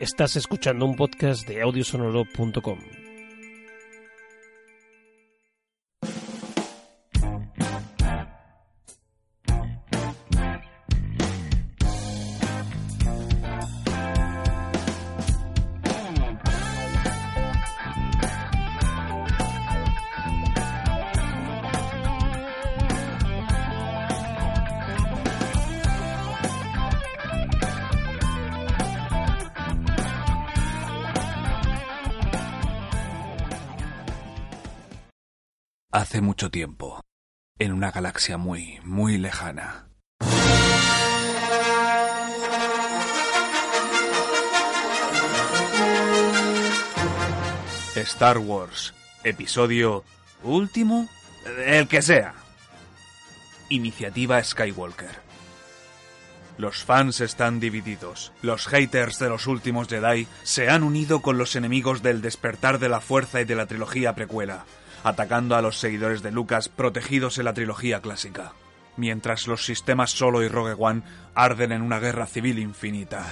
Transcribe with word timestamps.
Estás 0.00 0.36
escuchando 0.36 0.84
un 0.84 0.94
podcast 0.94 1.48
de 1.48 1.62
audiosonoro.com. 1.62 3.05
mucho 36.36 36.50
tiempo, 36.50 37.00
en 37.58 37.72
una 37.72 37.90
galaxia 37.90 38.36
muy, 38.36 38.78
muy 38.84 39.16
lejana. 39.16 39.88
Star 47.94 48.36
Wars, 48.36 48.92
episodio 49.24 50.04
último, 50.42 51.08
el 51.64 51.88
que 51.88 52.02
sea. 52.02 52.34
Iniciativa 53.70 54.44
Skywalker. 54.44 55.18
Los 56.58 56.84
fans 56.84 57.22
están 57.22 57.60
divididos. 57.60 58.34
Los 58.42 58.66
haters 58.66 59.18
de 59.18 59.30
los 59.30 59.46
últimos 59.46 59.88
Jedi 59.88 60.28
se 60.42 60.68
han 60.68 60.82
unido 60.82 61.22
con 61.22 61.38
los 61.38 61.56
enemigos 61.56 62.02
del 62.02 62.20
despertar 62.20 62.78
de 62.78 62.90
la 62.90 63.00
fuerza 63.00 63.40
y 63.40 63.46
de 63.46 63.54
la 63.54 63.64
trilogía 63.64 64.14
precuela, 64.14 64.66
atacando 65.06 65.54
a 65.54 65.62
los 65.62 65.78
seguidores 65.78 66.20
de 66.20 66.32
Lucas 66.32 66.68
protegidos 66.68 67.38
en 67.38 67.44
la 67.44 67.54
trilogía 67.54 68.00
clásica, 68.00 68.54
mientras 68.96 69.46
los 69.46 69.64
sistemas 69.64 70.10
Solo 70.10 70.42
y 70.42 70.48
Rogue 70.48 70.74
One 70.76 71.02
arden 71.32 71.70
en 71.70 71.82
una 71.82 72.00
guerra 72.00 72.26
civil 72.26 72.58
infinita. 72.58 73.24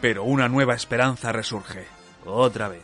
Pero 0.00 0.24
una 0.24 0.48
nueva 0.48 0.74
esperanza 0.74 1.30
resurge, 1.30 1.86
otra 2.26 2.66
vez. 2.66 2.82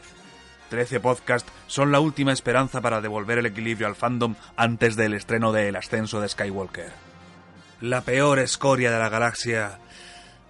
Trece 0.70 1.00
podcasts 1.00 1.50
son 1.66 1.90
la 1.90 1.98
última 1.98 2.32
esperanza 2.32 2.80
para 2.80 3.00
devolver 3.00 3.38
el 3.38 3.46
equilibrio 3.46 3.88
al 3.88 3.96
fandom 3.96 4.36
antes 4.56 4.94
del 4.94 5.14
estreno 5.14 5.50
de 5.50 5.68
El 5.68 5.74
ascenso 5.74 6.20
de 6.20 6.28
Skywalker. 6.28 6.92
La 7.80 8.02
peor 8.02 8.38
escoria 8.38 8.92
de 8.92 9.00
la 9.00 9.08
galaxia 9.08 9.80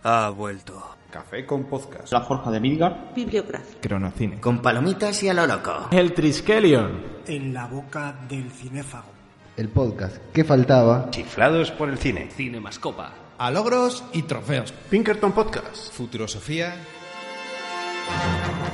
ha 0.02 0.28
vuelto. 0.28 0.97
Café 1.10 1.46
con 1.46 1.64
podcast. 1.64 2.12
La 2.12 2.20
Forja 2.20 2.50
de 2.50 2.60
Midgard. 2.60 3.14
Bibliografía. 3.14 3.80
Cronocine. 3.80 4.40
Con 4.40 4.60
palomitas 4.60 5.22
y 5.22 5.30
a 5.30 5.34
lo 5.34 5.46
loco. 5.46 5.88
El 5.90 6.12
Triskelion. 6.12 7.02
En 7.26 7.54
la 7.54 7.66
boca 7.66 8.14
del 8.28 8.50
cinéfago. 8.50 9.08
El 9.56 9.70
podcast 9.70 10.18
que 10.34 10.44
faltaba. 10.44 11.08
Chiflados 11.10 11.70
por 11.70 11.88
el 11.88 11.96
cine. 11.96 12.28
Cinemascopa. 12.30 13.14
A 13.38 13.50
logros 13.50 14.04
y 14.12 14.22
trofeos. 14.22 14.72
Pinkerton 14.90 15.32
Podcast. 15.32 15.92
Futurosofía. 15.94 16.76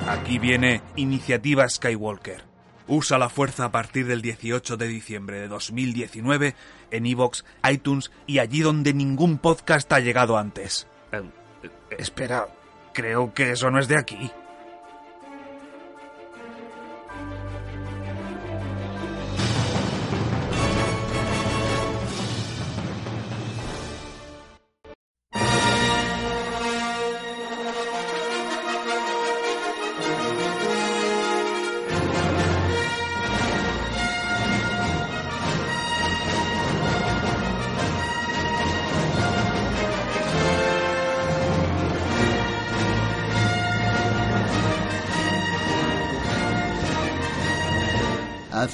Aquí 0.09 0.41
viene 0.41 0.83
Iniciativa 0.97 1.69
Skywalker. 1.69 2.43
Usa 2.89 3.17
la 3.17 3.29
fuerza 3.29 3.67
a 3.67 3.73
partir 3.73 4.07
del 4.09 4.23
18 4.23 4.77
de 4.77 4.89
diciembre 4.89 5.39
de 5.39 5.49
2019 5.49 6.57
en 6.91 7.07
iVoox, 7.07 7.45
iTunes 7.71 8.11
y 8.27 8.41
allí 8.41 8.61
donde 8.61 8.93
ningún 8.93 9.39
podcast 9.39 9.91
ha 9.93 10.01
llegado 10.01 10.37
antes. 10.37 10.89
Espera, 11.99 12.49
creo 12.93 13.33
que 13.35 13.53
eso 13.53 13.71
no 13.71 13.79
es 13.79 13.89
de 13.89 13.99
aquí. 13.99 14.31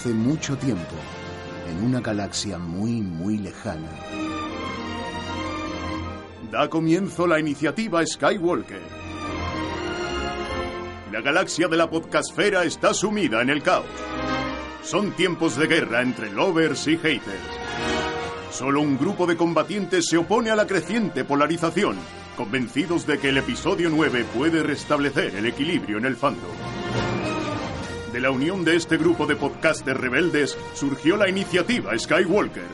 Hace 0.01 0.15
mucho 0.15 0.57
tiempo, 0.57 0.95
en 1.69 1.85
una 1.85 2.01
galaxia 2.01 2.57
muy, 2.57 3.03
muy 3.03 3.37
lejana. 3.37 3.91
Da 6.51 6.71
comienzo 6.71 7.27
la 7.27 7.39
iniciativa 7.39 8.01
Skywalker. 8.07 8.81
La 11.13 11.21
galaxia 11.21 11.69
de 11.69 11.77
la 11.77 11.91
podcastfera 11.91 12.65
está 12.65 12.95
sumida 12.95 13.43
en 13.43 13.51
el 13.51 13.63
caos. 13.63 13.85
Son 14.83 15.13
tiempos 15.13 15.59
de 15.59 15.67
guerra 15.67 16.01
entre 16.01 16.33
lovers 16.33 16.89
y 16.89 16.97
haters. 16.97 17.37
Solo 18.53 18.81
un 18.81 18.97
grupo 18.97 19.27
de 19.27 19.37
combatientes 19.37 20.07
se 20.09 20.17
opone 20.17 20.49
a 20.49 20.57
la 20.57 20.67
creciente 20.67 21.27
polarización, 21.27 21.99
convencidos 22.39 23.07
de 23.07 23.19
que 23.19 23.29
el 23.29 23.37
episodio 23.37 23.91
9 23.91 24.25
puede 24.35 24.63
restablecer 24.63 25.37
el 25.37 25.45
equilibrio 25.45 25.99
en 25.99 26.07
el 26.07 26.17
fandom. 26.17 27.20
De 28.13 28.21
la 28.21 28.33
unión 28.33 28.65
de 28.65 28.75
este 28.75 28.97
grupo 28.97 29.25
de 29.25 29.37
podcasters 29.37 30.01
rebeldes 30.01 30.59
surgió 30.75 31.17
la 31.17 31.29
iniciativa 31.29 31.97
Skywalker. 31.97 32.67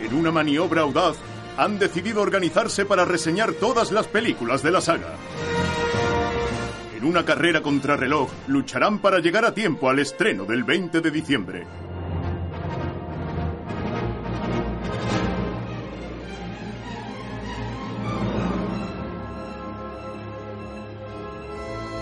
En 0.00 0.12
una 0.12 0.32
maniobra 0.32 0.82
audaz, 0.82 1.16
han 1.56 1.78
decidido 1.78 2.20
organizarse 2.20 2.84
para 2.84 3.04
reseñar 3.04 3.52
todas 3.52 3.92
las 3.92 4.08
películas 4.08 4.62
de 4.64 4.72
la 4.72 4.80
saga. 4.80 5.14
En 6.96 7.04
una 7.04 7.24
carrera 7.24 7.62
contrarreloj, 7.62 8.28
lucharán 8.48 8.98
para 8.98 9.20
llegar 9.20 9.44
a 9.44 9.54
tiempo 9.54 9.88
al 9.88 10.00
estreno 10.00 10.44
del 10.44 10.64
20 10.64 11.00
de 11.00 11.10
diciembre. 11.12 11.66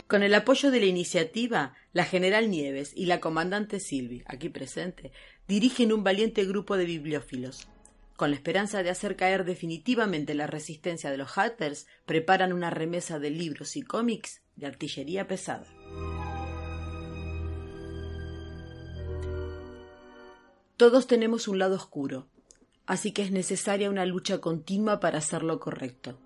Con 0.07 0.23
el 0.23 0.35
apoyo 0.35 0.71
de 0.71 0.81
la 0.81 0.87
iniciativa, 0.87 1.75
la 1.95 2.05
general 2.05 2.51
Nieves 2.51 2.93
y 2.95 3.07
la 3.07 3.21
comandante 3.21 3.81
Silvi, 3.81 4.23
aquí 4.27 4.51
presente, 4.51 5.13
dirigen 5.49 5.93
un 5.93 6.05
valiente 6.05 6.45
grupo 6.45 6.77
de 6.77 6.85
bibliófilos. 6.85 7.67
Con 8.17 8.31
la 8.31 8.37
esperanza 8.37 8.83
de 8.83 8.91
hacer 8.91 9.17
caer 9.17 9.45
definitivamente 9.45 10.35
la 10.35 10.47
resistencia 10.47 11.11
de 11.11 11.17
los 11.17 11.31
haters, 11.31 11.87
preparan 12.05 12.53
una 12.53 12.69
remesa 12.69 13.19
de 13.19 13.31
libros 13.31 13.77
y 13.77 13.83
cómics 13.83 14.43
de 14.57 14.67
artillería 14.67 15.27
pesada. 15.27 15.67
Todos 20.77 21.07
tenemos 21.07 21.49
un 21.49 21.59
lado 21.59 21.77
oscuro, 21.77 22.29
así 22.85 23.13
que 23.13 23.23
es 23.23 23.31
necesaria 23.31 23.89
una 23.89 24.05
lucha 24.05 24.39
continua 24.39 25.01
para 25.01 25.19
hacer 25.19 25.43
lo 25.43 25.61
correcto. 25.61 26.19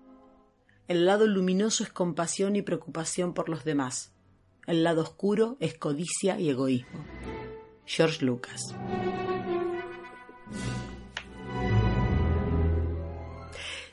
El 0.89 1.05
lado 1.05 1.27
luminoso 1.27 1.83
es 1.83 1.91
compasión 1.91 2.55
y 2.55 2.63
preocupación 2.63 3.35
por 3.35 3.47
los 3.47 3.63
demás. 3.63 4.11
El 4.65 4.83
lado 4.83 5.03
oscuro 5.03 5.55
es 5.59 5.75
codicia 5.75 6.39
y 6.39 6.49
egoísmo. 6.49 7.05
George 7.85 8.25
Lucas. 8.25 8.73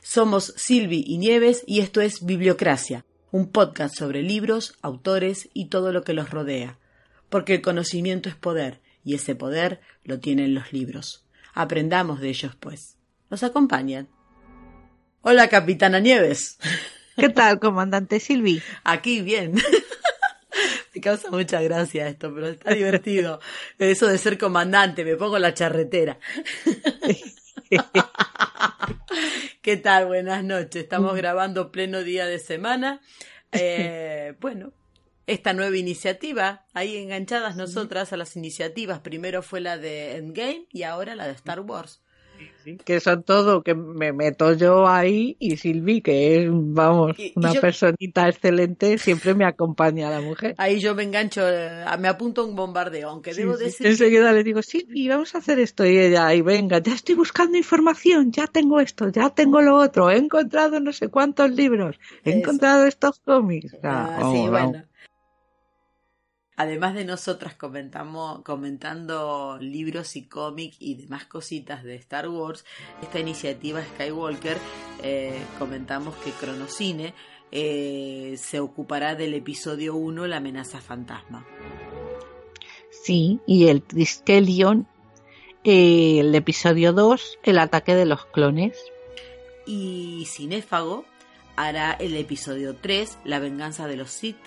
Somos 0.01 0.55
Silvi 0.57 1.03
y 1.05 1.19
Nieves 1.19 1.63
y 1.67 1.81
esto 1.81 2.01
es 2.01 2.25
Bibliocracia, 2.25 3.05
un 3.29 3.51
podcast 3.51 3.95
sobre 3.95 4.23
libros, 4.23 4.73
autores 4.81 5.49
y 5.53 5.65
todo 5.65 5.91
lo 5.91 6.01
que 6.01 6.13
los 6.13 6.31
rodea. 6.31 6.79
Porque 7.29 7.53
el 7.53 7.61
conocimiento 7.61 8.27
es 8.27 8.33
poder 8.33 8.81
y 9.03 9.13
ese 9.13 9.35
poder 9.35 9.81
lo 10.03 10.19
tienen 10.19 10.55
los 10.55 10.73
libros. 10.73 11.27
Aprendamos 11.53 12.21
de 12.21 12.29
ellos, 12.29 12.55
pues. 12.55 12.97
¿Nos 13.29 13.43
acompañan? 13.43 14.09
Hola, 15.21 15.49
Capitana 15.49 15.99
Nieves. 15.99 16.57
¿Qué 17.17 17.29
tal, 17.29 17.59
comandante 17.59 18.19
Silvi? 18.19 18.61
Aquí 18.83 19.21
bien. 19.21 19.55
me 20.93 21.01
causa 21.01 21.31
mucha 21.31 21.59
gracia 21.63 22.07
esto, 22.07 22.31
pero 22.33 22.49
está 22.49 22.75
divertido. 22.75 23.39
Eso 23.79 24.05
de 24.05 24.19
ser 24.19 24.37
comandante, 24.37 25.03
me 25.03 25.15
pongo 25.15 25.39
la 25.39 25.55
charretera. 25.55 26.19
¿Qué 29.63 29.77
tal? 29.77 30.05
Buenas 30.05 30.43
noches. 30.43 30.83
Estamos 30.83 31.15
grabando 31.15 31.71
pleno 31.71 32.03
día 32.03 32.27
de 32.27 32.37
semana. 32.37 33.01
Eh, 33.51 34.35
bueno, 34.39 34.73
esta 35.25 35.53
nueva 35.53 35.75
iniciativa, 35.75 36.67
ahí 36.73 36.97
enganchadas 36.97 37.55
nosotras 37.55 38.13
a 38.13 38.17
las 38.17 38.35
iniciativas. 38.35 38.99
Primero 38.99 39.41
fue 39.41 39.59
la 39.59 39.79
de 39.79 40.17
Endgame 40.17 40.67
y 40.71 40.83
ahora 40.83 41.15
la 41.15 41.25
de 41.25 41.33
Star 41.33 41.61
Wars. 41.61 41.99
Que 42.83 42.99
son 42.99 43.23
todo, 43.23 43.63
que 43.63 43.75
me 43.75 44.11
meto 44.11 44.53
yo 44.53 44.87
ahí 44.87 45.37
y 45.39 45.57
Silvi, 45.57 46.01
que 46.01 46.43
es, 46.43 46.49
vamos, 46.51 47.15
una 47.35 47.53
yo, 47.53 47.61
personita 47.61 48.27
excelente, 48.27 48.97
siempre 48.97 49.33
me 49.33 49.45
acompaña 49.45 50.07
a 50.07 50.11
la 50.11 50.21
mujer. 50.21 50.55
Ahí 50.57 50.79
yo 50.79 50.93
me 50.95 51.03
engancho, 51.03 51.47
eh, 51.47 51.85
me 51.99 52.07
apunto 52.07 52.45
un 52.45 52.55
bombardeo, 52.55 53.09
aunque 53.09 53.33
sí, 53.33 53.41
debo 53.41 53.55
sí. 53.55 53.65
decir... 53.65 53.87
Enseguida 53.87 54.33
le 54.33 54.43
digo, 54.43 54.61
Silvi, 54.61 55.07
vamos 55.07 55.33
a 55.35 55.37
hacer 55.37 55.59
esto, 55.59 55.85
y 55.85 55.97
ella, 55.97 56.33
y 56.33 56.41
venga, 56.41 56.79
ya 56.79 56.93
estoy 56.93 57.15
buscando 57.15 57.57
información, 57.57 58.31
ya 58.31 58.47
tengo 58.47 58.79
esto, 58.79 59.09
ya 59.09 59.29
tengo 59.29 59.61
lo 59.61 59.75
otro, 59.77 60.09
he 60.11 60.17
encontrado 60.17 60.79
no 60.79 60.91
sé 60.91 61.07
cuántos 61.07 61.51
libros, 61.51 61.97
he 62.23 62.31
Eso. 62.31 62.39
encontrado 62.39 62.85
estos 62.85 63.19
cómics. 63.19 63.75
Ah, 63.83 64.17
sí, 64.19 64.47
vamos. 64.47 64.51
bueno. 64.51 64.86
Además 66.59 66.95
de 66.95 67.05
nosotras 67.05 67.53
comentamos, 67.53 68.41
comentando 68.41 69.59
libros 69.61 70.15
y 70.15 70.23
cómics 70.23 70.77
y 70.79 70.95
demás 70.95 71.25
cositas 71.25 71.83
de 71.83 71.93
Star 71.95 72.27
Wars, 72.29 72.65
esta 73.03 73.19
iniciativa 73.19 73.79
Skywalker, 73.83 74.57
eh, 75.03 75.39
comentamos 75.59 76.15
que 76.15 76.31
Cronocine 76.31 77.13
eh, 77.51 78.35
se 78.39 78.59
ocupará 78.59 79.13
del 79.13 79.35
episodio 79.35 79.95
1, 79.95 80.25
La 80.25 80.37
amenaza 80.37 80.81
fantasma. 80.81 81.45
Sí, 82.89 83.39
y 83.45 83.67
el 83.67 83.83
Triskelion, 83.83 84.87
eh, 85.63 86.21
el 86.21 86.33
episodio 86.33 86.91
2, 86.91 87.37
El 87.43 87.59
ataque 87.59 87.93
de 87.93 88.05
los 88.05 88.25
clones. 88.25 88.75
Y 89.67 90.25
Cinéfago 90.25 91.05
hará 91.55 91.91
el 91.93 92.15
episodio 92.15 92.75
3, 92.75 93.19
La 93.25 93.37
venganza 93.37 93.87
de 93.87 93.97
los 93.97 94.09
Sith. 94.09 94.37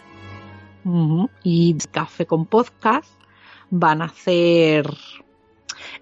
Uh 0.84 0.90
-huh. 0.90 1.30
Y 1.42 1.76
Café 1.90 2.26
con 2.26 2.46
Podcast 2.46 3.08
van 3.70 4.02
a 4.02 4.06
hacer 4.06 4.86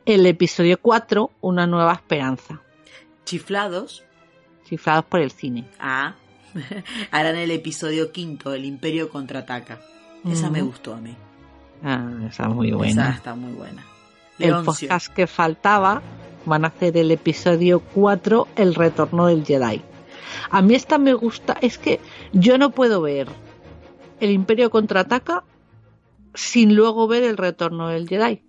el 0.04 0.26
episodio 0.26 0.78
4, 0.80 1.30
Una 1.40 1.66
nueva 1.66 1.92
esperanza. 1.92 2.60
Chiflados. 3.25 4.04
Chiflados 4.64 5.04
por 5.04 5.20
el 5.20 5.30
cine. 5.30 5.64
Ah. 5.78 6.14
Harán 7.10 7.36
el 7.36 7.50
episodio 7.50 8.10
quinto, 8.10 8.54
El 8.54 8.64
Imperio 8.64 9.10
contraataca. 9.10 9.80
Uh 10.25 10.28
-huh. 10.28 10.32
Esa 10.32 10.50
me 10.50 10.62
gustó 10.62 10.94
a 10.94 11.00
mí. 11.00 11.14
Ah, 11.82 12.10
esa 12.28 12.48
muy 12.48 12.72
buena. 12.72 13.02
Esa 13.02 13.16
está 13.16 13.34
muy 13.34 13.52
buena. 13.52 13.84
Leoncio. 14.38 14.58
El 14.58 14.64
podcast 14.64 15.12
que 15.12 15.26
faltaba 15.26 16.02
van 16.44 16.64
a 16.64 16.69
hacer 16.69 16.96
el 16.96 17.10
episodio 17.10 17.81
4, 17.81 18.48
El 18.56 18.74
retorno 18.74 19.26
del 19.26 19.44
Jedi. 19.44 19.82
A 20.50 20.62
mí 20.62 20.74
esta 20.74 20.98
me 20.98 21.14
gusta, 21.14 21.56
es 21.60 21.78
que 21.78 22.00
yo 22.32 22.58
no 22.58 22.70
puedo 22.70 23.00
ver 23.00 23.28
el 24.20 24.31
Imperio 24.31 24.70
contraataca 24.70 25.44
sin 26.35 26.75
luego 26.75 27.09
ver 27.09 27.25
el 27.25 27.37
retorno 27.37 27.88
del 27.88 28.09
Jedi. 28.09 28.43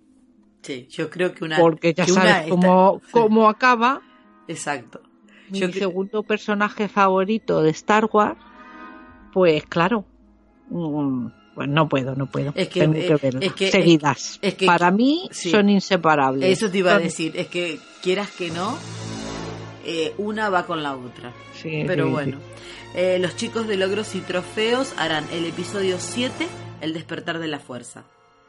Sí, 0.62 0.86
yo 0.90 1.08
creo 1.10 1.32
que 1.32 1.44
una. 1.44 1.58
Porque 1.58 1.94
ya 1.94 2.06
sabes 2.06 2.48
cómo, 2.48 3.00
cómo 3.10 3.48
acaba. 3.48 4.02
Exacto. 4.46 5.00
Mi 5.50 5.58
yo 5.58 5.72
segundo 5.72 6.22
personaje 6.22 6.88
favorito 6.88 7.62
de 7.62 7.70
Star 7.70 8.08
Wars, 8.12 8.38
pues 9.32 9.64
claro. 9.66 10.04
Pues 10.68 11.68
no 11.68 11.88
puedo, 11.88 12.14
no 12.14 12.26
puedo. 12.26 12.52
Es 12.54 12.68
que, 12.68 12.80
Tengo 12.80 13.18
que 13.18 13.38
es 13.40 13.52
que, 13.54 13.70
seguidas. 13.70 14.38
Es 14.40 14.54
Para 14.54 14.90
mí 14.90 15.28
sí. 15.32 15.50
son 15.50 15.68
inseparables. 15.68 16.48
Eso 16.50 16.70
te 16.70 16.78
iba 16.78 16.94
a 16.94 16.98
decir. 16.98 17.32
Es 17.36 17.48
que 17.48 17.80
quieras 18.02 18.30
que 18.30 18.50
no, 18.50 18.78
eh, 19.84 20.14
una 20.18 20.50
va 20.50 20.66
con 20.66 20.82
la 20.82 20.96
otra. 20.96 21.32
Sí, 21.54 21.84
Pero 21.86 22.06
sí, 22.06 22.10
bueno. 22.10 22.38
Eh, 22.94 23.18
los 23.20 23.36
chicos 23.36 23.68
de 23.68 23.76
logros 23.76 24.14
y 24.14 24.20
trofeos 24.20 24.94
harán 24.98 25.24
el 25.32 25.44
episodio 25.46 25.96
7, 25.98 26.46
El 26.80 26.92
despertar 26.92 27.38
de 27.38 27.48
la 27.48 27.58
fuerza. 27.60 28.04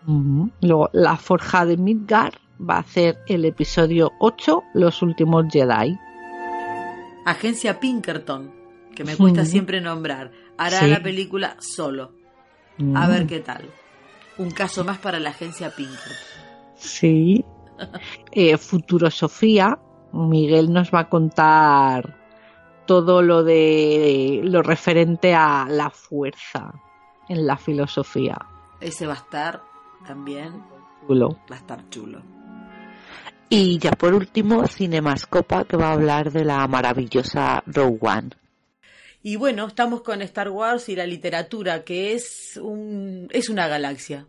Uh 0.08 0.12
-huh. 0.12 0.52
Luego, 0.62 0.90
la 0.94 1.16
forja 1.18 1.66
de 1.66 1.78
Midgar 1.78 2.40
va 2.60 2.78
a 2.78 2.80
hacer 2.80 3.20
el 3.28 3.46
episodio 3.46 4.12
8, 4.20 4.64
Los 4.74 5.02
últimos 5.02 5.46
Jedi. 5.52 5.98
Agencia 7.26 7.80
Pinkerton, 7.80 8.52
que 8.96 9.04
me 9.04 9.16
cuesta 9.16 9.42
uh 9.42 9.44
-huh. 9.44 9.48
siempre 9.48 9.80
nombrar, 9.80 10.32
hará 10.58 10.88
la 10.88 11.04
película 11.04 11.56
solo. 11.60 12.14
Uh 12.80 12.84
-huh. 12.84 13.04
A 13.04 13.08
ver 13.08 13.28
qué 13.28 13.40
tal. 13.40 13.66
Un 14.38 14.50
caso 14.50 14.84
más 14.84 14.98
para 14.98 15.20
la 15.20 15.30
agencia 15.30 15.70
Pinkerton. 15.70 16.14
Sí. 16.78 17.46
eh, 18.32 18.58
Futuro 18.58 19.12
Sofía, 19.12 19.78
Miguel 20.14 20.72
nos 20.72 20.92
va 20.92 21.02
a 21.02 21.10
contar 21.10 22.18
todo 22.86 23.22
lo 23.22 23.44
de 23.44 24.42
lo 24.44 24.62
referente 24.62 25.34
a 25.34 25.68
la 25.70 25.90
fuerza 25.90 26.74
en 27.30 27.48
la 27.48 27.58
filosofía. 27.58 28.38
Ese 28.80 29.08
va 29.08 29.14
a 29.14 29.18
estar 29.18 29.62
también 30.06 30.64
chulo. 31.08 31.40
Va 31.50 31.56
a 31.56 31.60
estar 31.60 31.90
chulo. 31.90 32.22
Y 33.50 33.80
ya 33.80 33.92
por 33.92 34.14
último, 34.14 34.66
Cinemascopa, 34.68 35.66
que 35.66 35.78
va 35.78 35.90
a 35.90 35.94
hablar 35.94 36.32
de 36.32 36.46
la 36.46 36.66
maravillosa 36.68 37.64
Rogue 37.66 38.00
One. 38.02 38.30
Y 39.24 39.36
bueno, 39.36 39.68
estamos 39.68 40.02
con 40.02 40.22
Star 40.22 40.50
Wars 40.50 40.90
y 40.90 40.96
la 40.96 41.06
literatura, 41.06 41.84
que 41.84 42.14
es 42.14 42.58
un 42.62 43.28
es 43.32 43.50
una 43.50 43.68
galaxia. 43.68 44.28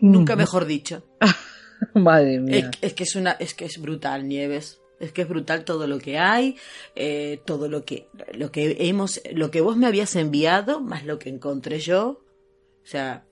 Mm. 0.00 0.12
Nunca 0.12 0.36
mejor 0.36 0.66
dicho. 0.66 1.04
Madre 1.94 2.40
mía. 2.40 2.70
Es, 2.80 2.90
es, 2.90 2.94
que 2.94 3.02
es 3.04 3.16
una 3.16 3.32
es 3.32 3.54
que 3.54 3.64
es 3.64 3.80
brutal, 3.80 4.26
Nieves. 4.28 4.80
Es 5.00 5.12
que 5.12 5.22
es 5.22 5.28
brutal 5.28 5.64
todo 5.64 5.86
lo 5.86 5.98
que 5.98 6.18
hay, 6.18 6.56
eh, 6.96 7.40
todo 7.44 7.68
lo 7.68 7.84
que, 7.84 8.08
lo 8.32 8.50
que 8.50 8.76
hemos, 8.80 9.20
lo 9.32 9.50
que 9.50 9.60
vos 9.60 9.76
me 9.76 9.86
habías 9.86 10.16
enviado, 10.16 10.80
más 10.80 11.04
lo 11.04 11.20
que 11.20 11.28
encontré 11.28 11.78
yo. 11.78 12.20
O 12.82 12.86
sea. 12.86 13.24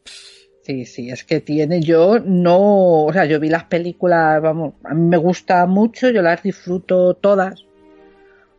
Sí, 0.63 0.85
sí, 0.85 1.11
es 1.11 1.25
que 1.25 1.41
tiene, 1.41 1.81
yo 1.81 2.19
no, 2.19 3.05
o 3.05 3.13
sea, 3.13 3.25
yo 3.25 3.39
vi 3.39 3.49
las 3.49 3.65
películas, 3.65 4.43
vamos, 4.43 4.75
a 4.83 4.95
mí 4.95 5.09
me 5.09 5.17
gusta 5.17 5.65
mucho, 5.67 6.11
yo 6.11 6.23
las 6.23 6.43
disfruto 6.43 7.15
todas, 7.15 7.65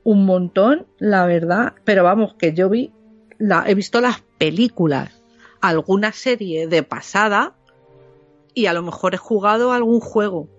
un 0.05 0.25
montón, 0.25 0.87
la 0.99 1.25
verdad, 1.25 1.73
pero 1.83 2.05
vamos, 2.05 2.35
que 2.35 2.53
yo 2.53 2.69
vi, 2.69 2.93
la, 3.37 3.65
he 3.67 3.75
visto 3.75 3.99
las 3.99 4.21
películas, 4.37 5.21
alguna 5.59 6.13
serie 6.13 6.67
de 6.67 6.81
pasada, 6.81 7.57
y 8.57 8.65
a 8.65 8.73
lo 8.73 8.81
mejor 8.81 9.13
he 9.13 9.19
jugado 9.19 9.71
algún 9.71 9.99
juego. 9.99 10.49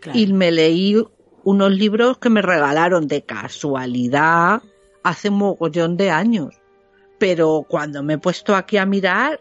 Claro. 0.00 0.16
Y 0.16 0.32
me 0.32 0.52
leí 0.52 0.96
unos 1.42 1.72
libros 1.72 2.18
que 2.18 2.30
me 2.30 2.42
regalaron 2.42 3.08
de 3.08 3.22
casualidad 3.22 4.62
hace 5.02 5.30
un 5.30 5.38
mogollón 5.38 5.96
de 5.96 6.12
años. 6.12 6.54
Pero 7.18 7.66
cuando 7.68 8.04
me 8.04 8.14
he 8.14 8.18
puesto 8.18 8.54
aquí 8.54 8.76
a 8.76 8.86
mirar, 8.86 9.40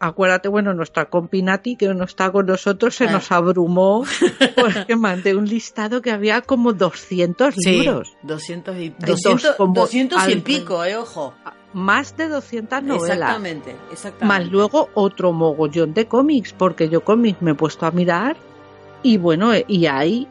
acuérdate, 0.00 0.48
bueno, 0.48 0.74
nuestra 0.74 1.08
compi 1.08 1.42
Nati, 1.42 1.76
que 1.76 1.94
no 1.94 2.04
está 2.04 2.32
con 2.32 2.46
nosotros, 2.46 2.96
se 2.96 3.06
nos 3.06 3.30
abrumó 3.30 4.04
porque 4.56 4.96
mandé 4.96 5.36
un 5.36 5.46
listado 5.46 6.02
que 6.02 6.10
había 6.10 6.42
como 6.42 6.72
200 6.72 7.54
sí, 7.54 7.70
libros. 7.70 8.14
200 8.24 8.76
y, 8.78 8.88
200, 8.98 9.54
como 9.54 9.74
200 9.74 10.28
y 10.28 10.32
al, 10.32 10.42
pico, 10.42 10.84
eh, 10.84 10.96
ojo. 10.96 11.34
Más 11.76 12.16
de 12.16 12.28
200 12.28 12.82
novelas. 12.84 13.10
Exactamente, 13.10 13.76
exactamente. 13.92 14.24
Más 14.24 14.50
luego 14.50 14.88
otro 14.94 15.34
mogollón 15.34 15.92
de 15.92 16.08
cómics, 16.08 16.54
porque 16.54 16.88
yo 16.88 17.04
cómics 17.04 17.42
me 17.42 17.50
he 17.50 17.54
puesto 17.54 17.84
a 17.84 17.90
mirar 17.90 18.34
y 19.02 19.18
bueno, 19.18 19.52
y 19.68 19.84
hay 19.84 20.26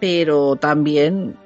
pero 0.00 0.56
también 0.56 1.38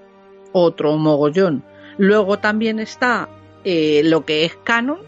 otro 0.51 0.97
mogollón. 0.97 1.63
Luego 1.97 2.41
también 2.41 2.81
está 2.81 3.29
eh, 3.63 4.03
lo 4.03 4.25
que 4.25 4.47
es 4.47 4.57
canon 4.65 4.99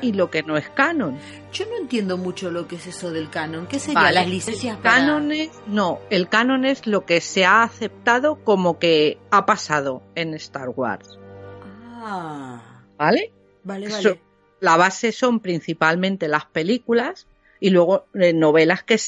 y 0.00 0.12
lo 0.12 0.30
que 0.30 0.44
no 0.44 0.56
es 0.56 0.68
canon. 0.68 1.18
Yo 1.52 1.66
no 1.66 1.76
entiendo 1.76 2.18
mucho 2.18 2.52
lo 2.52 2.68
que 2.68 2.76
es 2.76 2.86
eso 2.86 3.10
del 3.10 3.30
canon. 3.30 3.66
¿Qué 3.66 3.80
serían 3.80 4.04
vale. 4.04 4.14
las 4.14 4.28
licencias? 4.28 4.76
Para... 4.76 5.20
No, 5.66 5.98
el 6.10 6.28
canon 6.28 6.64
es 6.64 6.86
lo 6.86 7.04
que 7.04 7.20
se 7.20 7.44
ha 7.44 7.64
aceptado 7.64 8.36
como 8.44 8.78
que 8.78 9.18
ha 9.32 9.44
pasado 9.44 10.04
en 10.14 10.34
Star 10.34 10.68
Wars. 10.68 11.18
Ah. 12.00 12.67
¿Vale? 12.98 13.32
Vale, 13.64 13.88
vale. 13.88 14.02
So, 14.02 14.18
la 14.60 14.76
base 14.76 15.12
son 15.12 15.40
principalmente 15.40 16.28
las 16.28 16.46
películas 16.46 17.26
y 17.60 17.70
luego 17.70 18.06
eh, 18.14 18.32
novelas 18.32 18.82
que, 18.82 19.00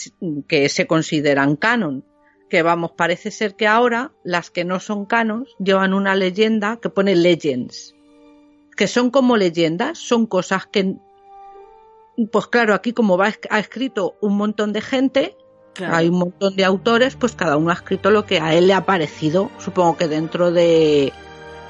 que 0.49 0.69
se 0.69 0.87
consideran 0.87 1.57
canon 1.57 2.05
que 2.51 2.63
vamos, 2.63 2.91
parece 2.91 3.31
ser 3.31 3.55
que 3.55 3.67
ahora 3.67 4.13
las 4.25 4.51
que 4.51 4.65
no 4.65 4.81
son 4.81 5.07
canos 5.07 5.57
llevan 5.59 5.95
una 5.95 6.15
leyenda 6.15 6.77
que 6.77 6.91
pone 6.91 7.15
legends, 7.15 7.95
que 8.77 8.89
son 8.89 9.11
como 9.11 9.39
leyendas, 9.39 9.99
son 9.99 10.27
cosas 10.27 10.67
que, 10.67 10.97
pues 12.31 12.49
claro, 12.49 12.75
aquí 12.75 12.93
como 12.93 13.17
va, 13.17 13.33
ha 13.49 13.59
escrito 13.59 14.17
un 14.21 14.37
montón 14.37 14.73
de 14.73 14.81
gente, 14.83 15.37
claro. 15.75 15.95
hay 15.95 16.09
un 16.09 16.19
montón 16.19 16.57
de 16.57 16.65
autores, 16.65 17.15
pues 17.15 17.35
cada 17.37 17.57
uno 17.57 17.71
ha 17.71 17.75
escrito 17.75 18.11
lo 18.11 18.27
que 18.27 18.41
a 18.41 18.53
él 18.55 18.67
le 18.67 18.75
ha 18.75 18.85
parecido, 18.85 19.51
supongo 19.59 19.97
que 19.97 20.09
dentro 20.09 20.51
de, 20.51 21.13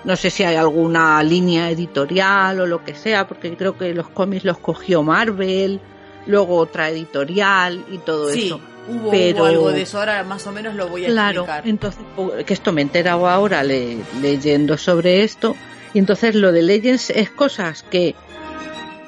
no 0.05 0.17
sé 0.17 0.31
si 0.31 0.43
hay 0.43 0.57
alguna 0.57 1.23
línea 1.23 1.71
editorial 1.71 2.61
o 2.61 2.67
lo 2.67 2.85
que 2.85 2.95
sea, 2.95 3.27
porque 3.27 3.57
creo 3.57 3.77
que 3.77 3.95
los 3.95 4.09
cómics 4.09 4.45
los 4.45 4.59
cogió 4.59 5.03
Marvel, 5.03 5.81
luego 6.27 6.57
otra 6.57 6.89
editorial 6.89 7.85
y 7.91 7.99
todo 7.99 8.31
sí. 8.31 8.47
eso. 8.47 8.61
Hubo, 8.89 9.11
pero, 9.11 9.41
hubo 9.41 9.47
algo 9.47 9.73
de 9.73 9.83
eso, 9.83 9.99
ahora 9.99 10.25
más 10.25 10.47
o 10.47 10.53
menos 10.53 10.75
lo 10.75 10.89
voy 10.89 11.05
a 11.05 11.09
claro, 11.09 11.43
explicar. 11.43 11.69
entonces, 11.69 12.03
que 12.47 12.55
esto 12.55 12.73
me 12.73 12.81
he 12.81 12.85
enterado 12.85 13.29
ahora 13.29 13.63
le, 13.63 13.99
leyendo 14.21 14.79
sobre 14.79 15.23
esto, 15.23 15.55
y 15.93 15.99
entonces 15.99 16.35
lo 16.35 16.51
de 16.51 16.63
Legends 16.63 17.11
es 17.11 17.31
cosas 17.31 17.85
que, 17.85 18.15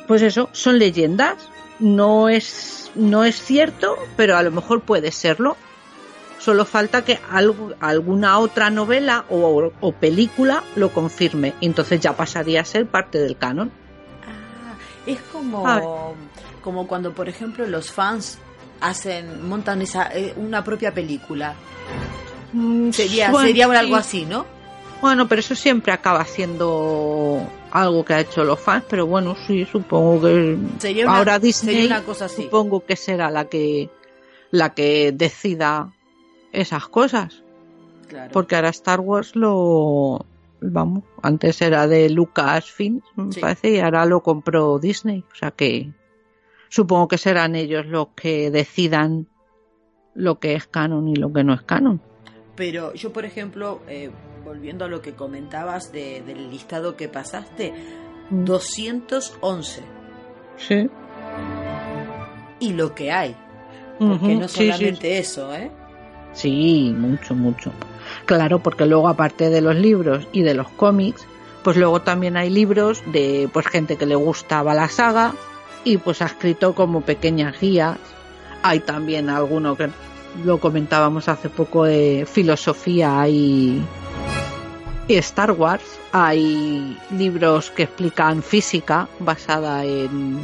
pues 0.06 0.22
eso, 0.22 0.50
son 0.52 0.78
leyendas, 0.78 1.36
no 1.78 2.28
es, 2.28 2.90
no 2.94 3.24
es 3.24 3.42
cierto, 3.42 3.96
pero 4.16 4.36
a 4.36 4.42
lo 4.42 4.50
mejor 4.50 4.82
puede 4.82 5.10
serlo. 5.10 5.56
Solo 6.42 6.64
falta 6.64 7.04
que 7.04 7.20
algo, 7.30 7.72
alguna 7.78 8.38
otra 8.38 8.68
novela 8.68 9.24
o, 9.30 9.70
o, 9.80 9.92
película 9.92 10.64
lo 10.74 10.92
confirme. 10.92 11.54
Entonces 11.60 12.00
ya 12.00 12.16
pasaría 12.16 12.62
a 12.62 12.64
ser 12.64 12.86
parte 12.86 13.18
del 13.18 13.36
canon. 13.36 13.70
Ah, 14.26 14.74
es 15.06 15.20
como, 15.32 16.16
como 16.60 16.88
cuando, 16.88 17.12
por 17.12 17.28
ejemplo, 17.28 17.64
los 17.66 17.92
fans 17.92 18.38
hacen, 18.80 19.48
montan 19.48 19.82
esa, 19.82 20.08
eh, 20.12 20.34
una 20.36 20.64
propia 20.64 20.92
película. 20.92 21.54
Mm, 22.52 22.90
sería, 22.90 23.30
bueno, 23.30 23.46
sería 23.46 23.78
algo 23.78 23.94
así, 23.94 24.24
¿no? 24.24 24.44
Bueno, 25.00 25.28
pero 25.28 25.40
eso 25.40 25.54
siempre 25.54 25.92
acaba 25.92 26.24
siendo 26.24 27.40
algo 27.70 28.04
que 28.04 28.14
ha 28.14 28.20
hecho 28.20 28.42
los 28.42 28.58
fans, 28.58 28.84
pero 28.88 29.06
bueno, 29.06 29.36
sí, 29.46 29.64
supongo 29.64 30.22
que 30.22 30.58
sería 30.80 31.06
una, 31.06 31.18
ahora 31.18 31.38
Disney 31.38 31.74
sería 31.74 31.96
una 31.98 32.04
cosa 32.04 32.24
así. 32.24 32.42
supongo 32.42 32.84
que 32.84 32.96
será 32.96 33.30
la 33.30 33.44
que 33.44 33.90
la 34.50 34.74
que 34.74 35.12
decida 35.12 35.92
esas 36.52 36.88
cosas. 36.88 37.42
Claro. 38.08 38.30
Porque 38.32 38.56
ahora 38.56 38.68
Star 38.70 39.00
Wars 39.00 39.34
lo 39.36 40.24
vamos, 40.60 41.02
antes 41.22 41.60
era 41.62 41.86
de 41.88 42.08
Lucasfilm, 42.10 43.00
me 43.16 43.32
Sí. 43.32 43.40
parece, 43.40 43.70
y 43.70 43.80
ahora 43.80 44.04
lo 44.06 44.22
compró 44.22 44.78
Disney, 44.78 45.24
o 45.32 45.34
sea 45.34 45.50
que 45.50 45.90
supongo 46.68 47.08
que 47.08 47.18
serán 47.18 47.56
ellos 47.56 47.86
los 47.86 48.08
que 48.14 48.50
decidan 48.50 49.26
lo 50.14 50.38
que 50.38 50.54
es 50.54 50.66
canon 50.66 51.08
y 51.08 51.16
lo 51.16 51.32
que 51.32 51.42
no 51.42 51.54
es 51.54 51.62
canon. 51.62 52.00
Pero 52.54 52.92
yo, 52.94 53.12
por 53.12 53.24
ejemplo, 53.24 53.80
eh, 53.88 54.10
volviendo 54.44 54.84
a 54.84 54.88
lo 54.88 55.00
que 55.00 55.14
comentabas 55.14 55.90
de- 55.90 56.22
del 56.22 56.50
listado 56.50 56.96
que 56.96 57.08
pasaste, 57.08 57.72
Mm. 58.30 58.44
211. 58.44 59.82
Sí. 60.58 60.88
Y 62.60 62.72
lo 62.74 62.94
que 62.94 63.10
hay. 63.10 63.36
Porque 63.98 64.34
no 64.36 64.48
sí, 64.48 64.58
sí, 64.66 64.72
solamente 64.72 65.18
eso, 65.18 65.52
¿eh? 65.54 65.70
Sí, 66.32 66.94
mucho, 66.96 67.34
mucho. 67.34 67.72
Claro, 68.26 68.60
porque 68.60 68.86
luego 68.86 69.08
aparte 69.08 69.50
de 69.50 69.60
los 69.60 69.76
libros 69.76 70.26
y 70.32 70.42
de 70.42 70.54
los 70.54 70.68
cómics, 70.70 71.26
pues 71.62 71.76
luego 71.76 72.02
también 72.02 72.36
hay 72.36 72.50
libros 72.50 73.02
de 73.06 73.48
pues 73.52 73.66
gente 73.66 73.96
que 73.96 74.06
le 74.06 74.14
gustaba 74.14 74.74
la 74.74 74.88
saga 74.88 75.34
y 75.84 75.98
pues 75.98 76.22
ha 76.22 76.26
escrito 76.26 76.74
como 76.74 77.02
pequeñas 77.02 77.60
guías. 77.60 77.98
Hay 78.62 78.80
también 78.80 79.28
alguno 79.28 79.76
que 79.76 79.90
lo 80.44 80.58
comentábamos 80.58 81.28
hace 81.28 81.48
poco 81.48 81.84
de 81.84 82.26
filosofía 82.30 83.28
y, 83.28 83.82
Star 85.08 85.52
Wars. 85.52 85.84
Hay 86.12 86.96
libros 87.10 87.70
que 87.70 87.82
explican 87.82 88.42
física 88.42 89.08
basada 89.18 89.84
en, 89.84 90.40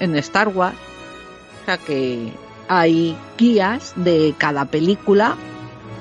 en 0.00 0.16
Star 0.16 0.48
Wars. 0.48 0.76
O 1.62 1.64
sea 1.66 1.78
que 1.78 2.32
hay 2.68 3.16
guías 3.36 3.94
de 3.96 4.34
cada 4.38 4.66
película. 4.66 5.36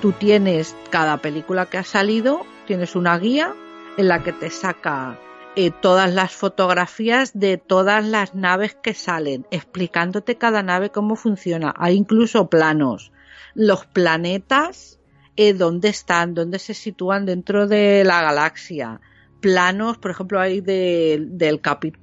Tú 0.01 0.12
tienes 0.12 0.75
cada 0.89 1.17
película 1.17 1.65
que 1.65 1.77
ha 1.77 1.83
salido, 1.83 2.45
tienes 2.67 2.95
una 2.95 3.17
guía 3.17 3.53
en 3.97 4.09
la 4.09 4.24
que 4.24 4.33
te 4.33 4.50
saca 4.50 5.17
eh, 5.55 5.71
todas 5.71 6.13
las 6.13 6.33
fotografías 6.33 7.39
de 7.39 7.57
todas 7.57 8.05
las 8.05 8.36
naves 8.36 8.75
que 8.75 8.93
salen, 8.93 9.47
explicándote 9.50 10.36
cada 10.36 10.62
nave 10.62 10.91
cómo 10.91 11.15
funciona. 11.15 11.74
Hay 11.77 11.95
incluso 11.95 12.47
planos, 12.47 13.12
los 13.55 13.86
planetas, 13.88 15.00
eh, 15.36 15.53
dónde 15.53 15.89
están, 15.89 16.36
dónde 16.36 16.59
se 16.59 16.75
sitúan 16.75 17.25
dentro 17.25 17.67
de 17.67 18.03
la 18.03 18.21
galaxia. 18.21 19.01
Planos, 19.39 19.98
por 19.98 20.12
ejemplo, 20.12 20.39
hay 20.39 20.62
de, 20.62 21.24
del 21.29 21.62
capi, 21.62 21.94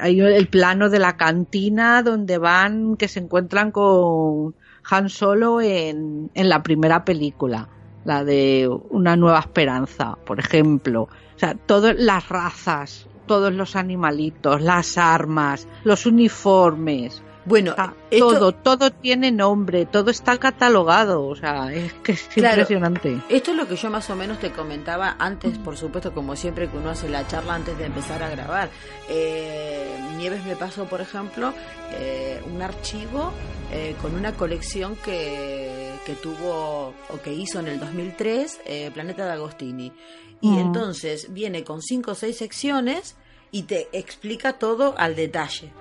hay 0.00 0.20
el 0.20 0.48
plano 0.48 0.90
de 0.90 0.98
la 0.98 1.16
cantina 1.16 2.02
donde 2.02 2.38
van, 2.38 2.96
que 2.96 3.08
se 3.08 3.20
encuentran 3.20 3.70
con 3.70 4.54
Han 4.90 5.08
Solo 5.08 5.60
en, 5.60 6.30
en 6.34 6.48
la 6.48 6.62
primera 6.62 7.04
película, 7.04 7.68
la 8.04 8.24
de 8.24 8.68
Una 8.90 9.16
Nueva 9.16 9.38
Esperanza, 9.38 10.16
por 10.26 10.40
ejemplo. 10.40 11.02
O 11.02 11.38
sea, 11.38 11.54
todas 11.54 11.94
las 11.96 12.28
razas, 12.28 13.08
todos 13.28 13.52
los 13.52 13.76
animalitos, 13.76 14.60
las 14.60 14.98
armas, 14.98 15.68
los 15.84 16.06
uniformes. 16.06 17.22
Bueno, 17.48 17.74
esto- 18.10 18.28
todo, 18.38 18.52
todo 18.52 18.90
tiene 18.92 19.32
nombre, 19.32 19.86
todo 19.86 20.10
está 20.10 20.38
catalogado. 20.38 21.26
O 21.26 21.34
sea, 21.34 21.72
es 21.72 21.92
que 21.94 22.12
es 22.12 22.22
Claro. 22.34 22.60
impresionante. 22.60 23.18
Esto 23.28 23.50
es 23.52 23.56
lo 23.56 23.66
que 23.66 23.76
yo 23.76 23.90
más 23.90 24.08
o 24.10 24.16
menos 24.16 24.38
te 24.38 24.50
comentaba 24.52 25.16
antes, 25.18 25.56
por 25.58 25.76
supuesto, 25.76 26.12
como 26.12 26.36
siempre 26.36 26.68
que 26.68 26.76
uno 26.76 26.90
hace 26.90 27.08
la 27.08 27.26
charla 27.26 27.54
antes 27.54 27.76
de 27.78 27.86
empezar 27.86 28.22
a 28.22 28.28
grabar. 28.30 28.68
Eh, 29.08 29.88
Nieves 30.16 30.44
me 30.44 30.56
pasó, 30.56 30.84
por 30.84 31.00
ejemplo, 31.00 31.52
eh, 31.92 32.40
un 32.52 32.60
archivo 32.62 33.32
eh, 33.72 33.94
con 34.02 34.14
una 34.14 34.32
colección 34.32 34.96
que, 34.96 35.90
que 36.06 36.14
tuvo 36.14 36.94
o 37.08 37.20
que 37.22 37.32
hizo 37.32 37.60
en 37.60 37.68
el 37.68 37.78
2003 37.80 38.60
eh, 38.66 38.90
Planeta 38.92 39.24
de 39.26 39.32
Agostini. 39.32 39.92
Y 40.40 40.48
Mm. 40.50 40.58
entonces 40.58 41.32
viene 41.32 41.64
con 41.64 41.82
cinco 41.82 42.12
o 42.12 42.14
seis 42.14 42.36
secciones 42.38 43.16
y 43.50 43.62
te 43.64 43.88
explica 43.92 44.54
todo 44.54 44.94
al 44.98 45.16
detalle. 45.16 45.72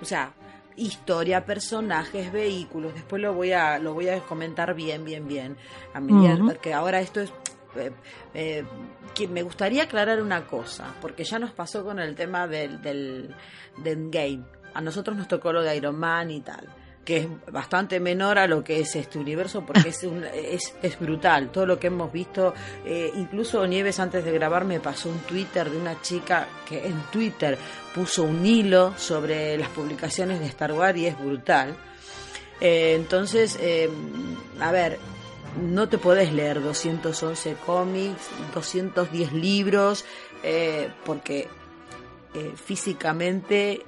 O 0.00 0.04
sea, 0.04 0.32
historia, 0.78 1.44
personajes, 1.44 2.32
vehículos. 2.32 2.94
Después 2.94 3.20
lo 3.20 3.34
voy 3.34 3.52
a 3.52 3.78
lo 3.78 3.94
voy 3.94 4.08
a 4.08 4.20
comentar 4.20 4.74
bien, 4.74 5.04
bien, 5.04 5.26
bien. 5.28 5.56
A 5.94 6.00
medida 6.00 6.34
Ujú. 6.34 6.46
porque 6.46 6.72
ahora 6.72 7.00
esto 7.00 7.20
es 7.20 7.30
eh, 7.76 7.90
eh, 8.34 8.64
que 9.14 9.28
me 9.28 9.42
gustaría 9.42 9.84
aclarar 9.84 10.22
una 10.22 10.46
cosa, 10.46 10.94
porque 11.00 11.24
ya 11.24 11.38
nos 11.38 11.50
pasó 11.52 11.84
con 11.84 11.98
el 11.98 12.14
tema 12.14 12.46
del 12.46 12.80
del, 12.82 13.34
del 13.76 14.10
game. 14.10 14.42
A 14.74 14.80
nosotros 14.80 15.16
nos 15.16 15.28
tocó 15.28 15.52
lo 15.52 15.62
de 15.62 15.76
Iron 15.76 15.96
Man 15.98 16.30
y 16.30 16.40
tal 16.40 16.66
que 17.04 17.16
es 17.20 17.26
bastante 17.50 18.00
menor 18.00 18.38
a 18.38 18.46
lo 18.46 18.62
que 18.62 18.80
es 18.80 18.94
este 18.94 19.18
universo 19.18 19.64
porque 19.64 19.88
es, 19.88 20.02
un- 20.04 20.24
es, 20.34 20.74
es 20.82 21.00
brutal 21.00 21.50
todo 21.50 21.64
lo 21.64 21.78
que 21.80 21.86
hemos 21.86 22.12
visto 22.12 22.52
eh, 22.84 23.10
incluso 23.16 23.66
Nieves 23.66 23.98
antes 23.98 24.26
de 24.26 24.30
grabar 24.32 24.66
me 24.66 24.78
pasó 24.78 25.08
un 25.08 25.18
Twitter 25.20 25.70
de 25.70 25.78
una 25.78 26.02
chica 26.02 26.46
que 26.68 26.86
en 26.86 27.00
Twitter 27.10 27.56
puso 27.98 28.22
un 28.22 28.46
hilo 28.46 28.94
sobre 28.96 29.58
las 29.58 29.70
publicaciones 29.70 30.38
de 30.38 30.46
Star 30.46 30.72
Wars 30.72 30.96
y 30.96 31.06
es 31.06 31.18
brutal. 31.18 31.76
Eh, 32.60 32.94
entonces 32.94 33.58
eh, 33.60 33.90
a 34.60 34.70
ver 34.70 35.00
no 35.60 35.88
te 35.88 35.98
podés 35.98 36.32
leer 36.32 36.62
211 36.62 37.56
cómics 37.66 38.28
210 38.54 39.32
libros 39.32 40.04
eh, 40.44 40.90
porque 41.04 41.48
físicamente 42.54 43.84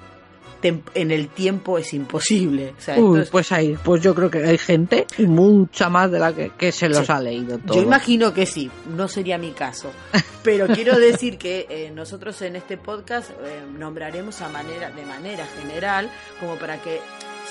en 0.68 1.10
el 1.10 1.28
tiempo 1.28 1.78
es 1.78 1.92
imposible 1.94 2.74
o 2.78 2.80
sea, 2.80 2.98
Uy, 2.98 3.20
es- 3.20 3.30
pues 3.30 3.50
hay, 3.52 3.76
pues 3.82 4.02
yo 4.02 4.14
creo 4.14 4.30
que 4.30 4.38
hay 4.44 4.58
gente 4.58 5.06
y 5.18 5.26
mucha 5.26 5.88
más 5.88 6.10
de 6.10 6.18
la 6.18 6.32
que, 6.34 6.50
que 6.56 6.70
se 6.72 6.88
los 6.88 7.06
Sí. 7.06 7.12
ha 7.12 7.20
leído 7.20 7.58
todo. 7.58 7.74
Yo 7.76 7.82
imagino 7.82 8.32
que 8.34 8.46
sí, 8.46 8.70
no 8.96 9.08
sería 9.08 9.38
mi 9.38 9.52
caso. 9.52 9.90
Pero 10.42 10.66
quiero 10.68 10.98
decir 10.98 11.36
que 11.38 11.66
eh, 11.68 11.90
nosotros 11.94 12.40
en 12.42 12.56
este 12.56 12.76
podcast 12.78 13.30
eh, 13.30 13.62
nombraremos 13.78 14.40
a 14.40 14.48
manera, 14.48 14.90
de 14.90 15.04
manera 15.04 15.46
general, 15.60 16.10
como 16.40 16.56
para 16.56 16.80
que 16.80 17.00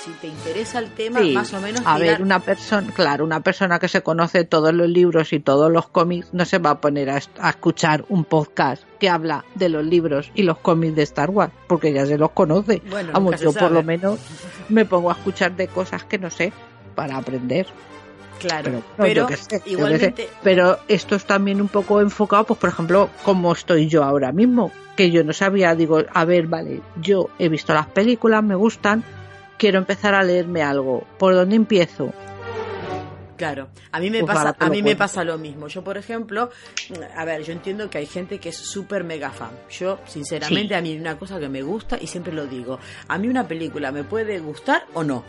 si 0.04 0.10
te 0.12 0.28
interesa 0.28 0.78
el 0.78 0.90
tema, 0.90 1.20
Sí. 1.20 1.32
más 1.32 1.52
o 1.52 1.60
menos 1.60 1.82
A 1.84 1.98
ver, 1.98 2.22
una 2.22 2.40
persona, 2.40 2.90
claro, 2.92 3.24
una 3.24 3.40
persona 3.40 3.78
que 3.78 3.88
se 3.88 4.02
conoce 4.02 4.44
todos 4.44 4.72
los 4.72 4.88
libros 4.88 5.32
y 5.32 5.40
todos 5.40 5.70
los 5.70 5.88
cómics 5.88 6.28
no 6.32 6.44
se 6.44 6.58
va 6.58 6.70
a 6.70 6.80
poner 6.80 7.10
a, 7.10 7.18
escuchar 7.18 8.04
un 8.08 8.24
podcast 8.24 8.84
que 8.98 9.08
habla 9.08 9.44
de 9.54 9.68
los 9.68 9.84
libros 9.84 10.30
y 10.34 10.42
los 10.42 10.58
cómics 10.58 10.96
de 10.96 11.02
Star 11.02 11.30
Wars, 11.30 11.52
porque 11.66 11.92
ya 11.92 12.06
se 12.06 12.18
los 12.18 12.30
conoce. 12.30 12.82
Bueno, 12.88 13.12
Vamos, 13.12 13.40
yo 13.40 13.52
por 13.52 13.70
lo 13.70 13.82
menos 13.82 14.18
me 14.68 14.84
pongo 14.84 15.10
a 15.10 15.14
escuchar 15.14 15.54
de 15.56 15.68
cosas 15.68 16.04
que 16.04 16.18
no 16.18 16.30
sé 16.30 16.52
para 16.94 17.16
aprender. 17.16 17.66
Claro, 18.38 18.82
Pero, 18.96 19.28
sé. 19.28 19.60
igualmente 19.66 20.30
Pero 20.42 20.78
esto 20.88 21.14
es 21.14 21.26
también 21.26 21.60
un 21.60 21.68
poco 21.68 22.00
enfocado, 22.00 22.44
pues 22.44 22.58
por 22.58 22.70
ejemplo, 22.70 23.10
como 23.22 23.52
estoy 23.52 23.86
yo 23.86 24.02
ahora 24.02 24.32
mismo, 24.32 24.72
que 24.96 25.10
yo 25.10 25.22
no 25.24 25.34
sabía, 25.34 25.74
digo, 25.74 26.02
a 26.10 26.24
ver, 26.24 26.46
vale, 26.46 26.80
yo 27.02 27.28
he 27.38 27.50
visto 27.50 27.74
las 27.74 27.86
películas, 27.88 28.42
me 28.42 28.54
gustan, 28.54 29.04
quiero 29.60 29.78
empezar 29.78 30.14
a 30.14 30.22
leerme 30.22 30.62
algo. 30.62 31.06
¿Por 31.18 31.34
dónde 31.34 31.54
empiezo? 31.54 32.12
Claro, 33.36 33.68
a 33.92 34.00
mí 34.00 34.10
me 34.10 34.20
Pues 34.20 34.34
pasa, 34.34 34.56
a 34.58 34.68
mí 34.68 34.82
me 34.82 34.96
pasa 34.96 35.22
lo 35.24 35.38
mismo. 35.38 35.66
Yo, 35.68 35.82
por 35.84 35.96
ejemplo, 35.96 36.50
a 37.16 37.24
ver, 37.24 37.42
yo 37.42 37.52
entiendo 37.52 37.88
que 37.88 37.98
hay 37.98 38.06
gente 38.06 38.38
que 38.38 38.50
es 38.50 38.56
súper 38.56 39.02
mega 39.04 39.30
fan. 39.30 39.50
Yo, 39.70 39.98
sinceramente, 40.06 40.68
Sí. 40.68 40.74
a 40.74 40.80
mí 40.82 40.96
una 40.98 41.18
cosa 41.18 41.38
que 41.38 41.48
me 41.48 41.62
gusta 41.62 41.96
y 42.00 42.06
siempre 42.06 42.32
lo 42.34 42.46
digo, 42.46 42.78
a 43.08 43.16
mí 43.18 43.28
una 43.28 43.46
película 43.48 43.92
me 43.92 44.04
puede 44.04 44.40
gustar 44.40 44.84
o 44.92 45.04
no, 45.04 45.24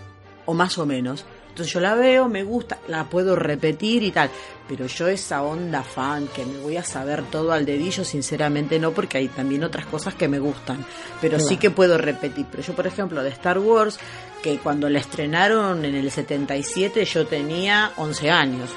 o 0.45 0.53
más 0.53 0.77
o 0.77 0.85
menos. 0.85 1.25
Entonces 1.51 1.74
yo 1.74 1.81
la 1.81 1.96
veo, 1.96 2.29
me 2.29 2.43
gusta, 2.43 2.79
la 2.88 3.03
puedo 3.03 3.36
repetir 3.36 4.03
y 4.03 4.12
tal. 4.12 4.29
Pero 4.70 4.88
yo 4.88 5.10
esa 5.10 5.43
onda 5.43 5.84
fan, 5.84 6.27
que 6.34 6.46
me 6.46 6.60
voy 6.60 6.77
a 6.77 6.84
saber 6.84 7.24
todo 7.24 7.51
al 7.51 7.65
dedillo, 7.65 8.05
sinceramente 8.05 8.79
no, 8.79 8.91
porque 8.91 9.17
hay 9.17 9.27
también 9.27 9.65
otras 9.65 9.86
cosas 9.86 10.15
que 10.15 10.29
me 10.29 10.39
gustan. 10.39 10.86
Pero 11.20 11.39
sí 11.39 11.58
que 11.58 11.70
puedo 11.70 11.98
repetir. 11.98 12.46
Pero 12.50 12.63
yo, 12.63 12.74
por 12.74 12.88
ejemplo, 12.88 13.22
de 13.22 13.29
Star 13.31 13.60
Wars, 13.60 14.00
que 14.41 14.60
cuando 14.60 14.89
la 14.89 15.00
estrenaron 15.00 15.84
en 15.84 15.93
el 15.96 16.10
77 16.10 17.03
yo 17.03 17.27
tenía 17.27 17.91
11 17.98 18.31
años. 18.31 18.70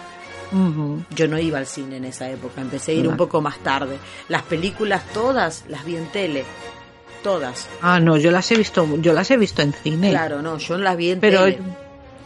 Yo 1.10 1.26
no 1.28 1.38
iba 1.38 1.58
al 1.58 1.66
cine 1.66 1.96
en 1.96 2.04
esa 2.04 2.28
época, 2.28 2.60
empecé 2.60 2.92
a 2.92 2.94
ir 2.94 3.08
un 3.08 3.16
poco 3.16 3.40
más 3.40 3.58
tarde. 3.58 3.98
Las 4.28 4.42
películas 4.42 5.02
todas 5.12 5.64
las 5.68 5.84
vi 5.84 5.96
en 5.96 6.06
tele, 6.08 6.44
todas. 7.24 7.68
Ah, 7.82 7.98
no, 7.98 8.16
yo 8.16 8.30
las 8.30 8.50
he 8.52 8.56
visto, 8.56 8.86
yo 8.98 9.12
las 9.12 9.30
he 9.30 9.36
visto 9.36 9.62
en 9.62 9.72
cine. 9.72 10.10
Claro, 10.10 10.42
no, 10.42 10.58
yo 10.58 10.78
las 10.78 10.96
vi 10.96 11.10
en 11.10 11.20
pero 11.20 11.44
tele. 11.44 11.58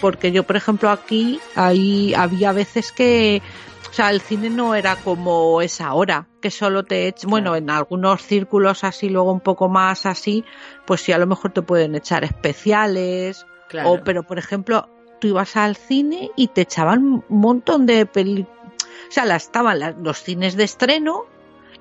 Porque 0.00 0.32
yo, 0.32 0.44
por 0.44 0.56
ejemplo, 0.56 0.90
aquí 0.90 1.40
ahí 1.54 2.14
había 2.14 2.52
veces 2.52 2.92
que 2.92 3.42
o 3.90 3.92
sea, 3.92 4.10
el 4.10 4.20
cine 4.20 4.50
no 4.50 4.74
era 4.74 4.96
como 4.96 5.62
es 5.62 5.80
ahora, 5.80 6.28
que 6.42 6.50
solo 6.50 6.84
te 6.84 7.08
echan, 7.08 7.30
bueno, 7.30 7.56
en 7.56 7.70
algunos 7.70 8.22
círculos 8.22 8.84
así, 8.84 9.08
luego 9.08 9.32
un 9.32 9.40
poco 9.40 9.68
más 9.70 10.04
así, 10.04 10.44
pues 10.86 11.00
sí, 11.00 11.12
a 11.12 11.18
lo 11.18 11.26
mejor 11.26 11.52
te 11.52 11.62
pueden 11.62 11.94
echar 11.94 12.22
especiales, 12.22 13.46
Claro. 13.68 13.92
o, 13.92 14.04
pero 14.04 14.22
por 14.24 14.38
ejemplo, 14.38 14.88
tú 15.20 15.28
ibas 15.28 15.56
al 15.56 15.74
cine 15.76 16.30
y 16.36 16.48
te 16.48 16.60
echaban 16.62 17.02
un 17.02 17.24
montón 17.28 17.86
de 17.86 18.04
películas, 18.06 18.52
o 19.08 19.10
sea, 19.12 19.24
las, 19.24 19.44
estaban 19.44 19.78
las- 19.78 19.96
los 19.96 20.22
cines 20.22 20.54
de 20.56 20.64
estreno, 20.64 21.24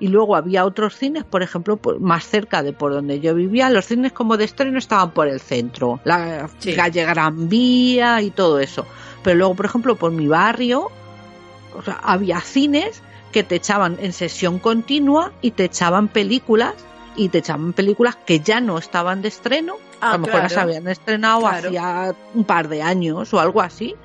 y 0.00 0.08
luego 0.08 0.36
había 0.36 0.64
otros 0.64 0.96
cines, 0.96 1.24
por 1.24 1.42
ejemplo, 1.42 1.76
por- 1.76 1.98
más 2.00 2.24
cerca 2.24 2.62
de 2.62 2.72
por 2.72 2.92
donde 2.92 3.20
yo 3.20 3.34
vivía, 3.34 3.68
los 3.70 3.86
cines 3.86 4.12
como 4.12 4.36
de 4.36 4.44
estreno 4.44 4.78
estaban 4.78 5.10
por 5.10 5.26
el 5.28 5.40
centro, 5.40 6.00
la 6.04 6.48
Sí. 6.58 6.74
calle 6.74 7.04
Gran 7.04 7.48
Vía 7.48 8.20
y 8.22 8.30
todo 8.30 8.60
eso. 8.60 8.86
Pero 9.22 9.36
luego, 9.36 9.54
por 9.54 9.66
ejemplo, 9.66 9.96
por 9.96 10.12
mi 10.12 10.28
barrio, 10.28 10.88
o 11.76 11.82
sea, 11.82 11.98
había 12.02 12.40
cines 12.40 13.02
que 13.32 13.42
te 13.42 13.56
echaban 13.56 13.98
en 14.00 14.12
sesión 14.12 14.58
continua 14.58 15.32
y 15.42 15.50
te 15.50 15.64
echaban 15.64 16.08
películas 16.08 16.74
y 17.16 17.28
te 17.28 17.38
echaban 17.38 17.72
películas 17.72 18.16
que 18.24 18.40
ya 18.40 18.60
no 18.60 18.78
estaban 18.78 19.20
de 19.22 19.28
estreno, 19.28 19.74
Ah, 20.00 20.10
a 20.10 20.12
lo 20.12 20.20
mejor 20.26 20.42
las 20.42 20.56
habían 20.56 20.86
estrenado 20.86 21.40
Claro. 21.40 21.68
hacía 21.68 22.14
un 22.34 22.44
par 22.44 22.68
de 22.68 22.82
años 22.82 23.34
o 23.34 23.40
algo 23.40 23.60
así 23.60 23.96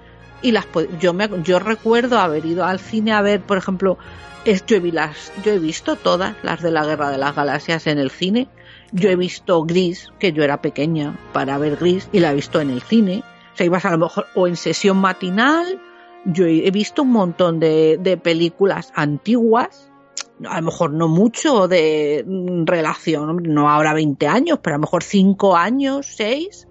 y 0.43 0.51
las 0.51 0.67
yo 0.99 1.13
me 1.13 1.27
yo 1.43 1.57
recuerdo 1.57 2.19
haber 2.19 2.45
ido 2.45 2.65
al 2.65 2.79
cine 2.79 3.13
a 3.13 3.21
ver, 3.21 3.41
por 3.41 3.57
ejemplo, 3.57 3.97
es, 4.45 4.65
yo, 4.65 4.79
vi 4.81 4.91
las, 4.91 5.31
yo 5.43 5.53
he 5.53 5.59
visto 5.59 5.95
todas 5.95 6.35
las 6.43 6.61
de 6.61 6.69
la 6.69 6.85
Guerra 6.85 7.09
de 7.09 7.17
las 7.17 7.35
Galaxias 7.35 7.87
en 7.87 7.97
el 7.97 8.11
cine. 8.11 8.49
Yo 8.91 9.09
he 9.09 9.15
visto 9.15 9.63
Gris, 9.63 10.09
que 10.19 10.33
yo 10.33 10.43
era 10.43 10.61
pequeña 10.61 11.17
para 11.31 11.57
ver 11.57 11.77
Gris, 11.77 12.09
y 12.11 12.19
la 12.19 12.31
he 12.31 12.35
visto 12.35 12.59
en 12.59 12.69
el 12.69 12.81
cine. 12.81 13.23
O 13.53 13.57
sea, 13.57 13.65
ibas 13.65 13.85
a 13.85 13.91
lo 13.91 13.97
mejor 13.97 14.27
o 14.35 14.47
en 14.47 14.55
sesión 14.55 14.97
matinal. 14.97 15.79
Yo 16.25 16.45
he 16.45 16.67
he 16.67 16.71
visto 16.71 17.03
un 17.03 17.11
montón 17.11 17.59
de, 17.59 17.97
de 17.99 18.17
películas 18.17 18.91
antiguas, 18.95 19.91
a 20.45 20.59
lo 20.59 20.65
mejor 20.67 20.91
no 20.91 21.07
mucho 21.07 21.67
de 21.67 22.23
mm, 22.27 22.65
relación, 22.65 23.43
no 23.43 23.69
ahora 23.69 23.93
20 23.93 24.27
años, 24.27 24.59
pero 24.61 24.75
a 24.75 24.77
lo 24.77 24.81
mejor 24.81 25.03
5 25.03 25.55
años, 25.55 26.07
6, 26.17 26.67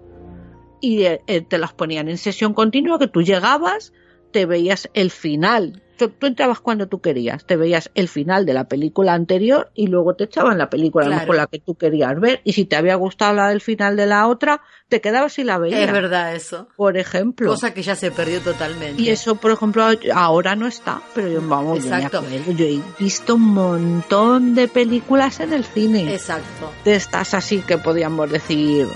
y 0.83 1.05
eh, 1.05 1.21
te 1.47 1.57
las 1.57 1.71
ponían 1.71 2.09
en 2.09 2.17
sesión 2.17 2.53
continua, 2.53 2.99
que 2.99 3.07
tú 3.07 3.21
llegabas, 3.21 3.93
te 4.33 4.45
veías 4.45 4.89
el 4.93 5.11
final. 5.11 5.81
Tú, 5.97 6.09
tú 6.09 6.25
entrabas 6.27 6.59
cuando 6.59 6.87
tú 6.89 6.99
querías, 6.99 7.45
te 7.45 7.55
veías 7.55 7.89
el 7.95 8.09
final 8.09 8.45
de 8.45 8.53
la 8.53 8.67
película 8.67 9.13
anterior 9.13 9.71
y 9.75 9.87
luego 9.87 10.15
te 10.15 10.25
echaban 10.25 10.57
la 10.57 10.69
película 10.69 11.05
Claro. 11.05 11.21
mejor 11.21 11.35
la 11.37 11.47
que 11.47 11.59
tú 11.59 11.75
querías 11.75 12.19
ver. 12.19 12.41
Y 12.43 12.51
si 12.51 12.65
te 12.65 12.75
había 12.75 12.95
gustado 12.95 13.33
la 13.33 13.47
del 13.47 13.61
final 13.61 13.95
de 13.95 14.07
la 14.07 14.27
otra, 14.27 14.59
te 14.89 14.99
quedabas 14.99 15.39
y 15.39 15.45
la 15.45 15.57
veías. 15.57 15.79
Es 15.79 15.91
verdad 15.93 16.35
eso. 16.35 16.67
Por 16.75 16.97
ejemplo. 16.97 17.47
Cosa 17.47 17.73
que 17.73 17.81
ya 17.81 17.95
se 17.95 18.11
perdió 18.11 18.41
totalmente. 18.41 19.01
Y 19.01 19.07
eso, 19.07 19.35
por 19.35 19.51
ejemplo, 19.51 19.85
ahora 20.13 20.57
no 20.57 20.67
está, 20.67 21.01
pero 21.15 21.29
yo, 21.29 21.41
vamos, 21.47 21.85
Exacto. 21.85 22.25
yo 22.57 22.65
he 22.65 22.81
visto 22.99 23.35
un 23.35 23.53
montón 23.53 24.53
de 24.53 24.67
películas 24.67 25.39
en 25.39 25.53
el 25.53 25.63
cine. 25.63 26.13
Exacto. 26.13 26.73
De 26.83 26.95
estas 26.95 27.33
así 27.35 27.59
que 27.59 27.77
podíamos 27.77 28.29
decir 28.29 28.87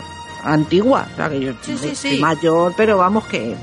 antiguas. 0.54 1.08
O 1.13 1.16
sea, 1.16 1.30
que 1.30 1.39
yo 1.39 1.54
Sí, 1.62 1.77
sí, 1.77 1.96
soy 1.96 2.16
sí. 2.16 2.20
mayor, 2.20 2.74
pero 2.77 2.98
vamos 2.98 3.25
que 3.25 3.56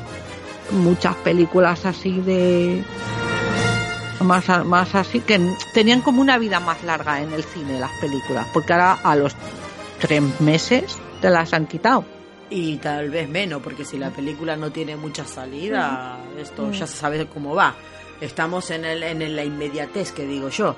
muchas 0.70 1.14
películas 1.16 1.84
así 1.86 2.20
de 2.20 2.82
más, 4.20 4.64
más 4.64 4.94
así 4.94 5.20
que 5.20 5.38
tenían 5.74 6.00
como 6.00 6.20
una 6.22 6.38
vida 6.38 6.60
más 6.60 6.82
larga 6.84 7.20
en 7.20 7.32
el 7.32 7.44
cine 7.44 7.78
las 7.78 7.90
películas 8.00 8.46
porque 8.54 8.72
ahora 8.72 8.98
a 9.04 9.14
los 9.16 9.34
tres 10.00 10.22
meses 10.40 10.96
te 11.20 11.28
las 11.30 11.52
han 11.52 11.66
quitado 11.66 12.04
Y 12.50 12.76
tal 12.78 13.10
vez 13.10 13.28
menos, 13.28 13.60
porque 13.62 13.84
si 13.84 13.98
la 13.98 14.10
película 14.10 14.56
no 14.56 14.70
tiene 14.70 14.96
mucha 14.96 15.26
salida, 15.26 16.18
esto 16.38 16.66
Mm. 16.68 16.72
ya 16.72 16.86
se 16.86 16.96
sabe 16.96 17.26
cómo 17.26 17.54
va. 17.54 17.74
Estamos 18.20 18.70
en, 18.70 18.84
el, 18.84 19.02
en 19.02 19.34
la 19.36 19.44
inmediatez 19.44 20.12
que 20.12 20.24
digo 20.26 20.48
yo. 20.48 20.76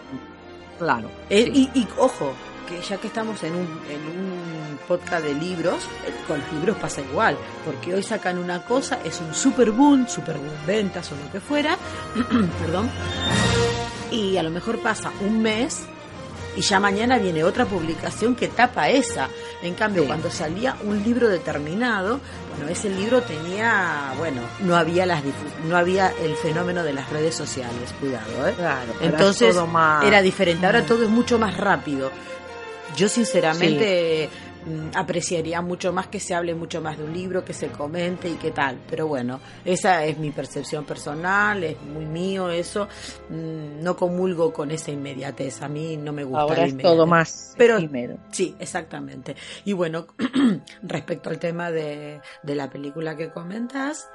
claro 0.78 1.08
Eh, 1.30 1.44
sí. 1.52 1.70
y, 1.74 1.80
y 1.80 1.88
ojo, 1.98 2.32
que 2.66 2.80
ya 2.82 2.96
que 2.98 3.06
estamos 3.06 3.42
en 3.44 3.54
un, 3.54 3.62
en 3.88 4.00
un 4.18 4.78
podcast 4.88 5.24
de 5.24 5.34
libros, 5.34 5.84
eh, 6.06 6.12
con 6.26 6.38
los 6.40 6.52
libros 6.52 6.76
pasa 6.76 7.00
igual, 7.00 7.36
porque 7.64 7.94
hoy 7.94 8.02
sacan 8.02 8.38
una 8.38 8.62
cosa, 8.64 8.98
es 9.04 9.20
un 9.20 9.32
super 9.34 9.70
boom, 9.70 10.06
super 10.08 10.36
boom 10.36 10.50
ventas 10.66 11.10
o 11.12 11.16
lo 11.16 11.30
que 11.32 11.40
fuera, 11.40 11.76
perdón, 12.60 12.90
y 14.10 14.36
a 14.36 14.42
lo 14.42 14.50
mejor 14.50 14.78
pasa 14.80 15.10
un 15.20 15.42
mes 15.42 15.82
y 16.56 16.62
ya 16.62 16.80
mañana 16.80 17.18
viene 17.18 17.44
otra 17.44 17.66
publicación 17.66 18.34
que 18.34 18.48
tapa 18.48 18.88
esa. 18.88 19.28
En 19.62 19.74
cambio, 19.74 20.02
Sí. 20.02 20.06
cuando 20.08 20.30
salía 20.30 20.74
un 20.84 21.02
libro 21.02 21.28
determinado, 21.28 22.18
bueno, 22.56 22.70
ese 22.72 22.88
libro 22.88 23.20
tenía, 23.22 24.12
bueno, 24.16 24.40
no 24.60 24.74
había 24.76 25.04
las 25.04 25.22
no 25.68 25.76
había 25.76 26.08
el 26.22 26.34
fenómeno 26.36 26.82
de 26.82 26.94
las 26.94 27.10
redes 27.10 27.34
sociales, 27.34 27.92
cuidado, 28.00 28.46
¿eh? 28.48 28.54
Claro, 28.56 28.92
Entonces 29.02 29.54
todo 29.54 29.66
más- 29.66 30.04
era 30.04 30.22
diferente, 30.22 30.64
ahora 30.64 30.80
Mm. 30.82 30.86
todo 30.86 31.02
es 31.04 31.10
mucho 31.10 31.38
más 31.38 31.56
rápido. 31.58 32.10
Yo 32.96 33.08
sinceramente 33.08 34.28
mm, 34.66 34.96
apreciaría 34.96 35.60
mucho 35.60 35.92
más 35.92 36.06
que 36.08 36.18
se 36.18 36.34
hable 36.34 36.54
mucho 36.54 36.80
más 36.80 36.96
de 36.98 37.04
un 37.04 37.12
libro, 37.12 37.44
que 37.44 37.52
se 37.52 37.68
comente 37.68 38.28
y 38.28 38.34
qué 38.34 38.50
tal. 38.50 38.78
Pero 38.88 39.06
bueno, 39.06 39.38
esa 39.64 40.04
es 40.04 40.18
mi 40.18 40.30
percepción 40.30 40.84
personal, 40.84 41.62
es 41.62 41.80
muy 41.82 42.06
mío 42.06 42.50
eso. 42.50 42.88
Mm, 43.28 43.82
No 43.82 43.96
comulgo 43.96 44.52
con 44.52 44.70
esa 44.70 44.90
inmediatez, 44.90 45.62
a 45.62 45.68
mí 45.68 45.96
no 45.96 46.12
me 46.12 46.24
gusta. 46.24 46.40
ahora 46.40 46.62
la 46.62 46.66
es 46.66 46.78
todo 46.78 47.06
más 47.06 47.54
Pero 47.56 47.76
efímero. 47.76 48.16
Sí, 48.32 48.56
exactamente. 48.58 49.36
Y 49.64 49.72
bueno, 49.74 50.06
respecto 50.82 51.30
al 51.30 51.38
tema 51.38 51.70
de, 51.70 52.20
de 52.42 52.54
la 52.54 52.70
película 52.70 53.16
que 53.16 53.30
comentas, 53.30 54.08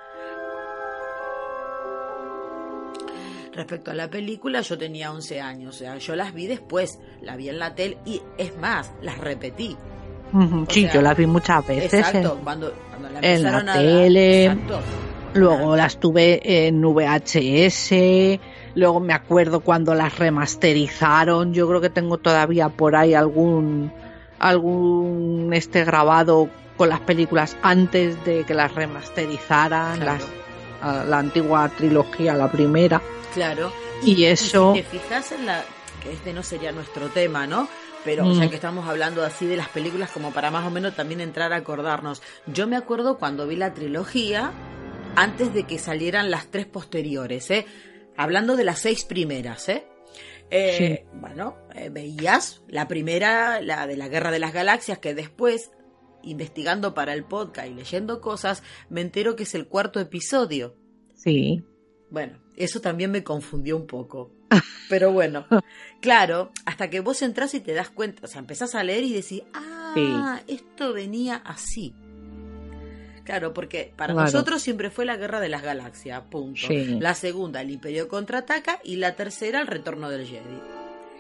respecto 3.53 3.91
a 3.91 3.93
la 3.93 4.09
película, 4.09 4.61
yo 4.61 4.77
tenía 4.77 5.11
11 5.11 5.41
años, 5.41 5.75
o 5.75 5.77
sea, 5.79 5.97
yo 5.97 6.15
las 6.15 6.33
vi 6.33 6.47
después, 6.47 6.99
la 7.21 7.35
vi 7.35 7.49
en 7.49 7.59
la 7.59 7.75
tele 7.75 7.97
y 8.05 8.21
es 8.37 8.57
más, 8.57 8.91
las 9.01 9.17
repetí. 9.17 9.75
Sí 10.69 10.83
sea, 10.83 10.93
yo 10.93 11.01
las 11.01 11.17
vi 11.17 11.25
muchas 11.25 11.67
veces 11.67 11.93
Exacto, 11.93 12.35
en- 12.37 12.43
cuando, 12.43 12.73
cuando 12.89 13.09
la 13.09 13.19
en 13.19 13.43
la 13.43 13.51
dar, 13.63 13.77
tele. 13.77 14.45
exacto. 14.45 14.79
Luego 15.33 15.75
las 15.77 15.97
tuve 15.97 16.67
en 16.67 16.81
VHS, 16.81 18.39
luego 18.75 18.99
me 18.99 19.13
acuerdo 19.13 19.59
cuando 19.61 19.93
las 19.95 20.17
remasterizaron, 20.19 21.53
yo 21.53 21.67
creo 21.67 21.81
que 21.81 21.89
tengo 21.89 22.17
todavía 22.17 22.69
por 22.69 22.95
ahí 22.95 23.13
algún 23.13 23.91
algún 24.39 25.49
este 25.53 25.83
grabado 25.85 26.49
con 26.77 26.89
las 26.89 26.99
películas 27.01 27.55
antes 27.61 28.23
de 28.25 28.43
que 28.43 28.53
las 28.53 28.73
remasterizaran, 28.73 29.99
Claro. 29.99 30.25
las, 30.83 31.07
la 31.07 31.19
antigua 31.19 31.69
trilogía, 31.77 32.33
la 32.33 32.49
primera. 32.51 33.01
Claro. 33.34 33.72
Y 34.04 34.26
eso- 34.26 34.74
si 34.76 34.82
te 34.82 34.88
fijas 34.88 35.32
en 35.32 35.46
la. 35.46 35.63
que 36.04 36.13
este 36.13 36.34
no 36.34 36.41
sería 36.41 36.72
nuestro 36.72 37.10
tema, 37.10 37.46
¿no? 37.46 37.67
Pero 38.04 38.26
Mm. 38.26 38.39
ya 38.39 38.50
que 38.50 38.56
estamos 38.56 38.88
hablando 38.89 39.24
así 39.24 39.46
de 39.46 39.56
las 39.56 39.70
películas, 39.70 40.10
como 40.10 40.32
para 40.32 40.50
más 40.50 40.65
o 40.65 40.72
menos 40.72 40.96
también 40.96 41.22
entrar 41.22 41.54
a 41.54 41.58
acordarnos. 41.58 42.24
Yo 42.48 42.65
me 42.67 42.76
acuerdo 42.76 43.20
cuando 43.20 43.46
vi 43.48 43.56
la 43.56 43.76
trilogía, 43.76 44.52
antes 45.15 45.54
de 45.54 45.63
que 45.67 45.78
salieran 45.78 46.32
las 46.32 46.48
tres 46.50 46.65
posteriores, 46.65 47.52
¿eh? 47.52 47.67
Hablando 48.17 48.56
de 48.56 48.63
las 48.63 48.80
seis 48.80 49.06
primeras, 49.06 49.70
¿eh? 49.70 49.86
Eh, 50.50 51.06
Bueno, 51.13 51.56
eh, 51.76 51.89
veías 51.89 52.63
la 52.67 52.88
primera, 52.88 53.62
la 53.62 53.86
de 53.86 53.96
la 53.96 54.08
Guerra 54.08 54.32
de 54.32 54.39
las 54.39 54.54
Galaxias, 54.54 54.98
que 54.98 55.13
después, 55.13 55.70
investigando 56.24 56.94
para 56.96 57.13
el 57.13 57.24
podcast 57.26 57.67
y 57.67 57.74
leyendo 57.76 58.20
cosas, 58.22 58.63
me 58.89 59.02
entero 59.02 59.36
que 59.36 59.44
es 59.44 59.54
el 59.54 59.67
cuarto 59.67 60.00
episodio. 60.00 60.76
Sí. 61.15 61.63
Bueno, 62.10 62.39
eso 62.55 62.81
también 62.81 63.11
me 63.11 63.23
confundió 63.23 63.77
un 63.77 63.87
poco. 63.87 64.31
Pero 64.89 65.11
bueno, 65.11 65.45
claro, 66.01 66.51
hasta 66.65 66.89
que 66.89 66.99
vos 66.99 67.21
entras 67.21 67.53
y 67.53 67.59
te 67.61 67.73
das 67.73 67.89
cuenta, 67.89 68.25
o 68.25 68.27
sea, 68.27 68.39
empezás 68.39 68.75
a 68.75 68.83
leer 68.83 69.03
y 69.05 69.13
decís, 69.13 69.43
ah, 69.53 70.41
esto 70.47 70.93
venía 70.93 71.37
así. 71.45 71.93
Claro, 73.23 73.53
porque 73.53 73.93
para 73.95 74.13
Claro. 74.13 74.25
nosotros 74.25 74.61
siempre 74.61 74.89
fue 74.89 75.05
la 75.05 75.15
guerra 75.15 75.39
de 75.39 75.47
las 75.49 75.61
galaxias, 75.61 76.21
punto. 76.29 76.67
Sí. 76.67 76.97
La 76.99 77.13
segunda, 77.13 77.61
el 77.61 77.69
Imperio 77.69 78.07
contraataca, 78.07 78.79
y 78.83 78.95
la 78.97 79.15
tercera, 79.15 79.61
el 79.61 79.67
retorno 79.67 80.09
del 80.09 80.25
Jedi. 80.25 80.41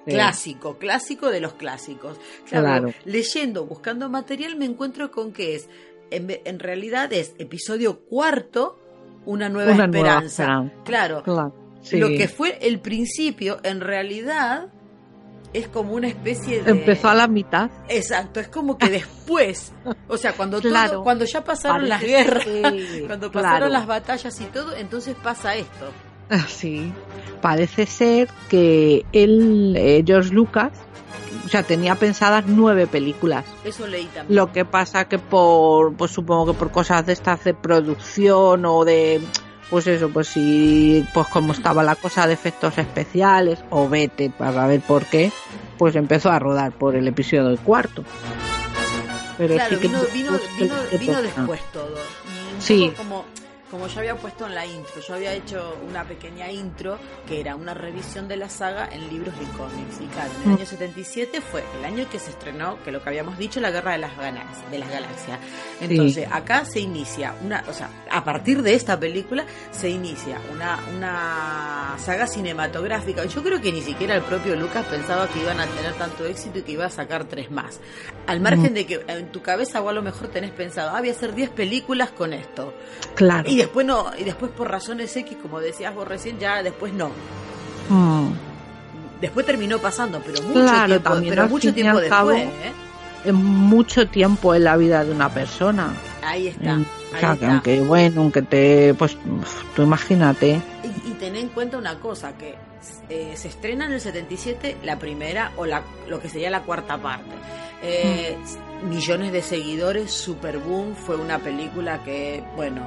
Sí. 0.05 0.11
Clásico, 0.11 0.77
clásico 0.79 1.29
de 1.29 1.39
los 1.41 1.53
clásicos. 1.53 2.17
Claro, 2.49 2.65
Claro. 2.89 2.93
leyendo, 3.05 3.65
buscando 3.67 4.09
material, 4.09 4.55
me 4.57 4.65
encuentro 4.65 5.11
con 5.11 5.31
que 5.31 5.55
es, 5.55 5.69
en 6.09 6.59
realidad 6.59 7.13
es 7.13 7.35
episodio 7.37 7.99
cuarto, 7.99 8.79
una 9.25 9.49
nueva 9.49 9.73
Una 9.73 9.87
nueva 9.87 10.09
esperanza. 10.19 10.71
Claro, 10.83 11.23
Claro, 11.23 11.53
sí. 11.81 11.97
lo 11.97 12.09
que 12.09 12.27
fue 12.27 12.57
el 12.61 12.79
principio, 12.79 13.59
en 13.63 13.81
realidad, 13.81 14.67
es 15.53 15.67
como 15.67 15.93
una 15.93 16.07
especie 16.07 16.63
de... 16.63 16.71
Empezó 16.71 17.09
a 17.09 17.15
la 17.15 17.27
mitad. 17.27 17.69
Exacto, 17.89 18.39
es 18.39 18.47
como 18.47 18.77
que 18.77 18.89
después, 18.89 19.73
o 20.07 20.17
sea, 20.17 20.33
cuando 20.33 20.59
todo- 20.61 20.71
Claro. 20.71 21.03
cuando 21.03 21.25
ya 21.25 21.43
pasaron 21.43 21.87
las 21.89 22.01
guerras, 22.01 22.45
cuando 23.07 23.31
claro. 23.31 23.47
pasaron 23.47 23.71
las 23.71 23.85
batallas 23.87 24.39
y 24.41 24.45
todo, 24.45 24.75
entonces 24.75 25.15
pasa 25.21 25.55
esto. 25.55 25.91
Sí, 26.47 26.93
parece 27.41 27.85
ser 27.85 28.29
que 28.49 29.05
él, 29.11 29.75
eh, 29.77 30.01
George 30.07 30.33
Lucas, 30.33 30.71
sea, 31.49 31.63
tenía 31.63 31.95
pensadas 31.95 32.45
nueve 32.47 32.87
películas. 32.87 33.45
Eso 33.63 33.87
leí 33.87 34.05
también. 34.05 34.35
Lo 34.35 34.51
que 34.51 34.65
pasa 34.65 35.05
que 35.05 35.19
por, 35.19 35.93
pues 35.95 36.11
supongo 36.11 36.53
que 36.53 36.59
por 36.59 36.71
cosas 36.71 37.05
de 37.05 37.13
estas 37.13 37.43
de 37.43 37.53
producción 37.53 38.65
o 38.65 38.85
de, 38.85 39.21
pues 39.69 39.87
eso, 39.87 40.09
pues 40.09 40.27
si, 40.27 41.05
pues 41.13 41.27
como 41.27 41.53
estaba 41.53 41.83
la 41.83 41.95
cosa 41.95 42.27
de 42.27 42.33
efectos 42.33 42.77
especiales, 42.77 43.59
o 43.69 43.87
vete 43.87 44.29
para 44.29 44.67
ver 44.67 44.81
por 44.81 45.05
qué, 45.05 45.31
pues 45.77 45.95
empezó 45.95 46.29
a 46.29 46.39
rodar 46.39 46.71
por 46.73 46.95
el 46.95 47.07
episodio 47.07 47.45
del 47.45 47.59
cuarto. 47.59 48.03
Pero 49.37 49.55
claro, 49.55 49.75
sí 49.75 49.81
que 49.81 49.87
vino, 49.87 50.01
vino, 50.13 50.39
vino, 50.59 50.75
vino 50.99 51.21
después 51.21 51.61
todo. 51.71 51.95
Y 51.95 52.55
un 52.55 52.61
sí. 52.61 52.93
poco 52.95 52.97
como 52.97 53.25
como 53.71 53.87
yo 53.87 53.99
había 53.99 54.15
puesto 54.15 54.45
en 54.45 54.53
la 54.53 54.65
intro, 54.65 55.01
yo 55.01 55.15
había 55.15 55.33
hecho 55.33 55.77
una 55.87 56.03
pequeña 56.03 56.51
intro 56.51 56.99
que 57.25 57.39
era 57.39 57.55
una 57.55 57.73
revisión 57.73 58.27
de 58.27 58.35
la 58.35 58.49
saga 58.49 58.89
en 58.91 59.09
libros 59.09 59.33
y 59.41 59.45
cómics. 59.57 60.01
Y 60.01 60.07
claro, 60.07 60.29
en 60.43 60.51
el 60.51 60.57
año 60.57 60.65
77 60.65 61.39
fue 61.39 61.63
el 61.79 61.85
año 61.85 62.09
que 62.09 62.19
se 62.19 62.31
estrenó, 62.31 62.83
que 62.83 62.91
lo 62.91 63.01
que 63.01 63.09
habíamos 63.09 63.37
dicho, 63.37 63.61
la 63.61 63.71
Guerra 63.71 63.93
de 63.93 63.99
las, 63.99 64.17
Galaxias, 64.17 64.71
de 64.71 64.79
las 64.79 64.89
Galaxias. 64.89 65.39
Entonces, 65.79 66.25
sí. 66.25 66.29
acá 66.31 66.65
se 66.65 66.81
inicia 66.81 67.33
una, 67.41 67.63
o 67.69 67.73
sea, 67.73 67.89
a 68.09 68.23
partir 68.25 68.61
de 68.61 68.73
esta 68.73 68.99
película 68.99 69.45
se 69.71 69.89
inicia 69.89 70.37
una, 70.51 70.77
una 70.93 71.95
saga 71.97 72.27
cinematográfica. 72.27 73.23
Yo 73.25 73.41
creo 73.41 73.61
que 73.61 73.71
ni 73.71 73.81
siquiera 73.81 74.15
el 74.15 74.23
propio 74.23 74.55
Lucas 74.57 74.85
pensaba 74.87 75.29
que 75.29 75.39
iban 75.39 75.61
a 75.61 75.65
tener 75.65 75.93
tanto 75.93 76.25
éxito 76.25 76.59
y 76.59 76.63
que 76.63 76.73
iba 76.73 76.85
a 76.85 76.89
sacar 76.89 77.23
tres 77.23 77.49
más. 77.49 77.79
Al 78.27 78.41
margen 78.41 78.71
mm. 78.71 78.75
de 78.75 78.85
que 78.85 79.01
en 79.07 79.31
tu 79.31 79.41
cabeza 79.41 79.81
o 79.81 79.87
a 79.87 79.93
lo 79.93 80.01
mejor 80.01 80.27
tenés 80.27 80.51
pensado, 80.51 80.89
ah, 80.95 80.99
voy 80.99 81.09
a 81.09 81.13
hacer 81.13 81.33
10 81.33 81.51
películas 81.51 82.11
con 82.11 82.33
esto. 82.33 82.73
Claro. 83.15 83.49
Y 83.49 83.60
después 83.61 83.85
no, 83.85 84.11
y 84.17 84.23
después 84.23 84.51
por 84.51 84.69
razones 84.69 85.15
X, 85.15 85.37
como 85.41 85.59
decías 85.59 85.93
vos 85.93 86.07
recién, 86.07 86.39
ya 86.39 86.61
después 86.63 86.93
no. 86.93 87.09
Mm. 87.89 88.31
Después 89.19 89.45
terminó 89.45 89.77
pasando, 89.79 90.21
pero 90.25 90.41
mucho 90.41 90.61
claro, 90.61 90.87
tiempo, 90.87 91.09
también 91.09 91.35
pero 91.35 91.47
mucho 91.47 91.73
tiempo 91.73 91.99
después, 91.99 92.09
cabo, 92.09 92.31
¿eh? 92.31 92.49
Es 93.23 93.33
mucho 93.33 94.07
tiempo 94.07 94.55
en 94.55 94.63
la 94.63 94.77
vida 94.77 95.05
de 95.05 95.11
una 95.11 95.29
persona. 95.29 95.93
Ahí 96.23 96.47
está. 96.47 96.71
En, 96.71 96.79
ahí 96.79 96.85
o 97.15 97.19
sea, 97.19 97.33
está. 97.33 97.51
aunque 97.51 97.81
bueno, 97.81 98.21
aunque 98.21 98.41
te, 98.41 98.95
pues, 98.95 99.15
tú 99.75 99.83
imagínate. 99.83 100.59
Y, 100.83 101.09
y 101.09 101.13
ten 101.19 101.35
en 101.35 101.49
cuenta 101.49 101.77
una 101.77 101.99
cosa, 101.99 102.35
que 102.35 102.55
eh, 103.09 103.33
se 103.35 103.49
estrena 103.49 103.85
en 103.85 103.93
el 103.93 104.01
77 104.01 104.77
la 104.83 104.97
primera 104.97 105.51
o 105.57 105.65
la, 105.65 105.83
lo 106.07 106.19
que 106.19 106.29
sería 106.29 106.49
la 106.49 106.61
cuarta 106.61 106.97
parte. 106.97 107.35
Eh, 107.83 108.37
mm. 108.83 108.89
Millones 108.89 109.31
de 109.31 109.41
seguidores, 109.43 110.11
Super 110.11 110.57
Boom, 110.57 110.95
fue 110.95 111.15
una 111.15 111.37
película 111.39 112.03
que, 112.03 112.43
bueno, 112.55 112.81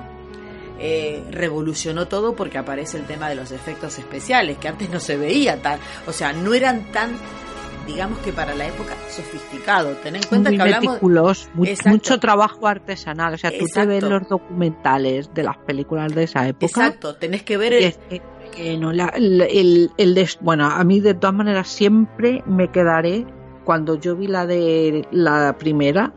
eh, 0.79 1.23
revolucionó 1.31 2.07
todo 2.07 2.35
porque 2.35 2.59
aparece 2.59 2.99
el 2.99 3.05
tema 3.05 3.29
de 3.29 3.35
los 3.35 3.53
efectos 3.53 3.99
especiales, 3.99 4.59
que 4.59 4.69
antes 4.69 4.91
no 4.91 5.01
se 5.01 5.17
veía 5.17 5.61
tan, 5.63 5.79
o 6.07 6.13
sea, 6.13 6.33
no 6.33 6.55
eran 6.55 6.91
tan, 6.93 7.13
digamos 7.87 8.19
que 8.21 8.33
para 8.33 8.55
la 8.55 8.67
época, 8.67 8.95
sofisticado. 9.09 9.91
Ten 10.03 10.17
en 10.17 10.23
cuenta 10.25 10.51
Muy 10.51 10.57
que 10.57 10.63
hablamos... 10.63 10.89
meticuloso, 10.89 11.49
mucho, 11.55 12.19
trabajo 12.19 12.67
artesanal, 12.67 13.35
o 13.35 13.39
sea, 13.39 13.51
tú 13.51 13.65
Exacto. 13.67 13.81
te 13.81 13.87
ves 13.87 14.03
los 14.03 14.29
documentales 14.29 15.33
de 15.33 15.43
las 15.43 15.59
películas 15.59 16.15
de 16.15 16.25
esa 16.25 16.47
época. 16.49 16.87
Exacto, 16.87 17.17
tenés 17.17 17.43
que 17.43 17.57
ver 17.57 17.73
el... 17.73 17.95
Que, 18.11 18.23
que 18.55 18.77
no, 18.77 18.93
la, 18.93 19.09
el, 19.09 19.41
el, 19.43 19.91
el 19.97 20.15
de, 20.15 20.29
bueno, 20.41 20.67
a 20.67 20.85
mí 20.85 21.01
de 21.01 21.15
todas 21.15 21.35
maneras 21.35 21.69
siempre 21.69 22.43
me 22.47 22.71
quedaré 22.71 23.27
cuando 23.65 23.99
yo 23.99 24.15
vi 24.15 24.29
la 24.29 24.47
de 24.47 25.09
la 25.11 25.57
primera, 25.59 26.13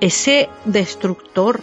ese 0.00 0.48
destructor 0.64 1.60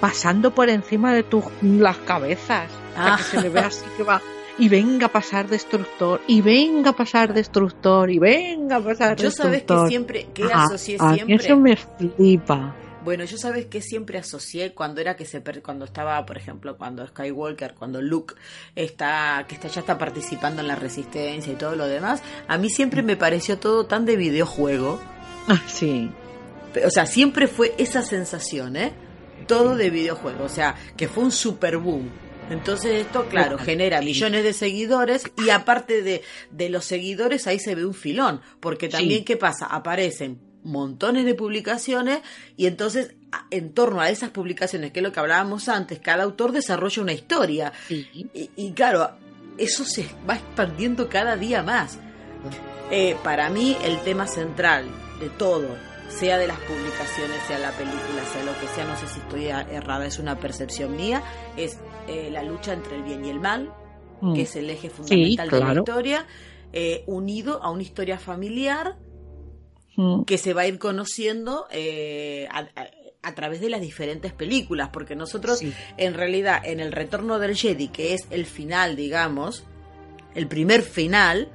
pasando 0.00 0.54
por 0.54 0.68
encima 0.68 1.12
de 1.14 1.22
tu, 1.22 1.42
las 1.62 1.96
cabezas. 1.98 2.70
Ah. 2.96 3.16
que 3.16 3.22
se 3.24 3.40
le 3.40 3.48
ve 3.48 3.60
así 3.60 3.84
que 3.96 4.02
va. 4.02 4.20
Y 4.58 4.68
venga 4.68 5.06
a 5.06 5.12
pasar 5.12 5.46
destructor, 5.48 6.20
y 6.26 6.40
venga 6.40 6.90
a 6.90 6.92
pasar 6.96 7.32
destructor, 7.32 8.10
y 8.10 8.18
venga 8.18 8.76
a 8.76 8.80
pasar 8.80 9.16
Yo 9.16 9.30
sabes 9.30 9.52
destructor. 9.52 9.84
que 9.84 9.88
siempre, 9.88 10.26
que 10.34 10.44
Ah, 10.52 10.64
asocié 10.64 10.96
a 10.98 11.10
mí 11.10 11.14
siempre. 11.16 11.36
Eso 11.46 11.56
me 11.56 11.76
flipa. 11.76 12.74
Bueno, 13.04 13.22
yo 13.24 13.38
sabes 13.38 13.66
que 13.66 13.80
siempre 13.80 14.18
asocié 14.18 14.74
cuando 14.74 15.00
era 15.00 15.14
que 15.16 15.24
se 15.24 15.40
per- 15.40 15.62
cuando 15.62 15.84
estaba, 15.84 16.26
por 16.26 16.36
ejemplo, 16.36 16.76
cuando 16.76 17.06
Skywalker, 17.06 17.74
cuando 17.74 18.02
Luke 18.02 18.34
está 18.74 19.44
que 19.48 19.54
está 19.54 19.68
ya 19.68 19.80
está 19.80 19.96
participando 19.96 20.60
en 20.62 20.68
la 20.68 20.74
resistencia 20.74 21.52
y 21.52 21.56
todo 21.56 21.76
lo 21.76 21.86
demás, 21.86 22.20
a 22.48 22.58
mí 22.58 22.68
siempre 22.68 23.02
me 23.02 23.16
pareció 23.16 23.58
todo 23.58 23.86
tan 23.86 24.04
de 24.04 24.16
videojuego. 24.16 25.00
Ah, 25.46 25.62
sí. 25.68 26.10
O 26.84 26.90
sea, 26.90 27.06
siempre 27.06 27.46
fue 27.46 27.74
esa 27.78 28.02
sensación, 28.02 28.76
¿eh? 28.76 28.92
Todo 29.48 29.76
de 29.76 29.90
videojuego, 29.90 30.44
o 30.44 30.48
sea, 30.48 30.76
que 30.96 31.08
fue 31.08 31.24
un 31.24 31.32
super 31.32 31.78
boom. 31.78 32.08
Entonces 32.50 33.04
esto, 33.06 33.26
claro, 33.26 33.58
genera 33.58 34.00
millones 34.00 34.42
de 34.44 34.52
seguidores 34.54 35.24
y 35.36 35.50
aparte 35.50 36.02
de, 36.02 36.22
de 36.50 36.68
los 36.70 36.84
seguidores 36.84 37.46
ahí 37.46 37.58
se 37.58 37.74
ve 37.74 37.84
un 37.84 37.92
filón, 37.94 38.40
porque 38.60 38.88
también, 38.88 39.18
Sí. 39.20 39.24
¿qué 39.24 39.36
pasa? 39.36 39.66
Aparecen 39.66 40.38
montones 40.64 41.24
de 41.26 41.34
publicaciones 41.34 42.20
y 42.56 42.64
entonces 42.66 43.14
en 43.50 43.72
torno 43.74 44.00
a 44.00 44.08
esas 44.08 44.30
publicaciones, 44.30 44.92
que 44.92 45.00
es 45.00 45.02
lo 45.02 45.12
que 45.12 45.20
hablábamos 45.20 45.68
antes, 45.68 45.98
cada 45.98 46.24
autor 46.24 46.52
desarrolla 46.52 47.02
una 47.02 47.12
historia. 47.12 47.72
Sí. 47.86 48.08
Y, 48.32 48.50
y 48.56 48.72
claro, 48.72 49.10
eso 49.58 49.84
se 49.84 50.06
va 50.28 50.36
expandiendo 50.36 51.08
cada 51.10 51.36
día 51.36 51.62
más. 51.62 51.98
Eh, 52.90 53.14
para 53.22 53.50
mí 53.50 53.76
el 53.84 53.98
tema 54.04 54.26
central 54.26 54.86
de 55.20 55.28
todo, 55.28 55.68
sea 56.08 56.38
de 56.38 56.46
las 56.46 56.58
publicaciones, 56.60 57.36
sea 57.46 57.58
la 57.58 57.70
película, 57.72 58.24
sea 58.32 58.42
lo 58.44 58.58
que 58.60 58.66
sea, 58.68 58.84
no 58.86 58.96
sé 58.96 59.06
si 59.08 59.20
estoy 59.20 59.46
errada, 59.46 60.06
es 60.06 60.18
una 60.18 60.38
percepción 60.38 60.96
mía, 60.96 61.22
es 61.56 61.78
eh, 62.08 62.30
la 62.32 62.42
lucha 62.42 62.72
entre 62.72 62.96
el 62.96 63.02
bien 63.02 63.24
y 63.24 63.30
el 63.30 63.40
mal, 63.40 63.72
Mm. 64.20 64.34
que 64.34 64.42
es 64.42 64.56
el 64.56 64.68
eje 64.68 64.90
fundamental 64.90 65.48
de 65.48 65.60
la 65.60 65.74
historia, 65.74 66.26
eh, 66.72 67.04
unido 67.06 67.62
a 67.62 67.70
una 67.70 67.82
historia 67.82 68.18
familiar 68.18 68.96
Mm. 69.96 70.24
que 70.24 70.38
se 70.38 70.54
va 70.54 70.62
a 70.62 70.66
ir 70.66 70.78
conociendo 70.78 71.66
eh, 71.70 72.48
a, 72.50 72.60
a- 72.60 72.88
a 73.22 73.34
través 73.34 73.60
de 73.60 73.68
las 73.68 73.80
diferentes 73.80 74.32
películas, 74.32 74.90
porque 74.92 75.14
nosotros 75.16 75.58
Sí. 75.58 75.72
en 75.98 76.14
realidad 76.14 76.60
en 76.64 76.80
el 76.80 76.92
retorno 76.92 77.38
del 77.38 77.56
Jedi, 77.56 77.88
que 77.88 78.14
es 78.14 78.26
el 78.30 78.46
final, 78.46 78.96
digamos, 78.96 79.64
el 80.34 80.46
primer 80.48 80.82
final, 80.82 81.50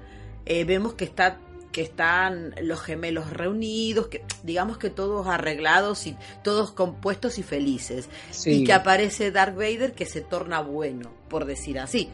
eh, 0.45 0.65
vemos 0.65 0.93
que 0.93 1.05
está 1.05 1.39
que 1.73 1.81
están 1.81 2.55
los 2.62 2.79
gemelos 2.81 3.29
reunidos, 3.31 4.07
que 4.07 4.23
digamos 4.43 4.77
que 4.77 4.89
todos 4.89 5.27
arreglados 5.27 6.07
y 6.07 6.15
todos 6.43 6.71
compuestos 6.71 7.38
y 7.39 7.43
felices. 7.43 8.07
Sí. 8.31 8.62
Y 8.62 8.63
que 8.63 8.71
aparece 8.71 9.31
Darth 9.31 9.55
Vader 9.55 9.91
que 9.93 10.05
se 10.05 10.21
torna 10.21 10.62
bueno, 10.62 11.12
por 11.27 11.43
decir 11.43 11.77
así. 11.79 12.09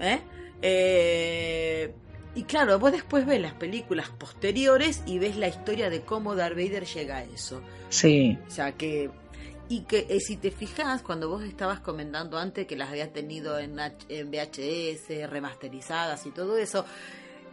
¿Eh? 0.00 0.20
Eh, 0.62 1.94
y 2.34 2.44
claro, 2.44 2.78
vos 2.78 2.92
después 2.92 3.26
ves 3.26 3.40
las 3.40 3.52
películas 3.54 4.08
posteriores 4.08 5.02
y 5.04 5.18
ves 5.18 5.36
la 5.36 5.48
historia 5.48 5.90
de 5.90 6.00
cómo 6.00 6.34
Darth 6.34 6.56
Vader 6.56 6.86
llega 6.86 7.16
a 7.18 7.24
eso. 7.24 7.60
Sí. 7.90 8.38
O 8.48 8.50
sea 8.50 8.72
que. 8.72 9.10
Y 9.68 9.82
que 9.82 10.06
eh, 10.10 10.20
si 10.20 10.36
te 10.36 10.50
fijas, 10.50 11.00
cuando 11.02 11.28
vos 11.30 11.42
estabas 11.44 11.80
comentando 11.80 12.36
antes 12.38 12.66
que 12.66 12.76
las 12.76 12.90
habías 12.90 13.12
tenido 13.12 13.58
en, 13.58 13.80
H- 13.80 13.96
en 14.10 14.30
VHS, 14.30 15.30
remasterizadas 15.30 16.26
y 16.26 16.30
todo 16.30 16.58
eso, 16.58 16.84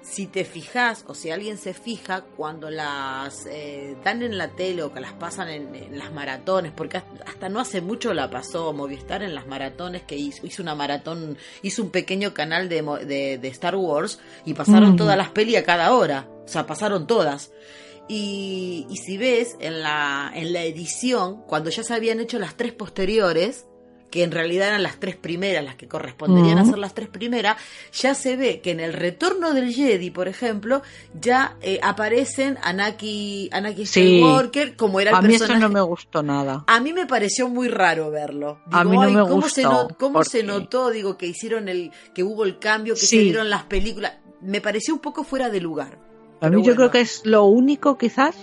si 0.01 0.27
te 0.27 0.45
fijas, 0.45 1.03
o 1.07 1.13
si 1.13 1.29
alguien 1.29 1.57
se 1.57 1.73
fija, 1.73 2.21
cuando 2.37 2.69
las 2.69 3.45
eh, 3.47 3.95
dan 4.03 4.23
en 4.23 4.37
la 4.37 4.49
tele 4.49 4.81
o 4.83 4.91
que 4.93 4.99
las 5.01 5.13
pasan 5.13 5.49
en, 5.49 5.75
en 5.75 5.97
las 5.99 6.11
maratones, 6.13 6.71
porque 6.71 6.97
hasta- 7.25 7.49
no 7.49 7.59
hace 7.59 7.81
mucho 7.81 8.13
la 8.13 8.29
pasó 8.29 8.71
Movistar 8.73 9.21
en 9.23 9.35
las 9.35 9.45
maratones, 9.47 10.03
que 10.03 10.15
hizo, 10.15 10.45
hizo 10.47 10.61
una 10.63 10.73
maratón, 10.75 11.37
hizo 11.61 11.83
un 11.83 11.89
pequeño 11.89 12.33
canal 12.33 12.69
de, 12.69 12.81
de, 13.05 13.37
de 13.37 13.47
Star 13.49 13.75
Wars 13.75 14.19
y 14.45 14.53
pasaron 14.53 14.93
Mm. 14.93 14.95
todas 14.97 15.17
las 15.17 15.29
peli 15.29 15.55
a 15.57 15.63
cada 15.63 15.93
hora, 15.93 16.27
o 16.45 16.47
sea, 16.47 16.65
pasaron 16.65 17.05
todas. 17.05 17.51
Y, 18.07 18.87
y 18.89 18.97
si 18.97 19.17
ves 19.17 19.55
en 19.59 19.81
la, 19.81 20.31
en 20.33 20.51
la 20.53 20.63
edición, 20.63 21.43
cuando 21.45 21.69
ya 21.69 21.83
se 21.83 21.93
habían 21.93 22.19
hecho 22.19 22.39
las 22.39 22.55
tres 22.57 22.73
posteriores, 22.73 23.67
que 24.09 24.23
en 24.23 24.31
realidad 24.31 24.69
eran 24.69 24.81
las 24.83 24.99
tres 24.99 25.15
primeras, 25.15 25.63
las 25.63 25.75
que 25.75 25.87
corresponderían 25.87 26.57
a 26.57 26.65
ser 26.65 26.77
las 26.79 26.93
tres 26.95 27.07
primeras, 27.09 27.57
ya 27.93 28.15
se 28.15 28.35
ve 28.37 28.59
que 28.61 28.71
en 28.71 28.79
el 28.79 28.93
retorno 28.93 29.53
del 29.53 29.71
Jedi, 29.73 30.09
por 30.09 30.27
ejemplo, 30.27 30.81
ya 31.13 31.55
eh, 31.61 31.79
aparecen 31.83 32.57
Anaki, 32.63 33.49
Anaki 33.51 33.85
Sí. 33.85 34.19
Skywalker, 34.19 34.75
como 34.75 34.99
era 34.99 35.11
el 35.11 35.17
A 35.17 35.21
mí 35.21 35.29
personaje. 35.29 35.59
eso 35.59 35.67
no 35.67 35.73
me 35.73 35.81
gustó 35.81 36.23
nada. 36.23 36.63
A 36.67 36.79
mí 36.79 36.93
me 36.93 37.05
pareció 37.05 37.49
muy 37.49 37.67
raro 37.67 38.09
verlo. 38.09 38.59
A 38.71 38.83
mí 38.83 38.95
no 38.95 39.01
"Ay, 39.03 39.13
me 39.13 39.21
¿cómo 39.21 39.47
Se 39.49 39.63
¿Cómo 39.99 40.23
se 40.23 40.43
notó? 40.43 40.89
Digo, 40.89 41.17
que 41.17 41.27
hicieron 41.27 41.67
el, 41.69 41.91
que 42.15 42.23
hubo 42.23 42.45
el 42.45 42.59
cambio, 42.59 42.95
que 42.95 43.01
Sí. 43.01 43.17
se 43.17 43.23
dieron 43.23 43.49
las 43.49 43.63
películas. 43.63 44.13
Me 44.41 44.61
pareció 44.61 44.93
un 44.93 44.99
poco 45.01 45.23
fuera 45.23 45.49
de 45.49 45.59
lugar. 45.61 45.99
A 46.41 46.49
mí 46.49 46.63
yo 46.63 46.75
creo 46.75 46.89
que 46.89 47.01
es 47.01 47.21
lo 47.25 47.43
único 47.43 47.97
quizás 47.97 48.35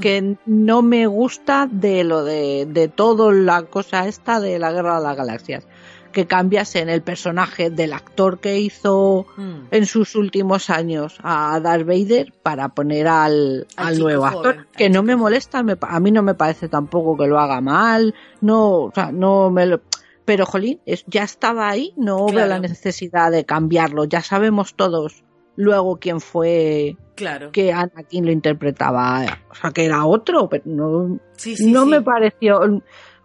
que 0.00 0.36
no 0.46 0.82
me 0.82 1.06
gusta 1.06 1.68
de 1.70 2.04
lo 2.04 2.24
de, 2.24 2.66
de 2.68 2.88
todo 2.88 3.32
la 3.32 3.62
cosa 3.64 4.06
esta 4.08 4.40
de 4.40 4.58
la 4.58 4.72
guerra 4.72 4.98
de 4.98 5.04
las 5.04 5.16
galaxias. 5.16 5.66
Que 6.12 6.26
cambias 6.26 6.76
en 6.76 6.90
el 6.90 7.00
personaje 7.00 7.70
del 7.70 7.94
actor 7.94 8.38
que 8.38 8.58
hizo 8.60 9.24
Mm. 9.38 9.68
en 9.70 9.86
sus 9.86 10.14
últimos 10.14 10.68
años 10.68 11.16
a 11.22 11.58
Darth 11.60 11.86
Vader 11.86 12.34
para 12.42 12.68
poner 12.68 13.08
al, 13.08 13.66
Al 13.76 13.98
nuevo 13.98 14.26
actor. 14.26 14.66
Que 14.76 14.90
no 14.90 14.96
chico 15.00 15.04
me 15.04 15.16
molesta, 15.16 15.62
me 15.62 15.76
a 15.80 16.00
mí 16.00 16.10
no 16.10 16.22
me 16.22 16.34
parece 16.34 16.68
tampoco 16.68 17.16
que 17.16 17.26
lo 17.28 17.38
haga 17.40 17.62
mal. 17.62 18.14
No, 18.42 18.82
o 18.82 18.92
sea, 18.94 19.10
no 19.10 19.48
me 19.50 19.64
lo. 19.64 19.80
Pero, 20.26 20.44
jolín, 20.46 20.80
es, 20.86 21.02
ya 21.06 21.24
estaba 21.24 21.68
ahí, 21.70 21.94
no 21.96 22.18
veo 22.26 22.34
Claro. 22.34 22.48
la 22.50 22.58
necesidad 22.60 23.30
de 23.32 23.44
cambiarlo. 23.46 24.04
Ya 24.04 24.20
sabemos 24.20 24.74
todos 24.74 25.24
luego 25.56 25.98
quién 25.98 26.20
fue 26.20 26.96
Claro. 27.14 27.52
que 27.52 27.72
Anakin 27.72 28.24
lo 28.26 28.32
interpretaba, 28.32 29.24
o 29.50 29.54
sea, 29.54 29.70
que 29.70 29.84
era 29.84 30.04
otro, 30.06 30.48
pero 30.48 30.62
no, 30.66 31.18
Sí, 31.36 31.56
sí, 31.56 31.70
no 31.70 31.84
sí. 31.84 31.90
me 31.90 32.00
pareció, 32.02 32.60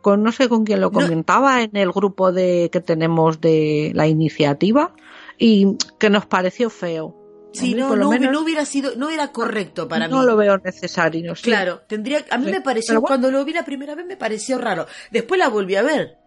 con 0.02 0.24
no 0.24 0.32
sé 0.32 0.48
con 0.50 0.64
quién 0.66 0.82
lo 0.82 0.92
comentaba 0.92 1.62
en 1.64 1.76
el 1.76 1.92
grupo 1.92 2.32
de 2.32 2.70
que 2.72 2.82
tenemos 2.82 3.40
de 3.42 3.92
la 3.96 4.08
iniciativa 4.08 4.94
y 5.38 5.76
que 6.00 6.10
nos 6.10 6.26
pareció 6.26 6.70
feo. 6.70 7.16
Sí, 7.54 7.74
no, 7.74 7.96
no, 7.96 8.10
menos, 8.12 8.32
no 8.32 8.42
hubiera 8.42 8.66
sido, 8.66 8.96
no 8.98 9.10
era 9.10 9.32
correcto 9.32 9.88
para 9.88 10.08
no 10.08 10.20
mí. 10.20 10.26
lo 10.28 10.36
veo 10.36 10.58
necesario. 10.60 11.34
sí. 11.36 11.44
Claro, 11.44 11.82
tendría, 11.88 12.24
a 12.30 12.38
mí 12.38 12.46
Sí, 12.46 12.52
me 12.52 12.62
pareció, 12.62 12.96
bueno. 12.96 13.08
cuando 13.08 13.32
lo 13.32 13.44
vi 13.46 13.54
la 13.54 13.66
primera 13.66 13.96
vez 13.96 14.06
me 14.06 14.18
pareció 14.18 14.58
raro. 14.60 14.86
Después 15.12 15.40
la 15.40 15.48
volví 15.48 15.76
a 15.76 15.82
ver. 15.82 16.18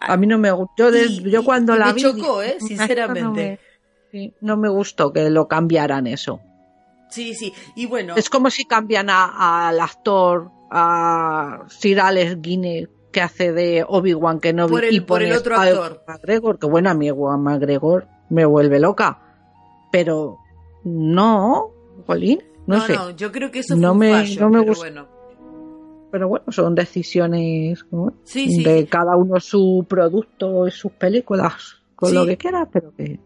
A 0.00 0.16
mí 0.16 0.26
no 0.26 0.38
me 0.38 0.50
gustó. 0.52 0.90
Yo, 0.90 0.96
Y- 0.96 1.30
yo 1.30 1.44
cuando 1.44 1.74
y 1.74 1.78
la 1.78 1.86
me 1.86 1.92
vi. 1.94 2.02
chocó, 2.02 2.42
¿eh? 2.42 2.56
"Mm, 2.60 2.64
Sinceramente. 2.66 3.58
No 4.12 4.18
sí, 4.20 4.34
no 4.40 4.56
me 4.56 4.68
gustó 4.68 5.12
que 5.12 5.28
lo 5.30 5.48
cambiaran 5.48 6.06
eso. 6.06 6.40
Sí, 7.10 7.34
sí. 7.34 7.52
Y 7.76 7.86
bueno, 7.86 8.14
Es 8.16 8.28
como 8.30 8.50
si 8.50 8.64
cambian 8.64 9.08
a- 9.10 9.68
al 9.68 9.80
actor, 9.80 10.50
a 10.70 11.64
Sir 11.68 12.00
Alex 12.00 12.40
Guinness, 12.42 12.88
que 13.12 13.20
hace 13.22 13.52
de 13.52 13.84
Obi-Wan 13.88 14.40
Kenobi. 14.40 14.70
Por 14.72 14.84
el- 14.84 14.94
y 14.94 15.00
por 15.00 15.22
el 15.22 15.32
otro 15.32 15.56
actor. 15.56 16.02
McGregor, 16.06 16.58
que 16.58 16.66
bueno, 16.66 16.90
a 16.90 16.94
mí 16.94 17.08
Ewan 17.08 17.42
McGregor 17.42 18.06
me 18.28 18.44
vuelve 18.44 18.78
loca. 18.78 19.22
Pero 19.90 20.36
no, 20.84 21.70
Jolín, 22.06 22.42
no, 22.66 22.76
no, 22.76 22.86
sé. 22.86 22.94
no, 22.94 23.10
yo 23.10 23.32
creo 23.32 23.50
que 23.50 23.60
eso 23.60 23.74
No 23.76 23.88
fue 23.88 23.90
un 23.92 23.98
me- 23.98 24.10
fallo, 24.12 24.40
no 24.42 24.48
me 24.50 24.60
pero 24.62 24.74
bueno. 24.76 25.06
Pero 26.10 26.28
bueno, 26.28 26.46
son 26.52 26.74
decisiones 26.74 27.84
¿no? 27.90 28.12
Sí, 28.24 28.50
sí, 28.50 28.64
de 28.64 28.86
cada 28.86 29.16
uno 29.16 29.40
su 29.40 29.84
producto 29.88 30.66
y 30.66 30.70
sus 30.70 30.92
películas, 30.92 31.77
con 31.98 32.10
Sí. 32.10 32.14
lo 32.14 32.24
que 32.26 32.36
quiera, 32.36 32.64
pero 32.72 32.94
que... 32.94 33.18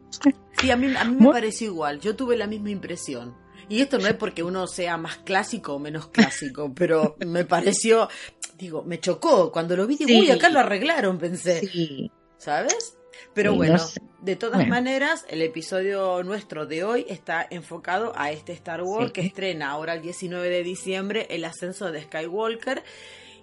Sí, 0.59 0.71
a 0.71 0.77
mí, 0.77 0.95
a 0.97 1.05
mí 1.05 1.17
me 1.21 1.31
pareció 1.31 1.67
igual. 1.67 2.01
Yo 2.01 2.17
tuve 2.17 2.39
la 2.39 2.47
misma 2.47 2.71
impresión. 2.71 3.37
Y 3.69 3.81
esto 3.83 3.99
no 3.99 4.07
es 4.07 4.15
porque 4.15 4.43
uno 4.43 4.67
sea 4.67 4.97
más 4.97 5.19
clásico 5.19 5.75
o 5.75 5.79
menos 5.79 6.07
clásico, 6.09 6.73
pero 6.75 7.17
me 7.27 7.45
pareció, 7.45 8.09
digo, 8.57 8.83
me 8.83 8.99
chocó. 8.99 9.53
Cuando 9.53 9.77
lo 9.77 9.87
vi, 9.87 9.97
digo, 9.97 10.09
Sí. 10.09 10.21
uy, 10.23 10.31
acá 10.31 10.49
lo 10.49 10.59
arreglaron, 10.61 11.19
pensé. 11.19 11.61
Sí. 11.67 12.11
¿Sabes? 12.39 12.97
Pero 13.35 13.51
Sí, 13.53 13.57
bueno, 13.59 13.73
no 13.75 13.79
sé. 13.79 14.01
de 14.23 14.37
todas 14.37 14.57
Bueno. 14.57 14.71
maneras, 14.71 15.27
el 15.29 15.43
episodio 15.43 16.23
nuestro 16.23 16.65
de 16.65 16.83
hoy 16.83 17.05
está 17.11 17.47
enfocado 17.51 18.15
a 18.17 18.31
este 18.33 18.53
Star 18.55 18.83
Wars 18.83 19.09
Sí. 19.09 19.13
que 19.13 19.21
estrena 19.21 19.71
ahora 19.71 19.93
el 19.95 20.01
19 20.03 20.49
de 20.49 20.63
diciembre 20.63 21.27
el 21.29 21.45
ascenso 21.45 21.93
de 21.93 22.03
Skywalker. 22.05 22.83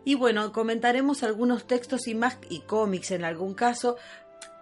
Y 0.05 0.15
bueno, 0.15 0.51
comentaremos 0.53 1.21
algunos 1.23 1.67
textos 1.67 2.07
y 2.07 2.15
más 2.15 2.39
y 2.49 2.61
cómics 2.61 3.11
en 3.11 3.23
algún 3.25 3.53
caso. 3.53 3.95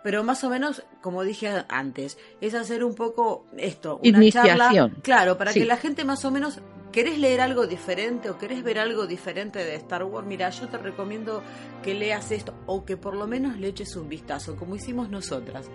Pero 0.03 0.23
más 0.23 0.43
o 0.43 0.49
menos, 0.49 0.83
como 1.01 1.23
dije 1.23 1.65
antes, 1.69 2.17
es 2.39 2.53
hacer 2.53 2.83
un 2.83 2.95
poco 2.95 3.45
esto, 3.57 3.97
una 4.03 4.17
Iniciación. 4.19 4.57
charla. 4.57 4.91
Claro, 5.01 5.37
para 5.37 5.51
Sí. 5.51 5.59
que 5.59 5.65
la 5.65 5.77
gente 5.77 6.05
más 6.05 6.23
o 6.23 6.31
menos, 6.31 6.59
¿querés 6.91 7.17
leer 7.19 7.41
algo 7.41 7.67
diferente 7.67 8.29
o 8.29 8.37
querés 8.37 8.63
ver 8.63 8.79
algo 8.79 9.05
diferente 9.07 9.59
de 9.59 9.75
Star 9.75 10.03
Wars? 10.03 10.25
Mira, 10.25 10.49
yo 10.51 10.67
te 10.69 10.77
recomiendo 10.77 11.41
que 11.83 11.93
leas 11.93 12.31
esto 12.31 12.53
o 12.67 12.85
que 12.85 12.95
por 12.95 13.15
lo 13.15 13.27
menos 13.27 13.57
le 13.57 13.67
eches 13.67 13.95
un 13.95 14.07
vistazo, 14.07 14.55
como 14.55 14.75
hicimos 14.75 15.09
nosotras. 15.09 15.69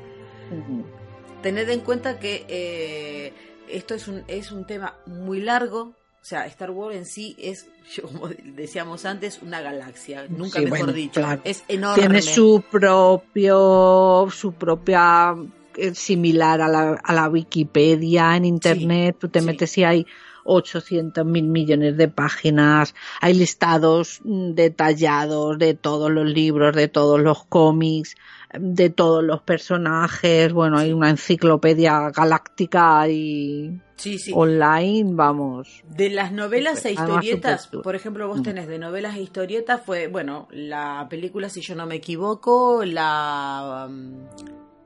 Tened 1.42 1.68
en 1.68 1.80
cuenta 1.80 2.18
que 2.18 2.46
eh, 2.48 3.32
esto 3.68 3.94
es 3.94 4.06
un, 4.08 4.22
es 4.28 4.52
un 4.52 4.66
tema 4.66 4.96
muy 5.06 5.40
largo. 5.40 5.94
O 6.22 6.24
sea, 6.24 6.46
Star 6.46 6.70
Wars 6.70 6.96
en 6.96 7.04
sí 7.04 7.34
es, 7.36 7.66
como 8.00 8.28
decíamos 8.28 9.04
antes, 9.04 9.40
una 9.42 9.60
galaxia. 9.60 10.26
Nunca 10.28 10.60
Sí, 10.60 10.64
mejor 10.66 10.78
bueno, 10.78 10.92
dicho. 10.92 11.20
claro. 11.20 11.42
Es 11.44 11.64
enorme. 11.68 12.00
Tiene 12.00 12.22
su 12.22 12.62
propio, 12.70 14.28
su 14.30 14.52
propia 14.52 15.34
eh, 15.76 15.94
similar 15.94 16.60
a 16.60 16.68
la, 16.68 16.92
a 17.02 17.12
la 17.12 17.28
Wikipedia 17.28 18.36
en 18.36 18.44
internet. 18.44 19.16
Tú 19.18 19.28
te 19.28 19.40
metes 19.42 19.76
y 19.78 19.84
hay 19.84 20.06
800 20.44 21.24
mil 21.24 21.44
millones 21.48 21.96
de 21.96 22.08
páginas, 22.08 22.94
hay 23.20 23.34
listados 23.34 24.20
mm, 24.24 24.52
detallados 24.52 25.58
de 25.58 25.74
todos 25.74 26.10
los 26.10 26.26
libros, 26.26 26.74
de 26.74 26.88
todos 26.88 27.20
los 27.20 27.44
cómics, 27.44 28.16
de 28.58 28.90
todos 28.90 29.24
los 29.24 29.40
personajes. 29.42 30.52
Bueno, 30.52 30.78
hay 30.78 30.92
una 30.92 31.10
enciclopedia 31.10 32.10
galáctica 32.10 33.08
y 33.08 33.80
Sí, 33.96 34.18
sí. 34.18 34.32
online, 34.34 35.10
vamos. 35.14 35.82
De 35.88 36.10
las 36.10 36.32
novelas 36.32 36.84
e 36.84 36.92
historietas, 36.92 37.68
por 37.68 37.94
ejemplo, 37.94 38.26
vos 38.28 38.40
Mm. 38.40 38.42
tenés 38.42 38.66
de 38.66 38.78
novelas 38.78 39.16
e 39.16 39.22
historietas, 39.22 39.80
fue, 39.84 40.08
bueno, 40.08 40.48
la 40.50 41.06
película, 41.08 41.48
si 41.48 41.60
yo 41.60 41.74
no 41.76 41.86
me 41.86 41.94
equivoco, 41.96 42.84
la, 42.84 43.86
um, 43.88 44.26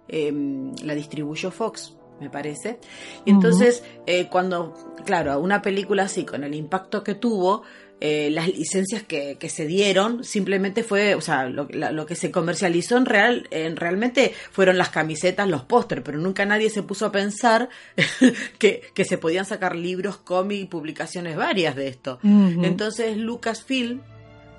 em, 0.08 0.72
la 0.84 0.94
distribuyó 0.94 1.50
Fox, 1.50 1.96
me 2.20 2.31
parece. 2.31 2.79
Y 3.24 3.31
entonces, 3.31 3.83
eh, 4.07 4.29
cuando, 4.31 4.74
claro, 5.05 5.38
una 5.40 5.61
película 5.62 6.05
así, 6.05 6.24
con 6.24 6.44
el 6.44 6.55
impacto 6.55 7.05
que 7.05 7.14
tuvo, 7.14 7.62
eh, 7.98 8.29
las 8.31 8.48
licencias 8.48 9.02
que, 9.05 9.37
que 9.40 9.48
se 9.48 9.66
dieron 9.66 10.22
simplemente 10.22 10.83
fue, 10.83 11.14
o 11.14 11.22
sea, 11.22 11.48
lo, 11.48 11.66
la- 11.70 11.92
lo 11.92 12.05
que 12.05 12.14
se 12.14 12.31
comercializó 12.31 12.98
en 12.98 13.07
real, 13.07 13.48
en 13.50 13.76
realmente 13.76 14.35
fueron 14.52 14.76
las 14.76 14.90
camisetas, 14.90 15.48
los 15.48 15.62
póster, 15.64 16.02
pero 16.02 16.18
nunca 16.18 16.44
nadie 16.44 16.68
se 16.68 16.83
puso 16.83 17.07
a 17.07 17.12
pensar 17.12 17.70
que, 18.59 18.83
que 18.94 19.05
se 19.07 19.16
podían 19.18 19.44
sacar 19.46 19.74
libros, 19.76 20.18
cómics 20.18 20.62
y 20.62 20.66
publicaciones 20.66 21.37
varias 21.37 21.74
de 21.76 21.88
esto. 21.88 22.18
Entonces 22.64 23.16
Lucasfilm, 23.16 24.00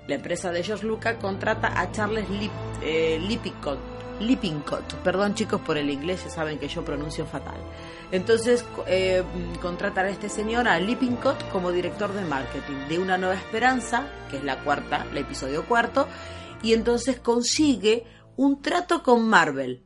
la 0.08 0.16
empresa 0.16 0.52
de 0.52 0.64
George 0.64 0.86
Lucas, 0.88 1.18
contrata 1.22 1.80
a 1.80 1.92
Charles 1.92 2.28
Lip, 2.30 2.52
eh, 2.84 3.20
Lippincott, 3.28 3.78
Lippincott. 4.20 4.94
Perdón 5.04 5.34
chicos 5.36 5.62
por 5.62 5.78
el 5.78 5.90
inglés, 5.90 6.24
ya 6.24 6.30
saben 6.30 6.58
que 6.60 6.68
yo 6.68 6.84
pronuncio 6.84 7.26
fatal. 7.26 7.58
Entonces 8.12 8.64
eh, 8.88 9.24
mm, 9.24 9.60
contratan 9.60 10.06
a 10.06 10.10
este 10.10 10.30
señor, 10.30 10.68
a 10.68 10.80
Lippincott, 10.80 11.50
como 11.50 11.72
director 11.72 12.12
de 12.14 12.22
marketing 12.26 12.88
de 12.90 13.00
Una 13.00 13.18
Nueva 13.18 13.36
Esperanza, 13.36 14.08
que 14.32 14.38
es 14.38 14.44
la 14.44 14.60
cuarta, 14.64 15.06
el 15.12 15.18
episodio 15.18 15.66
cuarto, 15.66 16.08
y 16.64 16.74
entonces 16.74 17.20
consigue 17.20 18.06
un 18.38 18.62
trato 18.62 19.04
con 19.04 19.28
Marvel 19.28 19.82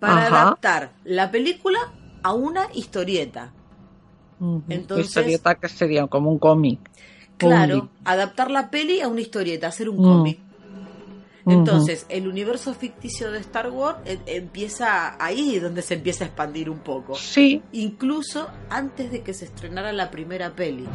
para 0.00 0.26
Ajá. 0.26 0.42
adaptar 0.42 0.92
la 1.04 1.30
película 1.30 1.78
a 2.22 2.32
una 2.32 2.66
historieta. 2.74 3.52
Entonces- 4.68 5.06
Historieta 5.06 5.54
que 5.54 5.68
sería 5.68 6.06
como 6.06 6.30
un 6.30 6.38
cómic. 6.38 6.90
Claro, 7.36 7.88
adaptar 8.04 8.50
la 8.50 8.70
peli 8.70 9.00
a 9.00 9.08
una 9.08 9.20
historieta, 9.20 9.66
hacer 9.68 9.88
un 9.88 9.96
Mm. 9.98 10.02
cómic. 10.02 10.38
Entonces, 11.46 12.06
el 12.08 12.26
universo 12.26 12.72
ficticio 12.74 13.30
de 13.30 13.38
Star 13.40 13.70
Wars 13.70 13.98
eh, 14.06 14.18
empieza 14.26 15.22
ahí 15.22 15.58
donde 15.58 15.82
se 15.82 15.94
empieza 15.94 16.24
a 16.24 16.28
expandir 16.28 16.70
un 16.70 16.78
poco. 16.78 17.14
Sí. 17.16 17.62
Incluso 17.72 18.48
antes 18.70 19.10
de 19.10 19.22
que 19.22 19.34
se 19.34 19.44
estrenara 19.44 19.92
la 19.92 20.10
primera 20.10 20.54
peli. 20.56 20.86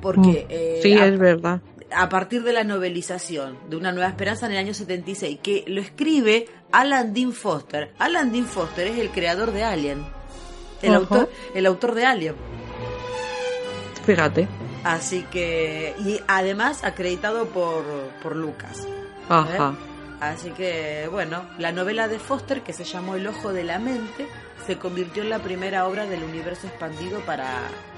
Porque 0.00 0.46
eh, 0.48 0.76
Mm. 0.78 0.82
sí, 0.82 0.92
a, 0.94 1.06
es 1.06 1.18
verdad. 1.18 1.60
a 1.92 2.08
partir 2.08 2.42
de 2.44 2.52
la 2.52 2.64
novelización 2.64 3.58
de 3.68 3.76
Una 3.76 3.92
Nueva 3.92 4.08
Esperanza 4.08 4.46
en 4.46 4.52
el 4.52 4.58
año 4.58 4.72
76, 4.74 5.40
que 5.42 5.64
lo 5.66 5.80
escribe 5.80 6.46
Alan 6.72 7.12
Dean 7.12 7.32
Foster. 7.32 7.92
Alan 7.98 8.30
Dean 8.32 8.46
Foster 8.46 8.86
es 8.86 8.98
el 8.98 9.10
creador 9.10 9.50
de 9.52 9.64
Alien. 9.64 10.04
El, 10.80 10.94
autor, 10.94 11.28
el 11.54 11.66
autor 11.66 11.94
de 11.94 12.06
Alien. 12.06 12.34
Fíjate. 14.06 14.48
Así 14.84 15.22
que, 15.30 15.94
y 15.98 16.20
además 16.26 16.84
acreditado 16.84 17.46
por, 17.46 17.84
por 18.22 18.36
Lucas. 18.36 18.86
Ajá. 19.28 19.74
¿eh? 19.74 19.86
Así 20.20 20.50
que, 20.50 21.08
bueno, 21.10 21.42
la 21.58 21.72
novela 21.72 22.06
de 22.08 22.18
Foster, 22.18 22.62
que 22.62 22.72
se 22.74 22.84
llamó 22.84 23.14
El 23.14 23.26
Ojo 23.26 23.52
de 23.54 23.64
la 23.64 23.78
Mente, 23.78 24.26
se 24.66 24.76
convirtió 24.76 25.22
en 25.22 25.30
la 25.30 25.38
primera 25.38 25.86
obra 25.86 26.04
del 26.04 26.22
universo 26.22 26.66
expandido 26.66 27.20
para, 27.20 27.48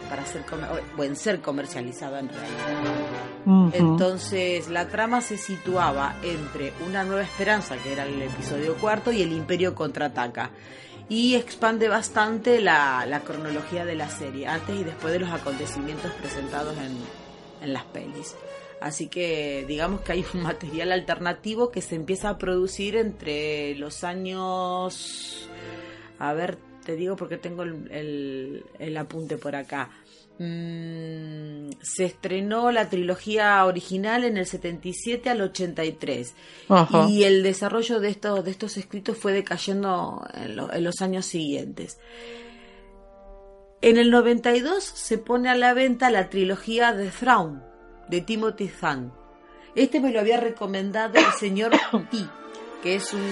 para 0.08 0.24
ser, 0.24 0.44
comer- 0.44 0.68
o 0.96 1.02
en 1.02 1.16
ser 1.16 1.40
comercializada 1.40 2.20
en 2.20 2.28
realidad. 2.28 3.72
Entonces, 3.72 4.68
la 4.68 4.86
trama 4.88 5.20
se 5.20 5.36
situaba 5.36 6.14
entre 6.22 6.72
Una 6.86 7.02
Nueva 7.02 7.22
Esperanza, 7.22 7.76
que 7.76 7.92
era 7.92 8.04
el 8.04 8.22
episodio 8.22 8.76
cuarto, 8.76 9.10
y 9.10 9.22
El 9.22 9.32
Imperio 9.32 9.74
contraataca. 9.74 10.50
Y 11.12 11.34
expande 11.34 11.88
bastante 11.88 12.60
la, 12.60 13.04
la 13.06 13.20
cronología 13.20 13.84
de 13.84 13.94
la 13.96 14.08
serie, 14.08 14.46
antes 14.46 14.80
y 14.80 14.84
después 14.84 15.12
de 15.12 15.18
los 15.18 15.30
acontecimientos 15.30 16.10
presentados 16.12 16.74
en, 16.78 16.96
en 17.62 17.72
las 17.74 17.84
pelis. 17.84 18.34
Así 18.80 19.08
que 19.08 19.64
digamos 19.68 20.00
que 20.00 20.12
hay 20.12 20.24
un 20.32 20.42
material 20.42 20.90
alternativo 20.90 21.70
que 21.70 21.82
se 21.82 21.96
empieza 21.96 22.30
a 22.30 22.38
producir 22.38 22.96
entre 22.96 23.74
los 23.76 24.04
años... 24.04 25.48
A 26.18 26.32
ver, 26.32 26.56
te 26.84 26.96
digo 26.96 27.16
porque 27.16 27.36
tengo 27.36 27.62
el, 27.64 27.90
el- 27.90 28.64
el 28.78 28.96
apunte 28.96 29.36
por 29.36 29.54
acá. 29.54 29.90
Mm, 30.44 31.70
se 31.82 32.04
estrenó 32.04 32.72
la 32.72 32.88
trilogía 32.88 33.64
original 33.64 34.24
en 34.24 34.36
el 34.36 34.46
77 34.46 35.30
al 35.30 35.40
83 35.40 36.34
Ajá. 36.68 37.06
y 37.08 37.22
el 37.24 37.42
desarrollo 37.42 38.00
de 38.00 38.08
estos, 38.08 38.44
de 38.44 38.50
estos 38.50 38.76
escritos 38.76 39.16
fue 39.16 39.32
decayendo 39.32 40.26
en, 40.34 40.56
lo- 40.56 40.72
en 40.72 40.82
los 40.84 41.00
años 41.00 41.26
siguientes. 41.26 41.98
En 43.82 43.98
el 43.98 44.10
92 44.10 44.82
se 44.82 45.18
pone 45.18 45.48
a 45.48 45.54
la 45.56 45.74
venta 45.74 46.10
la 46.10 46.28
trilogía 46.28 46.92
de 46.92 47.08
Thrawn 47.08 47.62
de 48.08 48.20
Timothy 48.20 48.68
Zahn. 48.68 49.12
Este 49.74 50.00
me 50.00 50.12
lo 50.12 50.20
había 50.20 50.38
recomendado 50.40 51.14
el 51.18 51.32
señor 51.38 51.72
Pi, 52.10 52.26
que 52.82 52.96
es 52.96 53.12
un, 53.12 53.22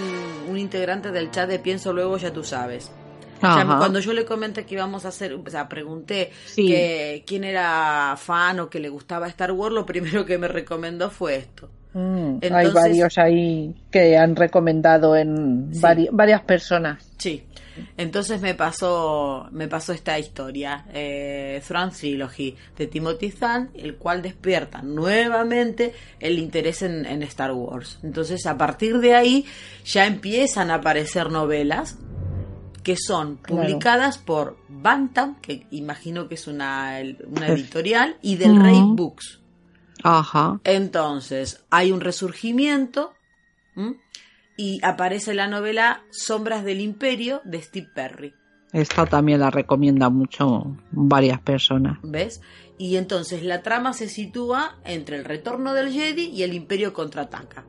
un 0.48 0.58
integrante 0.58 1.10
del 1.12 1.30
chat 1.30 1.48
de 1.48 1.58
Pienso 1.58 1.92
Luego 1.92 2.16
Ya 2.18 2.32
Tú 2.32 2.42
Sabes. 2.44 2.90
Cuando 3.40 4.00
yo 4.00 4.12
le 4.12 4.24
comenté 4.24 4.64
que 4.64 4.74
íbamos 4.74 5.04
a 5.04 5.08
hacer, 5.08 5.34
o 5.34 5.42
sea, 5.50 5.68
pregunté 5.68 6.30
Sí. 6.46 6.66
que 6.68 7.24
quién 7.26 7.44
era 7.44 8.14
fan 8.16 8.60
o 8.60 8.68
que 8.70 8.80
le 8.80 8.88
gustaba 8.88 9.26
Star 9.28 9.52
Wars, 9.52 9.74
lo 9.74 9.86
primero 10.24 10.24
que 10.26 10.38
me 10.38 10.48
recomendó 10.48 11.10
fue 11.10 11.36
esto. 11.36 11.68
Mm, 11.92 12.36
hay 12.52 12.68
varios 12.70 13.18
ahí 13.18 13.74
que 13.90 14.16
han 14.16 14.36
recomendado 14.36 15.16
en 15.16 15.70
Sí. 15.72 15.80
vari- 15.80 16.08
varias 16.12 16.42
personas. 16.42 17.10
Sí. 17.18 17.44
Entonces 17.96 18.40
me 18.42 18.54
pasó, 18.54 19.48
me 19.52 19.66
pasó 19.66 19.92
esta 19.92 20.18
historia, 20.18 20.84
eh, 20.92 21.62
Thrawn 21.66 21.90
Trilogy 21.90 22.54
de 22.76 22.86
Timothy 22.88 23.30
Zahn, 23.30 23.70
el 23.74 23.94
cual 23.96 24.20
despierta 24.22 24.82
nuevamente 24.82 25.94
el 26.18 26.38
interés 26.38 26.82
en, 26.82 27.06
en 27.06 27.22
Star 27.22 27.52
Wars. 27.52 27.98
Entonces 28.02 28.44
a 28.46 28.58
partir 28.58 28.98
de 28.98 29.14
ahí 29.14 29.46
ya 29.84 30.06
empiezan 30.06 30.70
a 30.70 30.74
aparecer 30.76 31.30
novelas 31.30 31.96
que 32.82 32.96
son 32.96 33.36
Claro. 33.36 33.62
publicadas 33.62 34.18
por 34.18 34.56
Bantam, 34.68 35.40
que 35.40 35.66
imagino 35.70 36.28
que 36.28 36.34
es 36.34 36.46
una, 36.46 36.98
una 37.26 37.48
editorial, 37.48 38.16
y 38.22 38.36
del. 38.36 38.60
Rey 38.60 38.80
Books. 38.82 39.40
Ajá. 40.02 40.60
Entonces, 40.64 41.64
hay 41.70 41.92
un 41.92 42.00
resurgimiento 42.00 43.12
¿m? 43.76 43.96
y 44.56 44.80
aparece 44.82 45.34
la 45.34 45.46
novela 45.46 46.02
Sombras 46.10 46.64
del 46.64 46.80
Imperio 46.80 47.42
de 47.44 47.60
Steve 47.60 47.88
Perry. 47.94 48.34
Esta 48.72 49.04
también 49.04 49.40
la 49.40 49.50
recomienda 49.50 50.08
mucho 50.10 50.76
varias 50.92 51.40
personas. 51.40 51.98
¿Ves? 52.02 52.40
Y 52.78 52.96
entonces 52.96 53.42
la 53.42 53.62
trama 53.62 53.92
se 53.92 54.08
sitúa 54.08 54.78
entre 54.84 55.16
el 55.16 55.24
retorno 55.24 55.74
del 55.74 55.92
Jedi 55.92 56.26
y 56.30 56.44
el 56.44 56.54
Imperio 56.54 56.94
contraataca. 56.94 57.66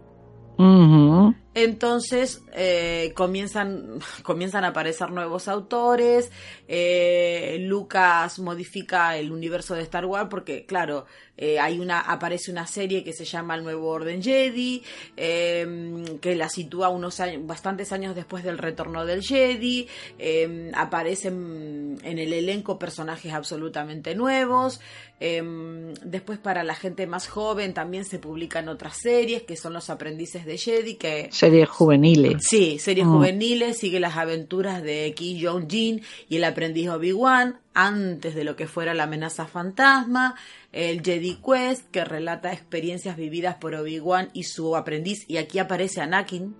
Ujú. 0.58 1.34
Entonces 1.54 2.42
eh, 2.54 3.12
comienzan, 3.16 4.00
comienzan 4.24 4.64
a 4.64 4.70
aparecer 4.70 5.12
nuevos 5.12 5.48
autores. 5.48 6.32
eh, 6.68 7.58
Lucas 7.62 8.40
modifica 8.40 9.18
el 9.18 9.32
universo 9.32 9.76
de 9.76 9.82
Star 9.84 10.06
Wars 10.06 10.28
porque, 10.30 10.66
claro, 10.66 11.06
eh, 11.38 11.60
hay 11.60 11.80
una 11.80 12.00
aparece 12.00 12.52
una 12.52 12.68
serie 12.68 13.04
que 13.04 13.14
se 13.14 13.26
llama 13.26 13.56
El 13.56 13.64
Nuevo 13.64 13.90
Orden 13.90 14.22
Jedi, 14.22 14.84
eh, 15.18 16.18
que 16.22 16.36
la 16.36 16.50
sitúa 16.50 16.90
unos 16.90 17.20
años, 17.20 17.46
bastantes 17.48 17.92
años 17.92 18.16
después 18.16 18.44
del 18.44 18.58
retorno 18.58 19.06
del 19.06 19.22
Jedi. 19.24 19.88
eh, 20.20 20.72
aparecen 20.76 21.98
en 22.04 22.20
el 22.20 22.32
elenco 22.34 22.78
personajes 22.80 23.34
absolutamente 23.34 24.16
nuevos. 24.16 24.80
eh, 25.20 25.94
después 26.04 26.40
para 26.40 26.64
la 26.64 26.76
gente 26.76 27.06
más 27.08 27.28
joven 27.28 27.74
también 27.74 28.06
se 28.06 28.20
publican 28.20 28.68
otras 28.70 28.98
series 28.98 29.44
que 29.44 29.56
son 29.56 29.74
Los 29.74 29.90
Aprendices 29.90 30.46
de 30.46 30.58
Jedi, 30.58 30.96
que 30.96 31.30
Series 31.42 31.70
juveniles. 31.70 32.44
Sí, 32.48 32.78
series 32.78 33.08
Mm. 33.08 33.12
juveniles, 33.14 33.78
sigue 33.80 34.00
las 34.00 34.16
aventuras 34.16 34.84
de 34.84 35.12
Ki 35.16 35.44
Jong 35.44 35.68
Jin 35.68 36.02
y 36.30 36.36
el 36.38 36.44
aprendiz 36.44 36.90
Obi-Wan 36.90 37.60
antes 37.74 38.36
de 38.36 38.44
lo 38.44 38.56
que 38.56 38.68
fuera 38.68 38.94
la 38.94 39.04
amenaza 39.04 39.48
fantasma, 39.48 40.36
el 40.72 41.02
Jedi 41.02 41.40
Quest 41.44 41.90
que 41.90 42.06
relata 42.06 42.54
experiencias 42.54 43.18
vividas 43.18 43.56
por 43.56 43.74
Obi-Wan 43.74 44.30
y 44.34 44.44
su 44.44 44.76
aprendiz 44.76 45.26
y 45.28 45.38
aquí 45.38 45.58
aparece 45.58 46.00
Anakin. 46.02 46.54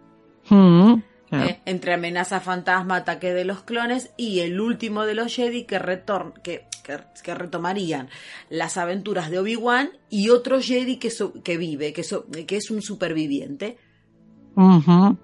Mm. 0.50 0.94
¿eh? 1.34 1.60
entre 1.66 1.94
amenaza 1.94 2.40
fantasma, 2.42 2.96
ataque 2.98 3.34
de 3.34 3.46
los 3.46 3.62
clones 3.64 4.10
y 4.18 4.40
el 4.40 4.60
último 4.60 5.06
de 5.06 5.14
los 5.16 5.34
Jedi 5.34 5.64
que, 5.66 5.78
retor 5.80 6.34
que, 6.44 6.66
que, 6.84 6.98
que 7.24 7.36
retomarían 7.36 8.10
las 8.50 8.76
aventuras 8.78 9.30
de 9.30 9.38
Obi-Wan 9.40 9.92
y 10.10 10.30
otro 10.30 10.60
Jedi 10.60 10.98
que, 10.98 11.12
so- 11.12 11.34
que 11.44 11.56
vive, 11.58 11.94
que, 11.94 12.04
so- 12.04 12.26
que 12.48 12.58
es 12.58 12.72
un 12.72 12.82
superviviente 12.82 13.78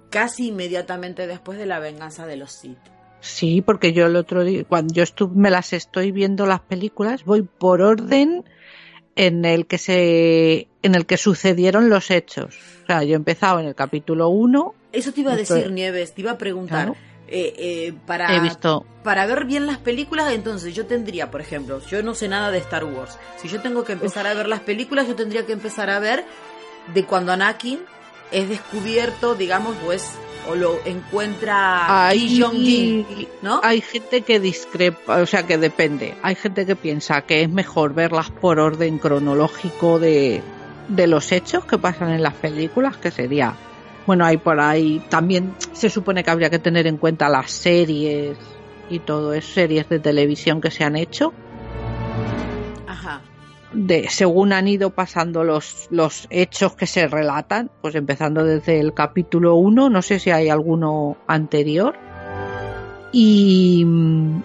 Casi 0.10 0.48
inmediatamente 0.48 1.28
después 1.28 1.58
de 1.58 1.66
la 1.66 1.80
venganza 1.80 2.26
de 2.26 2.38
los 2.38 2.52
Sith. 2.52 2.78
Sí, 3.20 3.62
porque 3.62 3.94
yo 3.94 4.06
el 4.06 4.16
otro 4.16 4.44
día, 4.44 4.64
cuando 4.64 4.94
yo 4.94 5.04
estuve, 5.04 5.36
me 5.36 5.50
las 5.50 5.74
estoy 5.74 6.12
viendo 6.12 6.46
las 6.46 6.62
películas, 6.62 7.26
voy 7.26 7.42
por 7.42 7.82
orden 7.82 8.46
en 9.16 9.46
el 9.46 9.66
que 9.66 9.78
se, 9.78 10.68
en 10.84 10.96
el 10.96 11.06
que 11.06 11.18
sucedieron 11.18 11.90
los 11.90 12.12
hechos. 12.12 12.56
O 12.84 12.86
sea, 12.88 13.04
yo 13.04 13.14
he 13.14 13.16
empezado 13.16 13.60
en 13.60 13.66
el 13.66 13.76
capítulo 13.76 14.30
1, 14.30 14.76
Eso 14.94 15.12
te 15.12 15.22
iba 15.22 15.34
a 15.34 15.36
decir, 15.36 15.72
Nieves, 15.72 16.14
te 16.14 16.22
iba 16.22 16.32
a 16.32 16.38
preguntar. 16.38 16.86
Claro. 16.86 17.00
eh, 17.28 17.54
eh, 17.58 17.94
para, 18.06 18.34
he 18.36 18.40
visto, 18.40 18.86
para 19.04 19.26
ver 19.26 19.46
bien 19.46 19.66
las 19.66 19.80
películas, 19.80 20.32
entonces 20.32 20.74
yo 20.74 20.86
tendría, 20.86 21.30
por 21.32 21.42
ejemplo, 21.42 21.82
yo 21.90 22.02
no 22.04 22.14
sé 22.14 22.28
nada 22.30 22.52
de 22.52 22.60
Star 22.60 22.86
Wars. 22.86 23.18
Si 23.38 23.50
yo 23.50 23.60
tengo 23.62 23.84
que 23.84 23.94
empezar 23.94 24.28
a 24.28 24.34
ver 24.34 24.48
las 24.48 24.62
películas, 24.62 25.08
yo 25.08 25.16
tendría 25.16 25.46
que 25.46 25.54
empezar 25.54 25.90
a 25.90 26.00
ver 26.00 26.24
de 26.94 27.04
cuando 27.04 27.34
Anakin 27.34 27.80
es 28.32 28.50
descubierto, 28.50 29.36
digamos, 29.36 29.76
pues, 29.84 30.12
o 30.50 30.56
lo 30.56 30.80
encuentra 30.86 32.08
hay, 32.08 32.40
¿no? 33.42 33.60
hay 33.64 33.82
gente 33.82 34.22
que 34.22 34.40
discrepa, 34.40 35.18
o 35.18 35.26
sea, 35.26 35.46
que 35.46 35.58
depende. 35.58 36.16
Hay 36.22 36.36
gente 36.36 36.66
que 36.66 36.76
piensa 36.76 37.22
que 37.22 37.42
es 37.42 37.50
mejor 37.50 37.94
verlas 37.94 38.32
por 38.32 38.60
orden 38.60 38.98
cronológico 38.98 40.00
de, 40.00 40.42
de 40.88 41.08
los 41.08 41.32
hechos 41.32 41.66
que 41.66 41.78
pasan 41.78 42.12
en 42.12 42.24
las 42.24 42.34
películas, 42.34 42.98
que 42.98 43.12
sería, 43.12 43.56
bueno, 44.06 44.26
hay 44.26 44.38
por 44.38 44.60
ahí, 44.60 45.02
también 45.10 45.54
se 45.74 45.90
supone 45.90 46.24
que 46.24 46.32
habría 46.32 46.50
que 46.50 46.60
tener 46.60 46.88
en 46.88 46.98
cuenta 46.98 47.30
las 47.30 47.52
series 47.52 48.38
y 48.90 49.00
todo 49.00 49.34
eso, 49.34 49.54
series 49.54 49.90
de 49.90 50.00
televisión 50.00 50.62
que 50.62 50.72
se 50.72 50.84
han 50.84 50.96
hecho. 50.96 51.34
De 53.74 54.08
según 54.10 54.54
han 54.54 54.68
ido 54.68 54.92
pasando 54.92 55.44
los, 55.44 55.88
los 55.92 56.28
hechos 56.30 56.76
que 56.76 56.86
se 56.88 57.08
relatan, 57.08 57.70
pues 57.82 57.96
empezando 57.96 58.44
desde 58.44 58.80
el 58.80 58.94
capítulo 58.94 59.56
1, 59.56 59.90
no 59.90 60.02
sé 60.02 60.20
si 60.20 60.32
hay 60.32 60.50
alguno 60.50 61.18
anterior. 61.28 61.96
Y, 63.12 63.86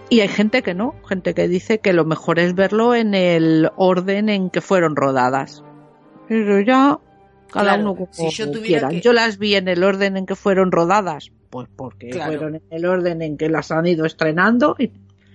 y 0.08 0.20
hay 0.20 0.28
gente 0.28 0.62
que 0.62 0.72
no, 0.74 0.94
gente 1.08 1.34
que 1.34 1.48
dice 1.48 1.78
que 1.80 1.92
lo 1.92 2.04
mejor 2.04 2.38
es 2.38 2.54
verlo 2.54 2.94
en 2.94 3.14
el 3.14 3.70
orden 3.76 4.28
en 4.28 4.50
que 4.50 4.60
fueron 4.60 4.94
rodadas. 4.96 5.64
Pero 6.28 6.60
ya, 6.60 6.98
cada 7.50 7.74
Claro, 7.74 7.82
uno 7.82 7.94
como 7.96 8.12
si 8.12 8.30
yo 8.30 8.50
tuviera 8.50 8.88
quiera. 8.88 8.88
que- 8.90 9.00
Yo 9.00 9.12
las 9.12 9.38
vi 9.38 9.56
en 9.56 9.68
el 9.68 9.82
orden 9.84 10.16
en 10.16 10.26
que 10.26 10.36
fueron 10.36 10.70
rodadas, 10.72 11.32
pues 11.50 11.68
porque 11.74 12.10
Claro. 12.10 12.32
fueron 12.32 12.54
en 12.54 12.62
el 12.70 12.86
orden 12.86 13.20
en 13.20 13.36
que 13.36 13.48
las 13.50 13.70
han 13.72 13.86
ido 13.86 14.06
estrenando 14.06 14.76
y 14.78 14.90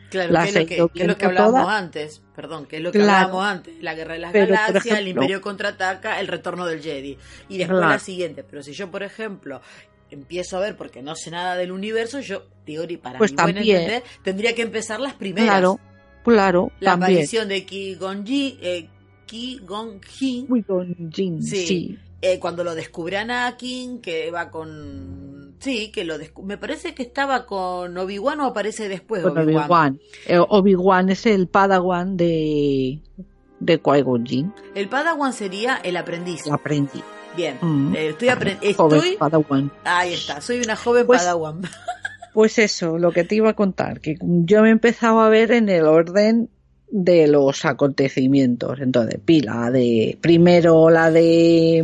Claro, 0.10 0.34
que 0.34 0.48
es 0.50 0.56
lo 0.56 0.66
que, 0.66 0.76
ido 0.76 0.88
que 0.90 1.02
es 1.02 1.08
lo 1.08 1.18
que 1.18 1.26
viendo 1.28 1.44
hablábamos 1.44 1.72
antes, 1.74 2.22
perdón, 2.36 2.66
que 2.66 2.78
es 2.78 2.82
lo 2.82 2.92
que 2.92 3.00
Claro. 3.00 3.14
hablábamos 3.28 3.46
antes, 3.46 3.76
la 3.82 3.94
guerra 3.96 4.14
de 4.14 4.20
las 4.20 4.32
Pero, 4.32 4.54
galaxias, 4.56 5.00
el 5.00 5.08
imperio 5.10 5.42
contraataca, 5.42 6.20
el 6.20 6.28
retorno 6.28 6.66
del 6.66 6.82
Jedi. 6.82 7.18
Y 7.50 7.58
después 7.58 7.78
Claro. 7.80 7.94
la 7.94 8.00
siguiente, 8.00 8.44
pero 8.44 8.64
si 8.64 8.74
yo, 8.74 8.90
por 8.90 9.04
ejemplo, 9.04 9.62
empiezo 10.10 10.58
a 10.58 10.62
ver 10.62 10.78
porque 10.78 11.02
no 11.02 11.16
sé 11.16 11.32
nada 11.32 11.56
del 11.58 11.72
universo, 11.74 12.20
yo, 12.22 12.44
teoría, 12.66 13.00
para 13.02 13.18
Pues 13.18 13.32
mi 13.34 13.36
buen 13.38 13.56
también. 13.56 13.76
entender, 13.82 14.04
tendría 14.24 14.56
que 14.56 14.62
empezar 14.62 15.00
las 15.02 15.14
primeras. 15.14 15.50
claro, 15.50 15.80
claro, 16.24 16.72
la 16.80 16.92
también. 16.92 17.12
aparición 17.12 17.50
de 17.50 17.66
Ki 17.66 17.96
Gong 17.96 18.26
Ji, 18.26 18.58
eh, 18.62 18.90
Ki 19.26 19.60
Gong 19.66 20.02
Jin, 20.06 20.46
Muy 20.48 20.64
con 20.64 21.12
Jin, 21.12 21.44
Sí. 21.44 21.68
sí. 21.68 22.00
eh, 22.22 22.40
cuando 22.40 22.64
lo 22.64 22.74
descubre 22.76 23.18
Anakin, 23.18 24.00
que 24.00 24.32
va 24.32 24.50
con... 24.50 25.47
Sí, 25.60 25.92
que 25.92 26.04
lo 26.06 26.16
Me 26.44 26.58
parece 26.58 26.94
que 26.94 27.04
estaba 27.04 27.46
con 27.46 27.98
Obi-Wan 27.98 28.40
o 28.42 28.46
aparece 28.46 28.88
después 28.90 29.24
con 29.24 29.38
Obi-Wan. 29.38 29.64
Obi-Wan. 29.66 30.00
Eh, 30.28 30.38
Obi-Wan 30.40 31.10
es 31.10 31.26
el 31.26 31.48
padawan 31.48 32.16
de, 32.16 33.00
de 33.60 33.82
Qui-Gon 33.82 34.26
Jinn, 34.26 34.54
El 34.76 34.88
Padawan 34.88 35.34
sería 35.34 35.78
el 35.84 35.98
aprendiz. 35.98 36.46
el 36.46 36.54
aprendiz. 36.54 37.04
Bien, 37.36 37.58
Mm. 37.62 37.96
eh, 37.96 38.08
estoy 38.10 38.30
aprendiendo. 38.30 38.78
Joven 38.84 38.98
Estoy. 39.00 39.18
padawan. 39.18 39.72
Ahí 39.84 40.14
está, 40.14 40.42
soy 40.42 40.60
una 40.62 40.76
joven 40.76 41.06
Pues- 41.08 41.22
Padawan. 41.22 41.62
Pues 42.34 42.60
eso, 42.60 43.00
lo 43.00 43.12
que 43.12 43.24
te 43.24 43.34
iba 43.34 43.50
a 43.50 43.54
contar, 43.56 44.00
que 44.00 44.16
yo 44.22 44.62
me 44.62 44.68
he 44.68 44.72
empezado 44.72 45.22
a 45.22 45.30
ver 45.30 45.52
en 45.52 45.70
el 45.70 45.86
orden 45.86 46.50
de 46.92 47.28
los 47.28 47.66
acontecimientos. 47.66 48.80
Entonces, 48.80 49.20
pila 49.26 49.72
de 49.72 50.20
primero 50.22 50.92
la 50.92 51.10
de 51.10 51.84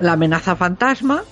la 0.00 0.12
amenaza 0.12 0.54
fantasma, 0.54 1.24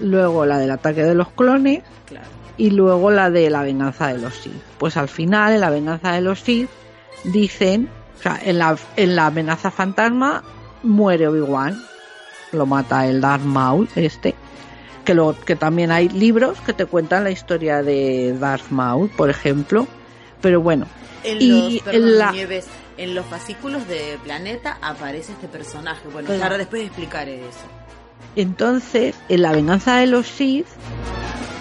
luego 0.00 0.46
la 0.46 0.58
del 0.58 0.70
ataque 0.70 1.02
de 1.04 1.14
los 1.14 1.28
clones 1.30 1.82
Claro. 2.06 2.26
y 2.56 2.70
luego 2.70 3.10
la 3.10 3.30
de 3.30 3.50
la 3.50 3.62
venganza 3.62 4.08
de 4.08 4.18
los 4.18 4.34
Sith. 4.34 4.52
Pues 4.78 4.96
al 4.96 5.08
final, 5.08 5.52
en 5.52 5.60
la 5.60 5.70
venganza 5.70 6.12
de 6.12 6.20
los 6.20 6.40
Sith, 6.40 6.68
dicen, 7.24 7.88
o 8.18 8.22
sea, 8.22 8.38
en 8.44 8.58
la, 8.58 8.76
en 8.96 9.16
la 9.16 9.26
amenaza 9.26 9.70
fantasma 9.70 10.42
muere 10.82 11.28
Obi-Wan, 11.28 11.80
lo 12.52 12.66
mata 12.66 13.06
el 13.06 13.20
Darth 13.20 13.42
Maul, 13.44 13.88
este, 13.96 14.34
que, 15.04 15.14
lo, 15.14 15.36
que 15.44 15.56
también 15.56 15.90
hay 15.90 16.08
libros 16.08 16.58
que 16.60 16.72
te 16.72 16.86
cuentan 16.86 17.24
la 17.24 17.30
historia 17.30 17.82
de 17.82 18.36
Darth 18.38 18.70
Maul, 18.70 19.08
por 19.10 19.28
ejemplo, 19.30 19.86
pero 20.40 20.60
bueno, 20.60 20.86
En 21.24 21.42
Y 21.42 21.48
los, 21.74 21.82
perdón, 21.82 22.02
en 22.08 22.18
la- 22.18 22.32
Nieves, 22.32 22.66
en 22.96 23.14
los 23.14 23.26
fascículos 23.26 23.86
de 23.88 24.18
Planeta 24.22 24.78
aparece 24.80 25.32
este 25.32 25.48
personaje. 25.48 26.02
Bueno, 26.12 26.28
Claro. 26.28 26.44
ahora 26.44 26.58
después 26.58 26.82
explicaré 26.82 27.40
eso. 27.40 27.66
Entonces 28.36 29.14
en 29.28 29.42
la 29.42 29.52
venganza 29.52 29.96
de 29.96 30.06
los 30.06 30.26
Sith 30.26 30.66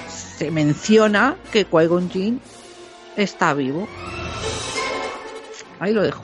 se 0.09 0.51
menciona 0.51 1.35
que 1.51 1.67
Qui-Gon 1.67 2.09
Jinn 2.11 2.41
está 3.15 3.53
vivo. 3.53 3.87
Ahí 5.79 5.93
lo 5.93 6.03
dejo. 6.03 6.23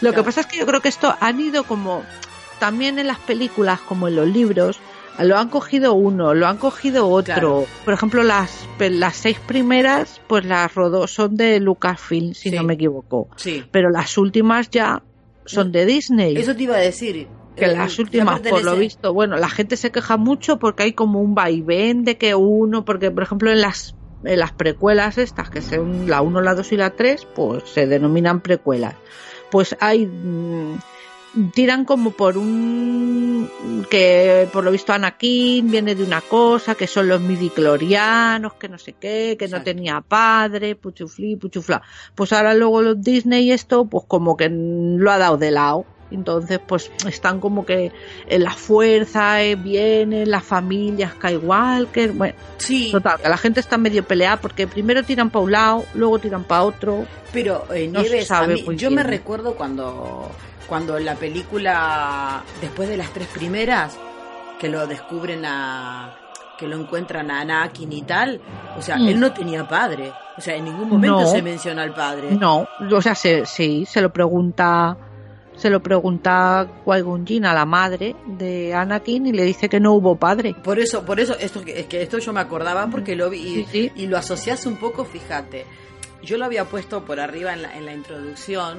Lo 0.00 0.12
que 0.12 0.22
pasa 0.22 0.42
es 0.42 0.46
que 0.46 0.58
yo 0.58 0.66
creo 0.66 0.80
que 0.80 0.88
esto 0.88 1.14
han 1.20 1.40
ido 1.40 1.64
como 1.64 2.04
también 2.60 2.98
en 2.98 3.06
las 3.06 3.18
películas 3.18 3.80
como 3.80 4.08
en 4.08 4.16
los 4.16 4.28
libros 4.28 4.78
lo 5.24 5.38
han 5.38 5.48
cogido 5.48 5.94
uno, 5.94 6.34
lo 6.34 6.46
han 6.46 6.58
cogido 6.58 7.08
otro. 7.08 7.66
Por 7.84 7.94
ejemplo, 7.94 8.22
las, 8.22 8.66
las 8.78 9.16
seis 9.16 9.38
primeras, 9.46 10.20
pues 10.26 10.44
las 10.44 10.74
rodó, 10.74 11.06
son 11.06 11.36
de 11.36 11.58
Lucasfilm, 11.60 12.34
si 12.34 12.50
no 12.50 12.62
me 12.62 12.74
equivoco. 12.74 13.28
Sí. 13.36 13.64
Pero 13.70 13.90
las 13.90 14.18
últimas 14.18 14.68
ya 14.70 15.02
son 15.44 15.72
de 15.72 15.86
Disney. 15.86 16.36
Eso 16.36 16.54
te 16.54 16.64
iba 16.64 16.76
a 16.76 16.80
decir. 16.80 17.28
Que 17.56 17.66
las 17.68 17.98
últimas, 17.98 18.40
por 18.40 18.62
lo 18.62 18.76
visto, 18.76 19.12
bueno, 19.14 19.36
la 19.36 19.48
gente 19.48 19.76
se 19.76 19.90
queja 19.90 20.16
mucho 20.16 20.58
porque 20.58 20.84
hay 20.84 20.92
como 20.92 21.20
un 21.20 21.34
vaivén 21.34 22.04
de 22.04 22.18
que 22.18 22.34
uno, 22.34 22.84
porque 22.84 23.10
por 23.10 23.22
ejemplo 23.22 23.50
en 23.50 23.60
las 23.60 23.94
en 24.24 24.38
las 24.38 24.52
precuelas 24.52 25.18
estas, 25.18 25.50
que 25.50 25.62
son 25.62 26.08
la 26.08 26.20
1, 26.20 26.40
la 26.40 26.54
2 26.54 26.72
y 26.72 26.76
la 26.76 26.90
3, 26.90 27.26
pues 27.34 27.64
se 27.64 27.86
denominan 27.86 28.40
precuelas. 28.40 28.94
Pues 29.50 29.76
hay 29.80 30.06
mm, 30.06 30.78
tiran 31.52 31.84
como 31.84 32.10
por 32.12 32.38
un 32.38 33.48
que 33.90 34.48
por 34.52 34.64
lo 34.64 34.70
visto 34.70 34.92
Anakin 34.92 35.70
viene 35.70 35.94
de 35.94 36.02
una 36.02 36.20
cosa, 36.20 36.74
que 36.74 36.86
son 36.86 37.08
los 37.08 37.20
midiclorianos, 37.20 38.54
que 38.54 38.68
no 38.68 38.78
sé 38.78 38.94
qué, 38.94 39.36
que 39.38 39.48
no 39.48 39.62
tenía 39.62 40.00
padre, 40.00 40.74
puchufli, 40.74 41.36
puchufla. 41.36 41.82
Pues 42.14 42.32
ahora 42.32 42.54
luego 42.54 42.82
los 42.82 43.00
Disney 43.00 43.48
y 43.48 43.52
esto, 43.52 43.84
pues 43.86 44.04
como 44.08 44.36
que 44.36 44.48
lo 44.50 45.10
ha 45.10 45.18
dado 45.18 45.36
de 45.36 45.50
lado. 45.50 45.84
Entonces, 46.10 46.60
pues 46.64 46.90
están 47.06 47.40
como 47.40 47.66
que 47.66 47.90
en 48.28 48.44
la 48.44 48.52
fuerza 48.52 49.42
eh, 49.42 49.56
viene, 49.56 50.24
la 50.26 50.40
familia 50.40 51.12
que 51.20 51.32
igual, 51.32 51.88
que 51.88 52.08
bueno, 52.08 52.34
sí. 52.58 52.90
total, 52.92 53.18
que 53.20 53.28
la 53.28 53.36
gente 53.36 53.60
está 53.60 53.76
medio 53.76 54.04
peleada 54.04 54.36
porque 54.36 54.66
primero 54.66 55.02
tiran 55.02 55.30
para 55.30 55.44
un 55.44 55.52
lado, 55.52 55.84
luego 55.94 56.18
tiran 56.18 56.44
para 56.44 56.62
otro. 56.64 57.04
Pero 57.32 57.66
eh, 57.74 57.88
No 57.88 58.00
se 58.02 58.08
Nieves, 58.08 58.28
sabe 58.28 58.54
mí- 58.54 58.62
yo 58.76 58.88
bien. 58.88 58.94
me 58.94 59.02
recuerdo 59.02 59.54
cuando, 59.56 60.30
cuando 60.68 60.98
la 60.98 61.14
película, 61.16 62.42
después 62.60 62.88
de 62.88 62.96
las 62.96 63.10
tres 63.12 63.26
primeras, 63.28 63.96
que 64.58 64.68
lo 64.68 64.86
descubren 64.86 65.44
a 65.44 66.12
que 66.58 66.66
lo 66.66 66.76
encuentran 66.80 67.30
a 67.30 67.42
Anakin 67.42 67.92
y 67.92 68.00
tal, 68.00 68.40
o 68.78 68.80
sea, 68.80 68.96
Mm. 68.96 69.08
él 69.08 69.20
no 69.20 69.30
tenía 69.34 69.68
padre, 69.68 70.10
o 70.38 70.40
sea, 70.40 70.56
en 70.56 70.64
ningún 70.64 70.88
momento 70.88 71.20
No. 71.20 71.26
se 71.26 71.42
menciona 71.42 71.82
al 71.82 71.92
padre. 71.92 72.30
No, 72.30 72.66
o 72.90 73.02
sea, 73.02 73.14
se, 73.14 73.44
sí, 73.44 73.84
se 73.84 74.00
lo 74.00 74.10
pregunta, 74.10 74.96
se 75.66 75.70
lo 75.70 75.82
pregunta 75.82 76.68
Jinn 77.26 77.44
a 77.44 77.52
la 77.52 77.64
madre 77.64 78.14
de 78.24 78.72
Anakin 78.72 79.26
y 79.26 79.32
le 79.32 79.42
dice 79.42 79.68
que 79.68 79.80
no 79.80 79.94
hubo 79.94 80.14
padre. 80.14 80.54
Por 80.62 80.78
eso, 80.78 81.04
por 81.04 81.18
eso, 81.18 81.36
esto 81.40 81.60
es 81.66 81.86
que 81.86 82.02
esto 82.02 82.18
yo 82.18 82.32
me 82.32 82.38
acordaba 82.38 82.86
porque 82.86 83.16
lo 83.16 83.28
vi 83.28 83.66
y, 83.72 83.90
y 83.96 84.06
lo 84.06 84.16
asocias 84.16 84.64
un 84.64 84.76
poco, 84.76 85.04
fíjate. 85.04 85.66
Yo 86.22 86.38
lo 86.38 86.44
había 86.44 86.66
puesto 86.66 87.04
por 87.04 87.18
arriba 87.18 87.52
en 87.52 87.62
la, 87.62 87.76
en 87.76 87.84
la 87.84 87.94
introducción. 87.94 88.78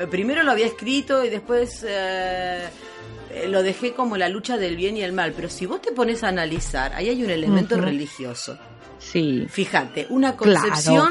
Eh, 0.00 0.06
primero 0.06 0.42
lo 0.42 0.50
había 0.52 0.64
escrito 0.64 1.22
y 1.22 1.28
después 1.28 1.84
eh, 1.86 2.70
eh, 3.30 3.46
lo 3.46 3.62
dejé 3.62 3.92
como 3.92 4.16
la 4.16 4.30
lucha 4.30 4.56
del 4.56 4.76
bien 4.76 4.96
y 4.96 5.02
el 5.02 5.12
mal. 5.12 5.34
Pero 5.36 5.50
si 5.50 5.66
vos 5.66 5.82
te 5.82 5.92
pones 5.92 6.24
a 6.24 6.28
analizar, 6.28 6.94
ahí 6.94 7.10
hay 7.10 7.22
un 7.22 7.28
elemento 7.28 7.76
religioso. 7.76 8.58
Sí. 8.98 9.44
Fíjate, 9.50 10.06
una 10.08 10.34
Claro. 10.34 11.10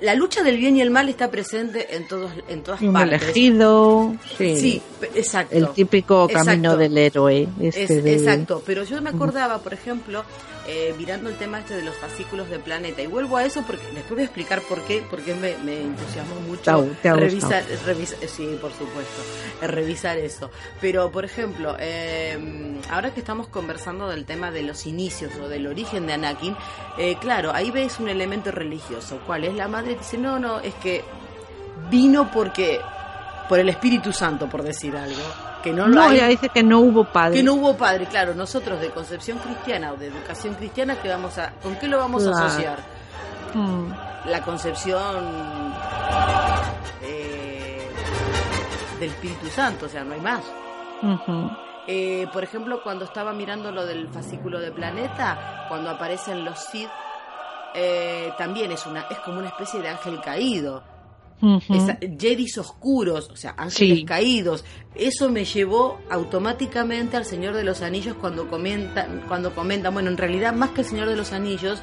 La 0.00 0.14
lucha 0.14 0.42
del 0.42 0.56
bien 0.56 0.76
y 0.76 0.80
el 0.80 0.90
mal 0.90 1.08
está 1.08 1.30
presente 1.30 1.94
en 1.96 2.06
todos 2.08 2.30
en 2.48 2.62
todas 2.62 2.80
Un 2.80 2.92
partes. 2.92 3.22
elegido, 3.22 4.14
sí. 4.38 4.80
Exacto. 5.14 5.54
El 5.56 5.68
típico 5.70 6.26
camino 6.28 6.52
Exacto. 6.72 6.76
del 6.76 6.98
héroe. 6.98 7.48
Este 7.60 7.82
Es- 7.84 8.04
de- 8.04 8.14
Exacto, 8.14 8.62
pero 8.64 8.84
yo 8.84 9.00
me 9.02 9.10
acordaba, 9.10 9.58
por 9.58 9.74
ejemplo, 9.74 10.24
eh, 10.66 10.94
mirando 10.98 11.28
el 11.28 11.36
tema 11.36 11.58
este 11.60 11.74
de 11.74 11.82
los 11.82 11.96
fascículos 11.96 12.48
de 12.50 12.58
Planeta, 12.58 13.02
y 13.02 13.06
vuelvo 13.06 13.36
a 13.36 13.44
eso 13.44 13.62
porque 13.66 13.84
después 13.86 14.10
voy 14.10 14.20
a 14.20 14.24
explicar 14.24 14.60
por 14.62 14.82
qué, 14.82 15.02
porque 15.08 15.34
me, 15.34 15.56
me 15.58 15.80
entusiasmó 15.82 16.36
mucho 16.40 16.84
Te 17.02 17.08
te 17.08 17.14
revisar, 17.14 17.64
revisar, 17.84 18.18
sí, 18.28 18.58
por 18.60 18.72
supuesto, 18.72 19.22
eh, 19.62 19.66
revisar 19.66 20.18
eso. 20.18 20.50
Pero, 20.80 21.10
por 21.10 21.24
ejemplo, 21.24 21.76
eh, 21.78 22.78
ahora 22.90 23.12
que 23.12 23.20
estamos 23.20 23.48
conversando 23.48 24.08
del 24.08 24.24
tema 24.24 24.50
de 24.50 24.62
los 24.62 24.86
inicios 24.86 25.32
o 25.36 25.48
del 25.48 25.66
origen 25.66 26.06
de 26.06 26.14
Anakin, 26.14 26.56
eh, 26.98 27.16
claro, 27.20 27.52
ahí 27.52 27.70
ves 27.70 27.98
un 28.00 28.08
elemento 28.08 28.50
religioso, 28.50 29.20
¿cuál 29.26 29.44
es? 29.44 29.54
La 29.54 29.68
madre 29.68 29.96
dice, 29.96 30.18
no, 30.18 30.38
no, 30.38 30.60
es 30.60 30.74
que 30.74 31.04
vino 31.90 32.30
porque 32.30 32.80
por 33.48 33.58
el 33.58 33.68
Espíritu 33.68 34.12
Santo, 34.12 34.48
por 34.48 34.62
decir 34.62 34.96
algo, 34.96 35.22
que 35.62 35.72
no 35.72 35.86
lo 35.88 35.94
No, 35.94 36.02
hay- 36.02 36.16
ella 36.18 36.28
dice 36.28 36.48
que 36.48 36.62
no 36.62 36.80
hubo 36.80 37.04
padre. 37.04 37.36
que 37.36 37.42
no 37.42 37.54
hubo 37.54 37.76
padre, 37.76 38.06
claro, 38.06 38.34
nosotros 38.34 38.80
de 38.80 38.90
concepción 38.90 39.38
cristiana 39.38 39.92
o 39.92 39.96
de 39.96 40.06
educación 40.08 40.54
cristiana, 40.54 40.96
¿qué 41.02 41.08
vamos 41.08 41.36
a, 41.38 41.50
¿con 41.62 41.76
qué 41.76 41.86
lo 41.88 41.98
vamos 41.98 42.22
Claro. 42.22 42.38
a 42.38 42.46
asociar? 42.46 42.78
Mm. 43.54 43.92
La 44.26 44.42
concepción 44.42 45.74
eh, 47.02 47.88
del 48.98 49.10
Espíritu 49.10 49.46
Santo, 49.48 49.86
o 49.86 49.88
sea, 49.88 50.04
no 50.04 50.14
hay 50.14 50.20
más. 50.20 50.42
Eh, 51.86 52.26
por 52.32 52.44
ejemplo, 52.44 52.82
cuando 52.82 53.04
estaba 53.04 53.32
mirando 53.32 53.72
lo 53.72 53.86
del 53.86 54.08
fascículo 54.08 54.60
de 54.60 54.70
Planeta, 54.70 55.64
cuando 55.68 55.90
aparecen 55.90 56.44
los 56.44 56.58
Sith, 56.58 56.90
eh, 57.74 58.32
también 58.36 58.70
es, 58.72 58.84
una, 58.86 59.02
es 59.10 59.18
como 59.20 59.38
una 59.38 59.48
especie 59.48 59.80
de 59.80 59.88
ángel 59.88 60.20
caído. 60.20 60.82
Esa- 61.68 61.98
Jedis 62.18 62.58
oscuros, 62.58 63.30
o 63.30 63.36
sea, 63.36 63.54
ángeles 63.56 63.98
Sí. 64.00 64.04
caídos. 64.04 64.64
Eso 64.94 65.28
me 65.30 65.44
llevó 65.44 65.98
automáticamente 66.10 67.16
al 67.16 67.24
Señor 67.24 67.54
de 67.54 67.64
los 67.64 67.82
Anillos 67.82 68.16
cuando 68.20 68.48
comenta, 68.48 69.06
cuando 69.28 69.54
comentan, 69.54 69.92
bueno, 69.94 70.10
en 70.10 70.16
realidad 70.16 70.52
más 70.54 70.70
que 70.70 70.80
el 70.82 70.86
Señor 70.86 71.08
de 71.08 71.16
los 71.16 71.32
Anillos, 71.32 71.80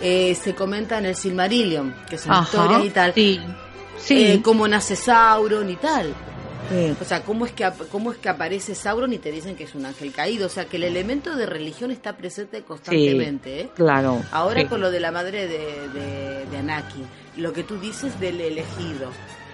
eh, 0.00 0.34
se 0.34 0.54
comenta 0.54 0.98
en 0.98 1.06
el 1.06 1.16
Silmarillion, 1.16 1.94
que 2.08 2.18
son 2.18 2.32
Ajá, 2.32 2.42
historias 2.44 2.84
y 2.84 2.90
tal. 2.90 3.12
Sí. 3.14 3.40
Sí. 3.98 4.24
Eh, 4.24 4.40
cómo 4.42 4.68
nace 4.68 4.94
Sauron 4.96 5.70
y 5.70 5.76
tal. 5.76 6.12
Sí. 6.68 6.96
O 7.00 7.04
sea, 7.04 7.22
cómo 7.22 7.46
es, 7.46 7.52
que, 7.52 7.70
cómo 7.92 8.10
es 8.12 8.18
que 8.18 8.28
aparece 8.28 8.74
Sauron 8.74 9.12
y 9.12 9.18
te 9.18 9.30
dicen 9.30 9.54
que 9.56 9.64
es 9.64 9.74
un 9.76 9.86
ángel 9.86 10.12
caído. 10.12 10.46
O 10.46 10.50
sea, 10.50 10.64
que 10.66 10.76
el 10.78 10.84
elemento 10.84 11.34
de 11.36 11.46
religión 11.46 11.90
está 11.92 12.16
presente 12.16 12.62
constantemente. 12.62 13.60
¿eh? 13.60 13.70
Claro. 13.74 14.20
Ahora 14.32 14.68
con 14.68 14.80
lo 14.80 14.90
de 14.90 14.98
la 15.00 15.12
madre 15.12 15.46
de, 15.46 15.88
de, 15.94 16.44
de 16.50 16.56
Anakin, 16.58 17.04
lo 17.36 17.52
que 17.52 17.62
tú 17.64 17.78
dices 17.78 18.18
del 18.20 18.40
elegido, 18.40 19.10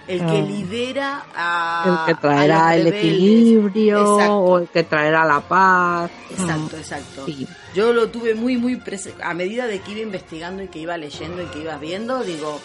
el 0.08 0.22
Ah. 0.22 0.26
que 0.26 0.42
lidera 0.42 1.24
a. 1.34 1.84
el 2.08 2.14
que 2.14 2.20
traerá 2.20 2.68
a 2.68 2.76
el 2.76 2.86
equilibrio 2.88 4.00
Exacto. 4.16 4.36
o 4.38 4.58
el 4.58 4.68
que 4.68 4.82
traerá 4.84 5.24
la 5.24 5.40
paz. 5.40 6.10
Exacto, 6.30 6.76
Mm. 6.76 6.80
exacto. 6.80 7.26
Sí. 7.26 7.46
Yo 7.74 7.92
lo 7.92 8.08
tuve 8.08 8.34
muy, 8.34 8.56
muy 8.56 8.76
presente. 8.76 9.22
A 9.22 9.32
medida 9.34 9.66
de 9.66 9.80
que 9.80 9.92
iba 9.92 10.00
investigando 10.00 10.62
y 10.62 10.68
que 10.68 10.78
iba 10.80 10.96
leyendo 10.96 11.42
y 11.42 11.46
que 11.46 11.60
iba 11.60 11.76
viendo, 11.78 12.22
digo, 12.22 12.60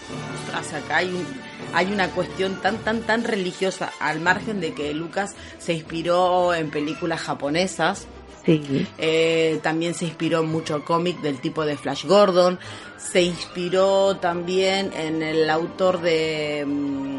ostras, 0.46 0.74
acá 0.84 0.98
hay, 0.98 1.10
un, 1.10 1.26
hay 1.74 1.92
una 1.94 2.10
cuestión 2.10 2.56
tan, 2.62 2.78
tan, 2.80 3.02
tan 3.02 3.24
religiosa, 3.24 3.92
al 4.00 4.20
margen 4.20 4.60
de 4.60 4.74
que 4.74 4.94
Lucas 4.94 5.36
se 5.60 5.74
inspiró 5.74 6.54
en 6.54 6.70
películas 6.72 7.22
japonesas. 7.22 8.08
Sí. 8.48 8.88
Eh, 8.98 9.60
también 9.62 9.94
se 9.94 10.06
inspiró 10.06 10.40
en 10.40 10.48
mucho 10.50 10.84
cómic 10.84 11.20
del 11.22 11.40
tipo 11.40 11.64
de 11.66 11.78
Flash 11.78 12.06
Gordon. 12.06 12.58
Se 12.98 13.22
inspiró 13.22 14.18
también 14.18 14.92
en 14.98 15.22
el 15.22 15.48
autor 15.50 16.02
de. 16.02 16.64
mm, 16.66 17.18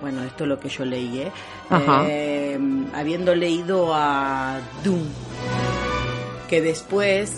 Bueno, 0.00 0.24
esto 0.24 0.44
es 0.44 0.48
lo 0.48 0.58
que 0.58 0.70
yo 0.70 0.86
leí, 0.86 1.20
¿eh? 1.20 1.32
Ajá. 1.68 2.04
Eh, 2.08 2.58
habiendo 2.94 3.34
leído 3.34 3.92
a 3.94 4.60
Doom. 4.82 5.04
Que 6.48 6.62
después. 6.62 7.32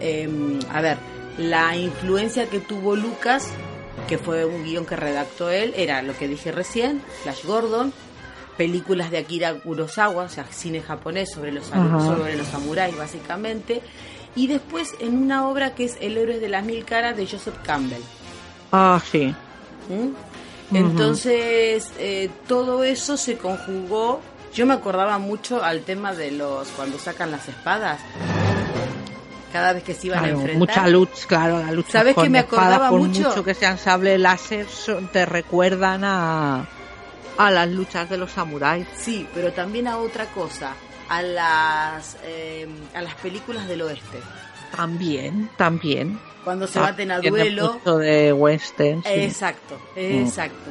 eh, 0.00 0.28
a 0.72 0.80
ver, 0.80 0.98
la 1.38 1.76
influencia 1.76 2.48
que 2.48 2.60
tuvo 2.60 2.96
Lucas, 2.96 3.48
que 4.08 4.18
fue 4.18 4.44
un 4.44 4.64
guion 4.64 4.84
que 4.86 4.96
redactó 4.96 5.50
él, 5.50 5.72
era 5.76 6.02
lo 6.02 6.16
que 6.16 6.28
dije 6.28 6.52
recién: 6.52 7.02
Flash 7.22 7.44
Gordon, 7.44 7.92
películas 8.56 9.10
de 9.10 9.18
Akira 9.18 9.54
Kurosawa, 9.54 10.24
o 10.24 10.28
sea, 10.28 10.44
cine 10.50 10.80
japonés 10.80 11.30
sobre 11.30 11.52
los, 11.52 11.66
sobre 11.66 12.36
los 12.36 12.46
samuráis 12.46 12.96
básicamente, 12.96 13.82
y 14.34 14.46
después 14.46 14.94
en 15.00 15.16
una 15.16 15.48
obra 15.48 15.74
que 15.74 15.84
es 15.84 15.96
El 16.00 16.18
héroe 16.18 16.38
de 16.38 16.48
las 16.48 16.64
mil 16.64 16.84
caras 16.84 17.16
de 17.16 17.26
Joseph 17.26 17.56
Campbell. 17.64 18.02
Ah, 18.72 19.00
sí. 19.10 19.34
¿Mm? 19.88 20.76
Entonces, 20.76 21.92
eh, 21.98 22.28
todo 22.48 22.82
eso 22.84 23.16
se 23.16 23.38
conjugó. 23.38 24.20
Yo 24.52 24.66
me 24.66 24.74
acordaba 24.74 25.18
mucho 25.18 25.62
al 25.62 25.82
tema 25.82 26.12
de 26.12 26.32
los 26.32 26.68
cuando 26.68 26.98
sacan 26.98 27.30
las 27.30 27.48
espadas. 27.48 28.00
Cada 29.52 29.72
vez 29.72 29.84
que 29.84 29.94
se 29.94 30.08
iban 30.08 30.24
a 30.24 30.28
enfrentar. 30.28 30.56
mucha 30.58 30.88
lucha, 30.88 31.26
claro, 31.26 31.58
la 31.60 31.70
lucha 31.72 31.92
¿Sabes 31.92 32.14
con 32.14 32.24
que 32.24 32.30
me 32.30 32.40
espada, 32.40 32.76
acordaba 32.76 32.90
por 32.90 33.00
mucho? 33.00 33.44
que 33.44 33.54
sean 33.54 33.78
sable 33.78 34.18
láser, 34.18 34.66
te 35.12 35.24
recuerdan 35.24 36.02
a, 36.04 36.66
a 37.38 37.50
las 37.50 37.68
luchas 37.68 38.08
de 38.08 38.16
los 38.16 38.32
samuráis. 38.32 38.86
Sí, 38.96 39.26
pero 39.34 39.52
también 39.52 39.88
a 39.88 39.98
otra 39.98 40.26
cosa, 40.26 40.74
a 41.08 41.22
las 41.22 42.16
eh, 42.24 42.66
a 42.94 43.02
las 43.02 43.14
películas 43.16 43.68
del 43.68 43.82
oeste. 43.82 44.20
También, 44.74 45.50
también. 45.56 46.18
Cuando 46.44 46.66
se 46.66 46.78
baten 46.78 47.10
a 47.10 47.20
duelo. 47.20 47.80
de 47.84 48.32
western. 48.32 49.02
sí. 49.02 49.08
Exacto, 49.08 49.78
exacto, 49.96 50.70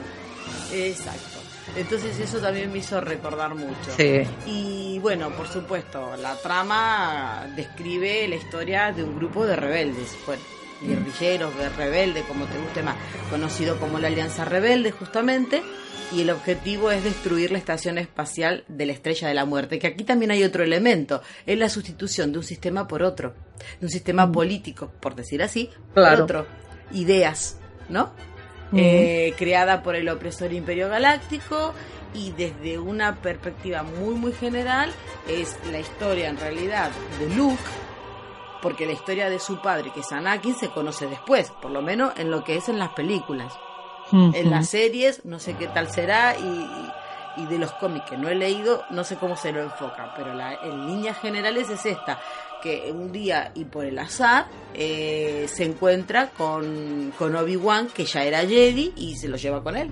exacto. 0.72 1.40
Entonces 1.76 2.18
eso 2.20 2.38
también 2.40 2.72
me 2.72 2.78
hizo 2.78 3.02
recordar 3.02 3.56
mucho. 3.56 3.92
Sí. 3.98 4.22
Y 4.46 5.00
bueno, 5.00 5.32
por 5.32 5.48
supuesto, 5.48 6.16
la 6.18 6.36
trama 6.38 7.48
describe 7.56 8.28
la 8.28 8.36
historia 8.36 8.92
de 8.92 9.04
un 9.04 9.16
grupo 9.16 9.46
de 9.46 9.56
rebeldes. 9.56 10.16
Bueno, 10.26 10.42
guerrilleros, 10.82 11.54
rebelde, 11.76 12.24
como 12.24 12.46
te 12.46 12.58
guste 12.58 12.84
más, 12.84 12.96
conocido 13.30 13.78
como 13.80 14.00
la 14.00 14.08
Alianza 14.08 14.46
Rebelde 14.46 14.92
justamente, 14.92 15.64
y 16.12 16.22
el 16.22 16.30
objetivo 16.30 16.92
es 16.92 17.04
destruir 17.04 17.52
la 17.52 17.58
estación 17.58 17.98
espacial 17.98 18.64
de 18.68 18.86
la 18.86 18.94
Estrella 18.94 19.28
de 19.28 19.34
la 19.34 19.46
Muerte, 19.46 19.80
que 19.80 19.88
aquí 19.88 20.04
también 20.04 20.32
hay 20.32 20.44
otro 20.44 20.64
elemento, 20.64 21.22
es 21.46 21.58
la 21.58 21.70
sustitución 21.70 22.32
de 22.32 22.38
un 22.40 22.44
sistema 22.44 22.88
por 22.88 23.04
otro, 23.04 23.34
de 23.80 23.86
un 23.88 23.92
sistema 23.92 24.32
político, 24.32 24.92
por 25.00 25.16
decir 25.16 25.42
así, 25.42 25.70
Claro. 25.94 26.28
por 26.28 26.38
otro, 26.38 26.48
ideas, 26.92 27.58
¿no? 27.90 28.14
Ujú. 28.72 28.78
Eh, 28.78 29.34
creada 29.38 29.84
por 29.84 29.96
el 29.96 30.10
opresor 30.10 30.52
Imperio 30.54 30.90
Galáctico 30.90 31.74
y 32.14 32.32
desde 32.32 32.80
una 32.80 33.16
perspectiva 33.22 33.84
muy 33.84 34.16
muy 34.16 34.32
general 34.32 34.92
es 35.28 35.56
la 35.72 35.80
historia 35.80 36.30
en 36.30 36.38
realidad 36.38 36.90
de 37.20 37.36
Luke 37.36 37.62
porque 38.62 38.86
la 38.88 38.94
historia 38.94 39.30
de 39.30 39.38
su 39.40 39.62
padre 39.62 39.92
que 39.94 40.00
es 40.00 40.12
Anakin 40.12 40.56
se 40.56 40.70
conoce 40.70 41.06
después 41.08 41.52
por 41.62 41.70
lo 41.72 41.82
menos 41.84 42.14
en 42.18 42.32
lo 42.32 42.44
que 42.44 42.56
es 42.56 42.68
en 42.70 42.80
las 42.80 42.90
películas 42.94 43.54
en 44.12 44.50
las 44.50 44.70
series 44.70 45.26
no 45.26 45.40
sé 45.40 45.56
qué 45.56 45.68
tal 45.68 45.90
será 45.90 46.36
y, 46.38 47.42
y 47.42 47.46
de 47.48 47.58
los 47.58 47.72
cómics 47.74 48.10
que 48.10 48.18
no 48.18 48.30
he 48.30 48.36
leído 48.36 48.84
no 48.90 49.04
sé 49.04 49.16
cómo 49.16 49.36
se 49.36 49.52
lo 49.52 49.62
enfoca 49.62 50.14
pero 50.16 50.34
la, 50.34 50.54
en 50.54 50.88
líneas 50.88 51.18
generales 51.20 51.70
es 51.70 51.86
esta 51.86 52.20
que 52.62 52.92
un 52.92 53.12
día 53.12 53.52
y 53.54 53.66
por 53.66 53.86
el 53.86 53.98
azar 54.00 54.48
eh, 54.74 55.48
se 55.54 55.66
encuentra 55.66 56.30
con, 56.30 57.14
con 57.18 57.36
Obi-Wan 57.36 57.88
que 57.88 58.06
ya 58.06 58.24
era 58.24 58.40
Jedi 58.40 58.94
y 58.96 59.16
se 59.16 59.28
lo 59.28 59.38
lleva 59.38 59.64
con 59.64 59.78
él 59.78 59.92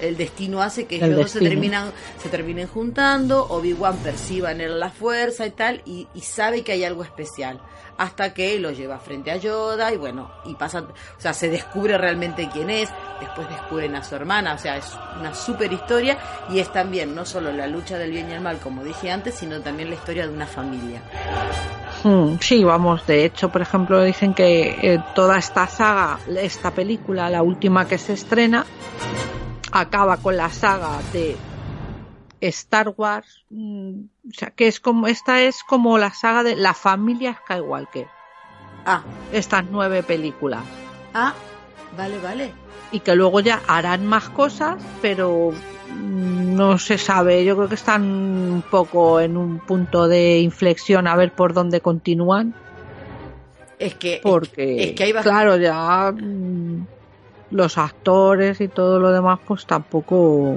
el 0.00 0.16
destino 0.16 0.62
hace 0.62 0.86
que 0.86 0.98
El 0.98 1.12
luego 1.12 1.28
se 1.28 1.40
terminan 1.40 1.92
se 2.22 2.28
terminen 2.28 2.66
juntando 2.66 3.46
Obi-Wan 3.48 3.96
perciba 3.98 4.52
en 4.52 4.60
él 4.60 4.78
la 4.78 4.90
fuerza 4.90 5.46
y 5.46 5.50
tal 5.50 5.82
y, 5.84 6.08
y 6.14 6.20
sabe 6.20 6.62
que 6.62 6.72
hay 6.72 6.84
algo 6.84 7.02
especial 7.02 7.60
hasta 7.98 8.34
que 8.34 8.58
lo 8.58 8.72
lleva 8.72 8.98
frente 8.98 9.30
a 9.30 9.36
Yoda 9.36 9.92
y 9.92 9.96
bueno 9.96 10.30
y 10.44 10.54
pasa 10.54 10.80
o 10.80 11.20
sea 11.20 11.32
se 11.32 11.48
descubre 11.48 11.96
realmente 11.96 12.48
quién 12.52 12.68
es 12.68 12.90
después 13.20 13.48
descubren 13.48 13.94
a 13.96 14.04
su 14.04 14.14
hermana 14.14 14.54
o 14.54 14.58
sea 14.58 14.76
es 14.76 14.92
una 15.18 15.34
super 15.34 15.72
historia 15.72 16.18
y 16.50 16.58
es 16.58 16.70
también 16.72 17.14
no 17.14 17.24
solo 17.24 17.52
la 17.52 17.66
lucha 17.66 17.96
del 17.96 18.10
bien 18.10 18.30
y 18.30 18.34
el 18.34 18.40
mal 18.40 18.58
como 18.58 18.84
dije 18.84 19.10
antes 19.10 19.34
sino 19.34 19.60
también 19.60 19.88
la 19.88 19.96
historia 19.96 20.26
de 20.26 20.34
una 20.34 20.46
familia. 20.46 21.02
Mm, 22.04 22.36
Sí, 22.40 22.62
vamos, 22.64 23.06
de 23.06 23.24
hecho, 23.24 23.48
por 23.48 23.62
ejemplo, 23.62 24.02
dicen 24.02 24.34
que 24.34 24.76
eh, 24.82 25.02
toda 25.14 25.38
esta 25.38 25.66
saga, 25.66 26.18
esta 26.40 26.70
película, 26.70 27.28
la 27.30 27.42
última 27.42 27.86
que 27.86 27.98
se 27.98 28.12
estrena, 28.12 28.64
acaba 29.72 30.16
con 30.18 30.36
la 30.36 30.50
saga 30.50 31.00
de 31.12 31.36
Star 32.40 32.94
Wars, 32.96 33.44
mm, 33.50 34.00
o 34.28 34.32
sea, 34.32 34.50
que 34.50 34.68
es 34.68 34.80
como, 34.80 35.06
esta 35.06 35.42
es 35.42 35.62
como 35.64 35.98
la 35.98 36.12
saga 36.12 36.42
de 36.42 36.56
la 36.56 36.74
familia 36.74 37.38
Skywalker, 37.44 38.06
ah. 38.84 39.02
Estas 39.32 39.64
nueve 39.70 40.02
películas, 40.02 40.62
ah 41.14 41.34
vale 41.96 42.18
vale. 42.18 42.52
Y 42.92 43.00
que 43.00 43.16
luego 43.16 43.40
ya 43.40 43.60
harán 43.66 44.06
más 44.06 44.28
cosas, 44.28 44.76
pero 45.02 45.52
mm, 45.90 46.54
no 46.54 46.78
se 46.78 46.98
sabe, 46.98 47.44
yo 47.44 47.56
creo 47.56 47.68
que 47.68 47.74
están 47.74 48.02
un 48.04 48.62
poco 48.62 49.20
en 49.20 49.36
un 49.36 49.58
punto 49.58 50.06
de 50.06 50.38
inflexión 50.40 51.06
a 51.06 51.16
ver 51.16 51.32
por 51.32 51.52
dónde 51.52 51.80
continúan. 51.80 52.54
es 53.78 53.94
que 53.94 54.20
porque 54.22 54.84
es 54.84 54.92
que 54.92 55.04
hay 55.04 55.12
claro 55.12 55.56
ya 55.56 56.12
mm, 56.12 56.86
los 57.50 57.78
actores 57.78 58.60
y 58.60 58.68
todo 58.68 58.98
lo 58.98 59.10
demás 59.12 59.38
pues 59.46 59.66
tampoco 59.66 60.56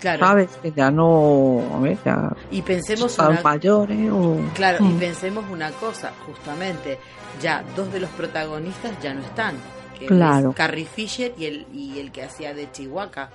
claro 0.00 0.26
sabes 0.26 0.48
que 0.62 0.72
ya 0.72 0.90
no 0.90 1.62
a 1.74 1.80
ver 1.80 1.96
ya 2.04 2.30
y 2.50 2.62
pensemos 2.62 3.10
están 3.12 3.30
una, 3.32 3.42
mayores 3.42 4.10
o 4.12 4.36
Claro, 4.54 4.78
y 4.84 4.88
Mm. 4.88 4.98
pensemos 4.98 5.44
una 5.50 5.70
cosa, 5.72 6.12
justamente, 6.26 6.98
ya 7.40 7.62
dos 7.76 7.92
de 7.92 8.00
los 8.00 8.10
protagonistas 8.10 8.92
ya 9.02 9.12
no 9.14 9.20
están, 9.20 9.54
que 9.98 10.06
Claro. 10.06 10.50
es 10.50 10.56
Carrie 10.56 10.86
Fisher 10.86 11.32
y 11.38 11.44
el, 11.46 11.66
y 11.72 11.98
el 11.98 12.10
que 12.12 12.22
hacía 12.24 12.52
de 12.54 12.70
Chihuahua. 12.70 13.28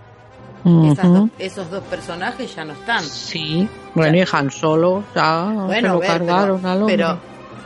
Esas 0.91 1.11
dos- 1.11 1.29
esos 1.39 1.69
dos 1.71 1.83
personajes 1.85 2.55
ya 2.55 2.63
no 2.65 2.73
están. 2.73 3.03
sí 3.03 3.67
bueno 3.95 4.17
y 4.17 4.25
Han 4.31 4.51
Solo 4.51 5.03
ya 5.15 5.47
se 5.49 5.65
Bueno, 5.65 5.89
a 5.89 5.93
lo 5.93 5.99
ver, 5.99 6.07
cargaron 6.09 6.57
pero, 6.61 6.69
al 6.71 6.77
hombre 6.81 6.97
pero, 6.97 7.17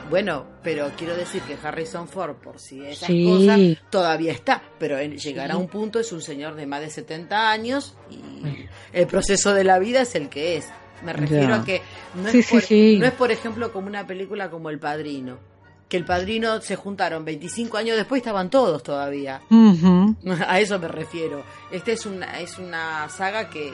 bueno, 0.09 0.43
pero 0.65 0.91
quiero 0.97 1.15
decir 1.15 1.41
que 1.43 1.55
Harrison 1.65 2.09
Ford, 2.09 2.35
por 2.35 2.59
si 2.59 2.83
esas 2.83 3.07
Sí. 3.07 3.23
cosas, 3.23 3.59
todavía 3.89 4.33
está, 4.33 4.61
pero 4.77 4.97
en, 4.99 5.17
llegar 5.17 5.51
a 5.51 5.57
un 5.57 5.67
punto 5.69 5.99
es 6.01 6.11
un 6.11 6.21
señor 6.21 6.55
de 6.55 6.65
más 6.65 6.81
de 6.81 6.89
70 6.89 7.49
años 7.51 7.95
y 8.11 8.65
el 8.91 9.07
proceso 9.07 9.53
de 9.53 9.63
la 9.63 9.79
vida 9.79 10.01
es 10.01 10.15
el 10.15 10.27
que 10.27 10.57
es. 10.57 10.67
Me 11.03 11.13
refiero 11.13 11.53
a 11.55 11.63
que 11.63 11.81
no 12.15 12.25
es, 12.27 12.31
Sí, 12.33 12.41
sí, 12.43 12.53
por, 12.53 12.61
sí. 12.63 12.97
no 12.99 13.05
es, 13.05 13.13
por 13.13 13.31
ejemplo, 13.31 13.71
como 13.71 13.87
una 13.87 14.05
película 14.07 14.49
como 14.49 14.69
El 14.69 14.79
Padrino. 14.79 15.37
Que 15.87 15.97
El 15.97 16.05
Padrino 16.05 16.59
se 16.61 16.75
juntaron 16.75 17.23
25 17.23 17.77
años 17.77 17.95
después 17.95 18.17
y 18.19 18.21
estaban 18.21 18.49
todos 18.49 18.81
todavía. 18.81 19.41
A 20.47 20.59
eso 20.59 20.79
me 20.79 20.87
refiero. 20.87 21.43
Esta 21.71 21.91
es 21.91 22.05
una, 22.07 22.39
es 22.39 22.57
una 22.57 23.07
saga 23.09 23.49
que 23.51 23.71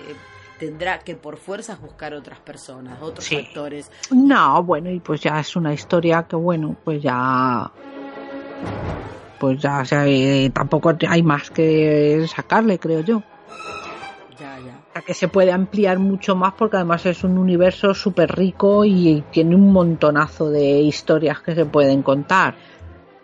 tendrá 0.61 0.99
que 0.99 1.15
por 1.15 1.37
fuerzas 1.37 1.81
buscar 1.81 2.13
otras 2.13 2.37
personas, 2.39 3.01
otros 3.01 3.25
Sí. 3.25 3.35
actores. 3.35 3.89
no 4.11 4.61
bueno 4.61 4.91
y 4.91 4.99
pues 4.99 5.19
ya 5.19 5.39
es 5.39 5.55
una 5.55 5.73
historia 5.73 6.21
que 6.29 6.35
bueno 6.35 6.75
pues 6.83 7.01
ya 7.01 7.71
pues 9.39 9.59
ya 9.59 9.79
o 9.79 9.85
sea, 9.85 10.05
eh, 10.07 10.51
tampoco 10.53 10.93
hay 11.09 11.23
más 11.23 11.49
que 11.49 12.27
sacarle 12.33 12.77
creo 12.77 12.99
yo 13.01 13.23
Ya, 14.39 14.59
ya. 14.59 14.79
a 14.93 15.01
que 15.01 15.15
se 15.15 15.27
puede 15.27 15.51
ampliar 15.51 15.97
mucho 15.97 16.35
más 16.35 16.53
porque 16.53 16.75
además 16.77 17.07
es 17.07 17.23
un 17.23 17.39
universo 17.39 17.95
súper 17.95 18.35
rico 18.35 18.85
y 18.85 19.23
tiene 19.31 19.55
un 19.55 19.73
montonazo 19.73 20.51
de 20.51 20.81
historias 20.81 21.39
que 21.41 21.55
se 21.55 21.65
pueden 21.65 22.03
contar. 22.03 22.53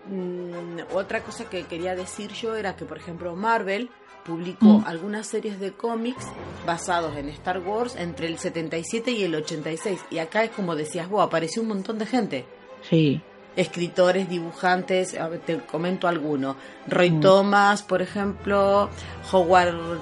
Mm, 0.10 0.80
otra 0.96 1.22
cosa 1.22 1.46
que 1.46 1.64
quería 1.66 1.94
decir 1.96 2.32
yo 2.32 2.56
era 2.56 2.76
que, 2.76 2.86
por 2.86 2.98
ejemplo, 2.98 3.36
Marvel 3.36 3.90
publicó 4.28 4.66
Mm. 4.80 4.84
algunas 4.86 5.26
series 5.28 5.60
de 5.60 5.72
cómics 5.72 6.26
basados 6.66 7.16
en 7.18 7.30
Star 7.30 7.60
Wars 7.60 7.96
entre 7.96 8.28
el 8.28 8.38
77 8.38 9.12
y 9.12 9.24
el 9.24 9.34
86. 9.36 10.00
Y 10.12 10.20
acá 10.20 10.44
es 10.44 10.52
como 10.52 10.76
decías 10.76 11.08
vos, 11.10 11.26
apareció 11.26 11.62
un 11.62 11.70
montón 11.70 11.98
de 11.98 12.06
gente. 12.06 12.46
Sí. 12.90 13.22
Escritores, 13.56 14.30
dibujantes, 14.30 15.16
te 15.46 15.58
comento 15.62 16.08
alguno. 16.08 16.56
Roy 16.88 17.10
Mm. 17.12 17.22
Thomas, 17.22 17.82
por 17.82 18.02
ejemplo, 18.04 18.90
Howard, 19.32 20.00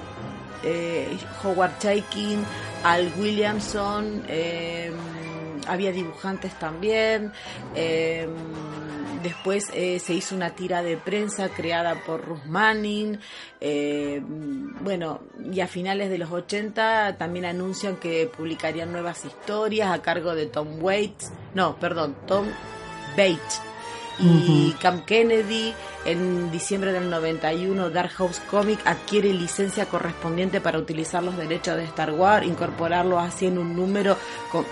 eh, 0.64 1.08
Howard 1.42 1.78
Chaykin, 1.78 2.44
Al 2.84 3.10
Williamson, 3.18 4.22
eh, 4.28 4.92
había 5.66 5.92
dibujantes 5.92 6.58
también. 6.58 7.32
eh, 7.74 8.28
después 9.22 9.64
eh, 9.74 9.98
se 9.98 10.14
hizo 10.14 10.36
una 10.36 10.50
tira 10.50 10.82
de 10.82 10.96
prensa 10.96 11.48
creada 11.48 11.96
por 12.06 12.24
Ruth 12.24 12.44
Manning. 12.44 13.18
eh, 13.60 14.22
bueno, 14.80 15.20
y 15.52 15.60
a 15.60 15.66
finales 15.66 16.10
de 16.10 16.18
los 16.18 16.30
80 16.30 17.16
también 17.18 17.44
anuncian 17.46 17.96
que 17.96 18.26
publicarían 18.26 18.92
nuevas 18.92 19.24
historias 19.24 19.90
a 19.90 20.02
cargo 20.02 20.34
de 20.34 20.46
Tom 20.46 20.82
Waits. 20.82 21.32
No, 21.54 21.76
perdón, 21.76 22.16
Tom 22.26 22.46
Bates 23.16 23.60
y 24.18 24.70
Ujú. 24.70 24.78
Cam 24.80 25.04
Kennedy. 25.04 25.74
En 26.04 26.50
diciembre 26.52 26.92
del 26.92 27.10
91, 27.10 27.90
Dark 27.90 28.12
House 28.12 28.40
Comic 28.48 28.80
adquiere 28.84 29.32
licencia 29.32 29.86
correspondiente 29.86 30.60
para 30.60 30.78
utilizar 30.78 31.22
los 31.22 31.36
derechos 31.36 31.76
de 31.76 31.84
Star 31.84 32.12
Wars, 32.12 32.46
incorporarlos 32.46 33.20
así 33.20 33.46
en 33.46 33.58
un 33.58 33.74
número 33.74 34.16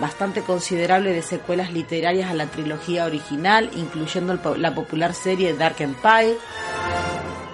bastante 0.00 0.42
considerable 0.42 1.12
de 1.12 1.22
secuelas 1.22 1.72
literarias 1.72 2.30
a 2.30 2.34
la 2.34 2.46
trilogía 2.46 3.04
original, 3.04 3.68
incluyendo 3.74 4.38
la 4.56 4.74
popular 4.74 5.12
serie 5.12 5.54
Dark 5.54 5.76
Empire. 5.80 6.36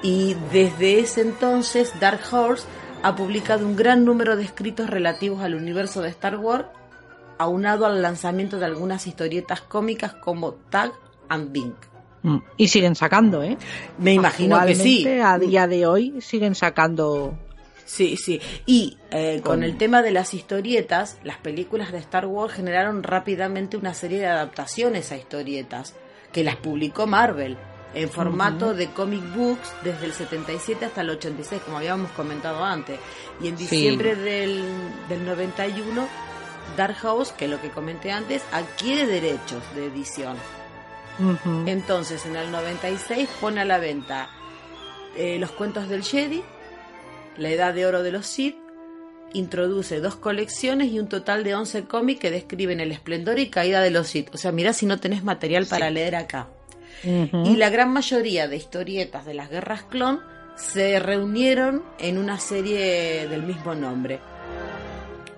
Y 0.03 0.37
desde 0.53 1.01
ese 1.01 1.23
entonces, 1.23 1.93
Dark 2.01 2.21
Horse 2.31 2.67
ha 3.03 3.17
publicado 3.17 3.67
un 3.67 3.77
gran 3.77 4.05
número 4.05 4.37
de 4.37 4.45
escritos 4.45 4.91
relativos 4.91 5.43
al 5.43 5.55
universo 5.55 6.03
de 6.03 6.11
Star 6.11 6.37
Wars, 6.37 6.67
aunado 7.39 7.87
al 7.87 8.03
lanzamiento 8.03 8.59
de 8.59 8.67
algunas 8.67 9.07
historietas 9.07 9.63
cómicas 9.63 10.13
como 10.13 10.53
Tag 10.53 10.93
and 11.31 11.51
Bink. 11.53 11.75
Mm. 12.23 12.37
Y 12.59 12.69
siguen 12.69 12.95
sacando, 12.95 13.43
¿eh? 13.43 13.57
Me 13.99 14.13
imagino 14.13 14.61
que 14.67 14.75
sí. 14.75 15.07
A 15.25 15.39
día 15.39 15.67
de 15.67 15.87
hoy 15.87 16.21
siguen 16.21 16.55
sacando. 16.55 17.39
Sí, 17.87 18.17
sí. 18.19 18.39
Y 18.67 18.99
eh, 19.11 19.41
con 19.43 19.55
Con- 19.55 19.63
el 19.65 19.79
tema 19.79 20.03
de 20.03 20.11
las 20.11 20.35
historietas, 20.35 21.19
las 21.25 21.39
películas 21.39 21.91
de 21.93 21.99
Star 21.99 22.27
Wars 22.27 22.53
generaron 22.53 23.03
rápidamente 23.03 23.77
una 23.79 23.95
serie 23.95 24.19
de 24.21 24.27
adaptaciones 24.27 25.11
a 25.13 25.17
historietas, 25.17 25.97
que 26.31 26.45
las 26.45 26.57
publicó 26.57 27.07
Marvel 27.07 27.57
en 27.93 28.09
formato 28.09 28.73
de 28.75 28.87
comic 28.91 29.35
books 29.35 29.73
desde 29.83 30.07
el 30.07 30.13
77 30.13 30.85
hasta 30.85 31.01
el 31.01 31.11
86, 31.11 31.63
como 31.65 31.79
habíamos 31.79 32.11
comentado 32.13 32.63
antes. 32.65 33.01
Y 33.43 33.49
en 33.49 33.57
Sí. 33.59 33.65
diciembre 33.65 34.15
del, 34.15 34.63
del 35.09 35.25
91, 35.25 36.07
Dark 36.77 36.95
House, 36.99 37.33
que 37.33 37.47
es 37.47 37.51
lo 37.51 37.61
que 37.61 37.71
comenté 37.71 38.13
antes, 38.13 38.43
adquiere 38.53 39.07
derechos 39.07 39.63
de 39.75 39.87
edición. 39.87 40.37
Entonces, 41.67 42.25
en 42.27 42.37
el 42.37 42.51
96 42.51 43.29
pone 43.41 43.61
a 43.61 43.65
la 43.65 43.79
venta 43.79 44.31
eh, 45.17 45.39
los 45.39 45.51
cuentos 45.51 45.89
del 45.89 46.03
Jedi, 46.03 46.43
la 47.37 47.51
edad 47.51 47.75
de 47.75 47.87
oro 47.87 48.03
de 48.03 48.13
los 48.13 48.27
Sith, 48.27 48.57
introduce 49.33 50.01
dos 50.01 50.17
colecciones 50.17 50.89
y 50.91 50.99
un 50.99 51.09
total 51.09 51.45
de 51.45 51.55
11 51.55 51.85
cómics 51.85 52.21
que 52.21 52.31
describen 52.31 52.81
el 52.81 52.93
esplendor 52.93 53.39
y 53.39 53.49
caída 53.49 53.81
de 53.81 53.91
los 53.91 54.09
Sith. 54.09 54.35
O 54.35 54.39
sea, 54.39 54.53
mirá 54.53 54.73
si 54.73 54.87
no 54.87 54.99
tenés 54.99 55.23
material 55.23 55.67
para 55.67 55.91
leer 55.91 56.17
acá. 56.17 56.49
Y 57.03 57.57
la 57.57 57.71
gran 57.71 57.93
mayoría 57.93 58.47
de 58.47 58.57
historietas 58.57 59.25
de 59.25 59.35
las 59.35 59.49
guerras 59.49 59.85
clon 59.85 60.21
se 60.57 60.99
reunieron 60.99 61.83
en 61.99 62.19
una 62.19 62.39
serie 62.39 63.27
del 63.29 63.43
mismo 63.43 63.75
nombre, 63.75 64.21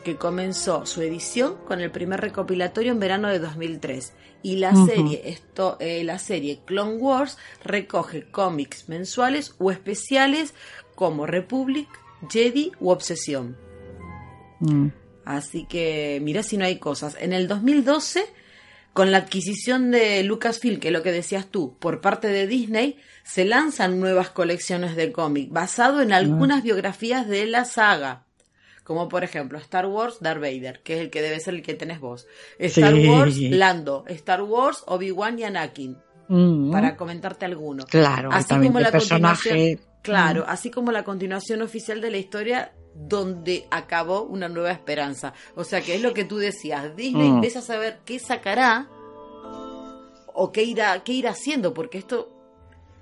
que 0.02 0.16
comenzó 0.16 0.86
su 0.86 1.02
edición 1.02 1.56
con 1.66 1.80
el 1.80 1.90
primer 1.90 2.20
recopilatorio 2.20 2.92
en 2.92 3.00
verano 3.00 3.28
de 3.28 3.38
2003. 3.38 4.12
Y 4.42 4.56
la 4.56 4.74
serie, 4.74 5.22
esto, 5.26 5.76
eh, 5.78 6.02
la 6.02 6.18
serie 6.18 6.60
Clone 6.64 6.96
Wars 6.96 7.38
recoge 7.62 8.30
cómics 8.30 8.88
mensuales 8.88 9.54
o 9.58 9.70
especiales 9.70 10.54
como 10.94 11.26
Republic, 11.26 11.88
Jedi 12.28 12.72
u 12.80 12.90
Obsesión. 12.90 13.56
Mm. 14.60 14.88
Así 15.24 15.66
que 15.66 16.20
mira 16.22 16.42
si 16.42 16.56
no 16.56 16.64
hay 16.64 16.78
cosas. 16.78 17.16
En 17.20 17.32
el 17.32 17.46
2012, 17.46 18.24
con 18.92 19.10
la 19.10 19.18
adquisición 19.18 19.90
de 19.90 20.22
Lucasfilm, 20.24 20.80
que 20.80 20.88
es 20.88 20.92
lo 20.92 21.02
que 21.02 21.12
decías 21.12 21.46
tú, 21.46 21.76
por 21.78 22.00
parte 22.00 22.28
de 22.28 22.46
Disney, 22.46 22.98
se 23.24 23.44
lanzan 23.44 24.00
nuevas 24.00 24.30
colecciones 24.30 24.96
de 24.96 25.12
cómic 25.12 25.50
basado 25.50 26.02
en 26.02 26.12
algunas 26.12 26.62
biografías 26.62 27.28
de 27.28 27.46
la 27.46 27.64
saga. 27.64 28.26
Como 28.84 29.08
por 29.08 29.22
ejemplo 29.24 29.58
Star 29.58 29.86
Wars 29.86 30.16
Darth 30.20 30.40
Vader, 30.40 30.80
que 30.82 30.94
es 30.94 31.00
el 31.00 31.10
que 31.10 31.22
debe 31.22 31.38
ser 31.40 31.54
el 31.54 31.62
que 31.62 31.74
tenés 31.74 32.00
vos. 32.00 32.26
Star 32.58 32.94
Sí. 32.94 33.08
Wars 33.08 33.36
Lando, 33.38 34.04
Star 34.08 34.42
Wars 34.42 34.82
Obi-Wan 34.86 35.38
y 35.38 35.44
Anakin, 35.44 35.96
Mm. 36.28 36.70
para 36.72 36.96
comentarte 36.96 37.44
alguno. 37.44 37.84
Claro, 37.86 38.30
Así 38.32 38.54
como 38.54 38.80
la 38.80 38.90
personaje. 38.90 39.50
continuación, 39.50 39.80
claro, 40.02 40.44
así 40.48 40.70
como 40.70 40.90
la 40.92 41.04
continuación 41.04 41.62
oficial 41.62 42.00
de 42.00 42.10
la 42.10 42.16
historia 42.18 42.72
donde 42.94 43.66
acabó 43.70 44.22
una 44.22 44.48
nueva 44.48 44.70
esperanza. 44.72 45.32
O 45.56 45.64
sea 45.64 45.80
que 45.80 45.94
es 45.94 46.02
lo 46.02 46.12
que 46.14 46.24
tú 46.24 46.38
decías, 46.38 46.94
Disney 46.96 47.30
Mm. 47.30 47.34
empieza 47.36 47.58
a 47.60 47.62
saber 47.62 48.00
qué 48.04 48.18
sacará 48.18 48.88
o 50.34 50.50
qué 50.52 50.62
irá, 50.64 51.02
qué 51.04 51.12
irá 51.12 51.30
haciendo, 51.30 51.74
porque 51.74 51.98
esto 51.98 52.31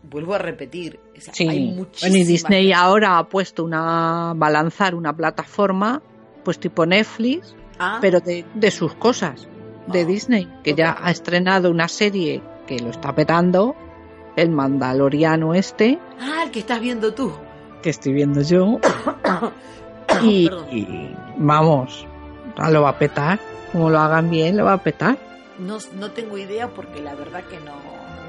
vuelvo 0.02 0.34
a 0.34 0.38
repetir, 0.38 0.98
o 1.16 1.20
sea, 1.20 1.34
Sí. 1.34 1.48
hay 1.48 1.58
Bueno, 1.58 1.72
y 1.72 1.76
muchísimas 1.78 2.26
Disney 2.26 2.72
ahora 2.72 3.18
ha 3.18 3.28
puesto 3.28 3.64
una. 3.64 4.34
va 4.34 4.46
a 4.46 4.50
lanzar 4.50 4.94
una 4.94 5.14
plataforma, 5.14 6.02
pues 6.44 6.58
tipo 6.58 6.86
Netflix, 6.86 7.54
Ah, 7.78 7.98
pero 8.00 8.20
de, 8.20 8.44
de 8.54 8.70
sus 8.70 8.94
cosas, 8.94 9.48
de 9.86 10.02
Ah, 10.02 10.04
Disney, 10.04 10.48
que 10.62 10.74
ya 10.74 10.96
ha 11.00 11.10
estrenado 11.10 11.70
una 11.70 11.88
serie 11.88 12.42
que 12.66 12.78
lo 12.78 12.90
está 12.90 13.14
petando, 13.14 13.74
el 14.36 14.50
Mandaloriano 14.50 15.54
este, 15.54 15.98
ah, 16.20 16.42
el 16.44 16.50
que 16.50 16.60
estás 16.60 16.80
viendo 16.80 17.12
tú. 17.14 17.32
que 17.82 17.90
estoy 17.90 18.12
viendo 18.12 18.42
yo, 18.42 18.78
y, 20.22 20.48
y 20.70 21.16
vamos, 21.36 22.06
lo 22.70 22.82
va 22.82 22.90
a 22.90 22.98
petar, 22.98 23.38
como 23.72 23.90
lo 23.90 23.98
hagan 23.98 24.28
bien, 24.30 24.56
lo 24.56 24.64
va 24.64 24.74
a 24.74 24.82
petar. 24.82 25.16
No, 25.58 25.78
no 25.98 26.10
tengo 26.10 26.36
idea 26.38 26.68
porque 26.68 27.00
la 27.00 27.14
verdad 27.14 27.42
que 27.44 27.56
no, 27.60 27.72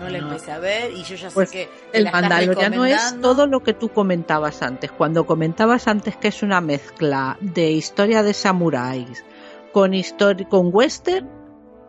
no 0.01 0.09
la 0.09 0.17
empecé 0.17 0.51
a 0.51 0.59
ver 0.59 0.91
y 0.91 1.03
yo 1.03 1.15
ya 1.15 1.29
Pues 1.29 1.49
sé 1.49 1.67
que, 1.67 1.91
que 1.91 1.97
El 1.99 2.11
Mandaloriano 2.11 2.85
es 2.85 3.21
todo 3.21 3.47
lo 3.47 3.61
que 3.61 3.73
tú 3.73 3.89
comentabas 3.89 4.61
antes. 4.61 4.91
Cuando 4.91 5.25
comentabas 5.25 5.87
antes 5.87 6.17
que 6.17 6.27
es 6.29 6.41
una 6.43 6.59
mezcla 6.61 7.37
de 7.39 7.71
historia 7.71 8.23
de 8.23 8.33
samuráis 8.33 9.23
con 9.71 9.91
histori- 9.93 10.47
con 10.47 10.69
western, 10.73 11.29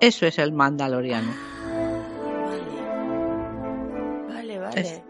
eso 0.00 0.26
es 0.26 0.38
el 0.38 0.52
Mandaloriano. 0.52 1.32
Vale, 4.28 4.58
vale. 4.58 4.80
Es- 4.80 5.02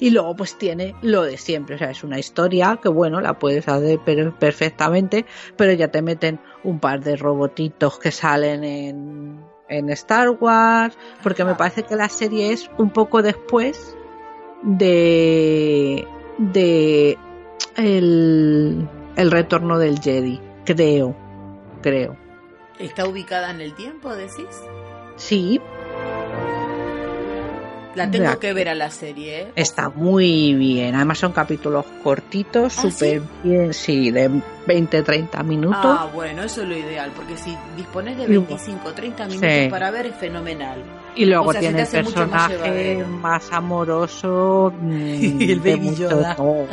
Y 0.00 0.10
luego 0.10 0.36
pues 0.36 0.56
tiene 0.58 0.94
lo 1.02 1.22
de 1.22 1.36
siempre, 1.38 1.74
o 1.74 1.78
sea, 1.78 1.90
es 1.90 2.04
una 2.04 2.18
historia 2.20 2.78
que 2.80 2.88
bueno, 2.88 3.20
la 3.20 3.38
puedes 3.38 3.66
hacer 3.68 3.98
per- 4.00 4.32
perfectamente, 4.32 5.24
pero 5.56 5.72
ya 5.72 5.88
te 5.88 6.02
meten 6.02 6.38
un 6.62 6.78
par 6.78 7.00
de 7.00 7.16
robotitos 7.16 7.98
que 7.98 8.12
salen 8.12 8.62
en, 8.64 9.40
en 9.68 9.90
Star 9.90 10.30
Wars, 10.30 10.96
porque 11.22 11.44
me 11.44 11.54
parece 11.54 11.82
que 11.82 11.96
la 11.96 12.08
serie 12.08 12.52
es 12.52 12.70
un 12.78 12.90
poco 12.90 13.22
después 13.22 13.96
de 14.62 16.06
de 16.38 17.18
el, 17.76 18.88
el 19.16 19.30
retorno 19.30 19.78
del 19.78 20.00
Jedi, 20.00 20.40
creo, 20.64 21.14
creo. 21.82 22.16
¿Está 22.78 23.06
ubicada 23.06 23.50
en 23.50 23.60
el 23.60 23.74
tiempo, 23.74 24.14
decís? 24.14 24.62
Sí, 25.16 25.60
La 27.94 28.10
tengo 28.10 28.24
Ya. 28.26 28.36
que 28.36 28.52
ver 28.52 28.68
a 28.68 28.74
la 28.74 28.90
serie, 28.90 29.40
¿eh? 29.42 29.52
Está 29.56 29.88
muy 29.88 30.54
bien. 30.54 30.94
Además 30.94 31.18
son 31.18 31.32
capítulos 31.32 31.84
cortitos, 32.04 32.78
¿Ah, 32.78 32.82
súper 32.82 33.22
bien, 33.42 33.72
sí, 33.74 34.10
de 34.10 34.30
20-30 34.66 35.42
minutos. 35.42 35.78
Ah, 35.82 36.08
bueno, 36.12 36.42
eso 36.44 36.62
es 36.62 36.68
lo 36.68 36.76
ideal, 36.76 37.10
porque 37.16 37.36
si 37.36 37.56
dispones 37.76 38.16
de 38.18 38.24
Y 38.24 38.26
bueno. 38.36 38.42
25 38.48 38.92
30 38.92 39.26
minutos 39.26 39.50
Sí. 39.50 39.68
para 39.70 39.90
ver 39.90 40.06
es 40.06 40.14
fenomenal. 40.16 40.82
y 41.16 41.24
luego 41.24 41.46
o 41.48 41.52
sea, 41.52 41.60
se 41.62 41.68
tiene 41.68 41.82
el 41.82 41.84
más 41.84 42.12
personaje 42.14 42.52
llevadero. 42.54 43.08
más, 43.08 43.52
amoroso. 43.52 44.72
mm, 44.80 44.92
El 45.40 45.62
de 45.62 45.76
Baby 45.76 45.94
Yoda. 45.96 46.36
No, 46.38 46.66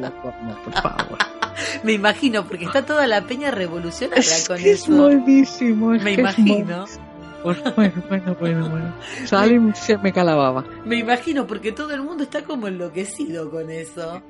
me 0.00 0.10
por 0.10 0.72
favor. 0.82 1.18
Me 1.82 1.92
imagino, 1.92 2.44
porque 2.46 2.66
está 2.66 2.84
toda 2.86 3.06
la 3.08 3.22
peña 3.22 3.50
revolucionaria 3.50 4.20
es 4.22 4.46
con 4.46 4.58
que 4.58 4.70
es 4.72 4.82
eso. 4.82 5.08
es 5.10 5.16
Me 5.16 5.24
que 5.24 5.40
es 5.40 5.60
imagino. 6.18 6.54
buenísimo. 6.54 7.07
Bueno, 7.44 8.02
bueno, 8.08 8.36
bueno, 8.40 8.68
bueno. 8.68 8.94
Sale 9.24 9.54
y 9.54 9.72
se 9.74 9.96
me 9.98 10.12
calababa. 10.12 10.64
Me 10.84 10.96
imagino, 10.96 11.46
porque 11.46 11.72
todo 11.72 11.92
el 11.92 12.02
mundo 12.02 12.24
está 12.24 12.42
como 12.42 12.68
enloquecido 12.68 13.50
con 13.50 13.70
eso. 13.70 14.22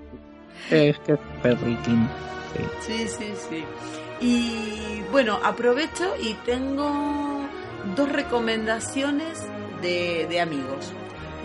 Es 0.70 0.98
que 1.00 1.12
es 1.12 1.18
perritín. 1.42 2.08
Sí, 2.80 3.06
sí, 3.08 3.32
sí. 3.48 3.64
Y 4.20 5.02
bueno, 5.12 5.38
aprovecho 5.44 6.14
y 6.20 6.34
tengo 6.44 7.46
dos 7.96 8.10
recomendaciones 8.10 9.46
de, 9.80 10.26
de 10.28 10.40
amigos. 10.40 10.92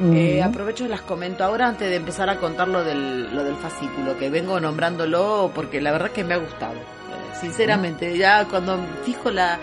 Eh, 0.01 0.41
aprovecho 0.41 0.85
y 0.85 0.87
las 0.87 1.01
comento 1.01 1.43
ahora 1.43 1.67
antes 1.67 1.87
de 1.87 1.95
empezar 1.97 2.27
a 2.27 2.37
contar 2.37 2.67
lo 2.67 2.83
del, 2.83 3.33
lo 3.33 3.43
del 3.43 3.55
fascículo, 3.55 4.17
que 4.17 4.29
vengo 4.31 4.59
nombrándolo 4.59 5.51
porque 5.53 5.81
la 5.81 5.91
verdad 5.91 6.11
que 6.11 6.23
me 6.23 6.33
ha 6.33 6.37
gustado. 6.37 6.73
Eh, 6.73 7.35
sinceramente, 7.39 8.17
ya 8.17 8.45
cuando 8.45 8.79
fijo 9.05 9.29
la, 9.29 9.59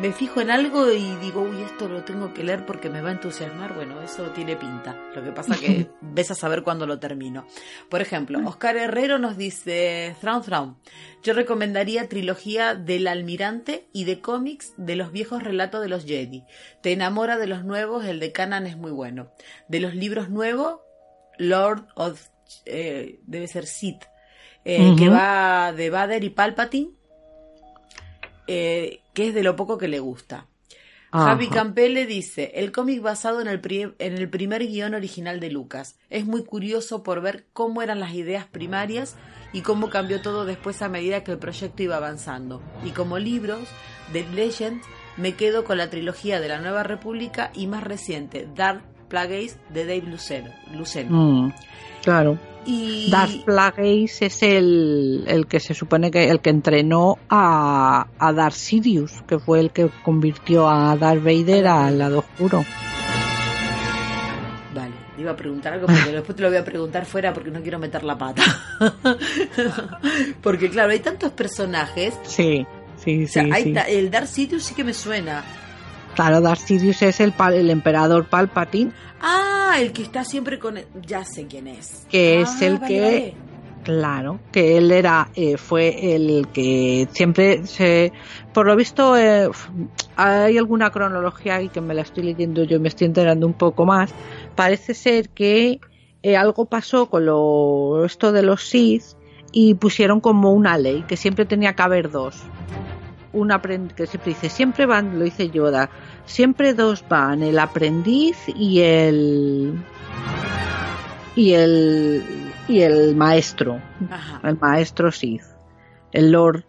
me 0.00 0.12
fijo 0.12 0.40
en 0.40 0.50
algo 0.50 0.90
y 0.92 1.16
digo, 1.16 1.40
uy, 1.40 1.62
esto 1.62 1.88
lo 1.88 2.04
tengo 2.04 2.34
que 2.34 2.44
leer 2.44 2.66
porque 2.66 2.90
me 2.90 3.00
va 3.00 3.08
a 3.08 3.12
entusiasmar, 3.12 3.74
bueno, 3.74 4.00
eso 4.02 4.24
tiene 4.30 4.56
pinta. 4.56 4.94
Lo 5.14 5.24
que 5.24 5.32
pasa 5.32 5.56
que 5.56 5.88
ves 6.00 6.30
a 6.30 6.34
saber 6.34 6.62
cuándo 6.62 6.86
lo 6.86 6.98
termino. 6.98 7.46
Por 7.88 8.02
ejemplo, 8.02 8.38
Oscar 8.46 8.76
Herrero 8.76 9.18
nos 9.18 9.38
dice, 9.38 10.16
Thrawn 10.20 10.42
Thrawn, 10.42 10.76
yo 11.22 11.32
recomendaría 11.32 12.08
trilogía 12.08 12.74
del 12.74 13.06
almirante 13.06 13.88
y 13.92 14.04
de 14.04 14.20
cómics 14.20 14.74
de 14.76 14.96
los 14.96 15.12
viejos 15.12 15.42
relatos 15.42 15.80
de 15.80 15.88
los 15.88 16.04
Jedi. 16.04 16.44
Te 16.82 16.92
enamora 16.92 17.38
de 17.38 17.46
los 17.46 17.64
nuevos, 17.64 18.04
el 18.04 18.20
de 18.20 18.32
Canan 18.32 18.66
es 18.66 18.76
muy 18.76 18.90
bueno. 18.90 19.30
De 19.68 19.80
los 19.80 19.94
libros 19.94 20.28
nuevos, 20.28 20.80
Lord 21.38 21.86
of, 21.94 22.20
eh, 22.66 23.20
debe 23.26 23.48
ser 23.48 23.66
Sith, 23.66 24.04
eh, 24.66 24.94
que 24.98 25.08
va 25.08 25.72
de 25.72 25.88
Vader 25.88 26.22
y 26.22 26.30
Palpatine, 26.30 26.90
eh, 28.46 29.00
que 29.14 29.28
es 29.28 29.34
de 29.34 29.42
lo 29.42 29.56
poco 29.56 29.78
que 29.78 29.88
le 29.88 30.00
gusta. 30.00 30.46
Javi. 31.12 31.46
Campele 31.48 32.06
dice, 32.06 32.50
el 32.56 32.72
cómic 32.72 33.00
basado 33.00 33.40
en 33.40 33.46
el, 33.46 33.60
pri- 33.60 33.94
en 34.00 34.14
el 34.18 34.28
primer 34.28 34.66
guion 34.66 34.94
original 34.94 35.38
de 35.38 35.48
Lucas. 35.48 35.96
Es 36.10 36.26
muy 36.26 36.42
curioso 36.44 37.04
por 37.04 37.20
ver 37.20 37.46
cómo 37.52 37.82
eran 37.82 38.00
las 38.00 38.14
ideas 38.14 38.46
primarias 38.46 39.16
y 39.52 39.60
cómo 39.60 39.90
cambió 39.90 40.20
todo 40.22 40.44
después 40.44 40.82
a 40.82 40.88
medida 40.88 41.22
que 41.22 41.30
el 41.30 41.38
proyecto 41.38 41.84
iba 41.84 41.96
avanzando. 41.96 42.60
Y 42.84 42.90
como 42.90 43.20
libros 43.20 43.68
de 44.12 44.26
Legend, 44.30 44.82
me 45.16 45.34
quedo 45.34 45.62
con 45.62 45.78
la 45.78 45.88
trilogía 45.88 46.40
de 46.40 46.48
la 46.48 46.58
Nueva 46.58 46.82
República 46.82 47.52
y 47.54 47.68
más 47.68 47.84
reciente, 47.84 48.48
Dark 48.52 48.82
Plagueis 49.08 49.56
de 49.72 49.86
Dave 49.86 50.02
Luceno. 50.10 50.50
Luceno. 50.72 51.10
Mm, 51.16 51.52
claro. 52.02 52.40
Y 52.66 53.10
Darth 53.10 53.44
Plagueis 53.44 54.22
es 54.22 54.42
el, 54.42 55.24
el 55.26 55.46
que 55.46 55.60
se 55.60 55.74
supone 55.74 56.10
que 56.10 56.30
el 56.30 56.40
que 56.40 56.50
entrenó 56.50 57.18
a, 57.28 58.06
a 58.18 58.32
Darth 58.32 58.54
Sidious, 58.54 59.22
que 59.26 59.38
fue 59.38 59.60
el 59.60 59.70
que 59.70 59.90
convirtió 60.02 60.68
a 60.68 60.96
Darth 60.96 61.22
Vader 61.22 61.66
al 61.66 61.98
lado 61.98 62.20
oscuro. 62.20 62.64
Vale, 64.74 64.94
te 65.14 65.22
iba 65.22 65.32
a 65.32 65.36
preguntar 65.36 65.74
algo, 65.74 65.86
pero 65.86 66.12
después 66.12 66.36
te 66.36 66.42
lo 66.42 66.48
voy 66.48 66.58
a 66.58 66.64
preguntar 66.64 67.04
fuera 67.04 67.32
porque 67.32 67.50
no 67.50 67.60
quiero 67.60 67.78
meter 67.78 68.02
la 68.04 68.16
pata. 68.16 68.42
porque 70.42 70.70
claro, 70.70 70.92
hay 70.92 71.00
tantos 71.00 71.32
personajes. 71.32 72.14
Sí, 72.22 72.66
sí, 72.96 73.24
O 73.24 73.28
sea, 73.28 73.44
sí. 73.44 73.50
hay 73.52 73.62
sí. 73.64 73.74
el 73.88 74.10
Dark 74.10 74.26
Sidious 74.26 74.62
sí 74.62 74.74
que 74.74 74.84
me 74.84 74.94
suena. 74.94 75.44
Claro, 76.14 76.40
Darth 76.40 76.60
Sidious 76.60 77.02
es 77.02 77.20
el, 77.20 77.32
pal- 77.32 77.54
el 77.54 77.70
emperador 77.70 78.26
Palpatine, 78.26 78.92
Ah, 79.20 79.76
el 79.80 79.92
que 79.92 80.02
está 80.02 80.22
siempre 80.24 80.58
con... 80.58 80.78
Ya 81.06 81.24
sé 81.24 81.46
quién 81.46 81.66
es. 81.66 82.06
que 82.10 82.38
Ah, 82.38 82.42
es 82.42 82.62
el 82.62 82.78
vale, 82.78 82.86
que 82.94 83.00
vale. 83.00 83.34
Claro, 83.82 84.40
que 84.50 84.78
él 84.78 84.90
era, 84.92 85.28
eh, 85.34 85.58
fue 85.58 86.14
el 86.14 86.48
que 86.54 87.06
siempre 87.12 87.66
se, 87.66 88.12
por 88.54 88.64
lo 88.66 88.76
visto, 88.76 89.14
eh, 89.18 89.50
hay 90.16 90.56
alguna 90.56 90.88
cronología 90.90 91.56
ahí 91.56 91.68
que 91.68 91.82
me 91.82 91.92
la 91.92 92.00
estoy 92.00 92.24
leyendo 92.24 92.64
yo 92.64 92.76
y 92.76 92.80
me 92.80 92.88
estoy 92.88 93.08
enterando 93.08 93.46
un 93.46 93.52
poco 93.52 93.84
más. 93.84 94.10
Parece 94.54 94.94
ser 94.94 95.28
que 95.28 95.80
eh, 96.22 96.36
algo 96.36 96.64
pasó 96.64 97.10
con 97.10 97.26
lo, 97.26 98.04
esto 98.06 98.32
de 98.32 98.42
los 98.42 98.66
Sith 98.66 99.02
y 99.52 99.74
pusieron 99.74 100.20
como 100.20 100.52
una 100.52 100.78
ley 100.78 101.04
que 101.06 101.18
siempre 101.18 101.44
tenía 101.44 101.74
que 101.74 101.82
haber 101.82 102.10
dos. 102.10 102.36
Un 103.34 103.52
aprendiz, 103.52 103.94
que 103.94 104.06
siempre 104.06 104.32
dice, 104.32 104.48
siempre 104.48 104.86
van, 104.86 105.18
lo 105.18 105.24
dice 105.24 105.50
Yoda, 105.50 105.90
siempre 106.24 106.72
dos 106.74 107.04
van, 107.08 107.42
el 107.42 107.58
aprendiz 107.58 108.36
y 108.56 108.80
el 108.80 109.74
y 111.36 111.52
el 111.52 112.22
y 112.68 112.80
el 112.80 113.14
maestro, 113.16 113.80
el 114.42 114.58
maestro 114.58 115.12
Sith, 115.12 115.42
el 116.12 116.30
Lord, 116.32 116.64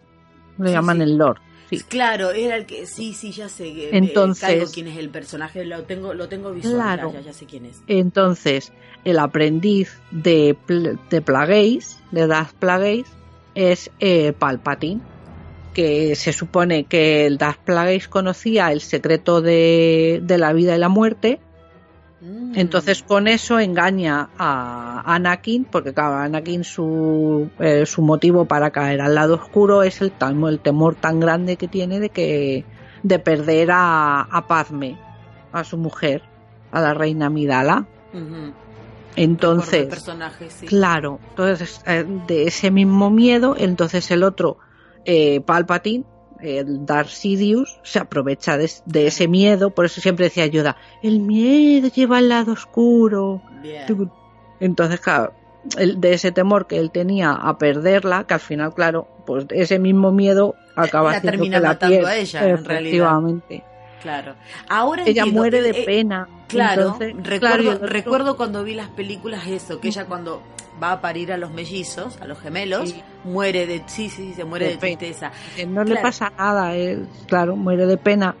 lo 0.58 0.70
llaman 0.70 1.00
el 1.00 1.16
Lord. 1.16 1.38
Sí. 1.70 1.80
Claro, 1.80 2.30
era 2.30 2.54
el 2.56 2.64
que 2.66 2.86
sí, 2.86 3.12
sí, 3.12 3.32
ya 3.32 3.48
sé. 3.48 3.66
eh, 3.68 3.88
Entonces- 3.92 4.42
caigo 4.46 4.66
quién 4.72 4.86
es 4.88 4.98
el 4.98 5.08
personaje, 5.08 5.64
lo 5.64 5.82
tengo, 5.84 6.14
lo 6.14 6.28
tengo 6.28 6.52
visual, 6.52 6.74
Claro. 6.74 7.12
ya, 7.24 7.32
sé 7.32 7.46
quién 7.46 7.64
es. 7.66 7.80
Entonces, 7.88 8.72
el 9.04 9.18
aprendiz 9.18 9.98
de, 10.12 10.56
de 11.10 11.22
Plagueis, 11.22 11.98
de 12.12 12.26
Darth 12.28 12.52
Plagueis, 12.52 13.06
es 13.56 13.90
eh, 13.98 14.32
Palpatine, 14.38 15.00
que 15.76 16.16
se 16.16 16.32
supone 16.32 16.84
que 16.84 17.26
el 17.26 17.36
Darth 17.36 17.60
Plagueis 17.62 18.08
conocía 18.08 18.72
el 18.72 18.80
secreto 18.80 19.42
de, 19.42 20.22
de 20.22 20.38
la 20.38 20.54
vida 20.54 20.74
y 20.74 20.78
la 20.78 20.88
muerte. 20.88 21.38
Mm. 22.22 22.52
Entonces 22.54 23.02
con 23.02 23.28
eso 23.28 23.60
engaña 23.60 24.30
a 24.38 25.02
Anakin, 25.04 25.66
porque 25.66 25.92
claro, 25.92 26.14
Anakin 26.16 26.64
su, 26.64 27.50
eh, 27.58 27.84
su 27.84 28.00
motivo 28.00 28.46
para 28.46 28.70
caer 28.70 29.02
al 29.02 29.14
lado 29.14 29.34
oscuro 29.34 29.82
es 29.82 30.00
el, 30.00 30.14
el 30.48 30.60
temor 30.60 30.94
tan 30.94 31.20
grande 31.20 31.58
que 31.58 31.68
tiene 31.68 32.00
de 32.00 32.08
que 32.08 32.64
de 33.02 33.18
perder 33.18 33.70
a, 33.70 34.22
a 34.22 34.46
Padme, 34.46 34.98
a 35.52 35.62
su 35.62 35.76
mujer, 35.76 36.22
a 36.72 36.80
la 36.80 36.94
reina 36.94 37.28
Midala. 37.28 37.86
Entonces, 39.14 39.88
sí. 40.48 40.66
Claro, 40.66 41.20
entonces 41.28 41.82
eh, 41.86 42.06
de 42.26 42.44
ese 42.44 42.70
mismo 42.70 43.10
miedo, 43.10 43.56
entonces 43.58 44.10
el 44.10 44.22
otro, 44.22 44.56
eh, 45.06 45.40
Palpatine, 45.40 46.04
el 46.40 46.84
Darth 46.84 47.08
Sidious, 47.08 47.80
se 47.82 47.98
aprovecha 47.98 48.58
de, 48.58 48.70
de 48.84 49.06
ese 49.06 49.26
miedo, 49.28 49.70
por 49.70 49.86
eso 49.86 50.00
siempre 50.02 50.26
decía 50.26 50.44
Yoda, 50.46 50.76
el 51.02 51.20
miedo 51.20 51.88
lleva 51.88 52.18
al 52.18 52.28
lado 52.28 52.52
oscuro. 52.52 53.40
Bien. 53.62 54.10
Entonces, 54.60 55.00
claro, 55.00 55.32
el- 55.78 55.98
de 56.00 56.12
ese 56.12 56.32
temor 56.32 56.66
que 56.66 56.78
él 56.78 56.90
tenía 56.90 57.32
a 57.32 57.56
perderla, 57.58 58.24
que 58.24 58.34
al 58.34 58.40
final, 58.40 58.74
claro, 58.74 59.08
pues 59.24 59.46
ese 59.50 59.78
mismo 59.78 60.12
miedo 60.12 60.54
acaba 60.76 61.10
La 61.12 61.16
haciendo 61.18 61.38
termina 61.38 61.56
que 61.56 61.62
la 61.62 61.68
matando 61.70 61.96
piel- 61.96 62.06
a 62.06 62.16
ella, 62.16 62.48
en 62.48 62.64
realidad. 62.64 62.92
Claro. 64.06 64.34
Ahora 64.68 65.02
Ella 65.02 65.22
entiendo, 65.22 65.32
muere 65.40 65.62
de 65.62 65.70
eh, 65.70 65.82
pena. 65.84 66.28
Claro, 66.46 66.82
Entonces, 67.00 67.14
recuerdo, 67.24 67.78
claro, 67.78 67.86
recuerdo 67.86 68.36
cuando 68.36 68.62
vi 68.62 68.74
las 68.74 68.88
películas 68.90 69.46
eso, 69.48 69.80
que 69.80 69.88
ella 69.88 70.04
cuando 70.06 70.42
va 70.80 70.92
a 70.92 71.00
parir 71.00 71.32
a 71.32 71.36
los 71.36 71.50
mellizos, 71.50 72.20
a 72.20 72.26
los 72.26 72.38
gemelos, 72.38 72.90
Sí. 72.90 73.02
muere 73.24 73.66
de, 73.66 73.82
sí, 73.86 74.08
sí, 74.08 74.32
se 74.34 74.44
muere 74.44 74.68
De 74.68 74.76
tristeza. 74.76 75.32
no 75.66 75.82
le 75.82 75.96
pasa 75.96 76.32
nada, 76.38 76.72
claro, 77.26 77.56
muere 77.56 77.86
de 77.86 77.96
pena. 77.96 78.36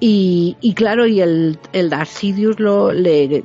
Y, 0.00 0.56
y 0.62 0.72
claro, 0.72 1.06
y 1.06 1.20
el, 1.20 1.58
el 1.74 1.90
Darth 1.90 2.08
Sidious 2.08 2.58
lo, 2.58 2.90
le, 2.92 3.44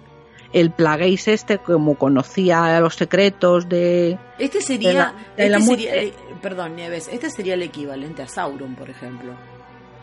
el 0.54 0.72
Plagueis 0.72 1.28
este, 1.28 1.58
como 1.58 1.96
conocía 1.96 2.80
los 2.80 2.96
secretos 2.96 3.68
de... 3.68 4.18
Este 4.40 4.62
sería, 4.62 4.90
De 4.90 4.96
la- 4.96 5.12
de 5.36 5.44
este 5.44 5.50
la 5.50 5.60
sería 5.60 5.96
eh, 5.98 6.14
perdón, 6.42 6.78
Nieves, 6.78 7.10
este 7.12 7.30
sería 7.30 7.56
el 7.56 7.64
equivalente 7.64 8.22
a 8.22 8.28
Sauron, 8.30 8.76
por 8.76 8.90
ejemplo. 8.90 9.34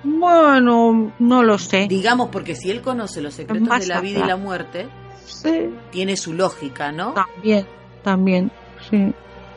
Bueno, 0.05 1.13
no 1.19 1.43
lo 1.43 1.59
sé. 1.59 1.87
Digamos, 1.89 2.29
porque 2.31 2.55
si 2.55 2.71
él 2.71 2.81
conoce 2.83 3.21
los 3.21 3.35
secretos 3.35 3.69
Más 3.69 3.83
de 3.83 3.95
la 3.95 4.01
vida 4.01 4.21
y 4.21 4.27
la 4.29 4.37
muerte, 4.37 4.89
Sí, 5.25 5.71
tiene 5.91 6.17
su 6.17 6.33
lógica, 6.35 6.93
¿no? 6.93 7.15
también, 7.15 7.67
también, 8.03 8.51
sí. 8.91 9.13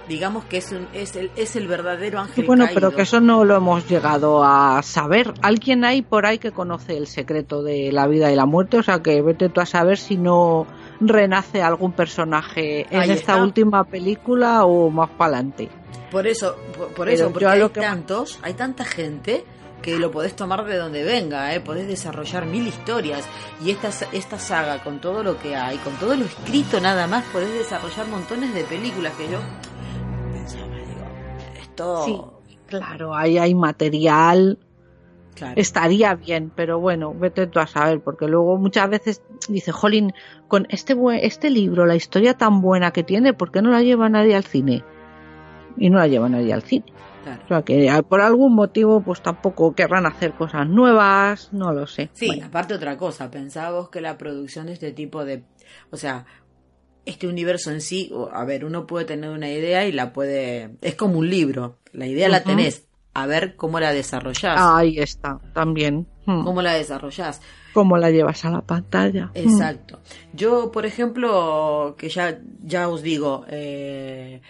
Digamos 0.08 0.46
que 0.46 0.58
es, 0.58 0.72
un, 0.72 0.88
es, 0.94 1.16
el, 1.16 1.32
es 1.36 1.56
el 1.56 1.68
verdadero 1.68 2.20
ángel 2.20 2.46
Bueno, 2.46 2.66
caído. 2.66 2.80
pero 2.80 2.96
que 2.96 3.02
eso 3.02 3.20
no 3.20 3.44
lo 3.44 3.56
hemos 3.56 3.88
llegado 3.90 4.44
a 4.44 4.82
saber. 4.84 5.34
Alguien 5.42 5.84
hay 5.84 6.04
por 6.04 6.28
ahí 6.28 6.38
que 6.38 6.52
conoce 6.52 6.96
el 6.96 7.08
secreto 7.08 7.64
de 7.64 7.92
la 7.92 8.06
vida 8.06 8.32
y 8.32 8.36
la 8.36 8.46
muerte, 8.46 8.78
o 8.78 8.84
sea 8.84 9.02
que 9.02 9.22
vete 9.24 9.50
tú 9.50 9.62
a 9.62 9.66
saber 9.66 9.98
si 9.98 10.16
no 10.18 10.68
renace 11.02 11.64
algún 11.64 11.92
personaje 11.94 12.86
en 12.92 13.02
Ahí 13.02 13.10
esta 13.12 13.34
está. 13.34 13.44
última 13.44 13.84
película 13.84 14.64
o 14.66 14.92
más 14.92 15.10
para 15.10 15.38
adelante. 15.38 15.70
Por 16.12 16.28
eso, 16.28 16.56
por, 16.96 17.10
eso, 17.10 17.32
porque 17.32 17.48
hay 17.48 17.60
lo 17.60 17.72
que- 17.74 17.82
tantos, 17.82 18.40
hay 18.44 18.54
tanta 18.54 18.86
gente 18.86 19.44
que 19.86 20.00
lo 20.00 20.10
podés 20.10 20.36
tomar 20.36 20.66
de 20.66 20.78
donde 20.78 21.04
venga, 21.04 21.54
¿eh? 21.54 21.60
podés 21.60 21.88
desarrollar 21.88 22.48
mil 22.48 22.66
historias 22.66 23.24
y 23.64 23.70
esta, 23.70 23.90
esta 24.14 24.40
saga 24.40 24.82
con 24.84 25.00
todo 25.00 25.22
lo 25.22 25.38
que 25.38 25.56
hay, 25.56 25.78
con 25.78 25.94
todo 25.98 26.16
lo 26.16 26.26
escrito 26.26 26.82
nada 26.82 27.06
más, 27.06 27.24
podés 27.26 27.54
desarrollar 27.54 28.08
montones 28.08 28.52
de 28.56 28.64
películas 28.64 29.14
que 29.14 29.30
yo 29.30 29.38
pensaba, 30.34 30.76
digo, 30.76 31.06
esto... 31.62 32.04
Sí, 32.04 32.20
claro, 32.66 33.14
ahí 33.14 33.38
hay 33.38 33.54
material, 33.54 34.58
claro. 35.36 35.54
estaría 35.56 36.16
bien, 36.16 36.52
pero 36.56 36.80
bueno, 36.80 37.14
vete 37.14 37.46
tú 37.46 37.60
a 37.60 37.68
saber, 37.68 38.02
porque 38.02 38.28
luego 38.28 38.58
muchas 38.58 38.90
veces 38.90 39.22
dice, 39.50 39.72
Jolín, 39.72 40.14
con 40.48 40.66
este, 40.72 40.98
este 41.22 41.52
libro, 41.52 41.86
la 41.86 41.96
historia 41.96 42.36
tan 42.36 42.60
buena 42.60 42.90
que 42.90 43.04
tiene, 43.04 43.34
¿por 43.34 43.52
qué 43.52 43.62
no 43.62 43.70
la 43.70 43.84
lleva 43.84 44.10
nadie 44.10 44.36
al 44.36 44.46
cine? 44.46 44.84
Y 45.78 45.92
no 45.92 46.00
la 46.00 46.08
lleva 46.08 46.28
nadie 46.28 46.54
al 46.54 46.64
cine. 46.64 46.95
Claro. 47.26 47.42
O 47.44 47.48
sea 47.48 47.62
que 47.64 48.04
por 48.08 48.22
algún 48.22 48.54
motivo 48.54 49.02
pues 49.02 49.20
tampoco 49.22 49.74
querrán 49.74 50.06
hacer 50.06 50.34
cosas 50.34 50.70
nuevas, 50.70 51.50
no 51.52 51.74
lo 51.74 51.88
sé. 51.88 52.12
Sí, 52.14 52.28
Bueno, 52.28 52.46
aparte 52.46 52.76
otra 52.76 52.98
cosa, 52.98 53.32
pensábamos 53.32 53.90
que 53.90 54.00
la 54.00 54.16
producción 54.16 54.68
de 54.68 54.74
este 54.74 54.92
tipo 54.92 55.26
de, 55.26 55.44
o 55.90 55.98
sea, 55.98 56.28
este 57.04 57.28
universo 57.28 57.72
en 57.72 57.82
sí, 57.82 58.12
a 58.32 58.46
ver, 58.46 58.64
uno 58.64 58.86
puede 58.86 59.06
tener 59.06 59.32
una 59.32 59.50
idea 59.50 59.88
y 59.88 59.92
la 59.92 60.14
puede, 60.14 60.76
es 60.82 60.94
como 60.94 61.18
un 61.18 61.28
libro, 61.28 61.80
la 61.94 62.06
idea 62.06 62.30
la 62.30 62.44
tenés, 62.44 62.86
a 63.16 63.26
ver 63.26 63.56
cómo 63.56 63.80
la 63.80 63.92
desarrollás, 63.92 64.60
ahí 64.60 65.00
está, 65.00 65.40
también. 65.54 66.08
Hmm. 66.28 66.44
cómo 66.44 66.62
la 66.62 66.74
desarrollás. 66.74 67.42
¿Cómo 67.74 67.98
la 67.98 68.10
llevas 68.10 68.46
a 68.46 68.52
la 68.52 68.62
pantalla? 68.62 69.32
Hmm. 69.34 69.38
Exacto. 69.38 70.00
Yo, 70.34 70.72
por 70.72 70.86
ejemplo, 70.86 71.96
que 71.98 72.10
ya, 72.10 72.40
ya 72.64 72.88
os 72.88 73.02
digo, 73.02 73.46
eh, 73.50 74.42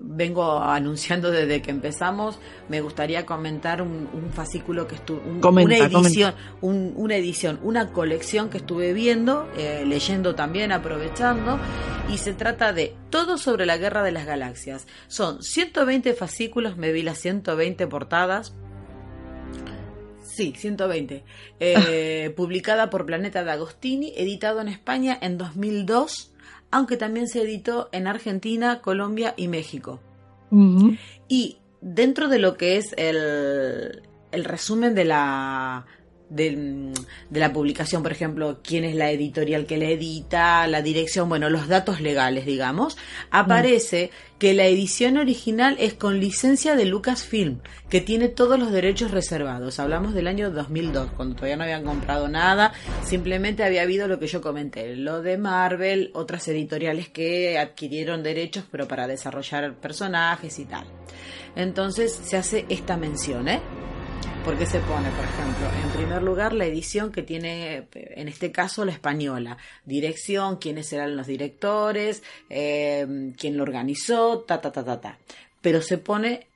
vengo 0.00 0.58
anunciando 0.62 1.30
desde 1.30 1.62
que 1.62 1.70
empezamos, 1.70 2.38
me 2.68 2.80
gustaría 2.80 3.24
comentar 3.26 3.80
un, 3.82 4.08
un 4.12 4.30
fascículo 4.32 4.86
que 4.88 4.96
estuve, 4.96 5.20
un- 5.20 5.40
una 5.64 5.76
edición, 6.08 6.34
un- 6.60 6.92
una 6.96 7.16
edición, 7.16 7.60
una 7.62 7.92
colección 7.92 8.50
que 8.50 8.58
estuve 8.58 8.92
viendo, 8.92 9.48
eh, 9.56 9.84
leyendo 9.86 10.34
también, 10.34 10.72
aprovechando, 10.72 11.58
y 12.12 12.18
se 12.18 12.34
trata 12.34 12.72
de 12.72 12.94
todo 13.10 13.38
sobre 13.38 13.66
la 13.66 13.76
guerra 13.78 14.02
de 14.02 14.12
las 14.12 14.26
galaxias. 14.26 14.86
Son 15.08 15.42
120 15.42 16.12
fascículos, 16.14 16.76
me 16.76 16.92
vi 16.92 17.02
las 17.02 17.18
120 17.18 17.86
portadas. 17.86 18.54
Sí, 20.22 20.52
120. 20.56 21.24
Eh, 21.60 22.30
publicada 22.36 22.90
por 22.90 23.06
Planeta 23.06 23.44
de 23.44 23.52
Agostini, 23.52 24.12
editado 24.16 24.60
en 24.60 24.68
España 24.68 25.16
en 25.22 25.38
2002, 25.38 26.32
aunque 26.74 26.96
también 26.96 27.28
se 27.28 27.40
editó 27.42 27.88
en 27.92 28.08
Argentina, 28.08 28.80
Colombia 28.80 29.32
y 29.36 29.46
México. 29.46 30.00
Y 31.28 31.58
dentro 31.80 32.26
de 32.28 32.40
lo 32.40 32.56
que 32.56 32.78
es 32.78 32.94
el, 32.96 34.02
el 34.32 34.44
resumen 34.44 34.92
de 34.96 35.04
la, 35.04 35.86
de 36.30 36.92
la 37.30 37.52
publicación, 37.52 38.02
por 38.02 38.12
ejemplo, 38.12 38.60
quién 38.62 38.84
es 38.84 38.94
la 38.94 39.10
editorial 39.10 39.66
que 39.66 39.76
la 39.76 39.86
edita, 39.86 40.66
la 40.66 40.82
dirección, 40.82 41.28
bueno, 41.28 41.50
los 41.50 41.68
datos 41.68 42.00
legales, 42.00 42.46
digamos, 42.46 42.96
aparece 43.30 44.10
que 44.38 44.52
la 44.52 44.66
edición 44.66 45.16
original 45.16 45.76
es 45.78 45.94
con 45.94 46.18
licencia 46.18 46.76
de 46.76 46.86
Lucasfilm, 46.86 47.60
que 47.88 48.00
tiene 48.00 48.28
todos 48.28 48.58
los 48.58 48.72
derechos 48.72 49.10
reservados. 49.10 49.78
Hablamos 49.78 50.14
del 50.14 50.26
año 50.26 50.50
2002, 50.50 51.12
cuando 51.16 51.36
todavía 51.36 51.56
no 51.56 51.62
habían 51.62 51.84
comprado 51.84 52.28
nada, 52.28 52.72
simplemente 53.04 53.62
había 53.62 53.82
habido 53.82 54.08
lo 54.08 54.18
que 54.18 54.26
yo 54.26 54.40
comenté, 54.40 54.96
lo 54.96 55.22
de 55.22 55.38
Marvel, 55.38 56.10
otras 56.14 56.48
editoriales 56.48 57.08
que 57.08 57.58
adquirieron 57.58 58.22
derechos, 58.22 58.64
pero 58.70 58.88
para 58.88 59.06
desarrollar 59.06 59.74
personajes 59.76 60.58
y 60.58 60.64
tal. 60.64 60.86
Entonces 61.54 62.12
se 62.12 62.36
hace 62.36 62.66
esta 62.68 62.96
mención, 62.96 63.48
¿eh? 63.48 63.60
Porque 64.44 64.66
se 64.66 64.78
pone, 64.80 65.08
por 65.10 65.24
ejemplo, 65.24 65.70
en 65.82 65.90
primer 65.96 66.22
lugar 66.22 66.52
la 66.52 66.66
edición 66.66 67.10
que 67.10 67.22
tiene, 67.22 67.88
en 67.94 68.28
este 68.28 68.52
caso, 68.52 68.84
la 68.84 68.92
española. 68.92 69.56
Dirección, 69.86 70.58
quiénes 70.58 70.86
serán 70.86 71.16
los 71.16 71.26
directores, 71.26 72.22
eh, 72.50 73.32
quién 73.38 73.56
lo 73.56 73.62
organizó, 73.62 74.40
ta, 74.40 74.60
ta, 74.60 74.70
ta, 74.70 74.84
ta, 74.84 75.00
ta. 75.00 75.18
Pero 75.62 75.80
se 75.80 75.96
pone 75.96 76.46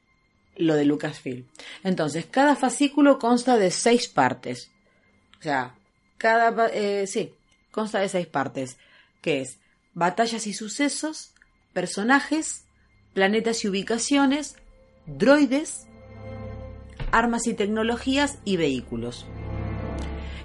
lo 0.56 0.74
de 0.74 0.84
Lucasfilm. 0.84 1.46
Entonces, 1.82 2.26
cada 2.26 2.56
fascículo 2.56 3.18
consta 3.18 3.56
de 3.56 3.70
seis 3.70 4.06
partes. 4.06 4.70
O 5.40 5.42
sea, 5.42 5.74
cada, 6.18 6.68
eh, 6.68 7.06
sí, 7.06 7.32
consta 7.70 8.00
de 8.00 8.10
seis 8.10 8.26
partes. 8.26 8.76
Que 9.22 9.40
es 9.40 9.58
batallas 9.94 10.46
y 10.46 10.52
sucesos, 10.52 11.32
personajes, 11.72 12.66
planetas 13.14 13.64
y 13.64 13.68
ubicaciones, 13.68 14.56
droides, 15.06 15.87
armas 17.12 17.46
y 17.46 17.54
tecnologías 17.54 18.38
y 18.44 18.56
vehículos. 18.56 19.26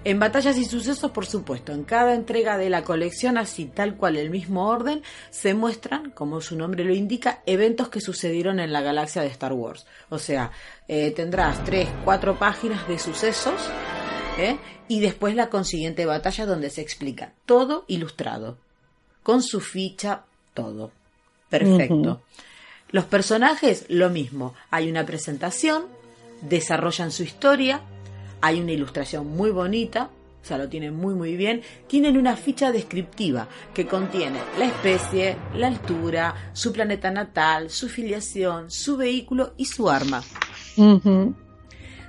En 0.06 0.20
batallas 0.20 0.58
y 0.58 0.66
sucesos, 0.66 1.12
por 1.12 1.26
supuesto, 1.26 1.72
en 1.72 1.86
cada 1.86 2.14
entrega 2.14 2.58
de 2.58 2.70
la 2.70 2.84
colección, 2.84 3.38
así 3.38 3.66
tal 3.66 3.96
cual 3.96 4.18
el 4.18 4.30
mismo 4.30 4.68
orden, 4.68 5.02
se 5.30 5.54
muestran, 5.54 6.12
como 6.12 6.42
su 6.42 6.58
nombre 6.58 6.84
lo 6.84 6.94
indica, 6.94 7.42
eventos 7.46 7.88
que 7.88 8.02
sucedieron 8.02 8.60
en 8.60 8.74
la 8.74 8.82
galaxia 8.82 9.22
de 9.22 9.30
Star 9.30 9.54
Wars. 9.54 9.86
O 10.10 10.20
sea, 10.20 10.52
eh, 10.90 11.12
tendrás 11.12 11.64
tres, 11.64 11.88
cuatro 12.04 12.38
páginas 12.38 12.86
de 12.90 13.00
sucesos 13.00 13.70
¿eh? 14.38 14.58
y 14.90 15.00
después 15.00 15.36
la 15.36 15.50
consiguiente 15.50 16.06
batalla 16.06 16.46
donde 16.46 16.70
se 16.70 16.82
explica 16.82 17.32
todo 17.46 17.86
ilustrado, 17.88 18.58
con 19.24 19.42
su 19.42 19.62
ficha, 19.62 20.24
todo. 20.54 20.92
Perfecto. 21.50 22.22
Los 22.90 23.06
personajes, 23.06 23.86
lo 23.88 24.10
mismo. 24.10 24.54
Hay 24.70 24.90
una 24.90 25.06
presentación, 25.06 25.86
desarrollan 26.48 27.12
su 27.12 27.24
historia, 27.24 27.82
hay 28.42 28.60
una 28.60 28.72
ilustración 28.72 29.28
muy 29.28 29.52
bonita, 29.52 30.10
o 30.44 30.46
sea, 30.46 30.58
lo 30.58 30.68
tienen 30.68 30.94
muy 30.94 31.16
muy 31.16 31.38
bien. 31.38 31.62
Tienen 31.88 32.18
una 32.18 32.36
ficha 32.36 32.74
descriptiva 32.74 33.48
que 33.74 33.88
contiene 33.88 34.40
la 34.60 34.66
especie, 34.66 35.38
la 35.56 35.68
altura, 35.68 36.52
su 36.52 36.74
planeta 36.74 37.10
natal, 37.12 37.70
su 37.70 37.88
filiación, 37.88 38.70
su 38.70 38.98
vehículo 38.98 39.54
y 39.56 39.66
su 39.66 39.90
arma. 39.90 40.22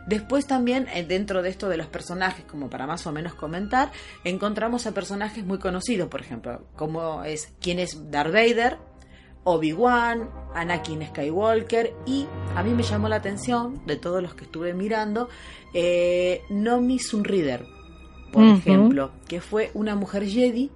Después 0.06 0.46
también, 0.46 0.86
eh, 0.92 1.04
dentro 1.06 1.42
de 1.42 1.48
esto 1.48 1.68
de 1.68 1.76
los 1.76 1.86
personajes, 1.86 2.44
como 2.44 2.68
para 2.68 2.86
más 2.86 3.06
o 3.06 3.12
menos 3.12 3.34
comentar, 3.34 3.90
encontramos 4.24 4.86
a 4.86 4.92
personajes 4.92 5.44
muy 5.46 5.58
conocidos, 5.58 6.08
por 6.08 6.20
ejemplo, 6.20 6.66
como 6.76 7.24
es 7.24 7.52
quién 7.60 7.78
es 7.78 8.10
Darth 8.10 8.32
Vader, 8.32 8.78
Obi-Wan, 9.44 10.28
Anakin 10.54 11.06
Skywalker 11.06 11.94
y 12.06 12.26
a 12.54 12.62
mí 12.62 12.72
me 12.72 12.82
llamó 12.82 13.08
la 13.08 13.16
atención 13.16 13.84
de 13.86 13.96
todos 13.96 14.22
los 14.22 14.34
que 14.34 14.44
estuve 14.44 14.74
mirando, 14.74 15.28
eh, 15.72 16.42
Nomi 16.50 16.98
Sunrider, 16.98 17.66
por 18.32 18.44
ejemplo, 18.44 19.12
que 19.28 19.40
fue 19.40 19.70
una 19.74 19.94
mujer 19.94 20.26
Jedi 20.26 20.70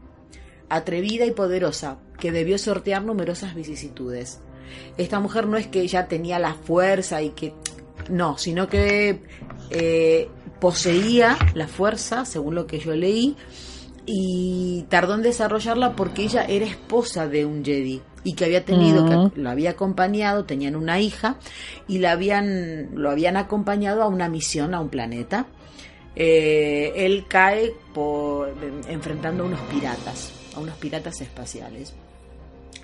atrevida 0.69 1.25
y 1.25 1.33
poderosa 1.33 1.99
que 2.19 2.31
debió 2.31 2.59
sortear 2.59 3.03
numerosas 3.03 3.55
vicisitudes. 3.55 4.41
Esta 4.97 5.19
mujer 5.19 5.47
no 5.47 5.57
es 5.57 5.67
que 5.67 5.87
ya 5.89 6.07
tenía 6.09 6.39
la 6.39 6.55
fuerza 6.55 7.23
y 7.23 7.31
que 7.31 7.55
no, 8.11 8.39
sino 8.39 8.69
que 8.69 9.23
eh, 9.71 10.29
poseía 10.61 11.37
la 11.55 11.69
fuerza, 11.69 12.25
según 12.25 12.55
lo 12.55 12.67
que 12.67 12.79
yo 12.79 12.95
leí, 12.95 13.37
y 14.11 14.87
tardó 14.89 15.15
en 15.15 15.23
desarrollarla 15.23 15.95
porque 15.95 16.23
ella 16.23 16.45
era 16.49 16.65
esposa 16.65 17.29
de 17.29 17.45
un 17.45 17.63
Jedi 17.63 18.01
y 18.25 18.33
que 18.33 18.47
había 18.47 18.65
tenido, 18.65 19.05
que 19.05 19.39
lo 19.39 19.51
había 19.51 19.71
acompañado, 19.71 20.45
tenían 20.45 20.77
una 20.77 20.99
hija 20.99 21.37
y 21.87 21.99
la 21.99 22.13
habían, 22.13 22.89
lo 22.95 23.11
habían 23.11 23.37
acompañado 23.37 24.03
a 24.03 24.09
una 24.09 24.29
misión 24.29 24.75
a 24.75 24.81
un 24.81 24.89
planeta. 24.89 25.47
Eh, 26.17 26.93
él 26.97 27.27
cae 27.29 27.75
por, 27.93 28.55
enfrentando 28.89 29.45
a 29.45 29.47
unos 29.47 29.61
piratas, 29.73 30.33
a 30.57 30.61
unos 30.61 30.77
piratas 30.79 31.21
espaciales 31.21 31.95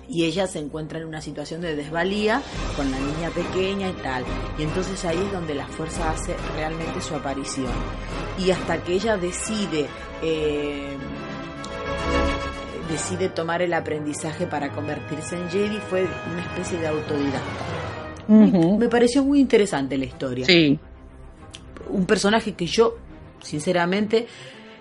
y 0.09 0.25
ella 0.25 0.47
se 0.47 0.59
encuentra 0.59 0.99
en 0.99 1.05
una 1.05 1.21
situación 1.21 1.61
de 1.61 1.75
desvalía 1.75 2.41
con 2.75 2.89
la 2.91 2.99
niña 2.99 3.29
pequeña 3.29 3.89
y 3.89 3.93
tal. 3.93 4.23
Y 4.57 4.63
entonces 4.63 5.03
ahí 5.05 5.17
es 5.17 5.31
donde 5.31 5.55
la 5.55 5.67
fuerza 5.67 6.11
hace 6.11 6.35
realmente 6.55 7.01
su 7.01 7.15
aparición. 7.15 7.71
Y 8.37 8.51
hasta 8.51 8.83
que 8.83 8.93
ella 8.93 9.17
decide... 9.17 9.87
Eh, 10.21 10.97
decide 12.89 13.29
tomar 13.29 13.63
el 13.63 13.73
aprendizaje 13.73 14.45
para 14.45 14.71
convertirse 14.71 15.35
en 15.35 15.49
Jedi 15.49 15.77
fue 15.89 16.07
una 16.31 16.41
especie 16.41 16.77
de 16.77 16.87
autodidacta. 16.87 17.75
Me 18.27 18.87
pareció 18.89 19.23
muy 19.23 19.39
interesante 19.39 19.97
la 19.97 20.05
historia. 20.05 20.45
Sí. 20.45 20.79
Un 21.89 22.05
personaje 22.05 22.53
que 22.53 22.65
yo, 22.65 22.95
sinceramente, 23.41 24.27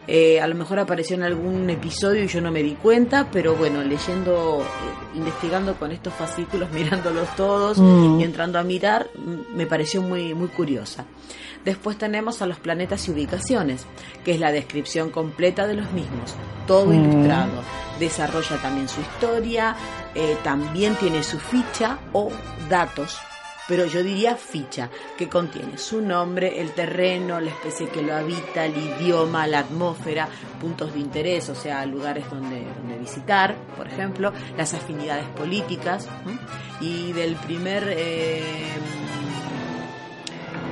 eh, 0.07 0.41
a 0.41 0.47
lo 0.47 0.55
mejor 0.55 0.79
apareció 0.79 1.17
en 1.17 1.23
algún 1.23 1.69
episodio 1.71 2.25
y 2.25 2.29
yo 2.29 2.41
no 2.41 2.51
me 2.51 2.63
di 2.63 2.75
cuenta, 2.75 3.29
pero 3.33 3.55
bueno, 3.57 3.83
leyendo, 3.83 4.61
eh, 4.63 5.17
investigando 5.17 5.75
con 5.77 5.93
estos 5.93 6.13
fascículos, 6.15 6.71
mirándolos 6.73 7.29
todos 7.37 7.79
Mm. 7.79 8.21
y 8.21 8.25
entrando 8.25 8.59
a 8.59 8.63
mirar, 8.65 9.09
mm, 9.17 9.57
me 9.57 9.67
pareció 9.67 10.03
muy, 10.03 10.35
muy 10.35 10.49
curiosa. 10.49 11.05
Después 11.65 11.97
tenemos 11.97 12.43
a 12.43 12.47
los 12.47 12.59
planetas 12.59 13.09
y 13.09 13.13
ubicaciones, 13.13 13.87
que 14.25 14.33
es 14.33 14.41
la 14.41 14.53
descripción 14.53 15.09
completa 15.11 15.67
de 15.67 15.75
los 15.75 15.91
mismos, 15.93 16.35
todo 16.67 16.87
Mm. 16.87 16.95
ilustrado. 17.05 17.63
Desarrolla 17.99 18.57
también 18.61 18.89
su 18.89 19.01
historia, 19.01 19.75
eh, 20.15 20.37
también 20.45 20.95
tiene 20.97 21.23
su 21.23 21.39
ficha 21.39 21.99
o 22.13 22.31
datos 22.69 23.17
pero 23.69 23.87
yo 23.87 24.03
diría 24.03 24.37
ficha, 24.37 24.91
que 25.17 25.29
contiene 25.29 25.79
su 25.79 26.01
nombre, 26.01 26.61
el 26.61 26.73
terreno, 26.73 27.41
la 27.41 27.51
especie 27.51 27.89
que 27.89 28.03
lo 28.03 28.15
habita, 28.15 28.67
el 28.67 28.77
idioma, 28.77 29.47
la 29.47 29.61
atmósfera, 29.61 30.29
puntos 30.61 30.93
de 30.93 31.01
interés, 31.01 31.49
o 31.49 31.55
sea, 31.55 31.85
lugares 31.87 32.29
donde, 32.31 32.65
donde 32.77 32.99
visitar, 32.99 33.57
por 33.77 33.87
ejemplo, 33.87 34.33
las 34.57 34.75
afinidades 34.75 35.27
políticas, 35.29 36.09
y 36.81 37.13
del 37.13 37.37
primer... 37.37 37.85
Eh, 37.89 38.43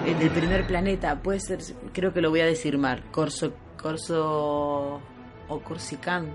eh, 0.05 0.17
del 0.19 0.31
primer 0.31 0.67
planeta, 0.67 1.23
puede 1.23 1.39
ser, 1.39 1.61
creo 1.93 2.13
que 2.13 2.21
lo 2.21 2.31
voy 2.31 2.41
a 2.41 2.47
decir 2.47 2.77
mal, 2.77 3.05
Corso, 3.13 3.53
Corso 3.81 5.01
o 5.49 5.61
Corsicán, 5.61 6.35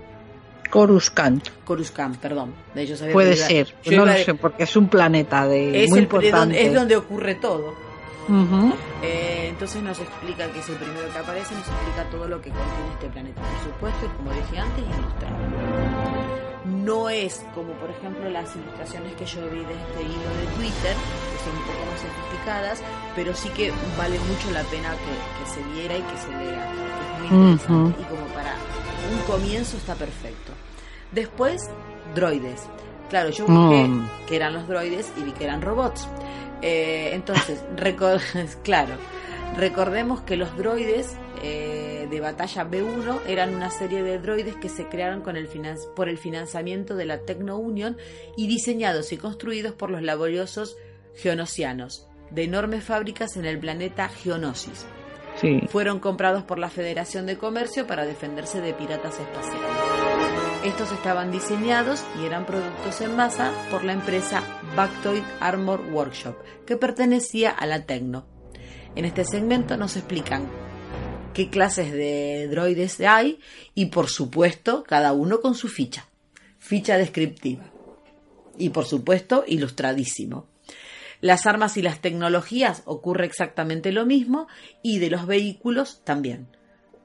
Coruscant. 0.70 1.48
Coruscant, 1.64 2.16
perdón. 2.18 2.52
De 2.74 2.82
ellos 2.82 3.02
Puede 3.12 3.36
ser. 3.36 3.74
yo 3.84 3.96
No 3.98 4.06
lo 4.06 4.12
sé, 4.14 4.34
porque 4.34 4.64
es 4.64 4.76
un 4.76 4.88
planeta 4.88 5.46
de 5.46 5.84
es, 5.84 5.90
muy 5.90 6.00
el- 6.00 6.04
de 6.08 6.10
donde, 6.10 6.26
importante. 6.28 6.66
es 6.66 6.74
donde 6.74 6.96
ocurre 6.96 7.34
todo. 7.36 7.74
Eh, 9.02 9.46
entonces 9.48 9.82
nos 9.82 9.98
explica 9.98 10.46
que 10.52 10.58
es 10.58 10.68
el 10.68 10.74
primero 10.76 11.10
que 11.12 11.18
aparece, 11.18 11.54
nos 11.54 11.66
explica 11.66 12.04
todo 12.10 12.28
lo 12.28 12.40
que 12.42 12.50
contiene 12.50 12.92
este 12.92 13.08
planeta, 13.08 13.40
por 13.40 13.72
supuesto, 13.72 14.04
y 14.04 14.16
como 14.18 14.30
dije 14.32 14.58
antes, 14.58 14.84
ilustrado. 14.84 15.36
No 16.66 17.08
es 17.08 17.42
como, 17.54 17.72
por 17.80 17.88
ejemplo, 17.90 18.28
las 18.28 18.54
ilustraciones 18.54 19.14
que 19.14 19.24
yo 19.24 19.40
vi 19.48 19.64
de 19.64 19.72
este 19.72 20.02
hilo 20.02 20.30
de 20.36 20.46
Twitter, 20.56 20.92
que 20.92 21.38
son 21.40 21.56
un 21.56 21.64
poco 21.64 21.80
más 21.88 22.00
sofisticadas, 22.04 22.82
pero 23.16 23.34
sí 23.34 23.48
que 23.50 23.72
vale 23.96 24.18
mucho 24.28 24.50
la 24.52 24.62
pena 24.64 24.90
que, 24.92 25.14
que 25.16 25.46
se 25.48 25.62
viera 25.72 25.96
y 25.96 26.02
que 26.02 26.18
se 26.18 26.28
lea. 26.28 26.68
Es 27.24 27.30
muy 27.32 27.50
interesante. 27.52 28.02
Y 28.02 28.04
como 28.04 28.26
para 28.34 28.52
un 29.12 29.18
comienzo 29.26 29.76
está 29.76 29.94
perfecto. 29.94 30.52
Después, 31.12 31.62
droides. 32.14 32.62
Claro, 33.08 33.30
yo 33.30 33.46
busqué 33.46 33.84
Mm. 33.88 34.08
que 34.26 34.36
eran 34.36 34.52
los 34.52 34.68
droides 34.68 35.10
y 35.16 35.22
vi 35.22 35.32
que 35.32 35.44
eran 35.44 35.62
robots. 35.62 36.06
Eh, 36.62 37.10
entonces, 37.14 37.62
recor- 37.76 38.20
claro, 38.62 38.94
recordemos 39.56 40.20
que 40.22 40.36
los 40.36 40.56
droides 40.56 41.16
eh, 41.42 42.06
de 42.10 42.20
batalla 42.20 42.68
B1 42.68 43.20
eran 43.28 43.54
una 43.54 43.70
serie 43.70 44.02
de 44.02 44.18
droides 44.18 44.56
que 44.56 44.68
se 44.68 44.86
crearon 44.88 45.22
con 45.22 45.36
el 45.36 45.48
finan- 45.48 45.78
por 45.94 46.08
el 46.08 46.18
financiamiento 46.18 46.96
de 46.96 47.04
la 47.06 47.20
Tecno 47.20 47.56
Union 47.58 47.96
y 48.36 48.46
diseñados 48.48 49.12
y 49.12 49.16
construidos 49.18 49.72
por 49.72 49.90
los 49.90 50.02
laboriosos 50.02 50.76
geonosianos 51.14 52.06
de 52.30 52.42
enormes 52.44 52.84
fábricas 52.84 53.36
en 53.36 53.44
el 53.46 53.58
planeta 53.58 54.08
Geonosis. 54.08 54.84
Fueron 55.68 56.00
comprados 56.00 56.42
por 56.42 56.58
la 56.58 56.70
Federación 56.70 57.26
de 57.26 57.38
Comercio 57.38 57.86
para 57.86 58.04
defenderse 58.04 58.60
de 58.60 58.72
piratas 58.72 59.18
espaciales. 59.18 59.70
Estos 60.64 60.90
estaban 60.90 61.30
diseñados 61.30 62.02
y 62.20 62.26
eran 62.26 62.44
productos 62.44 63.00
en 63.00 63.14
masa 63.14 63.52
por 63.70 63.84
la 63.84 63.92
empresa 63.92 64.42
Bactoid 64.74 65.22
Armor 65.40 65.80
Workshop, 65.92 66.36
que 66.66 66.76
pertenecía 66.76 67.50
a 67.50 67.66
la 67.66 67.84
Tecno. 67.84 68.26
En 68.96 69.04
este 69.04 69.24
segmento 69.24 69.76
nos 69.76 69.96
explican 69.96 70.48
qué 71.32 71.48
clases 71.48 71.92
de 71.92 72.48
droides 72.50 73.00
hay 73.00 73.38
y 73.74 73.86
por 73.86 74.08
supuesto 74.08 74.82
cada 74.82 75.12
uno 75.12 75.40
con 75.40 75.54
su 75.54 75.68
ficha. 75.68 76.08
Ficha 76.58 76.98
descriptiva. 76.98 77.70
Y 78.58 78.70
por 78.70 78.84
supuesto 78.84 79.44
ilustradísimo. 79.46 80.46
Las 81.20 81.46
armas 81.46 81.76
y 81.76 81.82
las 81.82 82.00
tecnologías 82.00 82.82
ocurre 82.84 83.26
exactamente 83.26 83.92
lo 83.92 84.06
mismo 84.06 84.46
y 84.82 84.98
de 84.98 85.10
los 85.10 85.26
vehículos 85.26 86.02
también. 86.04 86.46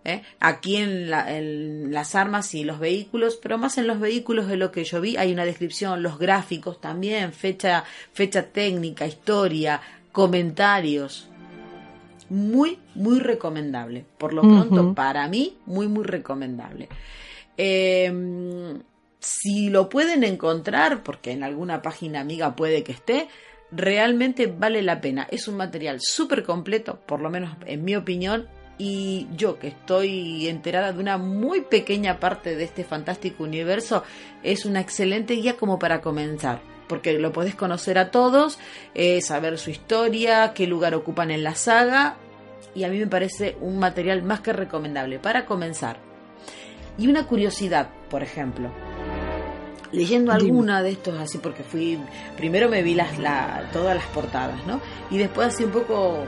¿eh? 0.05 0.21
Aquí 0.39 0.75
en, 0.77 1.09
la- 1.09 1.35
en 1.35 1.93
las 1.93 2.13
armas 2.13 2.53
y 2.53 2.63
los 2.63 2.77
vehículos, 2.79 3.39
pero 3.41 3.57
más 3.57 3.77
en 3.77 3.87
los 3.87 3.99
vehículos 3.99 4.47
de 4.47 4.57
lo 4.57 4.71
que 4.71 4.83
yo 4.83 4.99
vi, 5.01 5.17
hay 5.17 5.31
una 5.33 5.45
descripción, 5.45 6.03
los 6.03 6.19
gráficos 6.19 6.79
también, 6.81 7.33
fecha, 7.33 7.85
fecha 8.11 8.43
técnica, 8.47 9.07
historia, 9.07 9.81
comentarios. 10.11 11.29
Muy, 12.29 12.79
muy 12.95 13.19
recomendable. 13.19 14.05
Por 14.17 14.33
lo 14.33 14.41
pronto, 14.41 14.93
para 14.93 15.27
mí, 15.27 15.57
muy, 15.65 15.87
muy 15.87 16.03
recomendable. 16.03 16.89
Eh, 17.57 18.11
si 19.19 19.69
lo 19.69 19.87
pueden 19.89 20.23
encontrar, 20.23 21.03
porque 21.03 21.31
en 21.31 21.43
alguna 21.43 21.81
página 21.81 22.19
amiga 22.19 22.55
puede 22.55 22.83
que 22.83 22.91
esté, 22.91 23.27
realmente 23.75 24.47
vale 24.47 24.81
la 24.81 25.01
pena. 25.01 25.27
Es 25.29 25.47
un 25.47 25.57
material 25.57 25.99
súper 26.01 26.43
completo, 26.43 26.99
por 27.05 27.21
lo 27.21 27.29
menos 27.29 27.55
en 27.65 27.83
mi 27.83 27.95
opinión, 27.95 28.47
y 28.77 29.27
yo 29.35 29.59
que 29.59 29.67
estoy 29.67 30.47
enterada 30.47 30.93
de 30.93 30.99
una 30.99 31.17
muy 31.17 31.61
pequeña 31.61 32.19
parte 32.19 32.55
de 32.55 32.63
este 32.63 32.83
fantástico 32.83 33.43
universo, 33.43 34.03
es 34.41 34.65
una 34.65 34.81
excelente 34.81 35.35
guía 35.35 35.57
como 35.57 35.79
para 35.79 36.01
comenzar. 36.01 36.61
Porque 36.87 37.13
lo 37.13 37.31
podés 37.31 37.55
conocer 37.55 37.97
a 37.97 38.11
todos, 38.11 38.59
eh, 38.93 39.21
saber 39.21 39.57
su 39.57 39.69
historia, 39.69 40.53
qué 40.53 40.67
lugar 40.67 40.95
ocupan 40.95 41.31
en 41.31 41.43
la 41.43 41.55
saga, 41.55 42.17
y 42.75 42.83
a 42.83 42.89
mí 42.89 42.99
me 42.99 43.07
parece 43.07 43.55
un 43.61 43.79
material 43.79 44.23
más 44.23 44.41
que 44.41 44.53
recomendable 44.53 45.19
para 45.19 45.45
comenzar. 45.45 45.97
Y 46.97 47.07
una 47.07 47.25
curiosidad, 47.25 47.89
por 48.09 48.21
ejemplo, 48.21 48.71
leyendo 49.93 50.31
alguna 50.31 50.81
de 50.83 50.91
estos 50.91 51.17
así, 51.19 51.37
porque 51.37 51.63
fui, 51.63 51.99
primero 52.35 52.67
me 52.67 52.83
vi 52.83 52.95
las, 52.95 53.17
la, 53.19 53.69
todas 53.71 53.95
las 53.95 54.05
portadas, 54.07 54.65
¿no? 54.65 54.81
Y 55.09 55.17
después 55.17 55.47
así 55.47 55.63
un 55.63 55.71
poco 55.71 56.25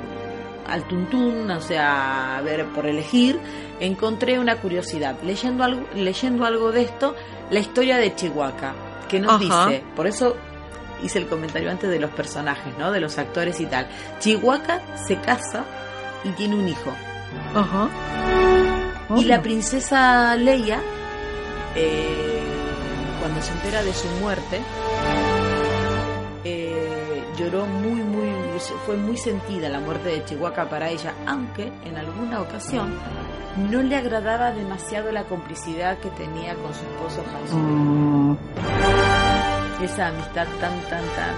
al 0.68 0.88
tuntún, 0.88 1.50
o 1.52 1.62
sea, 1.62 2.38
a 2.38 2.42
ver, 2.42 2.66
por 2.68 2.86
elegir, 2.86 3.40
encontré 3.80 4.40
una 4.40 4.58
curiosidad. 4.58 5.16
Leyendo 5.24 5.64
algo, 5.64 5.86
leyendo 5.96 6.46
algo 6.46 6.72
de 6.72 6.84
esto, 6.84 7.16
la 7.50 7.60
historia 7.60 7.98
de 7.98 8.16
Chihuahua, 8.16 8.74
que 9.10 9.20
nos 9.20 9.34
Ajá. 9.34 9.68
dice, 9.68 9.84
por 9.96 10.08
eso 10.08 10.36
hice 11.04 11.20
el 11.20 11.28
comentario 11.28 11.70
antes 11.70 11.90
de 11.90 12.00
los 12.00 12.12
personajes, 12.12 12.78
¿no? 12.78 12.92
De 12.92 13.00
los 13.00 13.18
actores 13.18 13.60
y 13.60 13.66
tal. 13.66 13.88
Chihuahua 14.20 14.82
se 15.08 15.18
casa 15.18 15.66
y 16.24 16.30
tiene 16.30 16.56
un 16.56 16.68
hijo. 16.68 16.92
Ajá. 17.54 17.90
Y 19.18 19.26
la 19.26 19.42
princesa 19.42 20.36
Leia, 20.36 20.82
eh, 21.76 22.45
cuando 23.26 23.42
se 23.42 23.54
entera 23.54 23.82
de 23.82 23.92
su 23.92 24.08
muerte, 24.22 24.62
eh, 26.44 27.24
lloró 27.36 27.66
muy, 27.66 28.04
muy, 28.04 28.30
fue 28.86 28.98
muy 28.98 29.18
sentida 29.18 29.68
la 29.68 29.80
muerte 29.80 30.10
de 30.10 30.26
Chihuahua 30.26 30.70
para 30.70 30.92
ella, 30.92 31.12
aunque 31.26 31.74
en 31.86 31.98
alguna 31.98 32.42
ocasión 32.42 32.94
no 33.72 33.82
le 33.82 33.96
agradaba 33.96 34.52
demasiado 34.52 35.12
la 35.12 35.24
complicidad 35.24 35.98
que 35.98 36.10
tenía 36.12 36.54
con 36.54 36.72
su 36.76 36.82
esposo 36.86 37.24
Han 37.34 37.48
Solo. 37.48 37.64
Mm, 37.64 38.38
Esa 39.82 40.10
amistad 40.10 40.46
tan, 40.62 40.80
tan, 40.82 41.04
tan, 41.16 41.36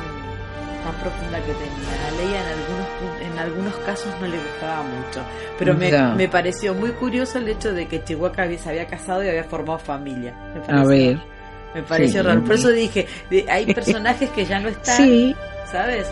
tan 0.83 0.93
profunda 1.01 1.39
que 1.39 1.53
tenía. 1.53 2.05
A 2.05 2.11
Leia 2.17 2.41
en 2.41 2.49
algunos, 2.49 3.21
en 3.21 3.39
algunos 3.39 3.75
casos 3.85 4.13
no 4.19 4.27
le 4.27 4.38
gustaba 4.38 4.83
mucho, 4.83 5.21
pero 5.57 5.73
me, 5.73 5.89
me 6.17 6.27
pareció 6.27 6.73
muy 6.73 6.91
curioso 6.91 7.38
el 7.38 7.47
hecho 7.47 7.71
de 7.71 7.88
que 7.88 8.03
Chihuahua 8.03 8.57
se 8.57 8.69
había 8.71 8.88
casado 8.88 9.23
y 9.23 9.29
había 9.29 9.45
formado 9.45 9.79
familia. 9.79 10.33
Me 10.53 10.77
a 10.77 10.83
ver. 10.83 11.36
Me 11.76 11.84
pareció 11.84 12.22
Sí. 12.22 12.28
raro. 12.28 12.43
Por 12.43 12.55
eso 12.55 12.70
dije, 12.70 13.05
hay 13.49 13.74
personajes 13.74 14.30
que 14.32 14.45
ya 14.45 14.59
no 14.59 14.70
están, 14.70 14.97
Sí. 14.97 15.36
¿sabes? 15.72 16.07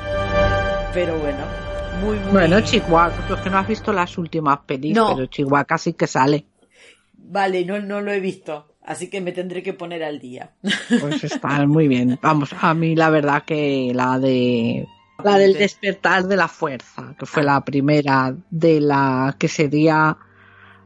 Pero 0.93 1.17
bueno, 1.19 1.39
muy, 2.01 2.17
muy... 2.19 2.31
Bueno, 2.31 2.61
Chihuahua, 2.61 3.11
tú 3.27 3.33
es 3.35 3.41
que 3.41 3.49
no 3.49 3.57
has 3.57 3.67
visto 3.67 3.91
las 3.93 4.17
últimas 4.17 4.59
pelis, 4.65 4.95
No. 4.95 5.15
pero 5.15 5.25
Chihuahua 5.27 5.77
sí 5.77 5.93
que 5.93 6.07
sale. 6.07 6.45
Vale, 7.17 7.65
no, 7.65 7.79
no 7.79 8.01
lo 8.01 8.11
he 8.11 8.19
visto, 8.19 8.75
así 8.83 9.09
que 9.09 9.19
me 9.21 9.31
tendré 9.31 9.63
que 9.63 9.73
poner 9.73 10.03
al 10.03 10.19
día. 10.19 10.51
Pues 11.01 11.23
está 11.23 11.65
muy 11.65 11.87
bien. 11.87 12.19
Vamos, 12.21 12.53
a 12.59 12.73
mí 12.73 12.95
la 12.95 13.09
verdad 13.09 13.43
que 13.43 13.91
la 13.95 14.19
de 14.19 14.87
la 15.23 15.37
del 15.37 15.53
despertar 15.53 16.25
de 16.25 16.35
la 16.35 16.47
fuerza, 16.47 17.15
que 17.17 17.25
fue 17.25 17.41
la 17.43 17.63
primera 17.65 18.35
de 18.51 18.79
la 18.81 19.35
que 19.39 19.47
sería 19.47 20.15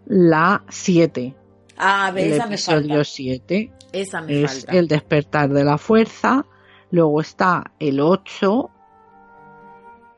la 0.05 0.63
7. 0.69 1.35
Ah, 1.77 2.11
ve, 2.13 2.25
El 2.27 2.33
esa 2.33 2.45
me 2.47 2.53
episodio 2.55 2.87
falta. 2.89 3.03
7 3.03 3.71
Esa 3.91 4.21
me 4.21 4.43
es 4.43 4.65
falta. 4.65 4.77
el 4.77 4.87
despertar 4.87 5.49
de 5.49 5.63
la 5.63 5.77
fuerza. 5.77 6.45
Luego 6.91 7.21
está 7.21 7.71
el 7.79 7.99
8, 7.99 8.69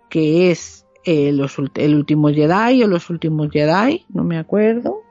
que 0.10 0.52
es 0.52 0.86
eh, 1.04 1.32
los 1.32 1.58
el 1.76 1.96
último 1.96 2.30
Jedi 2.30 2.84
o 2.84 2.88
los 2.88 3.10
últimos 3.10 3.50
Jedi, 3.52 4.06
no 4.10 4.24
me 4.24 4.38
acuerdo. 4.38 5.02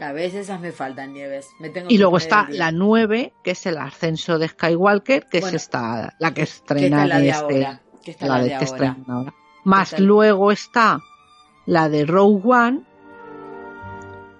A 0.00 0.12
veces 0.12 0.42
esas 0.42 0.60
me 0.60 0.72
faltan, 0.72 1.12
Nieves. 1.12 1.48
Me 1.58 1.70
tengo 1.70 1.88
Y 1.90 1.96
luego 1.98 2.18
está 2.18 2.48
la 2.50 2.70
9, 2.70 3.32
que 3.42 3.52
es 3.52 3.66
el 3.66 3.78
ascenso 3.78 4.38
de 4.38 4.48
Skywalker, 4.48 5.26
que 5.26 5.40
Bueno, 5.40 5.56
es 5.56 5.62
esta, 5.62 6.14
la 6.18 6.34
que 6.34 6.42
estrena 6.42 7.06
la 7.06 7.20
de 7.20 7.32
ahora. 7.32 7.80
Más 9.64 9.98
luego 9.98 10.52
está 10.52 11.00
la 11.64 11.88
de 11.88 12.04
Rogue 12.04 12.42
One, 12.44 12.82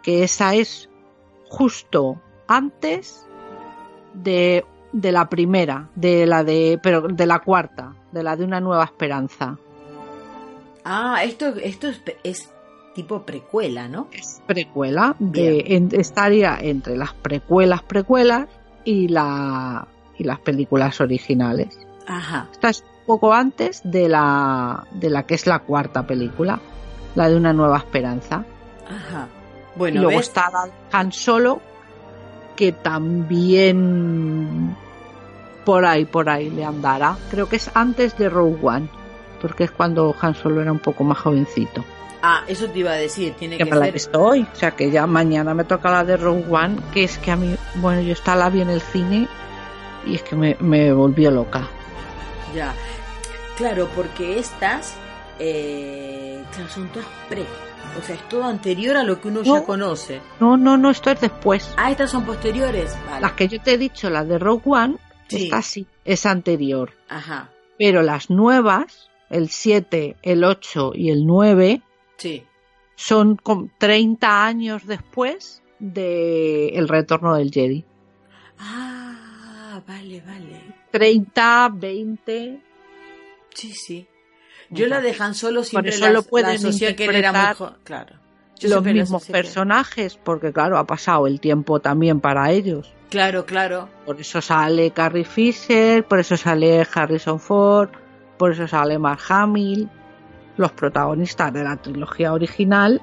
que 0.02 0.24
esa 0.24 0.54
es 0.54 0.90
justo 1.48 2.20
antes 2.48 3.26
de, 4.14 4.64
de 4.92 5.12
la 5.12 5.28
primera, 5.28 5.88
de 5.94 6.26
la 6.26 6.44
de, 6.44 6.78
pero 6.82 7.02
de 7.02 7.26
la 7.26 7.40
cuarta, 7.40 7.94
de 8.12 8.22
la 8.22 8.36
de 8.36 8.44
una 8.44 8.60
nueva 8.60 8.84
esperanza. 8.84 9.56
Ah, 10.84 11.22
esto, 11.24 11.48
esto 11.62 11.88
es, 11.88 12.00
es 12.22 12.50
tipo 12.94 13.22
precuela, 13.22 13.88
¿no? 13.88 14.08
Es 14.12 14.40
precuela, 14.46 15.16
de, 15.18 15.64
en- 15.68 15.88
estaría 15.92 16.56
entre 16.60 16.96
las 16.96 17.12
precuelas, 17.14 17.82
precuelas 17.82 18.46
y 18.84 19.08
la 19.08 19.86
y 20.18 20.24
las 20.24 20.38
películas 20.40 21.00
originales. 21.00 21.78
Ajá. 22.06 22.48
Esta 22.52 22.70
es 22.70 22.80
un 23.00 23.06
poco 23.06 23.34
antes 23.34 23.82
de 23.84 24.08
la 24.08 24.86
de 24.92 25.10
la 25.10 25.24
que 25.26 25.34
es 25.34 25.46
la 25.46 25.58
cuarta 25.58 26.06
película, 26.06 26.60
la 27.16 27.28
de 27.28 27.36
una 27.36 27.52
nueva 27.52 27.78
esperanza. 27.78 28.44
Ajá. 28.88 29.26
y 29.74 29.78
Bueno, 29.78 30.02
luego 30.02 30.18
¿ves? 30.18 30.28
está 30.28 30.50
Han 30.92 31.10
Solo, 31.12 31.60
que 32.56 32.72
también 32.72 34.76
por 35.64 35.84
ahí, 35.84 36.04
por 36.04 36.28
ahí 36.28 36.50
le 36.50 36.64
andará. 36.64 37.16
Creo 37.30 37.48
que 37.48 37.56
es 37.56 37.70
antes 37.74 38.16
de 38.18 38.28
Rogue 38.28 38.58
One, 38.62 38.88
porque 39.40 39.64
es 39.64 39.70
cuando 39.70 40.14
Han 40.20 40.34
Solo 40.34 40.62
era 40.62 40.72
un 40.72 40.78
poco 40.78 41.04
más 41.04 41.18
jovencito. 41.18 41.84
Ah, 42.22 42.42
eso 42.48 42.66
te 42.68 42.80
iba 42.80 42.92
a 42.92 42.96
decir. 42.96 43.34
Tiene 43.38 43.58
Que 43.58 43.64
que 43.64 43.70
me 43.70 43.76
la 43.76 43.84
ser... 43.84 43.94
visto 43.94 44.20
hoy, 44.20 44.46
o 44.52 44.56
sea 44.56 44.72
que 44.72 44.90
ya 44.90 45.06
mañana 45.06 45.54
me 45.54 45.64
toca 45.64 45.90
la 45.90 46.04
de 46.04 46.16
Rogue 46.16 46.44
One, 46.50 46.76
que 46.92 47.04
es 47.04 47.18
que 47.18 47.30
a 47.30 47.36
mí, 47.36 47.54
bueno, 47.76 48.00
yo 48.00 48.12
esta 48.12 48.34
la 48.34 48.48
vi 48.48 48.62
en 48.62 48.70
el 48.70 48.80
cine 48.80 49.28
y 50.06 50.14
es 50.16 50.22
que 50.22 50.34
me, 50.34 50.56
me 50.60 50.92
volvió 50.92 51.30
loca. 51.30 51.68
Ya. 52.54 52.72
Claro, 53.56 53.88
porque 53.94 54.38
estas... 54.38 54.96
Eh, 55.38 56.42
claro, 56.52 56.68
son 56.70 56.88
todas 56.88 57.06
pre. 57.28 57.44
O 57.98 58.02
sea, 58.02 58.14
es 58.16 58.28
todo 58.28 58.44
anterior 58.44 58.96
a 58.96 59.02
lo 59.04 59.20
que 59.20 59.28
uno 59.28 59.42
No. 59.44 59.54
ya 59.60 59.64
conoce. 59.64 60.20
No, 60.40 60.56
no, 60.56 60.76
no, 60.76 60.90
esto 60.90 61.10
es 61.10 61.20
después. 61.20 61.72
Ah, 61.76 61.90
estas 61.90 62.10
son 62.10 62.24
posteriores. 62.24 62.96
Vale. 63.06 63.20
Las 63.20 63.32
que 63.32 63.48
yo 63.48 63.60
te 63.60 63.74
he 63.74 63.78
dicho, 63.78 64.10
las 64.10 64.26
de 64.28 64.38
Rogue 64.38 64.62
One, 64.66 64.96
Sí. 65.28 65.44
esta 65.44 65.62
sí, 65.62 65.86
es 66.04 66.26
anterior. 66.26 66.92
Ajá. 67.08 67.50
Pero 67.78 68.02
las 68.02 68.30
nuevas, 68.30 69.10
el 69.30 69.48
7, 69.50 70.16
el 70.22 70.44
8 70.44 70.92
y 70.94 71.10
el 71.10 71.26
9, 71.26 71.82
Sí. 72.16 72.44
son 72.96 73.36
con 73.36 73.70
30 73.78 74.44
años 74.46 74.86
después 74.86 75.62
de 75.78 76.68
El 76.70 76.88
retorno 76.88 77.34
del 77.36 77.50
Jedi. 77.50 77.84
Ah, 78.58 79.80
vale, 79.86 80.22
vale. 80.26 80.74
30, 80.90 81.70
20. 81.74 82.60
Sí, 83.54 83.72
sí. 83.72 84.06
Yo 84.70 84.86
la 84.86 85.00
dejan 85.00 85.34
solo 85.34 85.62
siempre 85.64 85.90
eso 85.94 86.06
la, 86.06 86.12
lo 86.12 86.22
pueden 86.22 86.62
la 86.62 86.94
que 86.96 87.04
él 87.04 87.16
era 87.16 87.32
muy 87.32 87.54
jo- 87.54 87.74
Claro. 87.84 88.16
Yo 88.58 88.70
Los 88.70 88.82
mismos 88.84 89.26
personajes, 89.26 90.18
porque 90.22 90.52
claro, 90.52 90.78
ha 90.78 90.86
pasado 90.86 91.26
el 91.26 91.40
tiempo 91.40 91.80
también 91.80 92.20
para 92.20 92.50
ellos. 92.52 92.92
Claro, 93.10 93.44
claro. 93.44 93.88
Por 94.06 94.18
eso 94.20 94.40
sale 94.40 94.90
Carrie 94.92 95.24
Fisher, 95.24 96.04
por 96.04 96.18
eso 96.20 96.36
sale 96.38 96.86
Harrison 96.92 97.38
Ford, 97.38 97.90
por 98.38 98.52
eso 98.52 98.66
sale 98.66 98.98
Mark 98.98 99.20
Hamill. 99.28 99.88
Los 100.56 100.72
protagonistas 100.72 101.52
de 101.52 101.64
la 101.64 101.76
trilogía 101.76 102.32
original 102.32 103.02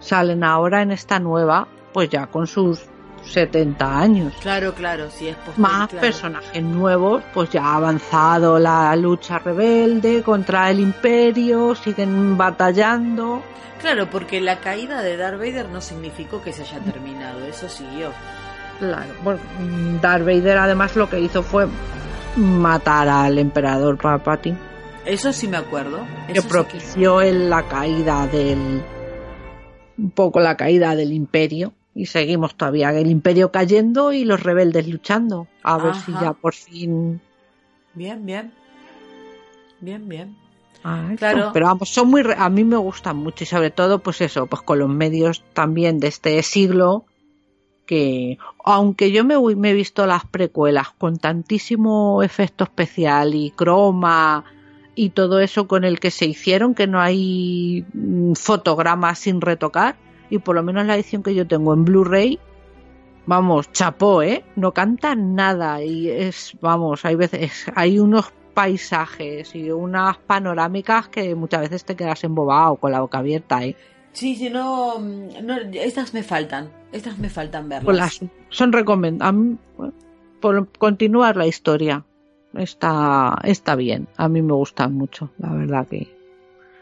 salen 0.00 0.44
ahora 0.44 0.82
en 0.82 0.90
esta 0.92 1.18
nueva, 1.18 1.66
pues 1.94 2.10
ya 2.10 2.26
con 2.26 2.46
sus 2.46 2.84
70 3.26 3.98
años. 3.98 4.32
Claro, 4.40 4.74
claro, 4.74 5.10
sí 5.10 5.28
es 5.28 5.36
posterior, 5.36 5.70
Más 5.70 5.88
claro. 5.88 6.00
personajes 6.06 6.62
nuevos, 6.62 7.22
pues 7.32 7.50
ya 7.50 7.64
ha 7.64 7.76
avanzado 7.76 8.58
la 8.58 8.94
lucha 8.96 9.38
rebelde 9.38 10.22
contra 10.22 10.70
el 10.70 10.80
imperio, 10.80 11.74
siguen 11.74 12.36
batallando. 12.36 13.42
Claro, 13.80 14.08
porque 14.10 14.40
la 14.40 14.60
caída 14.60 15.02
de 15.02 15.16
Darth 15.16 15.38
Vader 15.38 15.68
no 15.68 15.80
significó 15.80 16.40
que 16.42 16.52
se 16.52 16.62
haya 16.62 16.78
terminado, 16.80 17.44
eso 17.44 17.68
siguió. 17.68 18.10
Claro, 18.78 19.12
bueno, 19.22 19.40
Darth 20.00 20.24
Vader 20.24 20.58
además 20.58 20.96
lo 20.96 21.08
que 21.08 21.20
hizo 21.20 21.42
fue 21.42 21.66
matar 22.36 23.08
al 23.08 23.38
emperador 23.38 23.96
Palpatine, 23.98 24.56
Eso 25.04 25.32
sí 25.32 25.46
me 25.48 25.58
acuerdo. 25.58 25.98
que 26.26 26.32
Eso 26.32 26.42
sí 26.42 26.48
propició 26.48 27.20
el- 27.20 27.50
la 27.50 27.62
caída 27.64 28.26
del 28.26 28.82
un 29.96 30.10
poco 30.10 30.40
la 30.40 30.56
caída 30.56 30.96
del 30.96 31.12
imperio 31.12 31.72
y 31.94 32.06
seguimos 32.06 32.54
todavía 32.56 32.90
el 32.92 33.10
imperio 33.10 33.52
cayendo 33.52 34.12
y 34.12 34.24
los 34.24 34.42
rebeldes 34.42 34.88
luchando 34.88 35.46
a 35.62 35.78
ver 35.78 35.94
si 35.94 36.12
ya 36.12 36.32
por 36.32 36.54
fin 36.54 37.20
Bien, 37.94 38.26
bien. 38.26 38.52
Bien, 39.80 40.08
bien. 40.08 40.36
Ah. 40.82 41.12
Claro. 41.16 41.50
Pero 41.52 41.66
vamos, 41.66 41.88
son 41.90 42.08
muy, 42.08 42.22
re- 42.22 42.34
a 42.36 42.48
mí 42.48 42.64
me 42.64 42.76
gustan 42.76 43.16
mucho 43.16 43.44
y 43.44 43.46
sobre 43.46 43.70
todo, 43.70 44.00
pues 44.00 44.20
eso, 44.20 44.46
pues 44.46 44.62
con 44.62 44.78
los 44.80 44.88
medios 44.88 45.44
también 45.52 46.00
de 46.00 46.08
este 46.08 46.42
siglo, 46.42 47.04
que 47.86 48.38
aunque 48.64 49.12
yo 49.12 49.24
me, 49.24 49.38
me 49.56 49.70
he 49.70 49.74
visto 49.74 50.06
las 50.06 50.24
precuelas 50.26 50.88
con 50.98 51.18
tantísimo 51.18 52.22
efecto 52.22 52.64
especial 52.64 53.34
y 53.34 53.50
croma 53.50 54.44
y 54.94 55.10
todo 55.10 55.40
eso 55.40 55.68
con 55.68 55.84
el 55.84 56.00
que 56.00 56.10
se 56.10 56.26
hicieron, 56.26 56.74
que 56.74 56.86
no 56.86 57.00
hay 57.00 57.84
mm, 57.92 58.32
fotogramas 58.34 59.18
sin 59.20 59.40
retocar, 59.40 59.96
y 60.30 60.38
por 60.38 60.54
lo 60.54 60.62
menos 60.62 60.86
la 60.86 60.94
edición 60.94 61.22
que 61.22 61.34
yo 61.34 61.46
tengo 61.46 61.74
en 61.74 61.84
Blu-ray, 61.84 62.38
vamos, 63.26 63.70
chapó, 63.72 64.22
¿eh? 64.22 64.44
No 64.56 64.72
canta 64.72 65.14
nada 65.14 65.82
y 65.82 66.08
es, 66.08 66.56
vamos, 66.60 67.04
hay 67.04 67.16
veces, 67.16 67.66
hay 67.74 67.98
unos 67.98 68.32
paisajes 68.54 69.54
y 69.54 69.70
unas 69.70 70.16
panorámicas 70.18 71.08
que 71.08 71.34
muchas 71.34 71.62
veces 71.62 71.84
te 71.84 71.96
quedas 71.96 72.22
embobado 72.24 72.76
con 72.76 72.92
la 72.92 73.00
boca 73.00 73.18
abierta. 73.18 73.64
¿eh? 73.64 73.76
Sí, 74.12 74.36
sí, 74.36 74.48
no, 74.48 74.98
no, 75.00 75.56
estas 75.72 76.14
me 76.14 76.22
faltan, 76.22 76.70
estas 76.92 77.18
me 77.18 77.28
faltan 77.28 77.68
verlas. 77.68 77.84
Pues 77.84 77.96
las, 77.96 78.20
son 78.48 78.72
recomendadas. 78.72 79.34
Por 80.40 80.68
continuar 80.72 81.36
la 81.36 81.46
historia 81.46 82.04
está, 82.54 83.36
está 83.44 83.74
bien. 83.74 84.08
A 84.16 84.28
mí 84.28 84.42
me 84.42 84.52
gustan 84.52 84.94
mucho, 84.94 85.30
la 85.38 85.52
verdad 85.52 85.86
que 85.88 86.14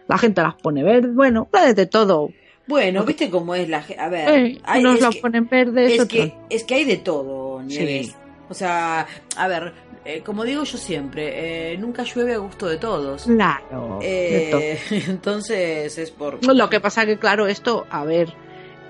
la 0.09 0.19
gente 0.19 0.43
las 0.43 0.57
pone 0.57 0.83
ver, 0.83 1.09
bueno, 1.09 1.49
de 1.75 1.87
todo. 1.87 2.31
Bueno, 2.67 3.05
viste 3.05 3.29
cómo 3.31 3.55
es 3.55 3.69
la 3.69 3.83
gente. 3.83 4.03
A 4.03 4.09
ver, 4.09 4.29
eh, 4.29 4.59
hay, 4.65 4.81
unos 4.81 5.01
las 5.01 5.17
ponen 5.17 5.49
verdes. 5.49 6.01
Es 6.01 6.09
que, 6.09 6.35
es 6.49 6.65
que 6.65 6.75
hay 6.75 6.85
de 6.85 6.97
todo, 6.99 7.63
Nieves. 7.63 8.09
Sí. 8.09 8.15
O 8.49 8.55
sea, 8.55 9.07
a 9.37 9.49
ver, 9.49 9.73
eh, 10.05 10.23
como 10.25 10.45
digo 10.45 10.65
yo 10.65 10.79
siempre, 10.79 11.73
eh, 11.73 11.79
nunca 11.79 12.03
llueve 12.03 12.35
a 12.35 12.39
gusto 12.39 12.67
de 12.67 12.77
todos. 12.77 13.25
Claro. 13.25 14.01
Eh, 14.03 14.79
entonces 15.09 15.97
es 15.97 16.11
por. 16.11 16.45
Lo 16.45 16.69
que 16.69 16.81
pasa 16.81 17.07
que, 17.07 17.19
claro, 17.19 17.47
esto, 17.47 17.87
a 17.89 18.05
ver, 18.05 18.35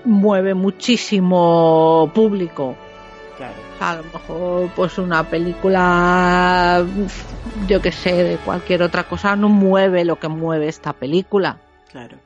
mueve 0.05 0.55
muchísimo 0.55 2.11
público. 2.15 2.75
Claro. 3.37 3.55
A 3.79 3.95
lo 3.95 4.03
mejor, 4.03 4.71
pues 4.75 4.97
una 4.97 5.29
película, 5.29 6.85
yo 7.67 7.81
que 7.81 7.91
sé, 7.91 8.23
de 8.23 8.37
cualquier 8.37 8.81
otra 8.83 9.03
cosa, 9.03 9.35
no 9.35 9.49
mueve 9.49 10.05
lo 10.05 10.19
que 10.19 10.29
mueve 10.29 10.67
esta 10.67 10.93
película. 10.93 11.57
Claro. 11.91 12.17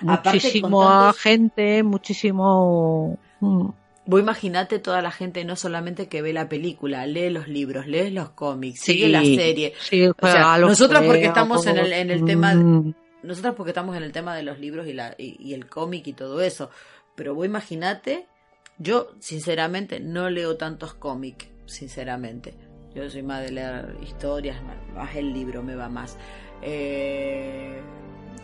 Muchísimo 0.00 0.86
tantos... 0.86 1.20
gente, 1.20 1.82
muchísimo. 1.82 3.18
Mm. 3.40 3.68
Vos 4.06 4.20
imaginate 4.20 4.78
toda 4.78 5.02
la 5.02 5.10
gente, 5.10 5.44
no 5.44 5.56
solamente 5.56 6.08
que 6.08 6.22
ve 6.22 6.32
la 6.32 6.48
película, 6.48 7.06
lee 7.06 7.28
los 7.30 7.48
libros, 7.48 7.88
lee 7.88 8.10
los 8.10 8.30
cómics, 8.30 8.80
sí, 8.80 8.92
sigue 8.92 9.08
la 9.08 9.24
serie. 9.24 9.74
Sí, 9.80 10.06
o 10.06 10.14
sea, 10.20 10.58
nosotros 10.58 11.02
porque 11.04 11.24
estamos 11.24 11.66
en 11.66 11.78
el, 11.78 11.92
en 11.92 12.10
el 12.10 12.24
tema, 12.24 12.54
de, 12.54 12.94
nosotros 13.24 13.54
porque 13.56 13.70
estamos 13.70 13.96
en 13.96 14.04
el 14.04 14.12
tema 14.12 14.36
de 14.36 14.44
los 14.44 14.60
libros 14.60 14.86
y, 14.86 14.92
la, 14.92 15.14
y, 15.18 15.36
y 15.40 15.54
el 15.54 15.68
cómic 15.68 16.06
y 16.06 16.12
todo 16.12 16.40
eso. 16.40 16.70
Pero 17.16 17.34
vos 17.34 17.46
imaginate, 17.46 18.28
yo 18.78 19.08
sinceramente 19.18 19.98
no 19.98 20.30
leo 20.30 20.56
tantos 20.56 20.94
cómics, 20.94 21.48
sinceramente. 21.64 22.54
Yo 22.94 23.10
soy 23.10 23.22
más 23.22 23.42
de 23.42 23.52
leer 23.52 23.96
historias, 24.02 24.58
más 24.94 25.14
el 25.16 25.32
libro 25.32 25.62
me 25.62 25.74
va 25.74 25.88
más. 25.88 26.16
Eh, 26.62 27.80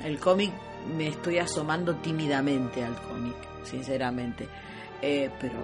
el 0.04 0.18
cómic 0.18 0.52
me 0.96 1.08
estoy 1.08 1.38
asomando 1.38 1.94
tímidamente 1.96 2.84
al 2.84 2.94
cómic, 3.02 3.36
sinceramente. 3.64 4.48
Eh, 5.00 5.30
pero 5.40 5.54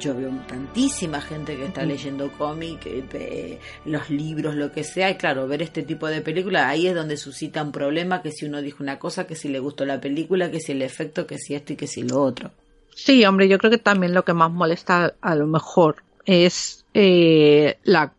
yo 0.00 0.14
veo 0.14 0.30
tantísima 0.46 1.20
gente 1.20 1.56
que 1.56 1.66
está 1.66 1.84
leyendo 1.84 2.30
cómic, 2.32 2.86
eh, 2.86 3.58
los 3.84 4.10
libros, 4.10 4.54
lo 4.54 4.72
que 4.72 4.84
sea, 4.84 5.10
y 5.10 5.16
claro, 5.16 5.46
ver 5.46 5.62
este 5.62 5.82
tipo 5.82 6.06
de 6.08 6.20
películas, 6.20 6.66
ahí 6.66 6.86
es 6.86 6.94
donde 6.94 7.16
suscita 7.16 7.62
un 7.62 7.72
problema, 7.72 8.22
que 8.22 8.32
si 8.32 8.46
uno 8.46 8.60
dijo 8.60 8.82
una 8.82 8.98
cosa, 8.98 9.26
que 9.26 9.36
si 9.36 9.48
le 9.48 9.58
gustó 9.58 9.84
la 9.84 10.00
película, 10.00 10.50
que 10.50 10.60
si 10.60 10.72
el 10.72 10.82
efecto, 10.82 11.26
que 11.26 11.38
si 11.38 11.54
esto 11.54 11.72
y 11.72 11.76
que 11.76 11.86
si 11.86 12.02
lo 12.02 12.22
otro. 12.22 12.50
Sí, 12.94 13.24
hombre, 13.24 13.48
yo 13.48 13.58
creo 13.58 13.70
que 13.70 13.78
también 13.78 14.14
lo 14.14 14.24
que 14.24 14.32
más 14.32 14.50
molesta 14.50 15.14
a 15.20 15.34
lo 15.34 15.46
mejor 15.46 16.02
es 16.24 16.84
eh, 16.94 17.78
la, 17.84 18.12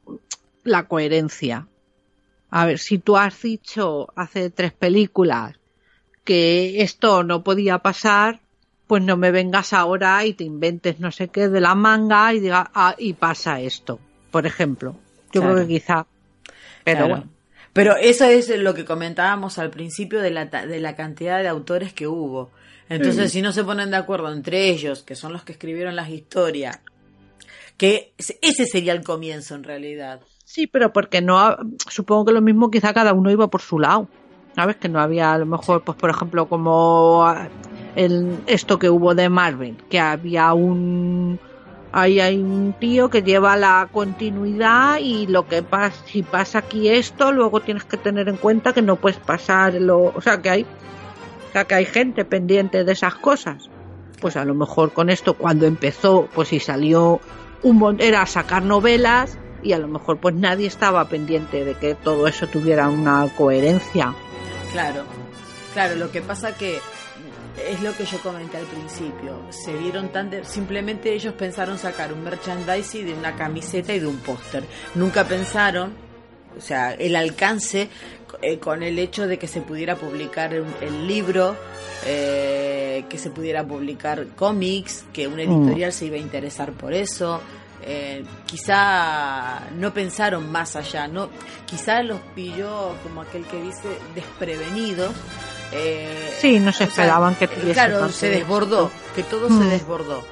la 0.64 0.88
coherencia. 0.88 1.68
A 2.50 2.66
ver, 2.66 2.80
si 2.80 2.98
tú 2.98 3.18
has 3.18 3.42
dicho 3.42 4.08
hace 4.16 4.50
tres 4.50 4.72
películas 4.72 5.57
que 6.28 6.82
esto 6.82 7.24
no 7.24 7.42
podía 7.42 7.78
pasar, 7.78 8.42
pues 8.86 9.02
no 9.02 9.16
me 9.16 9.32
vengas 9.32 9.72
ahora 9.72 10.26
y 10.26 10.34
te 10.34 10.44
inventes 10.44 11.00
no 11.00 11.10
sé 11.10 11.30
qué 11.30 11.48
de 11.48 11.62
la 11.62 11.74
manga 11.74 12.34
y 12.34 12.42
diga, 12.42 12.70
ah, 12.74 12.96
y 12.98 13.14
pasa 13.14 13.62
esto, 13.62 13.98
por 14.30 14.46
ejemplo. 14.46 14.98
Yo 15.32 15.40
claro. 15.40 15.56
creo 15.56 15.68
que 15.68 15.74
quizá. 15.74 16.06
Pero 16.84 16.98
claro. 16.98 17.08
bueno. 17.08 17.30
Pero 17.72 17.96
eso 17.96 18.26
es 18.26 18.50
lo 18.50 18.74
que 18.74 18.84
comentábamos 18.84 19.58
al 19.58 19.70
principio 19.70 20.20
de 20.20 20.32
la, 20.32 20.48
de 20.48 20.80
la 20.82 20.98
cantidad 20.98 21.42
de 21.42 21.48
autores 21.48 21.94
que 21.94 22.08
hubo. 22.08 22.52
Entonces, 22.90 23.32
si 23.32 23.42
no 23.42 23.54
se 23.54 23.64
ponen 23.64 23.92
de 23.92 23.98
acuerdo 23.98 24.30
entre 24.30 24.68
ellos, 24.70 25.04
que 25.04 25.16
son 25.16 25.32
los 25.32 25.44
que 25.44 25.54
escribieron 25.54 25.96
las 25.96 26.10
historias, 26.10 26.82
que 27.78 28.14
ese 28.18 28.66
sería 28.66 28.92
el 28.92 29.04
comienzo 29.04 29.56
en 29.56 29.64
realidad. 29.64 30.20
Sí, 30.44 30.68
pero 30.68 30.92
porque 30.92 31.22
no, 31.22 31.56
supongo 31.90 32.26
que 32.26 32.32
lo 32.34 32.42
mismo 32.42 32.70
quizá 32.70 32.94
cada 32.94 33.14
uno 33.14 33.32
iba 33.32 33.48
por 33.48 33.62
su 33.62 33.80
lado. 33.80 34.10
¿Sabes? 34.58 34.78
Que 34.78 34.90
no 34.90 35.00
había 35.00 35.34
a 35.34 35.38
lo 35.38 35.46
mejor, 35.46 35.84
pues 35.84 35.96
por 36.00 36.10
ejemplo, 36.10 36.50
como 36.50 37.32
el, 37.96 38.40
esto 38.48 38.80
que 38.80 38.90
hubo 38.90 39.14
de 39.14 39.30
Marvel, 39.30 39.78
que 39.88 40.00
había 40.00 40.52
un 40.54 41.40
ahí 41.92 42.20
hay 42.20 42.38
un 42.38 42.74
tío 42.80 43.12
que 43.12 43.22
lleva 43.22 43.56
la 43.56 43.88
continuidad 43.92 44.98
y 44.98 45.28
lo 45.28 45.48
que 45.48 45.62
pasa 45.62 46.04
si 46.08 46.24
pasa 46.24 46.60
aquí 46.60 46.90
esto 46.90 47.32
luego 47.32 47.62
tienes 47.62 47.86
que 47.86 47.98
tener 47.98 48.28
en 48.28 48.36
cuenta 48.36 48.74
que 48.74 48.82
no 48.82 48.98
puedes 48.98 49.20
pasar 49.20 49.76
lo 49.76 50.12
o 50.14 50.22
sea 50.22 50.42
que 50.42 50.50
hay 50.50 50.64
o 50.64 51.52
sea 51.54 51.64
que 51.64 51.76
hay 51.76 51.86
gente 51.86 52.26
pendiente 52.26 52.84
de 52.84 52.92
esas 52.92 53.16
cosas 53.16 53.70
pues 54.20 54.36
a 54.36 54.44
lo 54.44 54.54
mejor 54.54 54.92
con 54.92 55.10
esto 55.10 55.36
cuando 55.36 55.66
empezó 55.66 56.28
pues 56.36 56.50
si 56.50 56.60
salió 56.60 57.22
un 57.64 57.98
era 58.02 58.26
sacar 58.26 58.64
novelas 58.64 59.38
y 59.64 59.72
a 59.72 59.78
lo 59.78 59.88
mejor 59.88 60.18
pues 60.18 60.36
nadie 60.36 60.68
estaba 60.68 61.06
pendiente 61.06 61.64
de 61.64 61.74
que 61.76 61.96
todo 61.96 62.28
eso 62.28 62.48
tuviera 62.48 62.90
una 62.90 63.28
coherencia 63.38 64.14
claro 64.72 65.06
claro 65.74 65.96
lo 65.96 66.12
que 66.12 66.22
pasa 66.22 66.56
que 66.56 66.80
es 67.66 67.82
lo 67.82 67.96
que 67.96 68.06
yo 68.06 68.20
comenté 68.20 68.58
al 68.58 68.66
principio. 68.66 69.42
Se 69.50 69.74
vieron 69.74 70.10
tan 70.10 70.30
de... 70.30 70.46
simplemente 70.46 71.14
ellos 71.14 71.34
pensaron 71.34 71.78
sacar 71.78 72.14
un 72.14 72.24
merchandising 72.24 73.06
de 73.06 73.14
una 73.14 73.36
camiseta 73.36 73.94
y 73.94 74.00
de 74.00 74.08
un 74.08 74.18
póster. 74.18 74.64
Nunca 74.96 75.26
pensaron, 75.26 75.94
o 76.58 76.62
sea, 76.62 76.94
el 76.94 77.16
alcance 77.16 77.90
eh, 78.42 78.60
con 78.60 78.84
el 78.84 79.00
hecho 79.00 79.28
de 79.28 79.40
que 79.40 79.48
se 79.48 79.62
pudiera 79.62 79.96
publicar 79.96 80.54
el, 80.54 80.66
el 80.82 81.08
libro, 81.08 81.56
eh, 82.06 83.06
que 83.10 83.18
se 83.18 83.30
pudiera 83.30 83.66
publicar 83.66 84.28
cómics, 84.36 85.06
que 85.14 85.24
editorial 85.24 85.90
mm. 85.90 85.94
se 85.94 86.06
iba 86.06 86.18
a 86.18 86.20
interesar 86.20 86.74
por 86.74 86.94
eso. 86.94 87.42
Eh, 87.84 88.26
quizá 88.46 89.70
no 89.76 89.94
pensaron 89.94 90.52
más 90.52 90.76
allá, 90.76 91.08
no, 91.08 91.30
quizá 91.66 92.02
los 92.02 92.20
pilló 92.36 92.96
como 93.04 93.22
aquel 93.22 93.46
que 93.46 93.62
dice 93.62 94.00
desprevenidos 94.16 95.14
eh, 95.72 96.34
sí, 96.40 96.60
no 96.60 96.72
se 96.72 96.86
esperaban 96.86 97.36
sea, 97.36 97.48
que 97.48 97.56
tuviese 97.56 97.74
Claro, 97.74 98.10
se 98.10 98.30
desbordó, 98.30 98.90
que 99.16 99.24
todo 99.24 99.50
mm. 99.50 99.62
se 99.62 99.70
desbordó. 99.70 100.24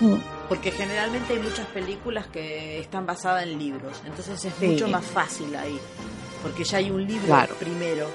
Mm. 0.00 0.16
Porque 0.48 0.70
generalmente 0.70 1.32
hay 1.32 1.38
muchas 1.38 1.66
películas 1.68 2.26
que 2.26 2.78
están 2.78 3.06
basadas 3.06 3.44
en 3.44 3.58
libros, 3.58 4.02
entonces 4.06 4.44
es 4.44 4.52
sí. 4.58 4.66
mucho 4.66 4.88
más 4.88 5.04
fácil 5.04 5.54
ahí. 5.56 5.78
Porque 6.42 6.64
ya 6.64 6.78
hay 6.78 6.90
un 6.90 7.06
libro 7.06 7.26
claro. 7.26 7.54
primero. 7.54 8.06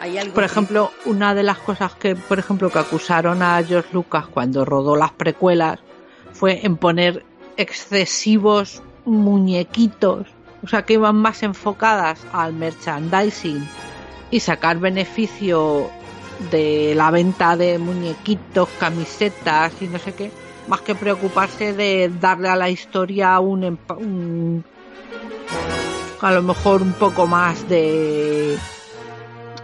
Hay 0.00 0.18
algo 0.18 0.34
por 0.34 0.44
que... 0.44 0.50
ejemplo, 0.50 0.92
una 1.06 1.34
de 1.34 1.42
las 1.42 1.58
cosas 1.58 1.94
que, 1.94 2.14
por 2.14 2.38
ejemplo, 2.38 2.70
que 2.70 2.78
acusaron 2.78 3.42
a 3.42 3.62
George 3.64 3.88
Lucas 3.92 4.26
cuando 4.28 4.64
rodó 4.64 4.96
las 4.96 5.10
precuelas 5.12 5.80
fue 6.32 6.64
en 6.64 6.76
poner 6.76 7.24
excesivos 7.56 8.82
muñequitos, 9.04 10.26
o 10.62 10.68
sea, 10.68 10.82
que 10.82 10.94
iban 10.94 11.16
más 11.16 11.42
enfocadas 11.42 12.20
al 12.32 12.52
merchandising 12.52 13.66
y 14.30 14.40
sacar 14.40 14.78
beneficio 14.78 15.90
de 16.50 16.94
la 16.94 17.10
venta 17.10 17.56
de 17.56 17.78
muñequitos, 17.78 18.68
camisetas 18.78 19.72
y 19.80 19.88
no 19.88 19.98
sé 19.98 20.14
qué, 20.14 20.30
más 20.68 20.80
que 20.80 20.94
preocuparse 20.94 21.72
de 21.74 22.10
darle 22.20 22.48
a 22.48 22.56
la 22.56 22.70
historia 22.70 23.38
un, 23.40 23.78
un 23.96 24.64
a 26.20 26.32
lo 26.32 26.42
mejor 26.42 26.82
un 26.82 26.92
poco 26.92 27.26
más 27.26 27.68
de 27.68 28.58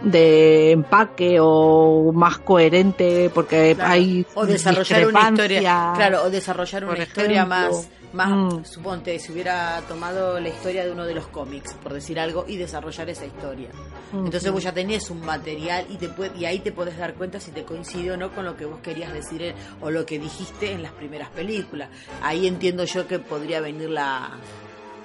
de 0.01 0.71
empaque 0.71 1.37
o 1.41 2.11
más 2.13 2.39
coherente 2.39 3.31
porque 3.33 3.75
claro. 3.75 3.91
hay 3.91 4.25
o 4.35 4.45
desarrollar 4.45 5.07
una 5.07 5.29
historia 5.29 5.93
claro 5.95 6.23
o 6.23 6.29
desarrollar 6.29 6.83
una 6.83 6.93
ejemplo, 6.93 7.23
historia 7.23 7.45
más 7.45 7.89
más 8.13 8.29
mm. 8.29 8.65
suponte 8.65 9.19
si 9.19 9.31
hubiera 9.31 9.81
tomado 9.87 10.39
la 10.39 10.49
historia 10.49 10.85
de 10.85 10.91
uno 10.91 11.05
de 11.05 11.13
los 11.13 11.27
cómics 11.27 11.73
por 11.75 11.93
decir 11.93 12.19
algo 12.19 12.45
y 12.47 12.57
desarrollar 12.57 13.09
esa 13.09 13.25
historia 13.25 13.69
mm. 14.11 14.25
entonces 14.25 14.51
vos 14.51 14.63
ya 14.63 14.71
tenés 14.71 15.09
un 15.09 15.21
material 15.21 15.85
y 15.89 15.97
te 15.97 16.09
puede, 16.09 16.37
y 16.37 16.45
ahí 16.45 16.59
te 16.59 16.71
podés 16.71 16.97
dar 16.97 17.15
cuenta 17.15 17.39
si 17.39 17.51
te 17.51 17.63
coincide 17.63 18.11
o 18.11 18.17
no 18.17 18.31
con 18.31 18.45
lo 18.45 18.55
que 18.55 18.65
vos 18.65 18.79
querías 18.81 19.11
decir 19.13 19.41
en, 19.41 19.55
o 19.81 19.91
lo 19.91 20.05
que 20.05 20.19
dijiste 20.19 20.71
en 20.71 20.83
las 20.83 20.91
primeras 20.91 21.29
películas 21.29 21.89
ahí 22.21 22.47
entiendo 22.47 22.85
yo 22.85 23.07
que 23.07 23.19
podría 23.19 23.61
venir 23.61 23.89
la 23.89 24.31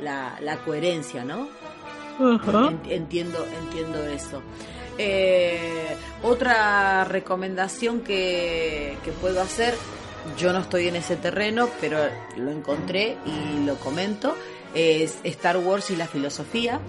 la, 0.00 0.38
la 0.40 0.56
coherencia 0.58 1.24
no 1.24 1.48
uh 2.18 2.38
-huh. 2.38 2.78
entiendo 2.88 3.46
entiendo 3.62 4.02
eso 4.04 4.42
eh, 4.98 5.96
otra 6.22 7.04
recomendación 7.04 8.00
que, 8.00 8.96
que 9.04 9.12
puedo 9.12 9.40
hacer 9.40 9.74
yo 10.38 10.52
no 10.52 10.60
estoy 10.60 10.88
en 10.88 10.96
ese 10.96 11.16
terreno, 11.16 11.68
pero 11.80 11.98
lo 12.36 12.50
encontré 12.50 13.16
y 13.26 13.64
lo 13.64 13.76
comento, 13.76 14.36
es 14.74 15.18
Star 15.24 15.56
Wars 15.56 15.90
y 15.90 15.96
la 15.96 16.06
filosofía. 16.06 16.80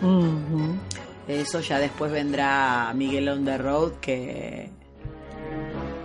Uh 0.00 0.06
-huh. 0.06 0.78
Eso 1.28 1.60
ya 1.60 1.78
después 1.78 2.10
vendrá 2.10 2.92
Miguel 2.94 3.28
on 3.28 3.44
the 3.44 3.58
Road, 3.58 3.92
que, 4.00 4.70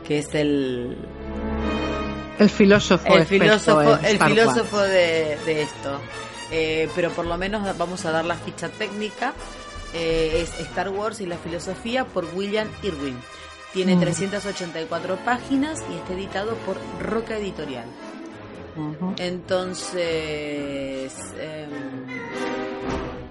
que 0.08 0.20
es 0.20 0.34
el... 0.36 0.98
El 2.40 2.50
filósofo, 2.52 3.16
el 3.16 3.26
filósofo, 3.26 3.98
el 4.04 4.20
filósofo 4.20 4.80
de, 4.80 5.38
de, 5.44 5.62
esto. 5.64 6.00
Eh, 6.52 6.88
pero 6.96 7.10
por 7.10 7.26
lo 7.26 7.36
menos 7.36 7.76
vamos 7.80 8.06
a 8.06 8.12
dar 8.12 8.26
la 8.26 8.36
ficha 8.36 8.70
técnica. 8.70 9.34
Eh, 9.94 10.42
es 10.44 10.60
Star 10.60 10.90
Wars 10.90 11.22
y 11.22 11.26
la 11.26 11.38
filosofía 11.38 12.06
por 12.06 12.26
William 12.36 12.68
Irwin. 12.84 13.18
Tiene 13.74 13.96
Mm. 13.96 14.00
384 14.02 15.18
páginas 15.26 15.84
y 15.92 15.96
está 15.98 16.14
editado 16.14 16.56
por 16.66 16.78
Roca 17.02 17.38
Editorial. 17.38 17.86
Entonces, 19.18 21.14
em, 21.40 21.70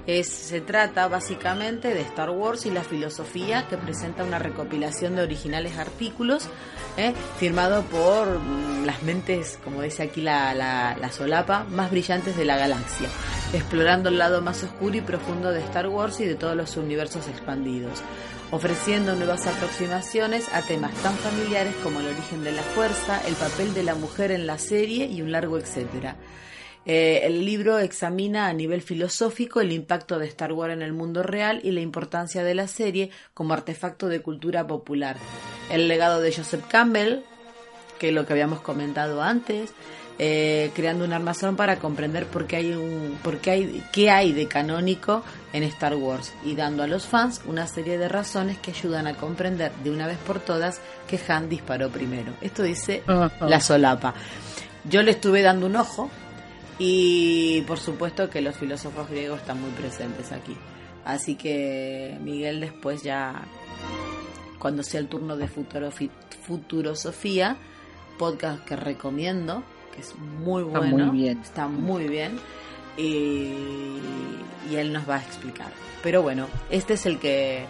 se 0.06 0.60
trata 0.60 1.08
básicamente 1.08 1.92
de 1.92 2.00
Star 2.02 2.30
Wars 2.30 2.64
y 2.66 2.70
la 2.70 2.84
filosofía 2.84 3.66
que 3.68 3.76
presenta 3.76 4.22
una 4.24 4.38
recopilación 4.38 5.16
de 5.16 5.22
originales 5.22 5.78
artículos 5.78 6.48
¿eh? 6.96 7.12
firmado 7.38 7.82
por 7.84 8.38
mm, 8.38 8.84
las 8.84 9.02
mentes, 9.02 9.58
como 9.64 9.82
dice 9.82 10.04
aquí 10.04 10.20
la, 10.20 10.54
la, 10.54 10.96
la 11.00 11.10
solapa, 11.10 11.64
más 11.64 11.90
brillantes 11.90 12.36
de 12.36 12.44
la 12.44 12.56
galaxia, 12.56 13.08
explorando 13.52 14.08
el 14.08 14.18
lado 14.18 14.42
más 14.42 14.62
oscuro 14.62 14.96
y 14.96 15.00
profundo 15.00 15.50
de 15.50 15.60
Star 15.60 15.88
Wars 15.88 16.20
y 16.20 16.24
de 16.24 16.36
todos 16.36 16.56
los 16.56 16.76
universos 16.76 17.26
expandidos 17.28 18.02
ofreciendo 18.50 19.16
nuevas 19.16 19.44
aproximaciones 19.46 20.48
a 20.52 20.62
temas 20.62 20.94
tan 21.02 21.14
familiares 21.16 21.74
como 21.82 22.00
el 22.00 22.06
origen 22.06 22.44
de 22.44 22.52
la 22.52 22.62
fuerza, 22.62 23.20
el 23.26 23.34
papel 23.34 23.74
de 23.74 23.82
la 23.82 23.96
mujer 23.96 24.30
en 24.30 24.46
la 24.46 24.58
serie 24.58 25.06
y 25.06 25.20
un 25.22 25.32
largo 25.32 25.58
etcétera. 25.58 26.16
Eh, 26.86 27.22
el 27.24 27.44
libro 27.44 27.80
examina 27.80 28.46
a 28.46 28.52
nivel 28.52 28.80
filosófico 28.80 29.60
el 29.60 29.72
impacto 29.72 30.20
de 30.20 30.26
Star 30.26 30.52
Wars 30.52 30.72
en 30.72 30.82
el 30.82 30.92
mundo 30.92 31.24
real 31.24 31.60
y 31.64 31.72
la 31.72 31.80
importancia 31.80 32.44
de 32.44 32.54
la 32.54 32.68
serie 32.68 33.10
como 33.34 33.54
artefacto 33.54 34.06
de 34.06 34.22
cultura 34.22 34.66
popular. 34.66 35.16
El 35.68 35.88
legado 35.88 36.20
de 36.20 36.32
Joseph 36.32 36.64
Campbell, 36.68 37.22
que 37.98 38.08
es 38.08 38.14
lo 38.14 38.24
que 38.24 38.34
habíamos 38.34 38.60
comentado 38.60 39.20
antes, 39.20 39.72
eh, 40.20 40.70
creando 40.74 41.04
un 41.04 41.12
armazón 41.12 41.56
para 41.56 41.76
comprender 41.76 42.24
por 42.26 42.46
qué 42.46 42.56
hay 42.56 42.72
un, 42.72 43.18
por 43.22 43.38
qué 43.38 43.50
hay, 43.50 43.82
qué 43.92 44.10
hay 44.10 44.32
de 44.32 44.46
canónico 44.46 45.24
en 45.52 45.64
Star 45.64 45.96
Wars 45.96 46.32
y 46.44 46.54
dando 46.54 46.84
a 46.84 46.86
los 46.86 47.04
fans 47.04 47.42
una 47.46 47.66
serie 47.66 47.98
de 47.98 48.08
razones 48.08 48.58
que 48.58 48.70
ayudan 48.70 49.08
a 49.08 49.14
comprender 49.14 49.72
de 49.82 49.90
una 49.90 50.06
vez 50.06 50.18
por 50.18 50.38
todas 50.38 50.80
que 51.08 51.20
Han 51.28 51.48
disparó 51.48 51.90
primero. 51.90 52.32
Esto 52.40 52.62
dice 52.62 53.02
la 53.40 53.60
solapa. 53.60 54.14
Yo 54.84 55.02
le 55.02 55.10
estuve 55.10 55.42
dando 55.42 55.66
un 55.66 55.76
ojo 55.76 56.08
y 56.78 57.62
por 57.62 57.78
supuesto 57.78 58.28
que 58.28 58.40
los 58.40 58.56
filósofos 58.56 59.08
griegos 59.08 59.40
están 59.40 59.60
muy 59.60 59.70
presentes 59.70 60.32
aquí. 60.32 60.56
Así 61.04 61.36
que 61.36 62.18
Miguel 62.20 62.60
después 62.60 63.02
ya, 63.02 63.44
cuando 64.58 64.82
sea 64.82 65.00
el 65.00 65.08
turno 65.08 65.36
de 65.36 65.46
Futuro, 65.48 65.90
Futurosofía, 66.42 67.56
podcast 68.18 68.64
que 68.64 68.76
recomiendo, 68.76 69.62
que 69.94 70.00
es 70.00 70.14
muy 70.16 70.64
Está 70.64 70.78
bueno, 70.78 71.06
muy 71.06 71.18
bien. 71.22 71.38
está 71.40 71.68
muy 71.68 72.08
bien, 72.08 72.38
y, 72.96 73.52
y 74.70 74.76
él 74.76 74.92
nos 74.92 75.08
va 75.08 75.16
a 75.16 75.20
explicar. 75.22 75.70
Pero 76.02 76.22
bueno, 76.22 76.46
este 76.70 76.94
es 76.94 77.06
el 77.06 77.18
que 77.18 77.64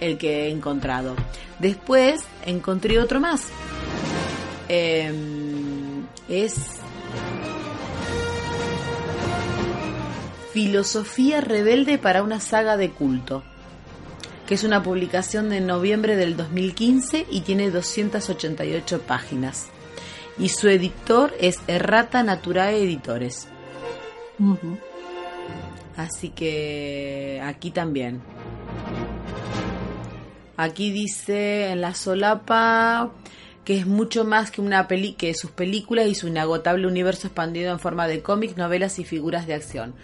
el 0.00 0.16
que 0.16 0.46
he 0.46 0.50
encontrado. 0.50 1.14
Después 1.58 2.24
encontré 2.46 2.98
otro 2.98 3.20
más. 3.20 3.48
Em, 4.68 6.04
es 6.28 6.78
Filosofía 10.52 11.40
rebelde 11.40 11.98
para 11.98 12.22
una 12.22 12.40
saga 12.40 12.76
de 12.76 12.90
culto, 12.90 13.44
que 14.48 14.54
es 14.54 14.64
una 14.64 14.82
publicación 14.82 15.48
de 15.48 15.60
noviembre 15.60 16.16
del 16.16 16.36
2015 16.36 17.26
y 17.30 17.42
tiene 17.42 17.70
288 17.70 19.02
páginas. 19.02 19.68
Y 20.38 20.48
su 20.48 20.68
editor 20.68 21.32
es 21.38 21.60
Errata 21.68 22.22
Naturae 22.22 22.82
Editores. 22.82 23.46
Así 25.96 26.30
que 26.30 27.40
aquí 27.44 27.70
también. 27.70 28.20
Aquí 30.56 30.90
dice 30.90 31.70
en 31.70 31.80
la 31.80 31.94
solapa 31.94 33.12
que 33.64 33.78
es 33.78 33.86
mucho 33.86 34.24
más 34.24 34.50
que 34.50 34.60
una 34.60 34.88
peli 34.88 35.12
que 35.12 35.32
sus 35.34 35.50
películas 35.52 36.08
y 36.08 36.14
su 36.14 36.26
inagotable 36.26 36.86
universo 36.86 37.28
expandido 37.28 37.70
en 37.70 37.78
forma 37.78 38.08
de 38.08 38.20
cómics, 38.20 38.56
novelas 38.56 38.98
y 38.98 39.04
figuras 39.04 39.46
de 39.46 39.54
acción. 39.54 39.94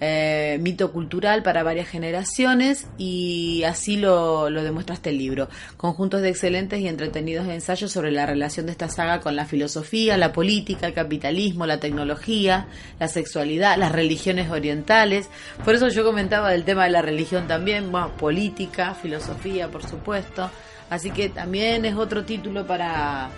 Eh, 0.00 0.58
mito 0.60 0.90
cultural 0.90 1.44
para 1.44 1.62
varias 1.62 1.88
generaciones 1.88 2.88
y 2.98 3.62
así 3.62 3.96
lo, 3.96 4.50
lo 4.50 4.64
demuestra 4.64 4.96
este 4.96 5.12
libro. 5.12 5.48
Conjuntos 5.76 6.20
de 6.20 6.30
excelentes 6.30 6.80
y 6.80 6.88
entretenidos 6.88 7.46
ensayos 7.46 7.92
sobre 7.92 8.10
la 8.10 8.26
relación 8.26 8.66
de 8.66 8.72
esta 8.72 8.88
saga 8.88 9.20
con 9.20 9.36
la 9.36 9.46
filosofía, 9.46 10.16
la 10.16 10.32
política, 10.32 10.88
el 10.88 10.94
capitalismo, 10.94 11.64
la 11.64 11.78
tecnología, 11.78 12.66
la 12.98 13.06
sexualidad, 13.06 13.78
las 13.78 13.92
religiones 13.92 14.50
orientales. 14.50 15.28
Por 15.64 15.76
eso 15.76 15.88
yo 15.88 16.04
comentaba 16.04 16.50
del 16.50 16.64
tema 16.64 16.84
de 16.84 16.90
la 16.90 17.00
religión 17.02 17.46
también, 17.46 17.92
bueno, 17.92 18.16
política, 18.16 18.94
filosofía, 18.94 19.68
por 19.68 19.88
supuesto. 19.88 20.50
Así 20.90 21.12
que 21.12 21.28
también 21.28 21.84
es 21.84 21.94
otro 21.94 22.24
título 22.24 22.66
para, 22.66 23.30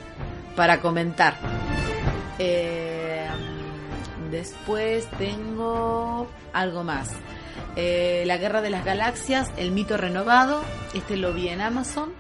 para 0.56 0.80
comentar. 0.80 1.34
Eh, 2.38 2.95
después 4.30 5.06
tengo 5.18 6.26
algo 6.52 6.84
más. 6.84 7.10
Eh, 7.76 8.24
la 8.26 8.36
Guerra 8.38 8.62
de 8.62 8.70
las 8.70 8.84
Galaxias, 8.84 9.50
El 9.56 9.70
mito 9.72 9.96
renovado. 9.96 10.62
Este 10.94 11.16
lo 11.16 11.32
vi 11.32 11.48
en 11.48 11.60
Amazon. 11.60 12.12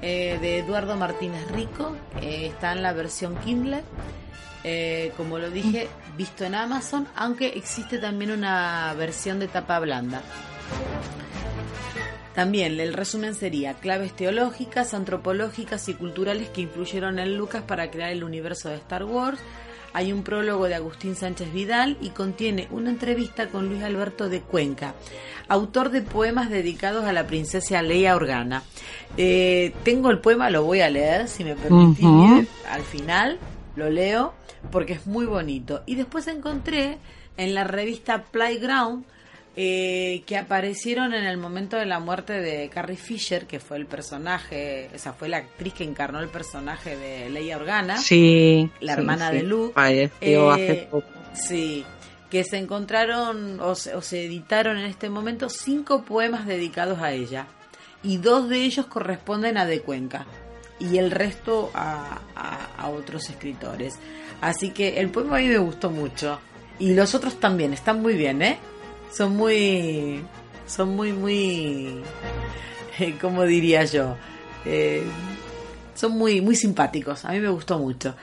eh, 0.00 0.38
de 0.40 0.58
Eduardo 0.58 0.96
Martínez 0.96 1.50
Rico. 1.50 1.96
está 2.20 2.72
en 2.72 2.82
la 2.82 2.92
versión 2.92 3.36
Kindle. 3.38 3.82
Eh, 4.64 5.12
como 5.16 5.38
lo 5.38 5.50
dije, 5.50 5.88
visto 6.16 6.44
en 6.44 6.54
Amazon. 6.54 7.06
Aunque 7.16 7.48
existe 7.48 7.98
también 7.98 8.30
una 8.30 8.94
versión 8.96 9.38
de 9.40 9.48
tapa 9.48 9.78
blanda. 9.80 10.22
También 12.34 12.78
el 12.78 12.92
resumen 12.92 13.34
sería 13.34 13.74
claves 13.74 14.14
teológicas, 14.14 14.94
antropológicas 14.94 15.88
y 15.88 15.94
culturales 15.94 16.48
que 16.50 16.60
influyeron 16.60 17.18
en 17.18 17.36
Lucas 17.36 17.62
para 17.62 17.90
crear 17.90 18.10
el 18.10 18.22
universo 18.22 18.68
de 18.68 18.76
Star 18.76 19.02
Wars. 19.04 19.40
Hay 19.92 20.12
un 20.12 20.22
prólogo 20.22 20.66
de 20.68 20.74
Agustín 20.74 21.16
Sánchez 21.16 21.52
Vidal 21.52 21.96
y 22.00 22.10
contiene 22.10 22.68
una 22.70 22.90
entrevista 22.90 23.48
con 23.48 23.68
Luis 23.68 23.82
Alberto 23.82 24.28
de 24.28 24.40
Cuenca, 24.40 24.94
autor 25.48 25.90
de 25.90 26.02
poemas 26.02 26.50
dedicados 26.50 27.04
a 27.04 27.12
la 27.12 27.26
princesa 27.26 27.82
Leia 27.82 28.14
Organa. 28.14 28.62
Eh, 29.16 29.74
tengo 29.82 30.10
el 30.10 30.20
poema, 30.20 30.50
lo 30.50 30.64
voy 30.64 30.80
a 30.80 30.90
leer, 30.90 31.28
si 31.28 31.44
me 31.44 31.56
permitís, 31.56 32.48
al 32.70 32.82
final 32.82 33.38
lo 33.76 33.90
leo 33.90 34.34
porque 34.70 34.94
es 34.94 35.06
muy 35.06 35.26
bonito. 35.26 35.82
Y 35.86 35.94
después 35.94 36.26
encontré 36.26 36.98
en 37.36 37.54
la 37.54 37.64
revista 37.64 38.24
Playground 38.24 39.04
eh, 39.60 40.22
que 40.24 40.36
aparecieron 40.36 41.14
en 41.14 41.24
el 41.24 41.36
momento 41.36 41.76
de 41.76 41.84
la 41.84 41.98
muerte 41.98 42.34
de 42.34 42.68
Carrie 42.68 42.96
Fisher, 42.96 43.46
que 43.48 43.58
fue 43.58 43.76
el 43.76 43.86
personaje, 43.86 44.88
esa 44.94 45.12
fue 45.14 45.28
la 45.28 45.38
actriz 45.38 45.74
que 45.74 45.82
encarnó 45.82 46.20
el 46.20 46.28
personaje 46.28 46.96
de 46.96 47.28
Leia 47.28 47.56
Organa, 47.56 47.96
Sí. 47.98 48.70
la 48.78 48.94
sí, 48.94 49.00
hermana 49.00 49.30
sí. 49.30 49.36
de 49.38 49.42
Luke. 49.42 49.72
Falleció 49.74 50.54
Eh, 50.56 50.62
hace 50.70 50.74
poco. 50.88 51.08
Sí, 51.32 51.84
que 52.30 52.44
se 52.44 52.56
encontraron 52.58 53.58
o 53.60 53.74
se, 53.74 53.96
o 53.96 54.00
se 54.00 54.26
editaron 54.26 54.78
en 54.78 54.86
este 54.86 55.10
momento 55.10 55.48
cinco 55.48 56.04
poemas 56.04 56.46
dedicados 56.46 57.00
a 57.00 57.10
ella. 57.10 57.46
Y 58.04 58.18
dos 58.18 58.48
de 58.48 58.58
ellos 58.62 58.86
corresponden 58.86 59.58
a 59.58 59.66
De 59.66 59.80
Cuenca. 59.80 60.24
Y 60.78 60.98
el 60.98 61.10
resto 61.10 61.72
a, 61.74 62.20
a- 62.36 62.68
a 62.78 62.88
otros 62.90 63.28
escritores. 63.28 63.98
Así 64.40 64.70
que 64.70 65.00
el 65.00 65.08
poema 65.10 65.38
a 65.38 65.40
mí 65.40 65.48
me 65.48 65.58
gustó 65.58 65.90
mucho. 65.90 66.38
Y 66.78 66.94
los 66.94 67.16
otros 67.16 67.40
también, 67.40 67.72
están 67.72 68.00
muy 68.00 68.14
bien, 68.14 68.40
¿eh? 68.40 68.58
Son 69.12 69.36
muy... 69.36 70.24
Son 70.66 70.94
muy, 70.94 71.12
muy... 71.12 72.02
¿Cómo 73.20 73.44
diría 73.44 73.84
yo? 73.84 74.16
Eh, 74.64 75.04
son 75.94 76.12
muy, 76.12 76.40
muy 76.40 76.56
simpáticos. 76.56 77.24
A 77.24 77.32
mí 77.32 77.40
me 77.40 77.48
gustó 77.48 77.78
mucho. 77.78 78.14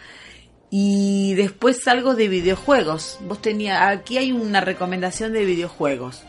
Y 0.69 1.33
después 1.35 1.87
algo 1.87 2.15
de 2.15 2.27
videojuegos. 2.27 3.17
Vos 3.27 3.41
tenía, 3.41 3.89
aquí 3.89 4.17
hay 4.17 4.31
una 4.31 4.61
recomendación 4.61 5.33
de 5.33 5.45
videojuegos. 5.45 6.23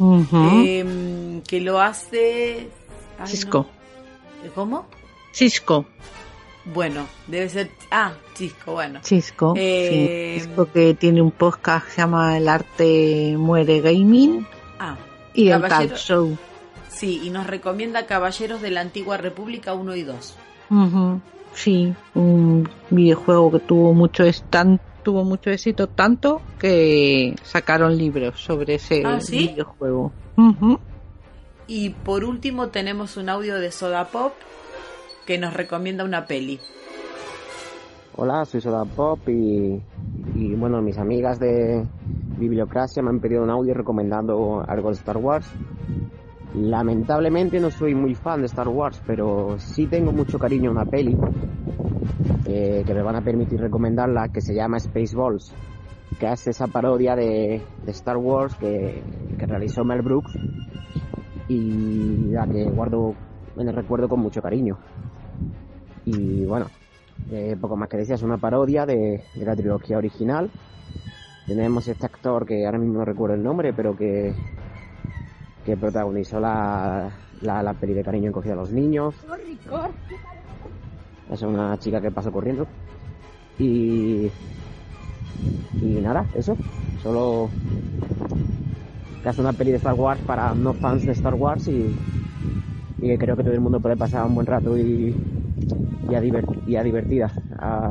Em, 0.00 1.42
que 1.42 1.60
lo 1.60 1.80
hace... 1.80 2.68
ay, 3.18 3.26
Cisco. 3.26 3.66
no. 4.44 4.52
¿Cómo? 4.54 4.86
Cisco. 5.32 5.86
Bueno, 6.72 7.06
debe 7.26 7.48
ser... 7.48 7.70
Ah, 7.90 8.12
Cisco, 8.34 8.72
bueno. 8.72 9.00
Cisco. 9.02 9.54
Eh, 9.56 10.34
sí. 10.38 10.40
Cisco 10.46 10.66
que 10.70 10.94
tiene 10.94 11.22
un 11.22 11.30
podcast 11.30 11.86
que 11.86 11.92
se 11.92 12.00
llama 12.02 12.36
El 12.36 12.48
arte 12.48 13.34
muere 13.38 13.80
gaming 13.80 14.46
Ah, 14.78 14.96
y 15.34 15.48
el 15.48 15.62
talk 15.62 15.94
show. 15.96 16.36
sí, 16.88 17.20
y 17.24 17.30
nos 17.30 17.46
recomienda 17.46 18.06
Caballeros 18.06 18.60
de 18.60 18.70
la 18.70 18.80
Antigua 18.82 19.16
República 19.16 19.72
1 19.74 19.96
y 19.96 20.02
2. 20.02 20.36
Ujú. 20.70 21.20
Sí, 21.54 21.94
un 22.14 22.68
videojuego 22.90 23.50
que 23.52 23.58
tuvo 23.60 23.94
mucho 23.94 24.24
tuvo 25.02 25.24
mucho 25.24 25.50
éxito 25.50 25.88
tanto 25.88 26.42
que 26.58 27.34
sacaron 27.42 27.96
libros 27.96 28.38
sobre 28.40 28.74
ese 28.74 29.02
Ah, 29.06 29.20
¿sí? 29.20 29.48
videojuego. 29.48 30.12
Y 31.66 31.90
por 31.90 32.24
último 32.24 32.68
tenemos 32.68 33.16
un 33.16 33.28
audio 33.30 33.56
de 33.58 33.72
Soda 33.72 34.08
Pop 34.08 34.34
que 35.28 35.36
nos 35.36 35.52
recomienda 35.52 36.04
una 36.04 36.24
peli. 36.24 36.58
Hola, 38.16 38.46
soy 38.46 38.62
Soda 38.62 38.86
Pop 38.86 39.18
y, 39.28 39.78
bueno, 40.56 40.80
mis 40.80 40.96
amigas 40.96 41.38
de, 41.38 41.86
Bibliocracia 42.38 43.02
me 43.02 43.10
han 43.10 43.20
pedido 43.20 43.42
un 43.42 43.50
audio 43.50 43.74
recomendando 43.74 44.64
algo 44.66 44.88
de 44.88 44.94
Star 44.94 45.18
Wars. 45.18 45.46
Lamentablemente 46.54 47.60
no 47.60 47.70
soy 47.70 47.94
muy 47.94 48.14
fan 48.14 48.40
de 48.40 48.46
Star 48.46 48.68
Wars, 48.68 49.02
pero 49.06 49.58
sí 49.58 49.86
tengo 49.86 50.12
mucho 50.12 50.38
cariño 50.38 50.70
a 50.70 50.72
una 50.72 50.86
peli 50.86 51.14
eh, 52.46 52.82
que 52.86 52.94
me 52.94 53.02
van 53.02 53.16
a 53.16 53.20
permitir 53.20 53.60
recomendarla, 53.60 54.30
que 54.30 54.40
se 54.40 54.54
llama 54.54 54.80
Spaceballs, 54.80 55.54
que 56.18 56.26
hace 56.26 56.50
esa 56.50 56.68
parodia 56.68 57.14
de, 57.14 57.60
Star 57.88 58.16
Wars 58.16 58.54
que, 58.54 59.02
realizó 59.36 59.84
Mel 59.84 60.00
Brooks 60.00 60.32
y 61.48 62.30
la 62.30 62.46
que 62.46 62.64
guardo 62.64 63.14
en 63.58 63.68
el 63.68 63.74
recuerdo 63.74 64.08
con 64.08 64.20
mucho 64.20 64.40
cariño. 64.40 64.78
Y 66.10 66.46
bueno, 66.46 66.66
eh, 67.30 67.56
poco 67.60 67.76
más 67.76 67.88
que 67.88 67.98
decir, 67.98 68.14
es 68.14 68.22
una 68.22 68.38
parodia 68.38 68.86
de, 68.86 69.22
de 69.34 69.44
la 69.44 69.54
trilogía 69.54 69.98
original. 69.98 70.50
Tenemos 71.46 71.86
este 71.86 72.06
actor 72.06 72.46
que 72.46 72.64
ahora 72.64 72.78
mismo 72.78 72.98
no 72.98 73.04
recuerdo 73.04 73.34
el 73.34 73.42
nombre, 73.42 73.72
pero 73.72 73.94
que 73.96 74.34
que 75.64 75.76
protagonizó 75.76 76.40
la, 76.40 77.10
la, 77.42 77.62
la 77.62 77.74
peli 77.74 77.92
de 77.92 78.02
cariño 78.02 78.28
encogida 78.28 78.54
a 78.54 78.56
los 78.56 78.72
niños. 78.72 79.14
Es 81.30 81.42
una 81.42 81.78
chica 81.78 82.00
que 82.00 82.10
pasó 82.10 82.32
corriendo. 82.32 82.66
Y. 83.58 84.30
Y 85.82 86.00
nada, 86.00 86.24
eso. 86.34 86.56
Solo. 87.02 87.50
Que 89.22 89.28
es 89.28 89.38
una 89.38 89.52
peli 89.52 89.72
de 89.72 89.76
Star 89.76 89.92
Wars 89.92 90.20
para 90.26 90.54
no 90.54 90.72
fans 90.72 91.04
de 91.04 91.12
Star 91.12 91.34
Wars 91.34 91.68
y. 91.68 91.94
Y 93.00 93.16
creo 93.16 93.36
que 93.36 93.44
todo 93.44 93.54
el 93.54 93.60
mundo 93.60 93.80
puede 93.80 93.96
pasar 93.96 94.26
un 94.26 94.34
buen 94.34 94.46
rato 94.46 94.76
y. 94.76 95.14
Y 96.08 96.14
a, 96.76 96.82
divertida 96.82 97.30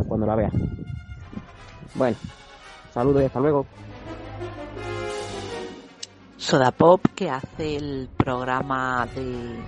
cuando 0.07 0.25
la 0.25 0.35
vea. 0.35 0.51
Bueno, 1.93 2.17
saludos 2.91 3.21
y 3.21 3.25
hasta 3.25 3.39
luego. 3.39 3.65
Soda 6.37 6.71
Pop 6.71 7.01
que 7.15 7.29
hace 7.29 7.75
el 7.75 8.09
programa 8.15 9.07
de 9.13 9.59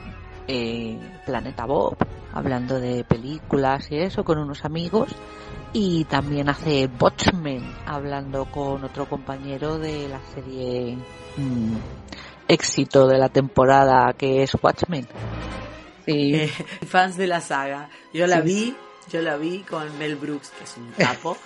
eh, 0.47 0.97
Planeta 1.25 1.65
Bob 1.65 1.97
hablando 2.33 2.79
de 2.79 3.03
películas 3.03 3.91
y 3.91 3.97
eso 3.97 4.23
con 4.23 4.37
unos 4.37 4.63
amigos 4.65 5.09
y 5.73 6.05
también 6.05 6.49
hace 6.49 6.89
Watchmen 6.99 7.63
hablando 7.85 8.45
con 8.45 8.83
otro 8.83 9.07
compañero 9.07 9.77
de 9.77 10.07
la 10.09 10.19
serie 10.33 10.97
mmm, 11.37 11.75
éxito 12.49 13.07
de 13.07 13.17
la 13.17 13.29
temporada 13.29 14.13
que 14.13 14.43
es 14.43 14.51
Watchmen. 14.61 15.07
Sí. 16.05 16.35
Eh, 16.35 16.51
fans 16.87 17.17
de 17.17 17.27
la 17.27 17.39
saga. 17.39 17.89
Yo 18.11 18.25
la 18.25 18.41
sí. 18.41 18.41
vi 18.41 18.75
yo 19.11 19.21
la 19.23 19.37
vi 19.37 19.59
con 19.59 19.97
Mel 19.97 20.15
Brooks, 20.15 20.51
que 20.51 20.63
es 20.63 20.77
un 20.77 20.91
capo. 20.97 21.37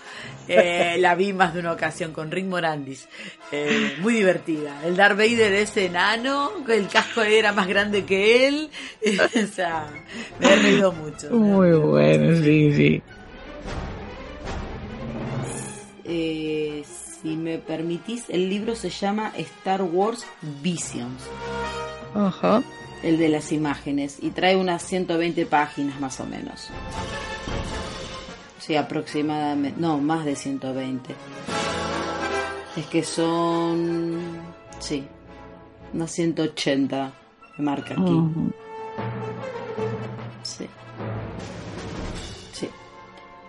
Eh, 0.47 0.97
la 0.99 1.15
vi 1.15 1.31
más 1.33 1.53
de 1.53 1.61
una 1.61 1.71
ocasión 1.71 2.11
con 2.11 2.29
Rick 2.29 2.45
Morandis. 2.45 3.07
Eh, 3.51 3.97
muy 4.01 4.15
divertida. 4.15 4.81
El 4.85 4.97
Darth 4.97 5.17
Vader 5.17 5.53
es 5.53 5.75
enano, 5.77 6.51
el 6.67 6.87
casco 6.87 7.21
era 7.21 7.53
más 7.53 7.67
grande 7.67 8.03
que 8.03 8.47
él. 8.47 8.69
o 9.43 9.47
sea, 9.47 9.87
me 10.39 10.53
he 10.53 10.55
reído 10.57 10.91
mucho. 10.91 11.29
Muy 11.31 11.71
bueno, 11.71 12.35
sí, 12.43 12.73
sí. 12.73 13.03
Si 17.23 17.37
me 17.37 17.57
permitís, 17.57 18.25
el 18.27 18.49
libro 18.49 18.75
se 18.75 18.89
llama 18.89 19.31
Star 19.37 19.81
Wars 19.81 20.25
Visions. 20.61 21.23
Ajá. 22.13 22.61
El 23.01 23.17
de 23.17 23.29
las 23.29 23.53
imágenes. 23.53 24.17
Y 24.21 24.31
trae 24.31 24.57
unas 24.57 24.83
120 24.83 25.45
páginas 25.45 26.01
más 26.01 26.19
o 26.19 26.25
menos. 26.25 26.67
Sí, 28.59 28.75
aproximadamente. 28.75 29.79
No, 29.79 29.99
más 29.99 30.25
de 30.25 30.35
120. 30.35 31.15
Es 32.75 32.85
que 32.87 33.03
son. 33.03 34.19
Sí. 34.79 35.07
Unas 35.93 36.11
180 36.11 37.13
me 37.57 37.63
marca 37.63 37.93
aquí. 37.93 38.01
Uh 38.03 38.29
-huh. 38.29 38.53
Sí. 40.43 40.67
Sí. 42.51 42.69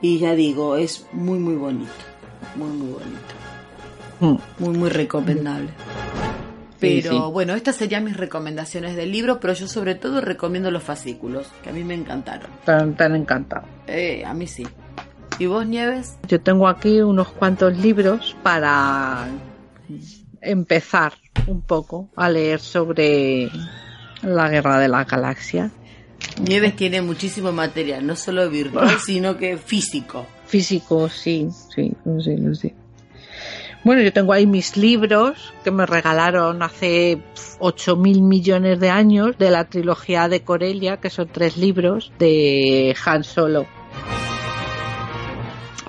Y 0.00 0.18
ya 0.18 0.36
digo, 0.36 0.76
es 0.76 1.06
muy, 1.12 1.40
muy 1.40 1.56
bonito. 1.56 1.90
Muy, 2.54 2.68
muy 2.68 2.92
bonito. 2.92 3.33
Muy, 4.58 4.76
muy 4.76 4.90
recomendable. 4.90 5.68
Pero 6.80 7.10
sí, 7.10 7.16
sí. 7.16 7.32
bueno, 7.32 7.54
estas 7.54 7.76
serían 7.76 8.04
mis 8.04 8.16
recomendaciones 8.16 8.94
del 8.96 9.10
libro, 9.10 9.40
pero 9.40 9.54
yo 9.54 9.66
sobre 9.68 9.94
todo 9.94 10.20
recomiendo 10.20 10.70
los 10.70 10.82
fascículos, 10.82 11.46
que 11.62 11.70
a 11.70 11.72
mí 11.72 11.82
me 11.82 11.94
encantaron. 11.94 12.50
Tan, 12.64 12.94
tan 12.94 13.16
encantado. 13.16 13.64
Eh, 13.86 14.22
a 14.24 14.34
mí 14.34 14.46
sí. 14.46 14.66
¿Y 15.38 15.46
vos, 15.46 15.66
Nieves? 15.66 16.16
Yo 16.28 16.40
tengo 16.40 16.68
aquí 16.68 17.00
unos 17.00 17.28
cuantos 17.28 17.76
libros 17.78 18.36
para 18.42 19.26
empezar 20.40 21.14
un 21.46 21.62
poco 21.62 22.08
a 22.16 22.28
leer 22.28 22.60
sobre 22.60 23.50
la 24.22 24.48
guerra 24.48 24.78
de 24.78 24.88
la 24.88 25.04
galaxia. 25.04 25.70
Nieves 26.40 26.76
tiene 26.76 27.02
muchísimo 27.02 27.52
material, 27.52 28.06
no 28.06 28.16
solo 28.16 28.48
virtual, 28.48 28.96
sino 29.04 29.36
que 29.36 29.56
físico. 29.56 30.26
Físico, 30.46 31.08
sí, 31.08 31.48
sí, 31.74 31.92
sí, 32.22 32.54
sí. 32.54 32.74
Bueno, 33.84 34.00
yo 34.00 34.14
tengo 34.14 34.32
ahí 34.32 34.46
mis 34.46 34.78
libros 34.78 35.52
que 35.62 35.70
me 35.70 35.84
regalaron 35.84 36.62
hace 36.62 37.18
8 37.58 37.96
mil 37.96 38.22
millones 38.22 38.80
de 38.80 38.88
años 38.88 39.36
de 39.36 39.50
la 39.50 39.66
trilogía 39.66 40.26
de 40.30 40.40
Corelia, 40.40 40.96
que 40.96 41.10
son 41.10 41.28
tres 41.28 41.58
libros 41.58 42.10
de 42.18 42.96
Han 43.04 43.24
Solo. 43.24 43.66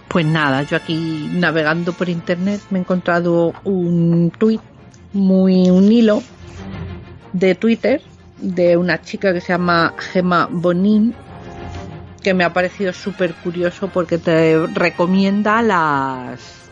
Pues 0.09 0.25
nada, 0.25 0.63
yo 0.63 0.75
aquí 0.75 1.29
navegando 1.31 1.93
por 1.93 2.09
internet 2.09 2.59
me 2.69 2.79
he 2.79 2.81
encontrado 2.81 3.53
un 3.63 4.29
tuit, 4.37 4.61
muy 5.13 5.69
un 5.69 5.89
hilo 5.89 6.21
de 7.31 7.55
Twitter 7.55 8.01
de 8.39 8.75
una 8.75 9.01
chica 9.01 9.31
que 9.31 9.39
se 9.39 9.53
llama 9.53 9.93
Gemma 9.97 10.49
Bonin 10.51 11.15
que 12.21 12.33
me 12.33 12.43
ha 12.43 12.51
parecido 12.51 12.91
súper 12.91 13.33
curioso 13.35 13.87
porque 13.87 14.17
te 14.17 14.67
recomienda 14.67 15.61
las 15.61 16.64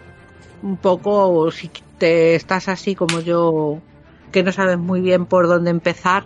un 0.64 0.77
poco 0.77 1.52
si 1.52 1.69
te 1.98 2.35
estás 2.35 2.69
así 2.69 2.95
como 2.95 3.19
yo 3.19 3.80
que 4.31 4.44
no 4.44 4.52
sabes 4.52 4.80
muy 4.80 5.02
bien 5.02 5.26
por 5.26 5.48
dónde 5.48 5.69
empezar 5.69 6.26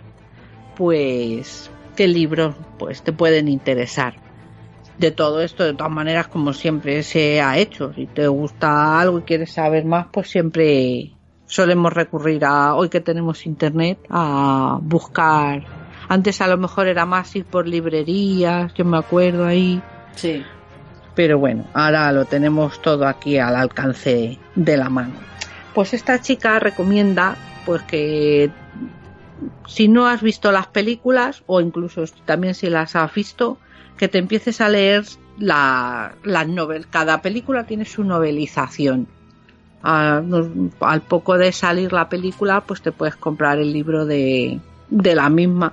pues 0.76 1.70
qué 1.96 2.06
libros 2.06 2.54
pues 2.78 3.02
te 3.02 3.12
pueden 3.12 3.48
interesar 3.48 4.14
de 4.96 5.10
todo 5.10 5.42
esto 5.42 5.64
de 5.64 5.74
todas 5.74 5.92
maneras 5.92 6.28
como 6.28 6.52
siempre 6.52 7.02
se 7.02 7.40
ha 7.40 7.56
hecho. 7.56 7.92
Si 7.94 8.06
te 8.06 8.26
gusta 8.26 9.00
algo 9.00 9.20
y 9.20 9.22
quieres 9.22 9.52
saber 9.52 9.84
más 9.84 10.06
pues 10.12 10.28
siempre 10.28 11.12
solemos 11.46 11.92
recurrir 11.92 12.44
a 12.44 12.74
hoy 12.74 12.88
que 12.88 13.00
tenemos 13.00 13.46
internet 13.46 13.98
a 14.10 14.78
buscar. 14.82 15.64
Antes 16.08 16.40
a 16.40 16.48
lo 16.48 16.56
mejor 16.56 16.88
era 16.88 17.06
más 17.06 17.34
ir 17.36 17.44
por 17.44 17.68
librerías 17.68 18.74
yo 18.74 18.84
me 18.84 18.98
acuerdo 18.98 19.46
ahí. 19.46 19.80
Sí 20.16 20.44
pero 21.18 21.36
bueno, 21.36 21.64
ahora 21.74 22.12
lo 22.12 22.26
tenemos 22.26 22.80
todo 22.80 23.04
aquí 23.04 23.38
al 23.38 23.56
alcance 23.56 24.38
de 24.54 24.76
la 24.76 24.88
mano. 24.88 25.14
Pues 25.74 25.92
esta 25.92 26.20
chica 26.20 26.60
recomienda 26.60 27.36
pues 27.66 27.82
que 27.82 28.52
si 29.66 29.88
no 29.88 30.06
has 30.06 30.22
visto 30.22 30.52
las 30.52 30.68
películas 30.68 31.42
o 31.48 31.60
incluso 31.60 32.04
también 32.24 32.54
si 32.54 32.70
las 32.70 32.94
has 32.94 33.12
visto, 33.12 33.58
que 33.96 34.06
te 34.06 34.18
empieces 34.18 34.60
a 34.60 34.68
leer 34.68 35.06
la, 35.40 36.14
las 36.22 36.46
novelas. 36.46 36.86
Cada 36.88 37.20
película 37.20 37.64
tiene 37.64 37.84
su 37.84 38.04
novelización. 38.04 39.08
Al, 39.82 40.70
al, 40.78 41.00
poco 41.00 41.36
de 41.36 41.50
salir 41.50 41.92
la 41.92 42.08
película, 42.08 42.60
pues 42.60 42.80
te 42.80 42.92
puedes 42.92 43.16
comprar 43.16 43.58
el 43.58 43.72
libro 43.72 44.06
de, 44.06 44.60
de 44.88 45.14
la 45.16 45.28
misma, 45.30 45.72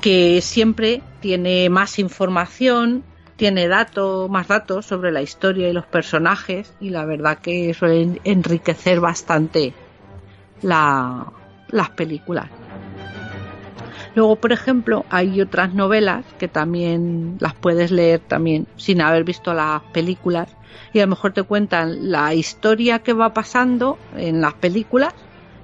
que 0.00 0.40
siempre 0.40 1.02
tiene 1.20 1.70
más 1.70 2.00
información, 2.00 3.04
tiene 3.36 3.68
datos, 3.68 4.30
más 4.30 4.48
datos 4.48 4.86
sobre 4.86 5.12
la 5.12 5.22
historia 5.22 5.68
y 5.68 5.72
los 5.72 5.86
personajes 5.86 6.74
y 6.80 6.90
la 6.90 7.04
verdad 7.04 7.38
que 7.38 7.72
suele 7.74 8.20
enriquecer 8.24 9.00
bastante 9.00 9.74
la, 10.62 11.32
las 11.68 11.90
películas. 11.90 12.48
Luego, 14.14 14.36
por 14.36 14.52
ejemplo, 14.52 15.04
hay 15.10 15.42
otras 15.42 15.74
novelas 15.74 16.24
que 16.38 16.48
también 16.48 17.36
las 17.38 17.52
puedes 17.52 17.90
leer 17.90 18.20
también 18.20 18.66
sin 18.76 19.02
haber 19.02 19.24
visto 19.24 19.52
las 19.52 19.82
películas 19.92 20.56
y 20.94 21.00
a 21.00 21.02
lo 21.02 21.10
mejor 21.10 21.34
te 21.34 21.42
cuentan 21.42 22.10
la 22.10 22.32
historia 22.32 23.00
que 23.00 23.12
va 23.12 23.34
pasando 23.34 23.98
en 24.16 24.40
las 24.40 24.54
películas, 24.54 25.14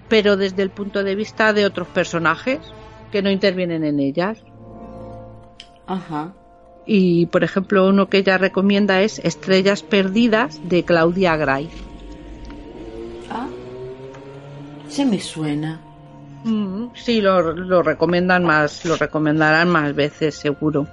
pero 0.09 0.36
desde 0.36 0.62
el 0.62 0.69
punto 0.69 1.03
de 1.03 1.15
vista 1.15 1.55
de 1.55 1.65
otros 1.65 1.89
personajes 1.89 2.61
que 3.11 3.23
no 3.23 3.31
intervienen 3.31 3.85
en 3.85 4.01
ellas. 4.01 4.44
Ajá. 5.86 6.35
Y, 6.84 7.26
por 7.26 7.44
ejemplo, 7.44 7.88
uno 7.88 8.09
que 8.09 8.18
ella 8.18 8.38
recomienda 8.38 9.02
es 9.02 9.20
Estrellas 9.20 9.82
Perdidas 9.82 10.60
de 10.68 10.84
Claudia 10.84 11.36
Gray. 11.36 11.70
Ah, 13.30 13.48
se 14.88 15.04
me 15.04 15.20
suena. 15.20 15.80
Mm, 16.44 16.86
sí, 16.94 17.20
lo, 17.20 17.52
lo, 17.52 17.82
recomiendan 17.82 18.44
más, 18.44 18.84
lo 18.84 18.96
recomendarán 18.96 19.68
más 19.68 19.94
veces, 19.94 20.34
seguro. 20.34 20.88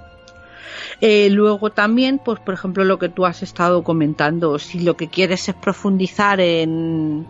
Eh, 1.00 1.28
luego 1.30 1.70
también, 1.70 2.20
pues 2.24 2.38
por 2.40 2.54
ejemplo, 2.54 2.84
lo 2.84 2.98
que 2.98 3.08
tú 3.08 3.26
has 3.26 3.42
estado 3.42 3.82
comentando, 3.82 4.58
si 4.58 4.80
lo 4.80 4.96
que 4.96 5.08
quieres 5.08 5.48
es 5.48 5.54
profundizar 5.54 6.40
en, 6.40 7.26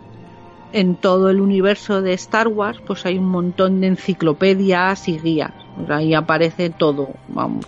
en 0.73 0.95
todo 0.95 1.29
el 1.29 1.41
universo 1.41 2.01
de 2.01 2.13
Star 2.13 2.47
Wars, 2.47 2.79
pues 2.85 3.05
hay 3.05 3.17
un 3.17 3.27
montón 3.27 3.81
de 3.81 3.87
enciclopedias 3.87 5.07
y 5.07 5.19
guías. 5.19 5.53
ahí 5.89 6.13
aparece 6.13 6.69
todo, 6.69 7.09
vamos, 7.27 7.65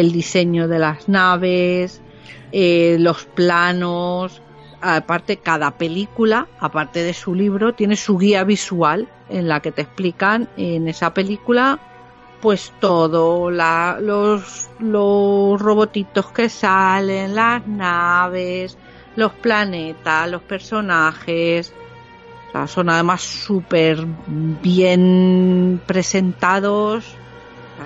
el 0.00 0.12
diseño 0.12 0.68
de 0.68 0.78
las 0.78 1.08
naves, 1.08 2.00
eh, 2.52 2.96
los 2.98 3.24
planos, 3.24 4.42
aparte 4.80 5.38
cada 5.38 5.72
película, 5.72 6.48
aparte 6.60 7.02
de 7.02 7.14
su 7.14 7.34
libro, 7.34 7.74
tiene 7.74 7.96
su 7.96 8.18
guía 8.18 8.44
visual 8.44 9.08
en 9.28 9.48
la 9.48 9.60
que 9.60 9.72
te 9.72 9.82
explican 9.82 10.48
en 10.56 10.88
esa 10.88 11.12
película 11.12 11.80
pues 12.40 12.72
todo, 12.80 13.50
los, 13.50 14.70
los 14.78 15.60
robotitos 15.60 16.30
que 16.30 16.48
salen, 16.48 17.34
las 17.34 17.66
naves, 17.66 18.78
los 19.16 19.32
planetas, 19.32 20.30
los 20.30 20.42
personajes. 20.42 21.72
son 22.66 22.90
además 22.90 23.22
súper 23.22 24.06
bien 24.62 25.80
presentados. 25.86 27.17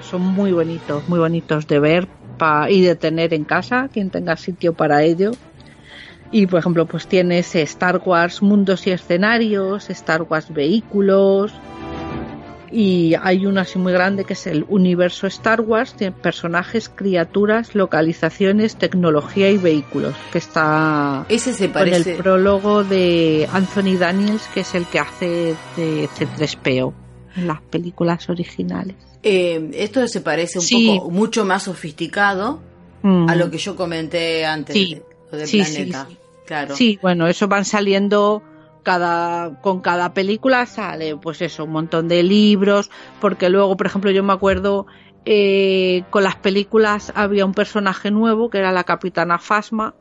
Son 0.01 0.23
muy 0.23 0.53
bonitos, 0.53 1.09
muy 1.09 1.19
bonitos 1.19 1.67
de 1.67 1.79
ver 1.79 2.09
y 2.69 2.81
de 2.81 2.97
tener 2.97 3.35
en 3.35 3.45
casa, 3.45 3.89
quien 3.93 4.11
tenga 4.11 4.37
sitio 4.37 4.73
para 4.73 5.03
ello. 5.05 5.31
Y 6.33 6.47
por 6.47 6.59
ejemplo, 6.59 6.87
pues 6.87 7.07
tienes 7.07 7.55
Star 7.55 8.03
Wars 8.05 8.43
Mundos 8.43 8.87
y 8.87 8.91
Escenarios, 8.91 9.91
Star 9.91 10.23
Wars 10.23 10.53
Vehículos, 10.53 11.53
y 12.73 13.15
hay 13.23 13.45
uno 13.45 13.61
así 13.61 13.79
muy 13.79 13.93
grande 13.93 14.25
que 14.25 14.33
es 14.33 14.47
el 14.47 14.65
universo 14.69 15.27
Star 15.27 15.61
Wars, 15.61 15.95
tiene 15.95 16.17
personajes, 16.17 16.89
criaturas, 16.89 17.75
localizaciones, 17.75 18.77
tecnología 18.77 19.51
y 19.51 19.59
vehículos, 19.59 20.15
que 20.33 20.39
está 20.39 21.27
Ese 21.29 21.53
se 21.53 21.69
parece... 21.69 22.03
con 22.03 22.13
el 22.13 22.19
prólogo 22.19 22.83
de 22.83 23.47
Anthony 23.53 23.99
Daniels, 23.99 24.49
que 24.55 24.61
es 24.61 24.75
el 24.75 24.87
que 24.87 24.99
hace 24.99 25.55
de 25.77 26.09
C3PO 26.09 26.95
en 27.37 27.47
las 27.47 27.61
películas 27.61 28.29
originales. 28.31 29.12
Eh, 29.23 29.71
esto 29.75 30.07
se 30.09 30.21
parece 30.21 30.59
un 30.59 30.97
poco, 30.99 31.11
mucho 31.11 31.45
más 31.45 31.65
sofisticado 31.65 32.61
Mm. 33.03 33.29
a 33.29 33.35
lo 33.37 33.51
que 33.51 33.59
yo 33.59 33.75
comenté 33.77 34.45
antes, 34.47 34.75
Sí. 34.75 35.01
lo 35.31 35.39
del 35.39 35.47
Sí, 35.47 35.63
planeta. 35.63 36.09
Claro. 36.47 36.77
Sí, 36.77 36.99
bueno, 37.03 37.27
eso 37.27 37.49
van 37.49 37.65
saliendo 37.65 38.43
cada 38.85 39.61
con 39.61 39.81
cada 39.81 40.13
película 40.13 40.67
sale 40.67 41.15
pues 41.17 41.41
eso 41.41 41.65
un 41.67 41.71
montón 41.71 42.09
de 42.09 42.25
libros 42.25 42.91
porque 43.21 43.49
luego 43.49 43.77
por 43.77 43.87
ejemplo 43.87 44.11
yo 44.11 44.25
me 44.25 44.33
acuerdo 44.33 44.87
eh, 45.25 46.03
con 46.11 46.25
las 46.25 46.35
películas 46.35 47.13
había 47.15 47.47
un 47.47 47.55
personaje 47.55 48.11
nuevo 48.11 48.51
que 48.51 48.59
era 48.59 48.73
la 48.73 48.83
capitana 48.83 49.39
Fasma 49.39 49.95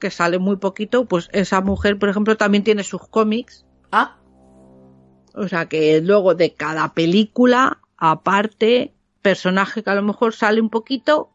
que 0.00 0.10
sale 0.10 0.38
muy 0.38 0.56
poquito 0.56 1.04
pues 1.04 1.28
esa 1.32 1.60
mujer 1.60 1.98
por 1.98 2.08
ejemplo 2.08 2.38
también 2.38 2.64
tiene 2.64 2.84
sus 2.84 3.06
cómics 3.06 3.66
ah 3.92 4.16
o 5.34 5.46
sea 5.46 5.66
que 5.66 6.00
luego 6.00 6.34
de 6.34 6.54
cada 6.54 6.94
película 6.94 7.80
aparte 7.96 8.92
personaje 9.22 9.82
que 9.82 9.90
a 9.90 9.94
lo 9.94 10.02
mejor 10.02 10.34
sale 10.34 10.60
un 10.60 10.70
poquito 10.70 11.30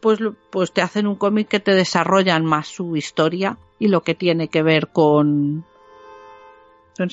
pues, 0.00 0.20
pues 0.50 0.72
te 0.72 0.82
hacen 0.82 1.06
un 1.06 1.16
cómic 1.16 1.48
que 1.48 1.60
te 1.60 1.74
desarrollan 1.74 2.44
más 2.44 2.68
su 2.68 2.96
historia 2.96 3.58
y 3.78 3.88
lo 3.88 4.02
que 4.02 4.14
tiene 4.14 4.48
que 4.48 4.62
ver 4.62 4.88
con... 4.88 5.64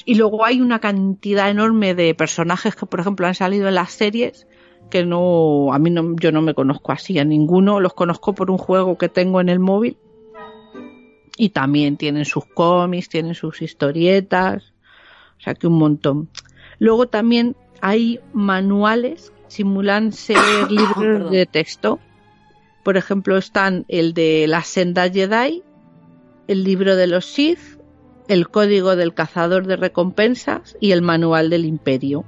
Y 0.06 0.16
luego 0.16 0.46
hay 0.46 0.62
una 0.62 0.80
cantidad 0.80 1.50
enorme 1.50 1.94
de 1.94 2.16
personajes 2.16 2.74
que, 2.76 2.86
por 2.86 3.02
ejemplo, 3.02 3.28
han 3.28 3.36
salido 3.36 3.68
en 3.68 3.76
las 3.76 3.92
series 3.92 4.48
que 4.90 5.04
no, 5.04 5.74
a 5.74 5.80
mí 5.80 5.90
no, 5.90 6.16
yo 6.18 6.32
no 6.32 6.42
me 6.42 6.54
conozco 6.54 6.92
así 6.92 7.18
a 7.18 7.26
ninguno, 7.26 7.80
los 7.80 7.94
conozco 7.94 8.34
por 8.36 8.52
un 8.52 8.58
juego 8.58 8.98
que 8.98 9.10
tengo 9.10 9.42
en 9.42 9.50
el 9.50 9.60
móvil 9.60 9.98
y 11.36 11.50
también 11.50 11.98
tienen 11.98 12.26
sus 12.26 12.46
cómics, 12.46 13.10
tienen 13.10 13.34
sus 13.34 13.62
historietas, 13.62 14.74
o 15.40 15.42
sea 15.42 15.56
que 15.56 15.66
un 15.66 15.80
montón. 15.80 16.30
Luego 16.78 17.08
también 17.08 17.56
hay 17.86 18.22
manuales 18.32 19.32
que 19.50 19.52
simulan 19.56 20.14
ser 20.14 20.38
libros 20.72 21.30
de 21.30 21.46
texto. 21.46 22.00
Por 22.82 22.96
ejemplo, 22.96 23.38
están 23.38 23.84
el 23.90 24.14
de 24.14 24.46
la 24.48 24.64
senda 24.64 25.10
Jedi, 25.10 25.64
el 26.48 26.64
libro 26.64 26.96
de 26.96 27.08
los 27.08 27.26
Sith, 27.26 27.60
el 28.30 28.48
código 28.48 28.96
del 28.96 29.14
cazador 29.14 29.68
de 29.68 29.76
recompensas 29.76 30.78
y 30.80 30.92
el 30.92 31.02
manual 31.02 31.50
del 31.50 31.66
imperio. 31.66 32.24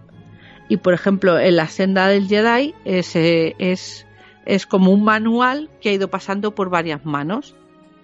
Y 0.67 0.77
por 0.77 0.93
ejemplo, 0.93 1.39
en 1.39 1.55
la 1.55 1.67
senda 1.67 2.07
del 2.09 2.27
Jedi 2.27 2.73
es, 2.83 3.15
es, 3.15 4.05
es 4.45 4.65
como 4.65 4.91
un 4.91 5.05
manual 5.05 5.69
que 5.79 5.89
ha 5.89 5.93
ido 5.93 6.09
pasando 6.09 6.53
por 6.53 6.69
varias 6.69 7.05
manos. 7.05 7.55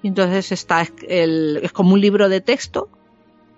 Entonces 0.04 0.54
está 0.54 0.82
es- 0.84 0.94
el, 1.10 1.60
es 1.64 1.74
como 1.74 1.94
un 1.96 2.02
libro 2.02 2.30
de 2.30 2.40
texto 2.40 2.88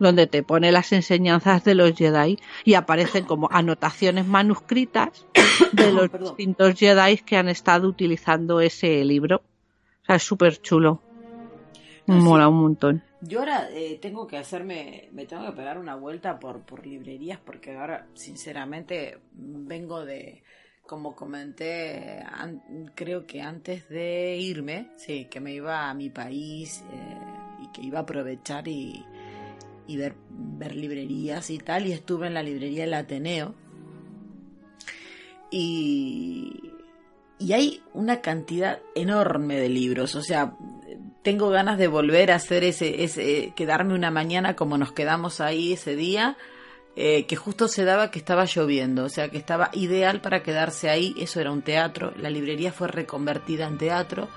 donde 0.03 0.27
te 0.27 0.43
pone 0.43 0.71
las 0.71 0.91
enseñanzas 0.91 1.63
de 1.63 1.73
los 1.73 1.95
Jedi 1.95 2.37
y 2.63 2.75
aparecen 2.75 3.25
como 3.25 3.49
anotaciones 3.51 4.27
manuscritas 4.27 5.25
de 5.71 5.91
los 5.91 6.11
distintos 6.19 6.75
Jedi 6.77 7.17
que 7.17 7.37
han 7.37 7.49
estado 7.49 7.87
utilizando 7.87 8.61
ese 8.61 9.03
libro. 9.03 9.37
O 9.37 10.05
sea, 10.05 10.17
es 10.17 10.23
súper 10.23 10.61
chulo. 10.61 11.01
Mola 12.05 12.49
un 12.49 12.61
montón. 12.61 13.03
Yo 13.21 13.39
ahora 13.39 13.69
eh, 13.71 13.97
tengo 14.01 14.27
que 14.27 14.37
hacerme, 14.37 15.07
me 15.13 15.25
tengo 15.25 15.45
que 15.45 15.53
pegar 15.53 15.77
una 15.77 15.95
vuelta 15.95 16.37
por, 16.37 16.59
por 16.61 16.85
librerías 16.85 17.39
porque 17.39 17.77
ahora, 17.77 18.05
sinceramente, 18.13 19.19
vengo 19.31 20.03
de, 20.03 20.43
como 20.85 21.15
comenté, 21.15 22.19
an- 22.29 22.91
creo 22.93 23.25
que 23.25 23.41
antes 23.41 23.87
de 23.87 24.35
irme, 24.37 24.89
sí, 24.97 25.27
que 25.31 25.39
me 25.39 25.53
iba 25.53 25.89
a 25.89 25.93
mi 25.93 26.09
país 26.09 26.83
eh, 26.91 27.17
y 27.63 27.71
que 27.71 27.81
iba 27.87 27.99
a 27.99 28.01
aprovechar 28.01 28.67
y, 28.67 29.05
y 29.87 29.97
ver, 29.97 30.15
ver 30.29 30.75
librerías 30.75 31.49
y 31.49 31.57
tal, 31.57 31.87
y 31.87 31.91
estuve 31.91 32.27
en 32.27 32.33
la 32.33 32.43
librería 32.43 32.83
del 32.83 32.93
Ateneo. 32.93 33.55
Y, 35.51 36.71
y 37.39 37.53
hay 37.53 37.81
una 37.93 38.21
cantidad 38.21 38.79
enorme 38.95 39.59
de 39.59 39.69
libros, 39.69 40.15
o 40.15 40.21
sea, 40.21 40.55
tengo 41.23 41.49
ganas 41.49 41.77
de 41.77 41.87
volver 41.87 42.31
a 42.31 42.35
hacer 42.35 42.63
ese, 42.63 43.03
ese 43.03 43.53
quedarme 43.55 43.93
una 43.93 44.11
mañana 44.11 44.55
como 44.55 44.77
nos 44.77 44.91
quedamos 44.91 45.41
ahí 45.41 45.73
ese 45.73 45.95
día, 45.95 46.37
eh, 46.95 47.25
que 47.25 47.35
justo 47.35 47.67
se 47.67 47.85
daba 47.85 48.11
que 48.11 48.19
estaba 48.19 48.45
lloviendo, 48.45 49.05
o 49.05 49.09
sea 49.09 49.29
que 49.29 49.37
estaba 49.37 49.71
ideal 49.73 50.21
para 50.21 50.43
quedarse 50.43 50.89
ahí, 50.89 51.15
eso 51.17 51.39
era 51.39 51.51
un 51.51 51.63
teatro, 51.63 52.13
la 52.17 52.29
librería 52.29 52.71
fue 52.71 52.87
reconvertida 52.87 53.65
en 53.65 53.77
teatro 53.77 54.27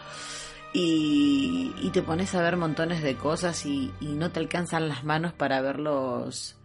y, 0.79 1.73
y 1.81 1.91
te 1.91 2.03
pones 2.03 2.35
a 2.35 2.43
ver 2.43 2.57
montones 2.59 3.03
de 3.03 3.17
cosas 3.17 3.65
y, 3.65 3.91
y 4.01 4.09
no 4.09 4.31
te 4.31 4.41
alcanzan 4.41 4.89
las 4.89 5.05
manos 5.05 5.33
para 5.33 5.61
ver 5.63 5.79
los 5.81 6.57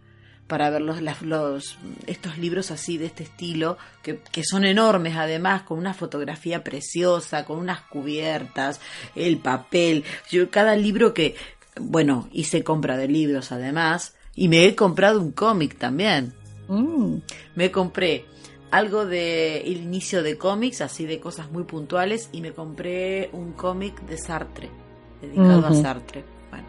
para 0.48 0.68
ver 0.68 0.82
los, 0.82 1.00
las- 1.00 1.22
los- 1.22 1.78
estos 2.06 2.36
libros 2.36 2.70
así 2.70 2.98
de 2.98 3.06
este 3.06 3.22
estilo 3.22 3.78
que, 4.02 4.18
que 4.32 4.44
son 4.44 4.64
enormes 4.66 5.16
además 5.16 5.62
con 5.62 5.78
una 5.78 5.94
fotografía 5.94 6.62
preciosa 6.62 7.46
con 7.46 7.58
unas 7.58 7.80
cubiertas 7.82 8.78
el 9.14 9.38
papel. 9.38 10.04
Yo 10.30 10.50
cada 10.50 10.76
libro 10.76 11.14
que 11.14 11.36
bueno 11.80 12.28
hice 12.32 12.62
compra 12.62 12.98
de 12.98 13.08
libros 13.08 13.50
además 13.50 14.14
y 14.34 14.48
me 14.48 14.66
he 14.66 14.74
comprado 14.76 15.20
un 15.22 15.32
cómic 15.32 15.78
también. 15.78 16.34
Me 17.54 17.70
compré 17.70 18.26
algo 18.72 19.04
de 19.04 19.60
el 19.60 19.76
inicio 19.76 20.22
de 20.22 20.38
cómics, 20.38 20.80
así 20.80 21.04
de 21.04 21.20
cosas 21.20 21.50
muy 21.52 21.64
puntuales, 21.64 22.30
y 22.32 22.40
me 22.40 22.52
compré 22.52 23.28
un 23.32 23.52
cómic 23.52 24.00
de 24.06 24.16
Sartre, 24.16 24.70
dedicado 25.20 25.66
a. 25.66 25.74
Sartre. 25.74 26.24
Bueno, 26.50 26.66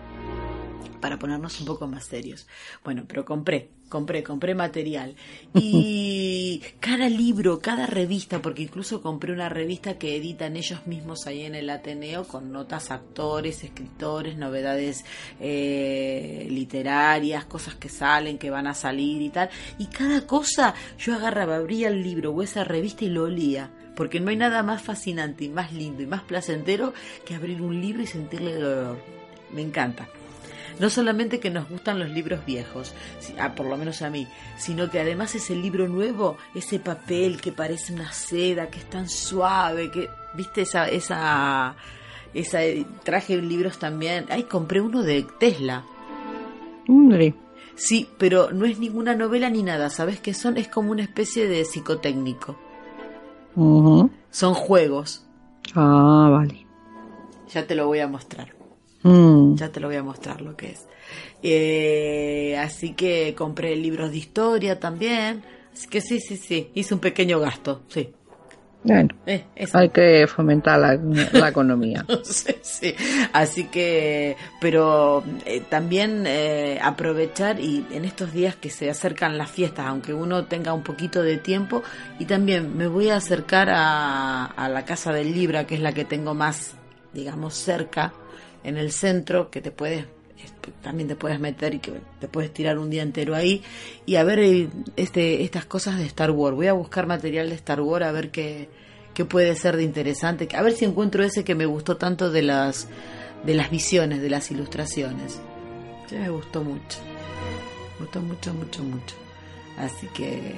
para 0.99 1.17
ponernos 1.17 1.59
un 1.61 1.65
poco 1.65 1.87
más 1.87 2.03
serios. 2.03 2.45
Bueno, 2.83 3.05
pero 3.07 3.23
compré, 3.23 3.69
compré, 3.93 4.23
compré 4.23 4.55
material. 4.55 5.13
Y 5.53 6.63
cada 6.79 7.07
libro, 7.09 7.59
cada 7.59 7.85
revista, 7.85 8.41
porque 8.41 8.63
incluso 8.63 9.03
compré 9.03 9.31
una 9.31 9.49
revista 9.49 9.99
que 9.99 10.17
editan 10.17 10.57
ellos 10.57 10.87
mismos 10.87 11.27
ahí 11.27 11.43
en 11.43 11.53
el 11.53 11.69
Ateneo 11.69 12.27
con 12.27 12.51
notas 12.51 12.89
actores, 12.89 13.63
escritores, 13.63 14.35
novedades 14.35 15.05
eh, 15.39 16.47
literarias, 16.49 17.45
cosas 17.45 17.75
que 17.75 17.87
salen, 17.87 18.39
que 18.39 18.49
van 18.49 18.65
a 18.65 18.73
salir 18.73 19.21
y 19.21 19.29
tal. 19.29 19.51
Y 19.77 19.85
cada 19.85 20.25
cosa 20.25 20.73
yo 20.97 21.13
agarraba, 21.13 21.57
abría 21.57 21.89
el 21.89 22.01
libro 22.01 22.31
o 22.31 22.41
esa 22.41 22.63
revista 22.63 23.05
y 23.05 23.09
lo 23.09 23.25
olía. 23.25 23.69
Porque 23.95 24.19
no 24.19 24.31
hay 24.31 24.37
nada 24.37 24.63
más 24.63 24.81
fascinante 24.81 25.43
y 25.43 25.49
más 25.49 25.71
lindo 25.71 26.01
y 26.01 26.07
más 26.07 26.23
placentero 26.23 26.95
que 27.27 27.35
abrir 27.35 27.61
un 27.61 27.79
libro 27.79 28.01
y 28.01 28.07
sentirle 28.07 28.57
el 28.57 28.65
olor. 28.65 28.97
Me 29.51 29.61
encanta. 29.61 30.09
No 30.79 30.89
solamente 30.89 31.39
que 31.39 31.49
nos 31.49 31.69
gustan 31.69 31.99
los 31.99 32.09
libros 32.09 32.45
viejos, 32.45 32.93
ah, 33.39 33.53
por 33.55 33.65
lo 33.65 33.77
menos 33.77 34.01
a 34.01 34.09
mí, 34.09 34.27
sino 34.57 34.89
que 34.89 34.99
además 34.99 35.35
ese 35.35 35.55
libro 35.55 35.87
nuevo, 35.87 36.37
ese 36.55 36.79
papel 36.79 37.39
que 37.39 37.51
parece 37.51 37.93
una 37.93 38.11
seda, 38.11 38.69
que 38.69 38.79
es 38.79 38.89
tan 38.89 39.07
suave, 39.07 39.91
que, 39.91 40.09
viste, 40.33 40.61
esa, 40.61 40.87
esa, 40.87 41.75
esa, 42.33 42.59
traje 43.03 43.37
libros 43.37 43.77
también. 43.77 44.25
Ay, 44.29 44.43
compré 44.43 44.81
uno 44.81 45.03
de 45.03 45.25
Tesla. 45.39 45.83
Hombre. 46.87 47.35
Sí, 47.75 48.09
pero 48.17 48.51
no 48.51 48.65
es 48.65 48.79
ninguna 48.79 49.15
novela 49.15 49.49
ni 49.49 49.63
nada, 49.63 49.89
¿sabes 49.89 50.19
qué 50.19 50.33
son? 50.33 50.57
Es 50.57 50.67
como 50.67 50.91
una 50.91 51.03
especie 51.03 51.47
de 51.47 51.65
psicotécnico. 51.65 52.57
Son 53.55 54.53
juegos. 54.53 55.25
Ah, 55.75 56.29
vale. 56.31 56.65
Ya 57.51 57.65
te 57.67 57.75
lo 57.75 57.87
voy 57.87 57.99
a 57.99 58.07
mostrar. 58.07 58.62
Mm. 59.03 59.55
Ya 59.55 59.69
te 59.69 59.79
lo 59.79 59.87
voy 59.87 59.97
a 59.97 60.03
mostrar 60.03 60.41
lo 60.41 60.55
que 60.55 60.71
es. 60.71 60.87
Eh, 61.41 62.57
así 62.57 62.93
que 62.93 63.35
compré 63.35 63.75
libros 63.75 64.11
de 64.11 64.17
historia 64.17 64.79
también. 64.79 65.43
Así 65.73 65.87
que 65.87 66.01
sí, 66.01 66.19
sí, 66.19 66.37
sí. 66.37 66.69
Hice 66.73 66.93
un 66.93 66.99
pequeño 66.99 67.39
gasto, 67.39 67.81
sí. 67.87 68.13
Bueno, 68.85 69.15
Eh, 69.25 69.45
hay 69.71 69.89
que 69.89 70.27
fomentar 70.27 70.77
la, 70.77 70.99
la 71.31 71.49
economía. 71.49 72.05
Sí, 72.23 72.53
sí. 72.61 72.95
Así 73.31 73.65
que, 73.65 74.35
pero 74.59 75.23
eh, 75.45 75.61
también 75.69 76.25
eh, 76.27 76.79
aprovechar 76.81 77.61
y 77.61 77.85
en 77.91 78.03
estos 78.03 78.33
días 78.33 78.57
que 78.57 78.69
se 78.69 78.89
acercan 78.89 79.37
las 79.37 79.49
fiestas, 79.49 79.85
aunque 79.87 80.13
uno 80.13 80.45
tenga 80.45 80.73
un 80.73 80.83
poquito 80.83 81.23
de 81.23 81.37
tiempo, 81.37 81.81
y 82.19 82.25
también 82.25 82.75
me 82.77 82.87
voy 82.87 83.09
a 83.09 83.17
acercar 83.17 83.69
a, 83.69 84.45
a 84.45 84.67
la 84.67 84.83
Casa 84.83 85.13
del 85.13 85.33
Libra, 85.33 85.65
que 85.65 85.75
es 85.75 85.81
la 85.81 85.93
que 85.93 86.03
tengo 86.03 86.33
más, 86.33 86.73
digamos, 87.13 87.53
cerca, 87.53 88.11
en 88.63 88.77
el 88.77 88.91
centro, 88.91 89.49
que 89.49 89.61
te 89.61 89.71
puedes 89.71 90.05
también 90.81 91.07
te 91.07 91.15
puedes 91.15 91.39
meter 91.39 91.73
y 91.73 91.79
que 91.79 91.93
te 92.19 92.27
puedes 92.27 92.53
tirar 92.53 92.77
un 92.77 92.89
día 92.89 93.01
entero 93.01 93.35
ahí 93.35 93.63
y 94.05 94.15
a 94.15 94.23
ver 94.23 94.39
eh, 94.39 94.69
este 94.97 95.43
estas 95.43 95.65
cosas 95.65 95.97
de 95.97 96.05
Star 96.05 96.31
Wars. 96.31 96.55
Voy 96.55 96.67
a 96.67 96.73
buscar 96.73 97.07
material 97.07 97.49
de 97.49 97.55
Star 97.55 97.81
Wars 97.81 98.05
a 98.05 98.11
ver 98.11 98.29
qué, 98.31 98.69
qué 99.13 99.25
puede 99.25 99.55
ser 99.55 99.77
de 99.77 99.83
interesante, 99.83 100.47
a 100.53 100.61
ver 100.61 100.73
si 100.73 100.85
encuentro 100.85 101.23
ese 101.23 101.43
que 101.43 101.55
me 101.55 101.65
gustó 101.65 101.97
tanto 101.97 102.29
de 102.29 102.41
las 102.41 102.87
de 103.43 103.55
las 103.55 103.69
visiones, 103.69 104.21
de 104.21 104.29
las 104.29 104.51
ilustraciones. 104.51 105.41
Sí, 106.07 106.15
me 106.15 106.29
gustó 106.29 106.63
mucho. 106.63 106.99
Me 107.99 108.05
gustó 108.05 108.21
mucho, 108.21 108.53
mucho, 108.53 108.83
mucho. 108.83 109.15
Así 109.77 110.07
que 110.07 110.53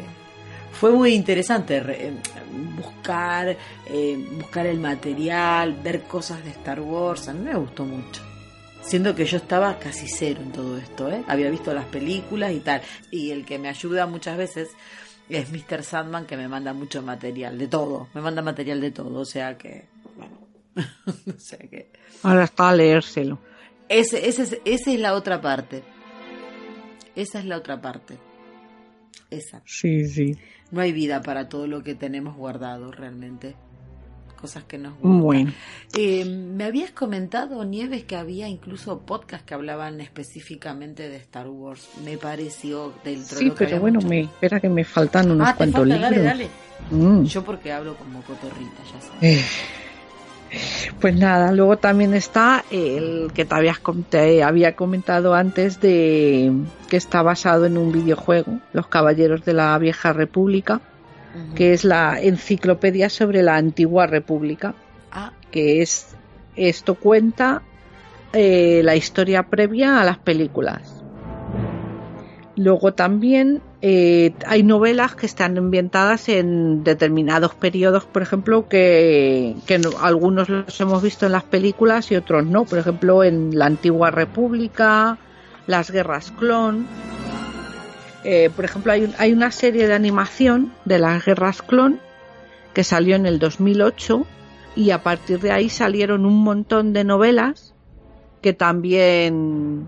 fue 0.79 0.91
muy 0.91 1.13
interesante 1.13 1.79
re- 1.79 2.07
eh, 2.07 2.13
buscar 2.75 3.57
eh, 3.87 4.27
buscar 4.37 4.65
el 4.67 4.79
material, 4.79 5.73
ver 5.83 6.01
cosas 6.03 6.43
de 6.43 6.51
Star 6.51 6.79
Wars. 6.81 7.27
A 7.29 7.33
mí 7.33 7.39
me 7.45 7.55
gustó 7.55 7.85
mucho. 7.85 8.21
Siendo 8.81 9.15
que 9.15 9.25
yo 9.25 9.37
estaba 9.37 9.79
casi 9.79 10.07
cero 10.07 10.41
en 10.43 10.51
todo 10.51 10.77
esto, 10.77 11.11
¿eh? 11.11 11.23
Había 11.27 11.49
visto 11.49 11.73
las 11.73 11.85
películas 11.85 12.51
y 12.53 12.59
tal. 12.59 12.81
Y 13.09 13.31
el 13.31 13.43
que 13.45 13.57
me 13.57 13.67
ayuda 13.69 14.05
muchas 14.05 14.37
veces 14.37 14.69
es 15.27 15.49
Mr. 15.51 15.83
Sandman, 15.83 16.25
que 16.27 16.37
me 16.37 16.47
manda 16.47 16.71
mucho 16.73 17.01
material, 17.01 17.57
de 17.57 17.67
todo. 17.67 18.09
Me 18.13 18.21
manda 18.21 18.43
material 18.43 18.79
de 18.81 18.91
todo, 18.91 19.21
o 19.21 19.25
sea 19.25 19.57
que... 19.57 19.85
Bueno, 20.15 20.37
o 21.35 21.39
sea 21.39 21.57
que... 21.57 21.89
Ahora 22.21 22.43
está 22.43 22.69
a 22.69 22.75
leérselo. 22.75 23.39
Ese, 23.89 24.27
ese, 24.29 24.43
es- 24.43 24.57
esa 24.65 24.91
es 24.91 24.99
la 24.99 25.15
otra 25.15 25.41
parte. 25.41 25.81
Esa 27.15 27.39
es 27.39 27.45
la 27.45 27.57
otra 27.57 27.81
parte. 27.81 28.17
Esa. 29.31 29.63
Sí, 29.65 30.05
sí. 30.05 30.37
No 30.71 30.81
hay 30.81 30.91
vida 30.91 31.21
para 31.21 31.47
todo 31.49 31.67
lo 31.67 31.83
que 31.83 31.95
tenemos 31.95 32.35
guardado 32.35 32.91
realmente. 32.91 33.55
Cosas 34.39 34.63
que 34.65 34.77
nos 34.77 34.93
gustan. 34.95 35.21
Bueno. 35.21 35.53
Eh, 35.97 36.25
me 36.25 36.65
habías 36.65 36.91
comentado, 36.91 37.63
Nieves, 37.63 38.03
que 38.03 38.15
había 38.15 38.47
incluso 38.47 38.99
podcasts 38.99 39.45
que 39.45 39.53
hablaban 39.53 40.01
específicamente 40.01 41.09
de 41.09 41.15
Star 41.17 41.47
Wars. 41.47 41.87
Me 42.03 42.17
pareció 42.17 42.93
dentro 43.03 43.37
de 43.37 43.43
Sí, 43.43 43.49
que 43.51 43.55
pero 43.55 43.77
habíamos 43.77 43.81
bueno, 43.81 44.01
me, 44.09 44.21
espera 44.21 44.59
que 44.59 44.69
me 44.69 44.83
faltan 44.83 45.31
unos 45.31 45.47
Ah, 45.47 45.51
te 45.53 45.57
cuantos 45.57 45.79
falta, 45.81 45.95
libros. 46.09 46.23
dale, 46.23 46.23
dale. 46.23 46.49
Mm. 46.91 47.23
Yo 47.23 47.43
porque 47.43 47.71
hablo 47.71 47.95
como 47.95 48.21
cotorrita, 48.23 48.83
ya 48.93 49.01
sabes. 49.01 49.23
Eh, 49.39 49.41
Pues 50.99 51.15
nada, 51.15 51.51
luego 51.51 51.77
también 51.77 52.13
está 52.13 52.63
el 52.71 53.31
que 53.33 53.45
te 53.45 53.55
habías 53.55 53.79
te 54.09 54.43
había 54.43 54.75
comentado 54.75 55.33
antes 55.33 55.81
de 55.81 56.51
que 56.89 56.97
está 56.97 57.21
basado 57.21 57.65
en 57.65 57.77
un 57.77 57.91
videojuego, 57.91 58.59
Los 58.73 58.87
Caballeros 58.87 59.43
de 59.45 59.53
la 59.53 59.77
Vieja 59.77 60.13
República, 60.13 60.81
que 61.53 61.73
es 61.73 61.83
la 61.83 62.21
enciclopedia 62.21 63.09
sobre 63.09 63.43
la 63.43 63.57
antigua 63.57 64.07
república, 64.07 64.73
Ah, 65.17 65.31
que 65.49 65.81
es 65.81 66.13
esto 66.57 66.95
cuenta 66.95 67.61
eh, 68.33 68.81
la 68.83 68.97
historia 68.97 69.43
previa 69.43 70.01
a 70.01 70.03
las 70.03 70.17
películas. 70.17 71.01
Luego 72.57 72.93
también 72.93 73.61
eh, 73.81 74.33
hay 74.47 74.63
novelas 74.63 75.15
que 75.15 75.25
están 75.25 75.57
ambientadas 75.57 76.29
en 76.29 76.83
determinados 76.83 77.53
periodos, 77.53 78.05
por 78.05 78.21
ejemplo, 78.21 78.67
que, 78.67 79.55
que 79.67 79.77
no- 79.79 79.91
algunos 80.01 80.49
los 80.49 80.79
hemos 80.81 81.03
visto 81.03 81.25
en 81.25 81.33
las 81.33 81.43
películas 81.43 82.11
y 82.11 82.15
otros 82.15 82.45
no. 82.45 82.65
Por 82.65 82.79
ejemplo, 82.79 83.23
en 83.23 83.57
la 83.57 83.65
antigua 83.65 84.11
república, 84.11 85.17
las 85.67 85.91
guerras 85.91 86.31
clon. 86.31 86.87
Eh, 88.23 88.49
por 88.55 88.65
ejemplo, 88.65 88.91
hay, 88.91 89.13
hay 89.19 89.33
una 89.33 89.51
serie 89.51 89.87
de 89.87 89.93
animación 89.93 90.73
de 90.85 90.97
las 90.99 91.23
guerras 91.23 91.61
clon 91.61 91.99
que 92.73 92.83
salió 92.83 93.15
en 93.15 93.25
el 93.25 93.37
2008 93.39 94.25
y 94.75 94.89
a 94.91 95.03
partir 95.03 95.39
de 95.39 95.51
ahí 95.51 95.69
salieron 95.69 96.25
un 96.25 96.43
montón 96.43 96.91
de 96.91 97.03
novelas 97.03 97.73
que 98.41 98.51
también 98.53 99.87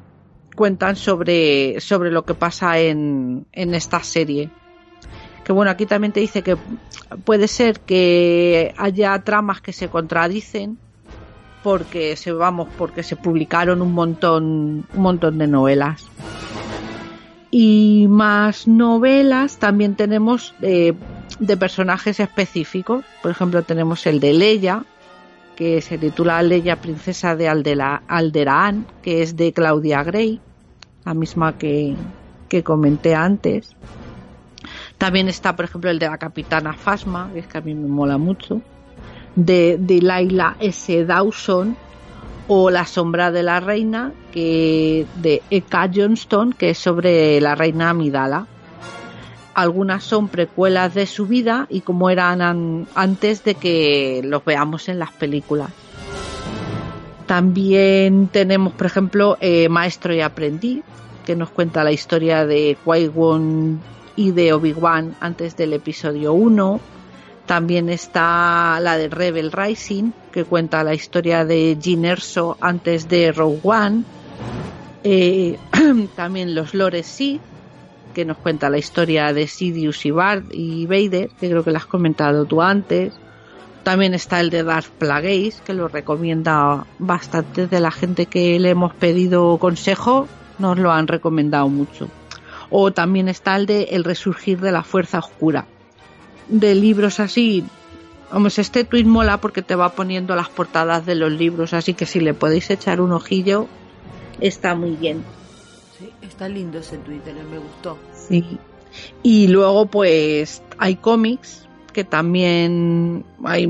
cuentan 0.57 0.97
sobre, 0.97 1.79
sobre 1.79 2.11
lo 2.11 2.25
que 2.25 2.33
pasa 2.33 2.79
en, 2.79 3.45
en 3.53 3.73
esta 3.73 4.03
serie. 4.03 4.49
Que 5.45 5.53
bueno, 5.53 5.71
aquí 5.71 5.85
también 5.85 6.11
te 6.11 6.19
dice 6.19 6.41
que 6.41 6.57
puede 7.23 7.47
ser 7.47 7.79
que 7.79 8.73
haya 8.77 9.17
tramas 9.23 9.61
que 9.61 9.71
se 9.71 9.87
contradicen 9.87 10.77
porque 11.63 12.17
se 12.17 12.33
vamos, 12.33 12.67
porque 12.77 13.03
se 13.03 13.15
publicaron 13.15 13.81
un 13.81 13.93
montón, 13.93 14.85
un 14.93 15.01
montón 15.01 15.37
de 15.37 15.47
novelas. 15.47 16.05
Y 17.51 18.07
más 18.09 18.67
novelas 18.67 19.57
también 19.57 19.95
tenemos 19.95 20.53
eh, 20.61 20.93
de 21.39 21.57
personajes 21.57 22.19
específicos. 22.19 23.05
Por 23.21 23.31
ejemplo, 23.31 23.63
tenemos 23.63 24.05
el 24.05 24.19
de 24.19 24.33
Leia, 24.33 24.85
que 25.57 25.81
se 25.81 25.97
titula 25.97 26.43
Leia, 26.43 26.75
princesa 26.85 27.35
de 27.35 27.49
Aldela- 27.49 28.03
que 29.01 29.21
es 29.23 29.35
de 29.35 29.51
Claudia 29.53 30.03
Gray, 30.03 30.31
la 31.03 31.13
misma 31.15 31.57
que, 31.57 31.97
que 32.47 32.63
comenté 32.63 33.15
antes. 33.15 33.75
También 34.97 35.27
está, 35.29 35.55
por 35.55 35.65
ejemplo, 35.65 35.89
el 35.89 35.99
de 35.99 36.07
la 36.09 36.17
capitana 36.19 36.73
Fasma, 36.75 37.31
que 37.33 37.39
es 37.39 37.47
que 37.47 37.57
a 37.57 37.61
mí 37.61 37.73
me 37.73 37.87
mola 37.87 38.17
mucho, 38.19 38.61
de, 39.35 39.77
de 39.79 40.01
Laila 40.01 40.55
S. 40.59 41.05
Dawson, 41.05 41.79
o 42.45 42.69
La 42.69 42.85
sombra 42.85 43.31
de 43.31 43.43
la 43.43 43.59
reina, 43.59 44.13
que 44.31 45.09
de 45.13 45.47
Eka 45.49 45.89
Johnston, 45.93 46.51
que 46.53 46.69
es 46.71 46.77
sobre 46.77 47.41
la 47.41 47.55
reina 47.55 47.89
Amidala. 47.89 48.47
Algunas 49.57 50.03
son 50.03 50.27
precuelas 50.27 50.93
de 50.93 51.07
su 51.07 51.25
vida 51.25 51.65
y 51.71 51.81
como 51.81 52.11
eran 52.11 52.43
an- 52.43 52.87
antes 52.93 53.43
de 53.43 53.55
que 53.55 54.21
los 54.23 54.45
veamos 54.45 54.87
en 54.87 54.99
las 54.99 55.11
películas. 55.11 55.71
También 57.25 58.27
tenemos, 58.27 58.73
por 58.73 58.85
ejemplo, 58.85 59.35
eh, 59.41 59.67
Maestro 59.67 60.13
y 60.13 60.21
Aprendiz, 60.21 60.83
que 61.25 61.35
nos 61.35 61.49
cuenta 61.49 61.83
la 61.83 61.91
historia 61.91 62.45
de 62.45 62.77
Qui-Gon 62.85 63.79
y 64.15 64.29
de 64.31 64.53
Obi-Wan 64.53 65.15
antes 65.19 65.57
del 65.57 65.73
episodio 65.73 66.33
1. 66.33 66.79
También 67.47 67.89
está 67.89 68.79
la 68.79 68.95
de 68.95 69.09
Rebel 69.09 69.51
Rising, 69.51 70.11
que 70.31 70.43
cuenta 70.45 70.83
la 70.83 70.93
historia 70.93 71.45
de 71.45 71.77
Jyn 71.81 72.05
Erso 72.05 72.57
antes 72.61 73.09
de 73.09 73.31
Rogue 73.31 73.59
One. 73.63 74.03
Eh, 75.03 75.57
también 76.15 76.53
los 76.53 76.75
Lores 76.75 77.07
Sith, 77.07 77.41
que 78.13 78.25
nos 78.25 78.37
cuenta 78.37 78.69
la 78.69 78.77
historia 78.77 79.33
de 79.33 79.47
Sidious 79.47 80.05
y 80.05 80.11
Bard 80.11 80.43
y 80.51 80.85
Vader, 80.85 81.29
que 81.39 81.49
creo 81.49 81.63
que 81.63 81.71
lo 81.71 81.77
has 81.77 81.85
comentado 81.85 82.45
tú 82.45 82.61
antes. 82.61 83.13
También 83.83 84.13
está 84.13 84.39
el 84.39 84.49
de 84.49 84.63
Darth 84.63 84.89
Plagueis, 84.89 85.61
que 85.65 85.73
lo 85.73 85.87
recomienda 85.87 86.85
bastante 86.99 87.67
de 87.67 87.79
la 87.79 87.91
gente 87.91 88.25
que 88.25 88.59
le 88.59 88.71
hemos 88.71 88.93
pedido 88.93 89.57
consejo, 89.59 90.27
nos 90.59 90.77
lo 90.77 90.91
han 90.91 91.07
recomendado 91.07 91.69
mucho. 91.69 92.09
O 92.69 92.91
también 92.91 93.29
está 93.29 93.55
el 93.55 93.65
de 93.65 93.83
El 93.91 94.03
resurgir 94.03 94.59
de 94.59 94.71
la 94.71 94.83
fuerza 94.83 95.19
oscura. 95.19 95.65
De 96.49 96.75
libros 96.75 97.19
así, 97.19 97.63
vamos, 98.31 98.59
este 98.59 98.83
tweet 98.83 99.05
mola 99.05 99.39
porque 99.39 99.61
te 99.61 99.75
va 99.75 99.89
poniendo 99.93 100.35
las 100.35 100.49
portadas 100.49 101.05
de 101.05 101.15
los 101.15 101.31
libros, 101.31 101.73
así 101.73 101.93
que 101.93 102.05
si 102.05 102.19
le 102.19 102.33
podéis 102.33 102.69
echar 102.69 102.99
un 102.99 103.11
ojillo, 103.11 103.67
está 104.41 104.75
muy 104.75 104.91
bien. 104.91 105.23
Sí, 105.97 106.11
está 106.21 106.47
lindo 106.47 106.79
ese 106.79 106.97
Twitter, 106.97 107.33
me 107.49 107.57
gustó. 107.57 107.97
Sí. 108.13 108.57
Y 109.23 109.47
luego 109.47 109.85
pues 109.87 110.61
hay 110.77 110.95
cómics 110.95 111.67
que 111.93 112.03
también 112.03 113.25
hay 113.43 113.67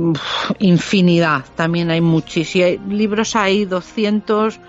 infinidad, 0.60 1.46
también 1.56 1.90
hay 1.90 2.02
muchísimos 2.02 2.86
libros, 2.90 3.36
hay 3.36 3.64
200, 3.66 4.60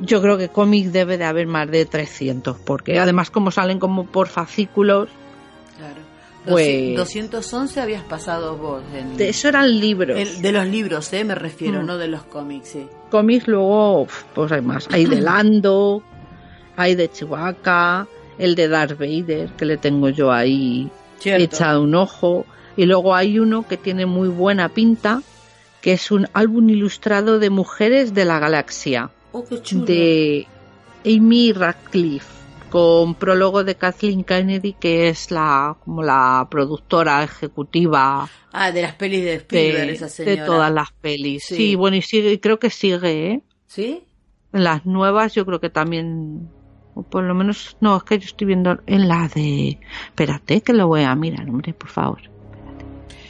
yo 0.00 0.22
creo 0.22 0.38
que 0.38 0.48
cómics 0.48 0.92
debe 0.92 1.18
de 1.18 1.24
haber 1.24 1.46
más 1.46 1.70
de 1.70 1.84
300, 1.84 2.56
porque 2.58 2.98
además 2.98 3.30
como 3.30 3.50
salen 3.50 3.78
como 3.78 4.06
por 4.06 4.28
fascículos, 4.28 5.08
Claro. 5.78 6.06
Pues- 6.48 6.96
211 6.96 7.80
habías 7.80 8.04
pasado 8.04 8.56
vos. 8.56 8.80
En... 8.94 9.16
de 9.16 9.28
eso 9.30 9.48
eran 9.48 9.78
libros. 9.80 10.16
El- 10.18 10.40
de 10.40 10.52
los 10.52 10.66
libros, 10.66 11.12
¿eh? 11.12 11.24
Me 11.24 11.34
refiero, 11.34 11.82
Mm. 11.82 11.86
no 11.86 11.98
de 11.98 12.06
los 12.08 12.22
cómics, 12.22 12.68
sí. 12.68 12.86
cómics 13.10 13.46
luego 13.48 14.06
pues 14.34 14.52
hay 14.52 14.62
más 14.62 14.88
hay 14.90 15.04
de 15.06 15.20
Lando 15.20 16.02
hay 16.76 16.94
de 16.94 17.10
Chewbacca 17.10 18.06
el 18.38 18.54
de 18.54 18.68
Darth 18.68 18.98
Vader 18.98 19.50
que 19.56 19.64
le 19.64 19.76
tengo 19.76 20.08
yo 20.10 20.30
ahí 20.32 20.90
Cierto. 21.18 21.42
echado 21.44 21.82
un 21.82 21.94
ojo 21.94 22.44
y 22.76 22.84
luego 22.86 23.14
hay 23.14 23.38
uno 23.38 23.66
que 23.66 23.76
tiene 23.76 24.04
muy 24.06 24.28
buena 24.28 24.68
pinta 24.68 25.22
que 25.80 25.92
es 25.92 26.10
un 26.10 26.28
álbum 26.32 26.68
ilustrado 26.68 27.38
de 27.38 27.50
mujeres 27.50 28.12
de 28.14 28.24
la 28.24 28.38
galaxia 28.38 29.10
Oh, 29.32 29.44
qué 29.44 29.60
chulo. 29.62 29.84
de 29.84 30.46
Amy 31.04 31.52
Radcliffe 31.52 32.34
con 32.70 33.14
prólogo 33.14 33.64
de 33.64 33.74
Kathleen 33.76 34.24
Kennedy 34.24 34.72
que 34.74 35.08
es 35.08 35.30
la 35.30 35.76
como 35.84 36.02
la 36.02 36.46
productora 36.50 37.22
ejecutiva 37.22 38.28
Ah, 38.52 38.72
de 38.72 38.82
las 38.82 38.94
pelis 38.94 39.22
de 39.24 39.34
Spielberg, 39.34 39.86
de, 39.86 39.92
esa 39.92 40.04
de 40.06 40.10
señora. 40.10 40.46
todas 40.46 40.72
las 40.72 40.90
pelis. 40.92 41.44
Sí. 41.44 41.56
Sí. 41.56 41.74
bueno, 41.74 41.96
y 41.98 42.02
sigue, 42.02 42.40
creo 42.40 42.58
que 42.58 42.70
sigue, 42.70 43.32
¿eh? 43.32 43.42
¿Sí? 43.66 44.02
En 44.54 44.64
las 44.64 44.86
nuevas 44.86 45.34
yo 45.34 45.44
creo 45.44 45.60
que 45.60 45.68
también, 45.68 46.48
o 46.96 47.02
por 47.02 47.22
lo 47.24 47.34
menos, 47.34 47.76
no, 47.80 47.98
es 47.98 48.02
que 48.04 48.18
yo 48.18 48.24
estoy 48.24 48.46
viendo 48.46 48.80
en 48.86 49.06
la 49.06 49.28
de... 49.28 49.78
Espérate, 50.06 50.62
que 50.62 50.72
lo 50.72 50.88
voy 50.88 51.02
a 51.02 51.14
mirar, 51.14 51.48
hombre, 51.48 51.74
por 51.74 51.90
favor. 51.90 52.20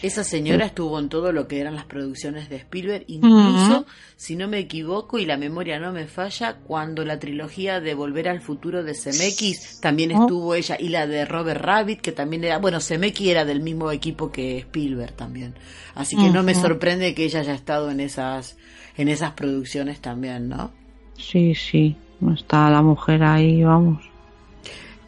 Esa 0.02 0.22
señora 0.22 0.66
estuvo 0.66 1.01
en 1.01 1.09
todo 1.09 1.32
lo 1.32 1.48
que 1.48 1.59
eran 1.59 1.74
las 1.74 1.86
producciones 1.86 2.48
de 2.48 2.56
Spielberg, 2.56 3.05
incluso, 3.09 3.86
si 4.14 4.36
no 4.36 4.47
me 4.47 4.59
equivoco 4.59 5.18
y 5.18 5.26
la 5.26 5.36
memoria 5.36 5.80
no 5.80 5.90
me 5.90 6.06
falla, 6.06 6.59
cuando 6.64 7.05
la 7.05 7.18
trilogía 7.18 7.80
de 7.80 7.94
Volver 7.94 8.28
al 8.28 8.40
Futuro 8.40 8.84
de 8.84 8.94
Zemeckis 8.94 9.80
también 9.80 10.12
Oh. 10.12 10.22
estuvo 10.22 10.55
ella, 10.55 10.76
y 10.78 10.90
la 10.90 11.09
de 11.09 11.24
Robert 11.24 11.60
Rabbit, 11.60 12.01
que 12.01 12.12
también 12.12 12.44
era, 12.44 12.59
bueno, 12.59 12.80
Zemeckis 12.80 13.28
era 13.28 13.44
del 13.44 13.60
mismo 13.60 13.90
equipo 13.90 14.30
que 14.30 14.59
Spielberg 14.59 15.14
también. 15.14 15.55
Así 15.97 16.14
que 16.14 16.30
no 16.30 16.44
me 16.44 16.55
sorprende 16.55 17.14
que 17.14 17.24
ella 17.24 17.40
haya 17.40 17.55
estado 17.55 17.90
en 17.90 17.98
esas, 17.98 18.56
en 18.97 19.09
esas 19.09 19.32
producciones 19.32 20.01
también, 20.01 20.48
¿no? 20.48 20.70
Sí, 21.18 21.55
sí, 21.55 21.97
no 22.20 22.34
está 22.34 22.70
la 22.70 22.82
mujer 22.82 23.22
ahí, 23.22 23.62
vamos. 23.62 24.02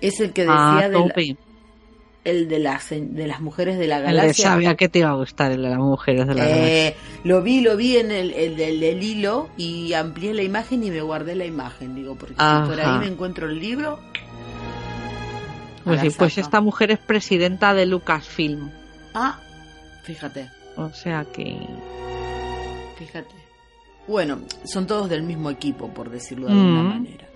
Es 0.01 0.20
el 0.20 0.32
que 0.32 0.43
decía 0.43 0.90
tope. 0.93 1.36
el 2.24 2.48
de 2.48 2.59
las, 2.59 2.90
de 2.90 3.26
las 3.26 3.40
mujeres 3.40 3.78
de 3.78 3.86
la 3.86 3.97
El 3.98 4.02
de 4.06 4.12
galaxia. 4.12 4.51
sabía 4.51 4.76
que 4.76 4.89
te 4.89 5.01
iba 5.01 5.10
a 5.10 5.14
gustar, 5.14 5.51
el 5.52 5.62
de 5.62 5.70
las 5.70 5.78
mujeres 5.78 6.26
de 6.26 6.35
la 6.35 6.48
Eh, 6.48 6.97
lo 7.24 7.43
vi, 7.43 7.60
lo 7.62 7.76
vi 7.76 7.97
en 7.97 8.10
el, 8.10 8.32
el 8.32 8.56
del 8.56 8.80
del 8.80 9.02
hilo 9.02 9.48
y 9.56 9.93
amplié 9.94 10.35
la 10.35 10.43
imagen 10.43 10.85
y 10.85 10.90
me 10.90 11.01
guardé 11.01 11.35
la 11.35 11.47
imagen, 11.47 11.94
digo, 11.94 12.14
porque 12.16 12.35
si 12.35 12.68
por 12.68 12.80
ahí 12.80 12.98
me 13.01 13.06
encuentro 13.06 13.48
el 13.48 13.59
libro. 13.59 13.98
Pues, 15.85 16.01
sí, 16.02 16.10
pues 16.10 16.36
esta 16.36 16.60
mujer 16.60 16.90
es 16.90 16.98
presidenta 16.98 17.72
de 17.72 17.86
Lucasfilm. 17.86 18.70
Ah, 19.14 19.39
fíjate, 20.02 20.51
O 20.76 20.90
sea 20.90 21.24
que... 21.24 21.56
fíjate. 22.98 23.35
Bueno, 24.09 24.39
son 24.64 24.86
todos 24.86 25.09
del 25.09 25.22
mismo 25.22 25.51
equipo, 25.51 25.89
por 25.93 26.10
decirlo 26.10 26.47
de 26.47 26.52
alguna 26.55 26.82
Mm. 26.82 26.89
manera. 26.89 27.28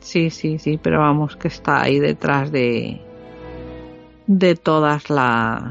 Sí, 0.00 0.28
sí, 0.30 0.58
sí, 0.58 0.78
pero 0.80 0.98
vamos, 1.00 1.34
que 1.36 1.48
está 1.48 1.82
ahí 1.82 1.98
detrás 1.98 2.52
de... 2.52 3.00
De 4.26 4.54
todas 4.54 5.08
las... 5.10 5.62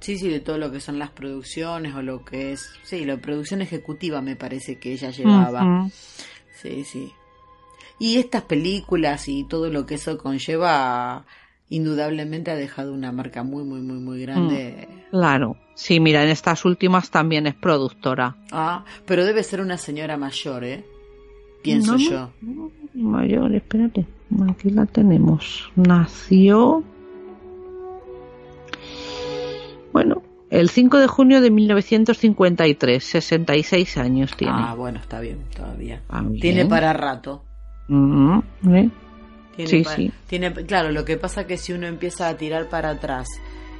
Sí, 0.00 0.16
sí, 0.18 0.28
de 0.28 0.40
todo 0.40 0.58
lo 0.58 0.70
que 0.70 0.80
son 0.80 0.98
las 0.98 1.10
producciones 1.10 1.94
o 1.94 2.02
lo 2.02 2.24
que 2.24 2.52
es. 2.52 2.70
Sí, 2.82 3.04
la 3.04 3.16
producción 3.16 3.62
ejecutiva 3.62 4.22
me 4.22 4.36
parece 4.36 4.78
que 4.78 4.92
ella 4.92 5.10
llevaba. 5.10 5.88
Sí, 6.54 6.84
sí. 6.84 7.12
Y 7.98 8.16
estas 8.18 8.42
películas 8.42 9.28
y 9.28 9.44
todo 9.44 9.70
lo 9.70 9.86
que 9.86 9.96
eso 9.96 10.16
conlleva, 10.16 11.26
indudablemente 11.68 12.50
ha 12.50 12.54
dejado 12.56 12.92
una 12.94 13.12
marca 13.12 13.42
muy, 13.42 13.64
muy, 13.64 13.80
muy, 13.80 13.98
muy 13.98 14.22
grande. 14.22 14.88
Claro. 15.10 15.56
Sí, 15.74 16.00
mira, 16.00 16.22
en 16.24 16.30
estas 16.30 16.64
últimas 16.64 17.10
también 17.10 17.46
es 17.46 17.54
productora. 17.54 18.36
Ah, 18.50 18.84
pero 19.06 19.24
debe 19.24 19.42
ser 19.44 19.60
una 19.60 19.78
señora 19.78 20.16
mayor, 20.16 20.64
¿eh? 20.64 20.84
Pienso 21.62 21.92
No, 21.92 21.98
yo. 21.98 22.30
no, 22.42 22.70
Mayor, 22.94 23.54
espérate. 23.54 24.06
Aquí 24.50 24.70
la 24.70 24.86
tenemos. 24.86 25.70
Nació. 25.76 26.82
Bueno, 29.92 30.22
el 30.50 30.68
5 30.68 30.98
de 30.98 31.06
junio 31.06 31.40
de 31.40 31.50
1953. 31.50 33.02
66 33.04 33.96
años 33.98 34.36
tiene. 34.36 34.52
Ah, 34.56 34.74
bueno, 34.74 34.98
está 35.00 35.20
bien, 35.20 35.38
todavía. 35.54 36.02
Ah, 36.08 36.22
bien. 36.22 36.40
Tiene 36.40 36.66
para 36.66 36.92
rato. 36.92 37.42
Mm, 37.88 38.38
¿eh? 38.74 38.90
Tiene 39.56 39.70
Sí, 39.70 39.82
pa- 39.82 39.96
sí. 39.96 40.12
Tiene, 40.28 40.52
claro, 40.52 40.90
lo 40.92 41.04
que 41.04 41.16
pasa 41.16 41.46
que 41.46 41.56
si 41.56 41.72
uno 41.72 41.86
empieza 41.86 42.28
a 42.28 42.36
tirar 42.36 42.68
para 42.68 42.90
atrás 42.90 43.26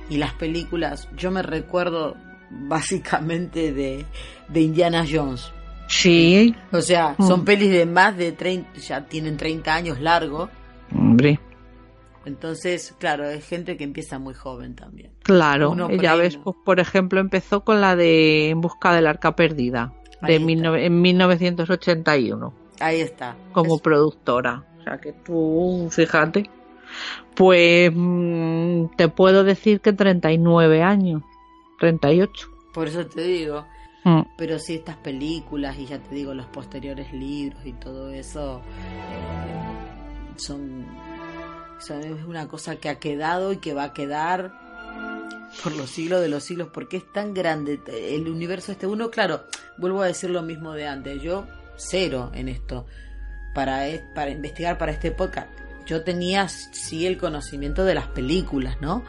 y 0.09 0.17
las 0.19 0.33
películas, 0.35 1.09
yo 1.17 1.31
me 1.31 1.43
recuerdo 1.43 2.17
básicamente 2.51 3.73
de, 3.73 4.05
de 4.49 4.61
Indiana 4.61 5.05
Jones. 5.11 5.53
Sí. 5.89 6.55
O 6.73 6.81
sea, 6.81 7.15
Mm. 7.19 7.27
son 7.27 7.45
pelis 7.45 7.71
de 7.71 7.87
más 7.87 8.17
de 8.17 8.33
30, 8.33 8.79
ya 8.79 9.05
tienen 9.07 9.37
30 9.37 9.75
años 9.75 10.01
largo. 10.01 10.49
Hombre, 10.95 11.39
Entonces, 12.25 12.95
claro, 12.99 13.25
es 13.29 13.47
gente 13.47 13.77
que 13.79 13.85
empieza 13.85 14.19
muy 14.19 14.35
joven 14.35 14.75
también. 14.75 15.11
claro. 15.23 15.75
Ya 16.01 16.15
ves, 16.15 16.37
pues, 16.43 16.57
por 16.65 16.79
ejemplo, 16.79 17.21
empezó 17.21 17.65
con 17.65 17.81
la 17.81 17.97
de 17.97 18.51
En 18.51 18.61
busca 18.61 18.93
del 18.95 19.07
arca 19.07 19.35
perdida. 19.35 19.95
De 20.21 20.39
mil 20.41 20.65
en 20.65 21.01
1981. 21.01 22.53
Ahí 22.81 23.01
está. 23.01 23.37
como 23.53 23.79
productora. 23.79 24.65
O 24.81 24.83
sea 24.83 24.99
que 24.99 25.13
tú, 25.13 25.89
fíjate, 25.91 26.51
pues 27.39 27.93
mm, 27.95 28.87
te 28.97 29.07
puedo 29.09 29.45
decir 29.45 29.81
que 29.81 29.93
39 29.93 30.83
años, 30.83 31.23
38. 31.79 32.49
por 32.75 32.89
eso 32.89 33.07
te 33.07 33.23
digo. 33.23 33.65
Mm. 34.05 34.23
Pero 34.37 34.59
sí, 34.59 34.75
estas 34.75 34.97
películas 34.97 35.79
y 35.79 35.87
ya 35.87 35.99
te 36.01 36.15
digo, 36.15 36.35
los 36.35 36.47
posteriores 36.47 37.13
libros 37.13 37.65
y 37.65 37.73
todo 37.75 38.11
eso 38.11 38.61
eh, 39.13 40.35
son, 40.37 40.85
son 41.79 42.01
es 42.03 42.25
una 42.25 42.49
cosa 42.49 42.77
que 42.77 42.89
ha 42.89 42.99
quedado 42.99 43.53
y 43.53 43.59
que 43.59 43.73
va 43.73 43.85
a 43.85 43.93
quedar 43.93 44.53
por 45.63 45.75
los 45.77 45.91
siglos 45.91 46.21
de 46.21 46.29
los 46.29 46.43
siglos 46.45 46.69
porque 46.75 46.97
es 46.99 47.13
tan 47.13 47.35
grande 47.35 47.81
el 47.87 48.29
universo 48.29 48.71
este 48.73 48.87
uno 48.87 49.11
claro 49.11 49.45
vuelvo 49.79 50.03
a 50.03 50.07
decir 50.07 50.29
lo 50.31 50.43
mismo 50.43 50.73
de 50.75 50.87
antes 50.87 51.23
yo 51.23 51.47
cero 51.77 52.31
en 52.35 52.49
esto 52.49 52.85
para 53.55 53.87
es- 53.89 54.03
para 54.15 54.31
investigar 54.31 54.77
para 54.77 54.93
este 54.93 55.11
podcast 55.11 55.49
yo 55.89 56.05
tenía 56.05 56.47
sí 56.49 57.07
el 57.07 57.19
conocimiento 57.19 57.85
de 57.85 57.95
las 57.97 58.07
películas 58.07 58.77
no 58.81 59.03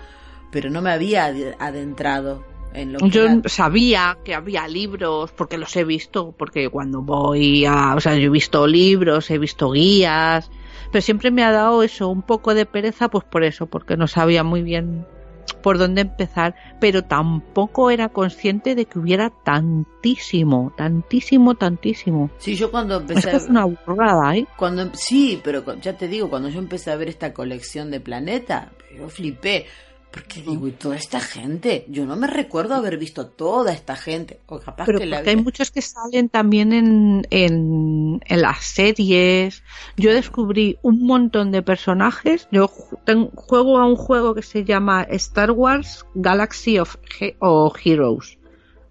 pero 0.51 0.71
no 0.71 0.81
me 0.81 0.89
había 0.91 1.27
ade- 1.27 1.55
adentrado 1.59 2.43
en 2.73 2.93
lo 2.93 2.99
que 2.99 3.09
Yo 3.11 3.25
era- 3.25 3.41
sabía 3.45 4.17
que 4.23 4.33
había 4.33 4.67
libros, 4.67 5.31
porque 5.31 5.57
los 5.59 5.75
he 5.75 5.83
visto, 5.83 6.33
porque 6.37 6.69
cuando 6.69 7.01
voy 7.03 7.65
a, 7.65 7.93
o 7.95 7.99
sea, 7.99 8.15
yo 8.15 8.27
he 8.27 8.29
visto 8.29 8.65
libros, 8.67 9.29
he 9.31 9.37
visto 9.37 9.71
guías, 9.71 10.49
pero 10.91 11.01
siempre 11.03 11.29
me 11.31 11.43
ha 11.43 11.51
dado 11.51 11.83
eso, 11.83 12.07
un 12.09 12.21
poco 12.23 12.53
de 12.55 12.65
pereza, 12.65 13.09
pues 13.09 13.23
por 13.25 13.43
eso, 13.43 13.65
porque 13.67 13.95
no 13.97 14.07
sabía 14.07 14.43
muy 14.43 14.61
bien 14.63 15.05
por 15.53 15.77
dónde 15.77 16.01
empezar, 16.01 16.55
pero 16.79 17.03
tampoco 17.03 17.91
era 17.91 18.09
consciente 18.09 18.75
de 18.75 18.85
que 18.85 18.99
hubiera 18.99 19.29
tantísimo, 19.29 20.73
tantísimo, 20.77 21.55
tantísimo. 21.55 22.29
Sí, 22.37 22.55
yo 22.55 22.71
cuando 22.71 22.97
empecé 22.97 23.29
que 23.29 23.37
es 23.37 23.47
una 23.47 23.65
burrada, 23.65 24.35
¿eh? 24.35 24.47
Cuando 24.57 24.89
sí, 24.93 25.39
pero 25.43 25.63
ya 25.81 25.97
te 25.97 26.07
digo, 26.07 26.29
cuando 26.29 26.49
yo 26.49 26.59
empecé 26.59 26.91
a 26.91 26.95
ver 26.95 27.09
esta 27.09 27.33
colección 27.33 27.91
de 27.91 27.99
Planeta, 27.99 28.71
yo 28.97 29.09
flipé. 29.09 29.65
Porque 30.11 30.41
digo, 30.41 30.67
¿y 30.67 30.71
toda 30.71 30.95
esta 30.95 31.19
gente? 31.19 31.85
Yo 31.87 32.03
no 32.05 32.15
me 32.15 32.25
recuerdo 32.25 32.73
haber 32.73 32.97
visto 32.97 33.27
toda 33.27 33.71
esta 33.71 33.95
gente. 33.95 34.39
O 34.47 34.59
capaz 34.59 34.85
Pero 34.85 34.97
que 34.97 35.05
la 35.05 35.17
porque 35.17 35.29
hay 35.29 35.35
muchos 35.35 35.69
que 35.69 35.83
salen 35.83 36.29
también 36.29 36.73
en, 36.73 37.27
en, 37.29 38.19
en 38.25 38.41
las 38.41 38.65
series. 38.65 39.61
Yo 39.97 40.11
descubrí 40.11 40.79
un 40.81 41.03
montón 41.05 41.51
de 41.51 41.61
personajes. 41.61 42.47
Yo 42.51 42.67
juego 42.67 43.77
a 43.77 43.85
un 43.85 43.95
juego 43.95 44.33
que 44.33 44.41
se 44.41 44.63
llama 44.63 45.03
Star 45.03 45.51
Wars 45.51 46.05
Galaxy 46.15 46.79
of 46.79 46.95
He- 47.19 47.35
o 47.39 47.71
Heroes. 47.83 48.39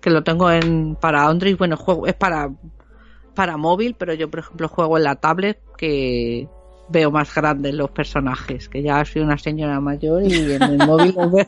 Que 0.01 0.11
lo 0.11 0.23
tengo 0.23 0.49
en 0.53 0.95
para 0.95 1.27
Android. 1.27 1.57
Bueno, 1.57 1.77
juego 1.77 2.07
es 2.07 2.15
para, 2.15 2.53
para 3.35 3.57
móvil, 3.57 3.97
pero 3.99 4.15
yo, 4.15 4.31
por 4.31 4.39
ejemplo, 4.39 4.69
juego 4.69 4.97
en 4.99 5.03
la 5.05 5.17
tablet 5.17 5.59
que 5.77 6.49
veo 6.89 7.11
más 7.11 7.35
grandes 7.35 7.75
los 7.75 7.91
personajes. 7.91 8.69
Que 8.69 8.83
ya 8.83 9.05
soy 9.05 9.23
una 9.23 9.39
señora 9.39 9.81
mayor 9.81 10.23
y 10.25 10.53
en 10.53 10.63
el 10.63 10.79
móvil 10.87 11.15
los 11.17 11.33
veo 11.33 11.47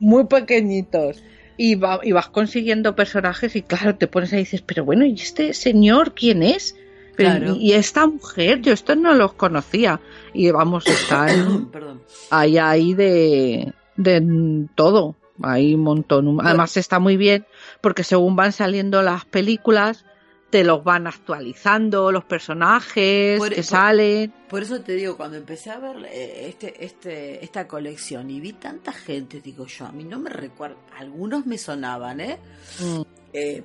muy 0.00 0.24
pequeñitos. 0.26 1.22
Y, 1.56 1.74
va- 1.74 2.00
y 2.04 2.12
vas 2.12 2.28
consiguiendo 2.28 2.94
personajes 2.94 3.56
y 3.56 3.62
claro, 3.62 3.96
te 3.96 4.06
pones 4.06 4.32
ahí 4.32 4.40
y 4.40 4.42
dices, 4.44 4.62
pero 4.62 4.84
bueno, 4.84 5.04
¿y 5.04 5.14
este 5.14 5.52
señor 5.54 6.14
quién 6.14 6.42
es? 6.44 6.76
Pero, 7.16 7.30
Claro. 7.30 7.54
y, 7.56 7.70
y 7.70 7.72
esta 7.72 8.06
mujer, 8.06 8.60
yo 8.60 8.72
esto 8.72 8.94
no 8.94 9.12
los 9.14 9.32
conocía. 9.32 10.00
Y 10.32 10.52
vamos, 10.52 10.86
están 10.86 11.68
ahí, 12.30 12.58
ahí 12.58 12.94
de, 12.94 13.72
de 13.96 14.66
todo. 14.76 15.16
Hay 15.42 15.74
un 15.74 15.80
montón. 15.82 16.38
Además 16.44 16.76
está 16.76 17.00
muy 17.00 17.16
bien 17.16 17.44
porque 17.80 18.04
según 18.04 18.36
van 18.36 18.52
saliendo 18.52 19.02
las 19.02 19.24
películas, 19.24 20.04
te 20.50 20.64
los 20.64 20.82
van 20.82 21.06
actualizando, 21.06 22.10
los 22.10 22.24
personajes 22.24 23.38
Por- 23.38 23.50
que 23.50 23.56
por- 23.56 23.64
salen. 23.64 24.32
Por 24.48 24.62
eso 24.62 24.80
te 24.80 24.92
digo, 24.94 25.16
cuando 25.16 25.36
empecé 25.36 25.70
a 25.70 25.78
ver 25.78 25.96
eh, 26.10 26.48
este, 26.48 26.84
este, 26.84 27.44
esta 27.44 27.68
colección 27.68 28.30
y 28.30 28.40
vi 28.40 28.54
tanta 28.54 28.92
gente, 28.92 29.40
digo 29.40 29.66
yo, 29.66 29.86
a 29.86 29.92
mí 29.92 30.04
no 30.04 30.18
me 30.18 30.30
recuerdo, 30.30 30.76
algunos 30.96 31.44
me 31.46 31.58
sonaban, 31.58 32.20
¿eh? 32.20 32.38
Mm. 32.80 33.02
eh, 33.32 33.62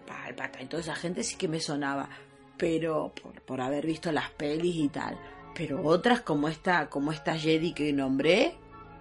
y 0.60 0.66
toda 0.66 0.82
esa 0.82 0.96
gente 0.96 1.24
sí 1.24 1.36
que 1.38 1.48
me 1.48 1.60
sonaba, 1.62 2.10
pero 2.58 3.14
por, 3.22 3.42
por 3.42 3.62
haber 3.62 3.86
visto 3.86 4.12
las 4.12 4.30
pelis 4.32 4.76
y 4.76 4.90
tal. 4.90 5.18
Pero 5.56 5.84
otras 5.84 6.22
como 6.22 6.50
esta, 6.50 6.90
como 6.90 7.12
esta 7.12 7.38
Jedi 7.38 7.74
que 7.74 7.94
nombré, 7.94 8.56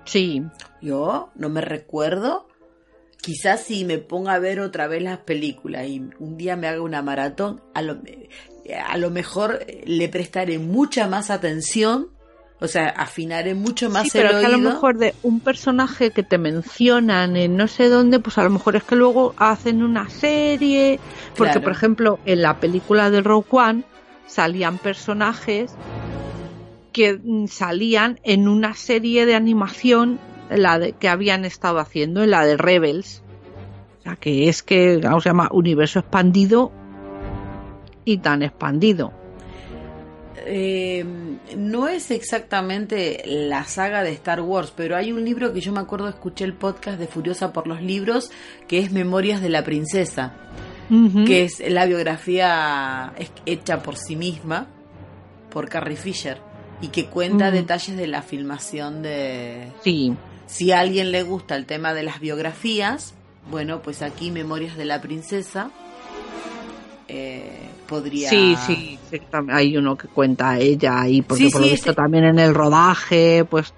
Sí, 0.05 0.43
yo 0.81 1.31
no 1.37 1.49
me 1.49 1.61
recuerdo. 1.61 2.49
Quizás 3.23 3.63
si 3.63 3.87
me 3.87 3.97
ponga 3.97 4.35
a 4.35 4.39
ver 4.39 4.61
otra 4.61 4.87
vez 4.89 5.03
las 5.03 5.19
películas 5.19 5.87
y 5.87 6.03
un 6.19 6.37
día 6.37 6.57
me 6.57 6.69
haga 6.69 6.83
una 6.83 7.01
maratón, 7.01 7.63
a 7.73 7.81
lo, 7.81 7.99
a 8.87 8.99
lo 8.99 9.11
mejor 9.11 9.65
le 9.87 10.09
prestaré 10.11 10.59
mucha 10.59 11.07
más 11.07 11.31
atención 11.31 12.11
o 12.63 12.69
sea, 12.69 12.91
afinaré 12.91 13.57
mucho 13.57 13.91
más 13.91 14.05
sí, 14.05 14.11
pero 14.13 14.31
el 14.31 14.39
que 14.39 14.47
a 14.47 14.49
lo 14.51 14.59
mejor 14.59 14.97
de 14.97 15.17
un 15.25 15.41
personaje 15.41 16.13
que 16.13 16.23
te 16.23 16.39
mencionan 16.39 17.37
en 17.37 17.57
no 17.57 17.67
sé 17.67 17.89
dónde, 17.89 18.21
pues 18.21 18.39
a 18.39 18.45
lo 18.45 18.51
mejor 18.51 18.77
es 18.77 18.85
que 18.85 18.95
luego 18.95 19.35
hacen 19.37 19.83
una 19.83 20.09
serie. 20.09 21.01
Porque, 21.37 21.55
Claro. 21.55 21.65
por 21.65 21.73
ejemplo, 21.73 22.19
en 22.25 22.41
la 22.41 22.61
película 22.61 23.11
de 23.11 23.21
Rogue 23.21 23.49
One 23.51 23.83
salían 24.29 24.79
personajes 24.79 25.75
que 26.93 27.15
mm, 27.21 27.49
salían 27.49 28.21
en 28.23 28.47
una 28.47 28.75
serie 28.75 29.27
de 29.27 29.35
animación 29.35 30.21
la 30.57 30.79
de, 30.79 30.93
que 30.93 31.09
habían 31.09 31.45
estado 31.45 31.79
haciendo, 31.79 32.23
en 32.23 32.31
la 32.31 32.45
de 32.45 32.57
Rebels. 32.57 33.23
O 34.01 34.03
sea, 34.03 34.17
que 34.17 34.49
es 34.49 34.63
que 34.63 35.01
¿cómo 35.03 35.21
se 35.21 35.29
llama 35.29 35.49
universo 35.53 36.01
expandido 36.01 36.73
y 38.05 38.19
tan 38.19 38.43
expandido. 38.43 39.13
Eh, 40.45 41.05
no 41.57 41.89
es 41.89 42.11
exactamente 42.11 43.23
la 43.27 43.65
saga 43.65 44.03
de 44.03 44.11
Star 44.13 44.41
Wars, 44.41 44.73
pero 44.75 44.97
hay 44.97 45.13
un 45.13 45.25
libro 45.25 45.53
que 45.53 45.61
yo 45.61 45.73
me 45.73 45.81
acuerdo 45.81 46.09
escuché 46.09 46.45
el 46.45 46.55
podcast 46.55 46.99
de 46.99 47.07
Furiosa 47.07 47.53
por 47.53 47.69
los 47.69 47.81
libros, 47.81 48.31
que 48.67 48.81
es 48.81 48.91
Memorias 48.91 49.41
de 49.41 49.51
la 49.51 49.63
Princesa, 49.63 50.35
que 51.27 51.45
es 51.45 51.63
la 51.67 51.87
biografía 51.87 53.15
hecha 53.47 53.83
por 53.83 53.97
sí 53.97 54.17
misma, 54.17 54.67
por 55.51 55.69
Carrie 55.69 55.97
Fisher, 55.97 56.39
y 56.81 56.89
que 56.89 57.07
cuenta 57.07 57.51
detalles 57.51 57.97
de 57.97 58.07
la 58.09 58.23
filmación 58.23 59.03
de... 59.03 59.69
Sí. 59.83 60.15
Si 60.53 60.71
a 60.71 60.81
alguien 60.81 61.11
le 61.13 61.23
gusta 61.23 61.57
el 61.57 61.65
tema 61.67 61.95
de 61.95 62.03
las 62.03 62.21
biografías, 62.21 63.15
bueno, 63.51 63.81
pues 63.81 64.03
aquí 64.03 64.31
Memorias 64.31 64.77
de 64.77 64.85
la 64.85 65.01
Princesa 65.01 65.71
eh, 67.09 67.69
podría... 67.89 68.29
Sí, 68.31 68.57
sí, 68.67 68.99
sí, 69.11 69.21
hay 69.51 69.77
uno 69.77 69.97
que 69.97 70.09
cuenta 70.09 70.51
a 70.51 70.59
ella 70.59 71.01
ahí, 71.01 71.23
porque 71.23 71.45
Sí, 71.45 71.51
por 71.51 71.61
lo 71.63 71.67
sí, 71.67 71.73
visto 71.73 71.91
ese- 71.91 71.97
también 71.97 72.25
en 72.25 72.39
el 72.39 72.55
rodaje, 72.55 73.45
pues 73.49 73.73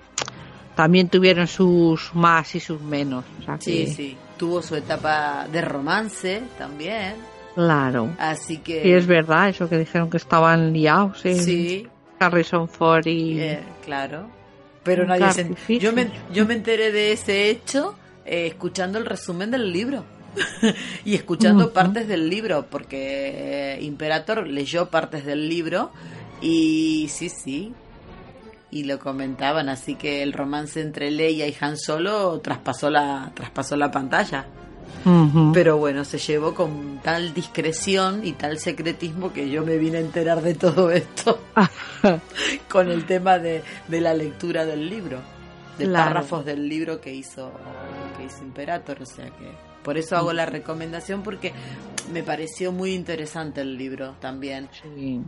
también 0.74 1.09
tuvieron 1.09 1.46
sus 1.46 2.14
más 2.14 2.55
y 2.55 2.60
sus 2.60 2.80
menos. 2.80 3.24
O 3.40 3.44
sea 3.44 3.56
Sí, 3.60 3.84
que- 3.84 3.92
sí. 3.92 4.16
Tuvo 4.36 4.60
su 4.62 4.74
etapa 4.74 5.46
de 5.51 5.60
romance 5.62 6.42
también. 6.59 7.14
Claro. 7.55 8.10
Así 8.18 8.59
que. 8.59 8.82
Sí, 8.82 8.90
es 8.90 9.06
verdad, 9.06 9.48
eso 9.48 9.68
que 9.68 9.78
dijeron 9.78 10.10
que 10.10 10.16
estaban 10.16 10.72
liados. 10.72 11.24
en 11.24 11.40
Sí. 11.40 11.86
Harrison 12.18 12.68
Ford 12.68 13.06
y. 13.06 13.38
Eh, 13.38 13.60
claro. 13.84 14.26
Pero 14.85 15.06
nadie 15.06 15.32
se- 15.32 15.78
yo 15.81 15.93
me, 15.93 16.11
yo 16.32 16.47
me 16.47 16.55
enteré 16.55 16.93
de 16.93 17.12
ese 17.12 17.48
hecho 17.51 17.97
eh, 18.27 18.47
escuchando 18.47 18.98
el 18.98 19.06
resumen 19.06 19.51
del 19.51 19.73
libro. 19.73 20.05
y 21.05 21.15
escuchando 21.15 21.73
partes 21.73 22.09
del 22.09 22.28
libro, 22.28 22.66
porque 22.69 23.74
eh, 23.77 23.82
Imperator 23.82 24.47
leyó 24.48 24.90
partes 24.90 25.24
del 25.24 25.48
libro 25.48 25.90
y 26.40 27.06
sí, 27.11 27.28
sí. 27.28 27.73
Y 28.70 28.82
lo 28.85 28.98
comentaban, 28.98 29.69
así 29.69 29.94
que 29.94 30.23
el 30.24 30.32
romance 30.32 30.81
entre 30.81 31.12
Leia 31.12 31.47
y 31.47 31.55
Han 31.61 31.77
Solo 31.78 32.40
traspasó 32.40 32.90
la, 32.90 33.31
traspasó 33.35 33.77
la 33.77 33.93
pantalla. 33.93 34.47
Pero 35.52 35.77
bueno, 35.78 36.05
se 36.05 36.19
llevó 36.19 36.55
con 36.55 37.01
tal 37.02 37.35
discreción 37.35 38.24
y 38.27 38.32
tal 38.32 38.59
secretismo 38.59 39.32
que 39.32 39.51
yo 39.51 39.62
me 39.65 39.77
vine 39.77 39.98
a 39.98 40.01
enterar 40.01 40.40
de 40.43 40.55
todo 40.55 40.90
esto 40.90 41.39
con 42.70 42.90
el 42.90 43.05
tema 43.05 43.39
de, 43.39 43.62
de 43.89 44.01
la 44.01 44.15
lectura 44.15 44.65
del 44.65 44.89
libro, 44.89 45.20
de 45.78 45.85
Claro. 45.86 46.05
párrafos 46.06 46.44
del 46.44 46.69
libro 46.69 47.01
que 47.01 47.12
hizo, 47.15 47.51
que 48.16 48.24
hizo 48.24 48.43
Imperator. 48.43 49.02
O 49.02 49.06
sea 49.06 49.27
que 49.27 49.51
por 49.82 49.98
eso 49.98 50.16
hago 50.16 50.32
la 50.32 50.47
recomendación 50.47 51.23
porque 51.23 51.52
me 52.12 52.23
pareció 52.23 52.73
muy 52.73 52.94
interesante 52.94 53.61
el 53.61 53.77
libro 53.77 54.15
también. 54.20 54.69
Sí. 54.82 55.20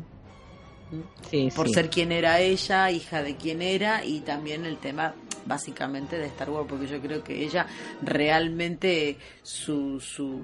Sí, 1.30 1.48
Por 1.54 1.66
sí. 1.66 1.74
ser 1.74 1.90
quien 1.90 2.12
era 2.12 2.38
ella, 2.40 2.90
hija 2.92 3.20
de 3.22 3.34
quién 3.36 3.60
era 3.60 4.04
y 4.04 4.20
también 4.20 4.64
el 4.64 4.78
tema 4.78 5.14
básicamente 5.46 6.18
de 6.18 6.26
Star 6.26 6.50
Wars, 6.50 6.66
porque 6.68 6.86
yo 6.86 7.00
creo 7.00 7.22
que 7.22 7.44
ella 7.44 7.66
realmente 8.02 9.16
su, 9.42 10.00
su 10.00 10.40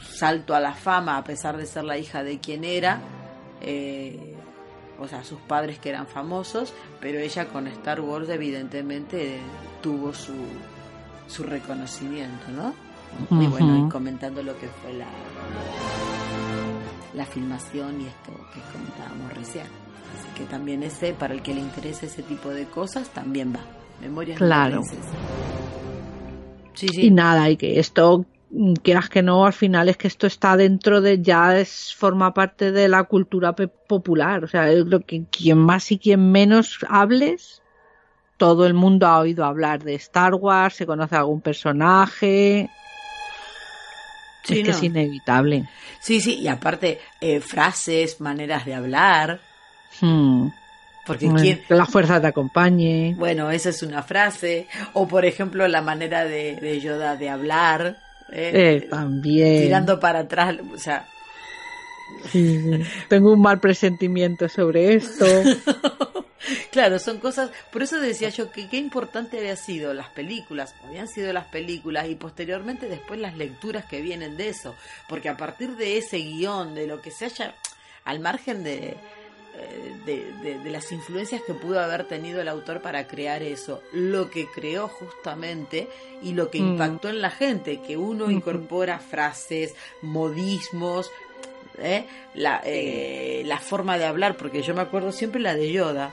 salto 0.00 0.54
a 0.54 0.60
la 0.60 0.72
fama, 0.74 1.16
a 1.16 1.24
pesar 1.24 1.56
de 1.56 1.66
ser 1.66 1.84
la 1.84 1.98
hija 1.98 2.22
de 2.22 2.38
quien 2.40 2.64
era, 2.64 3.00
eh, 3.60 4.34
o 4.98 5.06
sea, 5.06 5.22
sus 5.22 5.38
padres 5.40 5.78
que 5.78 5.90
eran 5.90 6.06
famosos, 6.06 6.72
pero 7.00 7.18
ella 7.18 7.46
con 7.48 7.66
Star 7.68 8.00
Wars 8.00 8.28
evidentemente 8.28 9.38
tuvo 9.82 10.12
su, 10.12 10.34
su 11.28 11.42
reconocimiento, 11.44 12.48
¿no? 12.50 12.74
Y 13.30 13.46
bueno, 13.46 13.74
Ujú. 13.78 13.86
y 13.86 13.88
comentando 13.90 14.42
lo 14.42 14.58
que 14.58 14.68
fue 14.68 14.92
la, 14.92 15.06
la 17.14 17.24
filmación 17.24 18.00
y 18.02 18.06
esto 18.06 18.32
que 18.52 18.60
comentábamos 18.72 19.32
recién. 19.34 19.64
Así 19.66 20.28
que 20.36 20.44
también 20.44 20.82
ese, 20.82 21.12
para 21.14 21.34
el 21.34 21.42
que 21.42 21.54
le 21.54 21.60
interese 21.60 22.06
ese 22.06 22.22
tipo 22.22 22.50
de 22.50 22.66
cosas, 22.66 23.08
también 23.10 23.54
va. 23.54 23.60
Memorias 24.00 24.38
Claro. 24.38 24.82
Sí, 26.74 26.88
sí. 26.88 27.06
Y 27.06 27.10
nada, 27.10 27.50
y 27.50 27.56
que 27.56 27.80
esto, 27.80 28.24
quieras 28.82 29.08
que 29.08 29.22
no, 29.22 29.44
al 29.44 29.52
final 29.52 29.88
es 29.88 29.96
que 29.96 30.06
esto 30.06 30.26
está 30.26 30.56
dentro 30.56 31.00
de, 31.00 31.20
ya 31.20 31.58
es, 31.58 31.94
forma 31.94 32.32
parte 32.32 32.70
de 32.70 32.88
la 32.88 33.04
cultura 33.04 33.54
popular. 33.54 34.44
O 34.44 34.48
sea, 34.48 34.72
yo 34.72 34.86
creo 34.86 35.00
que 35.00 35.24
quien 35.30 35.58
más 35.58 35.90
y 35.90 35.98
quien 35.98 36.30
menos 36.30 36.78
hables, 36.88 37.62
todo 38.36 38.66
el 38.66 38.74
mundo 38.74 39.06
ha 39.08 39.18
oído 39.18 39.44
hablar 39.44 39.82
de 39.82 39.96
Star 39.96 40.34
Wars, 40.34 40.76
se 40.76 40.86
conoce 40.86 41.16
algún 41.16 41.40
personaje. 41.40 42.70
Sí, 44.44 44.54
es 44.54 44.58
que 44.60 44.70
no. 44.70 44.76
es 44.76 44.82
inevitable. 44.84 45.68
Sí, 46.00 46.20
sí, 46.20 46.36
y 46.36 46.46
aparte, 46.46 47.00
eh, 47.20 47.40
frases, 47.40 48.20
maneras 48.20 48.64
de 48.64 48.74
hablar, 48.74 49.40
Hmm. 50.00 50.48
Porque 51.08 51.26
Bueno, 51.26 51.40
quién... 51.42 51.62
Que 51.66 51.74
la 51.74 51.86
fuerza 51.86 52.20
te 52.20 52.28
acompañe. 52.28 53.14
Bueno, 53.16 53.50
esa 53.50 53.70
es 53.70 53.82
una 53.82 54.04
frase. 54.04 54.68
O 54.92 55.08
por 55.08 55.24
ejemplo, 55.24 55.66
la 55.66 55.82
manera 55.82 56.24
de, 56.24 56.54
de 56.56 56.80
Yoda 56.80 57.16
de 57.16 57.28
hablar. 57.28 57.96
eh, 58.30 58.52
Eh, 58.84 58.86
también. 58.88 59.62
Tirando 59.64 59.98
para 59.98 60.20
atrás. 60.20 60.54
O 60.72 60.78
sea, 60.78 61.08
sí. 62.30 62.62
Tengo 63.08 63.32
un 63.32 63.40
mal 63.40 63.58
presentimiento 63.58 64.48
sobre 64.48 64.94
esto. 64.94 65.24
claro, 66.70 66.98
son 66.98 67.18
cosas. 67.18 67.50
Por 67.72 67.82
eso 67.82 68.00
decía 68.00 68.28
yo 68.28 68.50
que 68.52 68.68
qué 68.68 68.76
importante 68.76 69.38
había 69.38 69.56
sido 69.56 69.94
las 69.94 70.08
películas. 70.10 70.74
Habían 70.86 71.08
sido 71.08 71.32
las 71.32 71.46
películas 71.46 72.08
y 72.08 72.14
posteriormente 72.14 72.86
después 72.88 73.18
las 73.20 73.36
lecturas 73.36 73.84
que 73.86 74.00
vienen 74.00 74.36
de 74.36 74.48
eso. 74.50 74.74
Porque 75.08 75.28
a 75.28 75.36
partir 75.36 75.76
de 75.76 75.98
ese 75.98 76.18
guion, 76.18 76.74
de 76.74 76.86
lo 76.86 77.00
que 77.00 77.10
se 77.10 77.24
haya. 77.26 77.54
Al 78.04 78.20
margen 78.20 78.64
de. 78.64 78.96
De, 80.06 80.32
de- 80.42 80.58
de 80.58 80.70
las 80.70 80.90
influencias 80.92 81.42
que 81.46 81.52
pudo 81.52 81.80
haber 81.80 82.04
tenido 82.04 82.40
el 82.40 82.48
autor 82.48 82.80
para 82.80 83.06
crear 83.06 83.42
eso, 83.42 83.82
lo 83.92 84.30
que 84.30 84.46
creó 84.46 84.88
justamente 84.88 85.88
y 86.22 86.32
lo 86.32 86.50
que 86.50 86.60
Mm. 86.60 86.68
impactó 86.68 87.08
en 87.10 87.20
la 87.20 87.30
gente, 87.30 87.80
que 87.82 87.96
uno 87.96 88.30
incorpora 88.30 88.98
frases, 89.00 89.74
modismos, 90.00 91.10
¿eh? 91.78 92.04
la, 92.34 92.60
eh, 92.64 93.42
la 93.46 93.58
forma 93.58 93.98
de 93.98 94.06
hablar, 94.06 94.36
porque 94.36 94.62
yo 94.62 94.74
me 94.74 94.80
acuerdo 94.82 95.12
siempre 95.12 95.40
la 95.40 95.54
de 95.54 95.70
Yoda, 95.72 96.12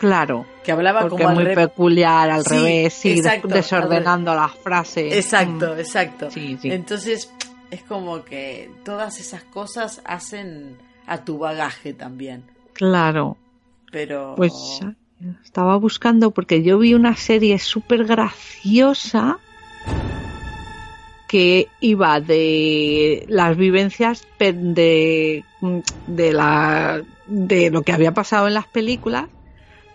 Claro. 0.00 0.44
que 0.64 0.72
hablaba 0.72 1.02
Porque 1.02 1.22
como 1.22 1.30
es 1.30 1.34
muy 1.36 1.44
re- 1.44 1.54
peculiar, 1.54 2.30
al 2.30 2.44
Sí, 2.44 2.54
revés, 2.56 2.94
sí, 2.94 3.08
des- 3.10 3.18
exacto, 3.20 3.48
desordenando 3.48 4.34
las 4.34 4.52
frases. 4.56 5.12
Exacto, 5.14 5.74
Mm. 5.74 5.78
exacto. 5.78 6.30
Sí. 6.30 6.58
Entonces, 6.64 7.30
es 7.70 7.82
como 7.84 8.24
que 8.24 8.70
todas 8.84 9.20
esas 9.20 9.44
cosas 9.44 10.00
hacen 10.04 10.76
a 11.06 11.24
tu 11.24 11.38
bagaje 11.38 11.92
también. 11.94 12.42
Claro. 12.74 13.36
Pero 13.90 14.34
Pues 14.36 14.52
estaba 15.44 15.76
buscando 15.76 16.32
porque 16.32 16.62
yo 16.62 16.78
vi 16.78 16.92
una 16.94 17.16
serie 17.16 17.58
súper 17.58 18.04
graciosa 18.04 19.38
que 21.28 21.68
iba 21.80 22.20
de 22.20 23.24
las 23.28 23.56
vivencias 23.56 24.26
de, 24.38 25.44
de 26.06 26.32
la 26.32 27.02
de 27.26 27.70
lo 27.70 27.82
que 27.82 27.92
había 27.92 28.12
pasado 28.12 28.46
en 28.48 28.54
las 28.54 28.66
películas 28.66 29.26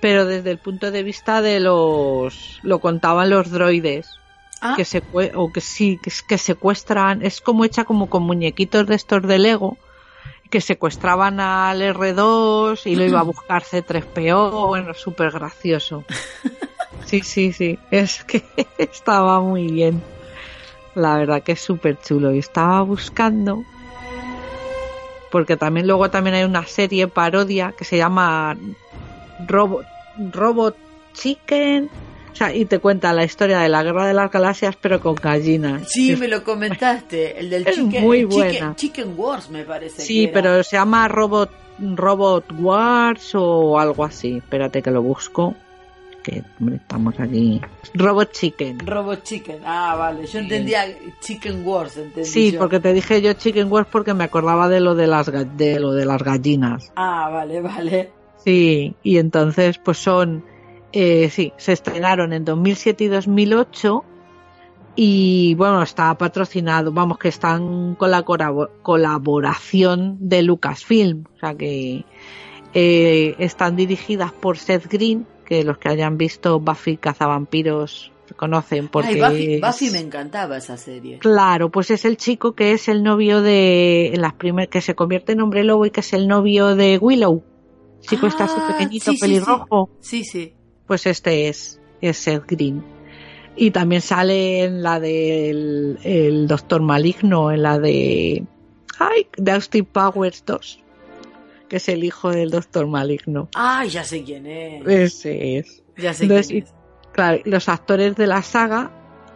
pero 0.02 0.26
desde 0.26 0.50
el 0.52 0.58
punto 0.58 0.90
de 0.92 1.04
vista 1.04 1.42
de 1.42 1.60
los 1.60 2.60
lo 2.64 2.80
contaban 2.80 3.30
los 3.30 3.52
droides 3.52 4.10
Ah. 4.62 4.74
que 4.76 4.84
secue- 4.84 5.32
o 5.36 5.54
que 5.54 5.62
sí 5.62 6.00
que 6.28 6.38
secuestran 6.38 7.22
es 7.22 7.40
como 7.40 7.64
hecha 7.64 7.86
como 7.86 8.10
con 8.10 8.24
muñequitos 8.24 8.88
de 8.88 8.96
estos 8.96 9.22
de 9.26 9.40
Lego 9.40 9.78
que 10.50 10.62
secuestraban 10.62 11.40
al 11.40 11.82
R2 11.82 12.86
y 12.86 12.96
lo 12.96 13.04
iba 13.06 13.20
a 13.20 13.24
buscar 13.34 13.64
C3PO 13.64 14.68
bueno 14.68 14.94
súper 14.94 15.32
gracioso 15.32 16.04
sí 17.06 17.22
sí 17.22 17.54
sí 17.54 17.80
es 17.92 18.24
que 18.24 18.44
estaba 18.78 19.40
muy 19.42 19.72
bien. 19.72 20.02
La 20.96 21.18
verdad 21.18 21.44
que 21.44 21.54
es 21.54 21.62
súper 21.62 22.00
chulo 22.00 22.34
y 22.34 22.40
estaba 22.40 22.82
buscando 22.82 23.64
porque 25.32 25.56
también 25.56 25.88
luego 25.88 26.10
también 26.10 26.36
hay 26.36 26.44
una 26.44 26.66
serie 26.66 27.08
parodia 27.08 27.74
que 27.78 27.86
se 27.86 27.98
llama 27.98 28.58
Robot 29.48 29.86
Robot 30.32 30.76
Chicken 31.14 31.90
O 32.32 32.36
sea, 32.36 32.54
y 32.56 32.66
te 32.66 32.80
cuenta 32.80 33.12
la 33.14 33.24
historia 33.24 33.60
de 33.60 33.70
la 33.70 33.84
guerra 33.84 34.06
de 34.08 34.14
las 34.14 34.32
galaxias, 34.32 34.76
pero 34.80 35.00
con 35.02 35.16
gallinas. 35.16 35.90
Sí, 35.92 36.16
me 36.16 36.28
lo 36.28 36.44
comentaste. 36.44 37.40
El 37.40 37.50
del 37.50 37.68
Es 37.68 37.76
chicken, 37.76 38.04
muy 38.04 38.24
buena. 38.24 38.76
chicken 38.76 39.14
Wars, 39.18 39.50
me 39.50 39.64
parece. 39.64 40.02
Sí, 40.02 40.28
que 40.28 40.34
pero 40.34 40.64
se 40.64 40.76
llama 40.78 41.08
Robot, 41.08 41.50
Robot 41.80 42.46
Wars 42.60 43.32
o 43.36 43.80
algo 43.80 44.06
así. 44.06 44.38
Espérate 44.38 44.82
que 44.82 44.92
lo 44.92 45.02
busco. 45.02 45.56
Que 46.24 46.44
hombre, 46.60 46.76
estamos 46.76 47.18
aquí. 47.20 47.62
Robot 47.94 48.32
Chicken. 48.34 48.80
Robot 48.86 49.24
Chicken. 49.24 49.60
Ah, 49.66 49.96
vale. 49.98 50.28
Yo 50.28 50.40
entendía 50.40 50.86
Chicken 51.22 51.66
Wars, 51.66 51.96
entendí 51.98 52.30
Sí, 52.30 52.52
yo. 52.52 52.60
porque 52.60 52.80
te 52.82 52.92
dije 52.94 53.22
yo 53.22 53.32
Chicken 53.34 53.72
Wars 53.72 53.88
porque 53.90 54.14
me 54.14 54.26
acordaba 54.26 54.68
de 54.68 54.82
lo 54.82 54.96
de 54.96 55.08
las 55.08 55.32
de 55.58 55.80
lo 55.80 55.94
de 55.94 56.06
las 56.06 56.22
gallinas. 56.22 56.92
Ah, 56.98 57.30
vale, 57.32 57.62
vale. 57.62 58.12
Sí, 58.44 58.94
y 59.02 59.18
entonces 59.18 59.78
pues 59.80 59.98
son, 59.98 60.44
eh, 60.92 61.30
sí, 61.30 61.54
se 61.58 61.74
estrenaron 61.74 62.34
en 62.34 62.46
2007 62.46 63.04
y 63.04 63.08
2008 63.08 64.04
y 64.96 65.56
bueno, 65.56 65.82
está 65.82 66.18
patrocinado, 66.18 66.92
vamos 66.92 67.18
que 67.18 67.30
están 67.30 67.96
con 67.96 68.12
la 68.12 68.24
colaboración 68.24 70.18
de 70.20 70.42
Lucasfilm, 70.42 71.24
o 71.36 71.40
sea 71.40 71.56
que 71.56 72.04
eh, 72.74 73.36
están 73.40 73.76
dirigidas 73.76 74.32
por 74.32 74.58
Seth 74.58 74.88
Green, 74.92 75.26
que 75.46 75.64
los 75.64 75.78
que 75.78 75.90
hayan 75.90 76.18
visto 76.18 76.60
Buffy 76.60 76.98
Cazavampiros 76.98 78.12
conocen 78.36 78.88
porque 78.90 79.24
Ay, 79.24 79.60
Buffy, 79.60 79.90
me 79.92 80.00
encantaba 80.00 80.58
esa 80.58 80.78
serie. 80.78 81.20
Claro, 81.20 81.70
pues 81.72 81.92
es 81.92 82.06
el 82.06 82.18
chico 82.18 82.54
que 82.54 82.74
es 82.74 82.88
el 82.88 83.04
novio 83.04 83.42
de 83.42 84.14
las 84.18 84.34
primeras 84.34 84.70
que 84.70 84.82
se 84.82 84.96
convierte 84.96 85.32
en 85.32 85.42
hombre 85.42 85.64
lobo 85.64 85.86
y 85.86 85.92
que 85.92 86.02
es 86.02 86.14
el 86.14 86.28
novio 86.28 86.76
de 86.76 86.98
Willow. 86.98 87.44
Chico 88.02 88.28
está 88.28 88.46
así 88.46 88.56
Ah, 88.58 88.68
pequeñito, 88.78 89.12
sí, 89.12 89.18
sí, 89.18 89.22
pelirrojo. 89.22 89.90
Sí, 90.00 90.24
sí. 90.24 90.54
Pues 90.90 91.06
este 91.06 91.48
es, 91.50 91.80
es 92.02 92.18
Seth 92.18 92.46
Green. 92.48 92.84
Y 93.56 93.70
también 93.70 94.02
sale 94.02 94.64
en 94.64 94.82
la 94.82 95.00
del 95.00 96.00
el 96.04 96.48
Doctor 96.48 96.82
Maligno, 96.82 97.52
en 97.52 97.62
la 97.62 97.78
de 97.78 98.44
ay, 98.98 99.28
de 99.38 99.52
Austin 99.52 99.86
Powers 99.86 100.44
2, 100.48 100.84
que 101.70 101.76
es 101.78 101.88
el 101.90 102.04
hijo 102.04 102.32
del 102.32 102.50
Doctor 102.50 102.88
Maligno. 102.88 103.50
Ay, 103.54 103.90
ya 103.90 104.04
sé 104.04 104.24
quién 104.24 104.48
es. 104.48 104.88
Ese 104.88 105.60
es. 105.60 105.84
Ya 105.96 106.12
sé 106.14 106.24
Entonces, 106.24 106.48
quién 106.48 106.64
es. 106.64 106.70
y- 106.70 107.12
claro, 107.14 107.42
los 107.46 107.70
actores 107.70 108.16
de 108.16 108.26
la 108.26 108.42
saga 108.42 108.90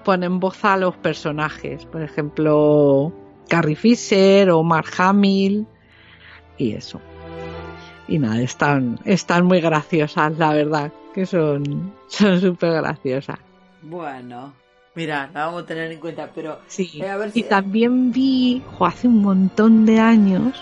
ponen 0.03 0.39
voz 0.39 0.65
a 0.65 0.75
los 0.75 0.95
personajes. 0.97 1.85
Por 1.85 2.01
ejemplo, 2.01 3.13
Carrie 3.47 3.75
Fisher 3.75 4.49
o 4.49 4.63
Mark 4.63 4.89
Hamill 4.97 5.67
y 6.57 6.71
eso. 6.73 6.99
Y 8.07 8.17
nada, 8.17 8.41
están, 8.41 8.99
están 9.05 9.45
muy 9.45 9.61
graciosas, 9.61 10.37
la 10.37 10.53
verdad, 10.53 10.91
que 11.13 11.25
son 11.25 11.93
son 12.07 12.41
súper 12.41 12.73
graciosas. 12.73 13.39
Bueno, 13.81 14.53
mira, 14.95 15.29
la 15.33 15.45
vamos 15.45 15.63
a 15.63 15.65
tener 15.65 15.91
en 15.91 15.99
cuenta, 15.99 16.29
pero 16.33 16.59
Sí. 16.67 16.89
eh, 17.01 17.07
a 17.09 17.17
ver 17.17 17.31
Y 17.33 17.43
también 17.43 18.11
vi, 18.11 18.61
jo, 18.77 18.85
hace 18.85 19.07
un 19.07 19.21
montón 19.21 19.85
de 19.85 19.99
años, 19.99 20.61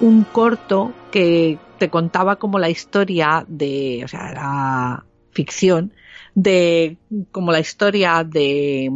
un 0.00 0.24
corto 0.24 0.92
que 1.10 1.58
te 1.78 1.90
contaba 1.90 2.36
como 2.36 2.58
la 2.58 2.70
historia 2.70 3.44
de, 3.48 4.02
o 4.04 4.08
sea, 4.08 4.30
era 4.30 5.04
ficción, 5.32 5.92
de 6.34 6.96
como 7.32 7.52
la 7.52 7.60
historia 7.60 8.24
de 8.24 8.90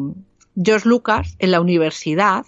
George 0.60 0.88
Lucas 0.88 1.36
en 1.38 1.50
la 1.50 1.60
universidad. 1.60 2.44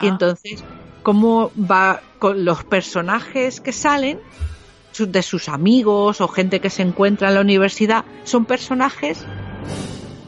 Y 0.00 0.06
Ah. 0.06 0.10
entonces, 0.10 0.62
cómo 1.02 1.50
va 1.58 2.00
con 2.18 2.44
los 2.44 2.62
personajes 2.64 3.60
que 3.60 3.72
salen 3.72 4.20
de 5.10 5.22
sus 5.22 5.48
amigos 5.48 6.20
o 6.20 6.28
gente 6.28 6.60
que 6.60 6.70
se 6.70 6.82
encuentra 6.82 7.28
en 7.28 7.34
la 7.34 7.40
universidad, 7.40 8.04
son 8.24 8.44
personajes 8.44 9.24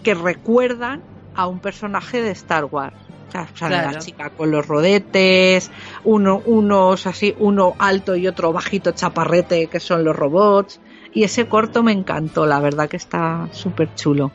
que 0.02 0.14
recuerdan 0.14 1.02
a 1.34 1.46
un 1.46 1.58
personaje 1.60 2.22
de 2.22 2.30
Star 2.32 2.64
Wars. 2.66 2.94
O 3.28 3.32
sea, 3.32 3.48
sale 3.54 3.74
Claro. 3.76 3.92
la 3.92 3.98
chica 3.98 4.30
con 4.30 4.50
los 4.50 4.66
rodetes, 4.66 5.70
uno, 6.04 6.40
unos 6.46 7.06
así, 7.06 7.34
uno 7.38 7.74
alto 7.78 8.14
y 8.14 8.28
otro 8.28 8.52
bajito 8.52 8.92
chaparrete 8.92 9.66
que 9.66 9.80
son 9.80 10.04
los 10.04 10.14
robots. 10.14 10.80
Y 11.12 11.24
ese 11.24 11.46
corto 11.48 11.82
me 11.82 11.92
encantó, 11.92 12.44
la 12.46 12.60
verdad 12.60 12.88
que 12.88 12.96
está 12.96 13.48
súper 13.52 13.94
chulo. 13.94 14.30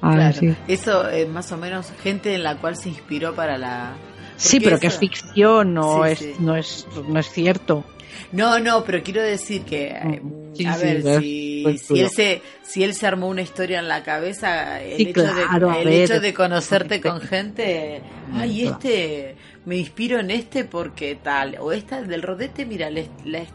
Claro, 0.00 0.32
sí. 0.38 0.54
Eso 0.68 1.08
es 1.08 1.28
más 1.28 1.50
o 1.52 1.56
menos 1.56 1.92
gente 2.02 2.34
en 2.34 2.42
la 2.44 2.56
cual 2.56 2.76
se 2.76 2.88
inspiró 2.90 3.34
para 3.34 3.58
la... 3.58 3.92
Sí, 4.36 4.60
pero 4.60 4.78
que 4.78 4.86
es 4.88 4.98
ficción, 4.98 5.74
no, 5.74 6.04
Sí, 6.04 6.10
es, 6.12 6.18
sí. 6.18 6.34
no 6.40 6.56
es 6.56 6.86
no 7.08 7.18
es 7.18 7.30
cierto. 7.30 7.84
No, 8.32 8.58
no, 8.58 8.84
pero 8.84 9.02
quiero 9.02 9.22
decir 9.22 9.62
que, 9.62 9.88
eh, 9.88 10.20
Mm, 10.22 10.42
Sí, 10.54 10.66
a 10.66 10.74
sí, 10.74 10.84
ver, 10.84 11.02
si, 11.22 11.78
si, 11.78 12.00
él 12.00 12.10
se, 12.10 12.42
si 12.62 12.84
él 12.84 12.92
se 12.94 13.06
armó 13.06 13.28
una 13.28 13.40
historia 13.40 13.78
en 13.78 13.88
la 13.88 14.02
cabeza, 14.02 14.82
el, 14.82 14.96
Sí, 14.98 15.02
hecho, 15.04 15.22
claro, 15.22 15.70
de, 15.72 15.80
el 15.80 15.84
ver. 15.88 16.02
hecho 16.02 16.20
de 16.20 16.34
conocerte 16.34 17.00
con 17.00 17.22
gente, 17.22 18.02
ay, 18.34 18.66
este, 18.66 19.34
me 19.64 19.76
inspiro 19.78 20.20
en 20.20 20.30
este 20.30 20.64
porque 20.64 21.14
tal, 21.14 21.56
o 21.58 21.72
esta 21.72 22.02
del 22.02 22.20
rodete, 22.20 22.66
mira, 22.66 22.90
la, 22.90 23.00
la- 23.24 23.46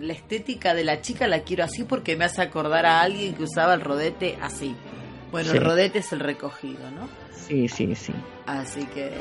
la 0.00 0.12
estética 0.14 0.72
de 0.72 0.82
la 0.84 1.02
chica 1.02 1.26
la 1.28 1.40
quiero 1.40 1.64
así 1.64 1.84
porque 1.84 2.16
me 2.16 2.24
hace 2.24 2.40
acordar 2.40 2.86
a 2.86 3.02
alguien 3.02 3.34
que 3.34 3.42
usaba 3.42 3.74
el 3.74 3.82
rodete 3.82 4.36
así. 4.40 4.74
Bueno, 5.30 5.52
el 5.52 5.60
rodete 5.60 5.98
es 5.98 6.10
el 6.12 6.20
recogido, 6.20 6.90
¿no? 6.90 7.06
Sí, 7.46 7.68
sí, 7.68 7.94
sí. 7.94 8.12
Así 8.46 8.84
que... 8.86 9.12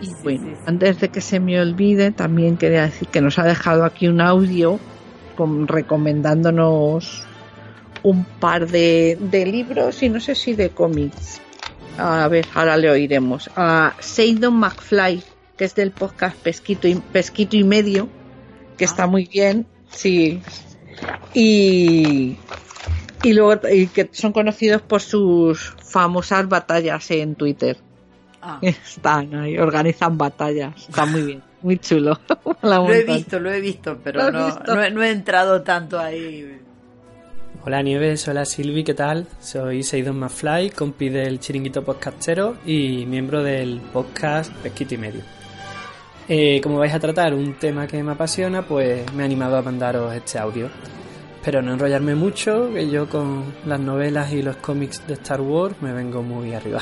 Y 0.00 0.06
sí, 0.06 0.12
bueno, 0.22 0.48
sí, 0.50 0.54
sí. 0.56 0.62
antes 0.66 1.00
de 1.00 1.08
que 1.10 1.20
se 1.20 1.40
me 1.40 1.60
olvide, 1.60 2.10
también 2.12 2.56
quería 2.56 2.82
decir 2.82 3.08
que 3.08 3.20
nos 3.20 3.38
ha 3.38 3.44
dejado 3.44 3.84
aquí 3.84 4.08
un 4.08 4.20
audio 4.20 4.78
con- 5.36 5.66
recomendándonos 5.68 7.24
un 8.02 8.24
par 8.24 8.66
de, 8.68 9.18
de 9.20 9.46
libros 9.46 10.02
y 10.02 10.08
no 10.08 10.20
sé 10.20 10.34
si 10.34 10.54
de 10.54 10.70
cómics. 10.70 11.40
A 11.98 12.26
ver, 12.28 12.46
ahora 12.54 12.76
le 12.76 12.90
oiremos. 12.90 13.50
A 13.56 13.94
Seidon 14.00 14.54
McFly, 14.58 15.22
que 15.56 15.64
es 15.64 15.74
del 15.74 15.90
podcast 15.90 16.36
Pesquito 16.36 16.88
y, 16.88 16.96
Pesquito 16.96 17.56
y 17.56 17.64
Medio, 17.64 18.08
que 18.76 18.84
está 18.84 19.06
muy 19.06 19.26
bien, 19.26 19.66
sí. 19.90 20.42
Y, 21.32 22.36
y 23.24 23.32
luego 23.32 23.60
y 23.72 23.86
que 23.88 24.08
son 24.12 24.32
conocidos 24.32 24.82
por 24.82 25.00
sus 25.00 25.74
famosas 25.82 26.48
batallas 26.48 27.10
en 27.10 27.34
Twitter. 27.34 27.76
Ah. 28.42 28.58
Están 28.62 29.34
ahí, 29.34 29.58
organizan 29.58 30.16
batallas. 30.18 30.74
Está 30.88 31.06
muy 31.06 31.22
bien, 31.22 31.42
muy 31.62 31.78
chulo. 31.78 32.18
Lo 32.62 32.88
he 32.92 33.04
visto, 33.04 33.40
lo 33.40 33.50
he 33.52 33.60
visto, 33.60 33.92
¿Lo 33.94 34.00
pero 34.02 34.30
no, 34.30 34.46
visto? 34.46 34.74
no 34.74 34.82
he- 34.82 34.90
no 34.90 35.02
he 35.02 35.10
entrado 35.10 35.62
tanto 35.62 35.98
ahí. 35.98 36.60
Hola 37.66 37.80
Nieves, 37.82 38.28
hola 38.28 38.44
Silvi, 38.44 38.84
¿qué 38.84 38.92
tal? 38.92 39.26
Soy 39.40 39.82
Seidon 39.82 40.18
Mafly, 40.18 40.68
compi 40.70 41.08
del 41.08 41.40
Chiringuito 41.40 41.82
Podcastero 41.82 42.56
y 42.66 43.06
miembro 43.06 43.42
del 43.42 43.80
podcast 43.92 44.52
Pesquito 44.56 44.94
y 44.94 44.98
Medio. 44.98 45.20
Eh, 46.28 46.60
como 46.62 46.78
vais 46.78 46.92
a 46.92 47.00
tratar 47.00 47.32
un 47.32 47.54
tema 47.54 47.86
que 47.86 48.02
me 48.02 48.12
apasiona, 48.12 48.60
pues 48.62 49.10
me 49.14 49.22
he 49.22 49.26
animado 49.26 49.56
a 49.56 49.62
mandaros 49.62 50.12
este 50.14 50.38
audio. 50.38 50.68
Espero 51.44 51.60
no 51.60 51.74
enrollarme 51.74 52.14
mucho, 52.14 52.72
que 52.72 52.88
yo 52.88 53.06
con 53.06 53.44
las 53.66 53.78
novelas 53.78 54.32
y 54.32 54.40
los 54.40 54.56
cómics 54.56 55.06
de 55.06 55.12
Star 55.12 55.42
Wars 55.42 55.76
me 55.82 55.92
vengo 55.92 56.22
muy 56.22 56.54
arriba. 56.54 56.80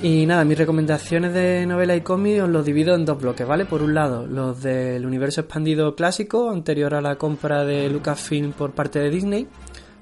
Y 0.00 0.24
nada, 0.24 0.42
mis 0.46 0.56
recomendaciones 0.56 1.34
de 1.34 1.66
novela 1.66 1.94
y 1.94 2.00
cómic 2.00 2.42
os 2.42 2.48
los 2.48 2.64
divido 2.64 2.94
en 2.94 3.04
dos 3.04 3.20
bloques, 3.20 3.46
¿vale? 3.46 3.66
Por 3.66 3.82
un 3.82 3.92
lado, 3.92 4.26
los 4.26 4.62
del 4.62 5.04
universo 5.04 5.42
expandido 5.42 5.94
clásico, 5.94 6.48
anterior 6.48 6.94
a 6.94 7.02
la 7.02 7.16
compra 7.16 7.62
de 7.66 7.90
Lucasfilm 7.90 8.52
por 8.52 8.70
parte 8.70 9.00
de 9.00 9.10
Disney, 9.10 9.46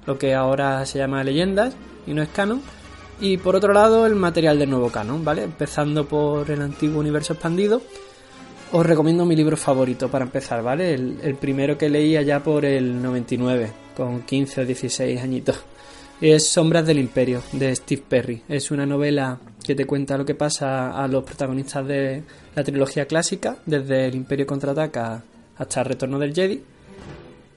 lo 0.05 0.17
que 0.17 0.33
ahora 0.33 0.85
se 0.85 0.99
llama 0.99 1.21
Leyendas 1.21 1.75
y 2.07 2.13
no 2.13 2.21
es 2.21 2.29
canon. 2.29 2.61
Y 3.19 3.35
por 3.35 3.57
otro 3.57 3.73
lado, 3.73 4.05
el 4.05 4.15
material 4.15 4.59
del 4.59 4.69
nuevo 4.69 4.89
canon, 4.89 5.25
¿vale? 5.25 5.43
Empezando 5.43 6.05
por 6.05 6.49
el 6.49 6.61
antiguo 6.61 7.01
universo 7.01 7.33
expandido. 7.33 7.81
Os 8.73 8.85
recomiendo 8.85 9.25
mi 9.25 9.35
libro 9.35 9.57
favorito 9.57 10.09
para 10.09 10.23
empezar, 10.23 10.63
¿vale? 10.63 10.93
El, 10.93 11.35
primero 11.35 11.77
que 11.77 11.89
leí 11.89 12.15
allá 12.15 12.41
por 12.41 12.63
el 12.63 13.01
99, 13.01 13.69
con 13.97 14.21
15 14.21 14.61
o 14.61 14.65
16 14.65 15.21
añitos. 15.21 15.59
Es 16.21 16.47
Sombras 16.47 16.85
del 16.85 16.99
Imperio, 16.99 17.41
de 17.51 17.75
Steve 17.75 18.03
Perry. 18.07 18.43
Es 18.47 18.71
una 18.71 18.85
novela 18.85 19.39
que 19.61 19.75
te 19.75 19.83
cuenta 19.83 20.17
lo 20.17 20.23
que 20.23 20.35
pasa 20.35 20.91
a 20.91 21.05
los 21.09 21.25
protagonistas 21.25 21.85
de 21.85 22.23
la 22.55 22.63
trilogía 22.63 23.05
clásica, 23.07 23.57
desde 23.65 24.05
el 24.07 24.15
Imperio 24.15 24.47
contraataca 24.47 25.21
hasta 25.57 25.81
el 25.81 25.87
retorno 25.87 26.17
del 26.17 26.33
Jedi. 26.33 26.63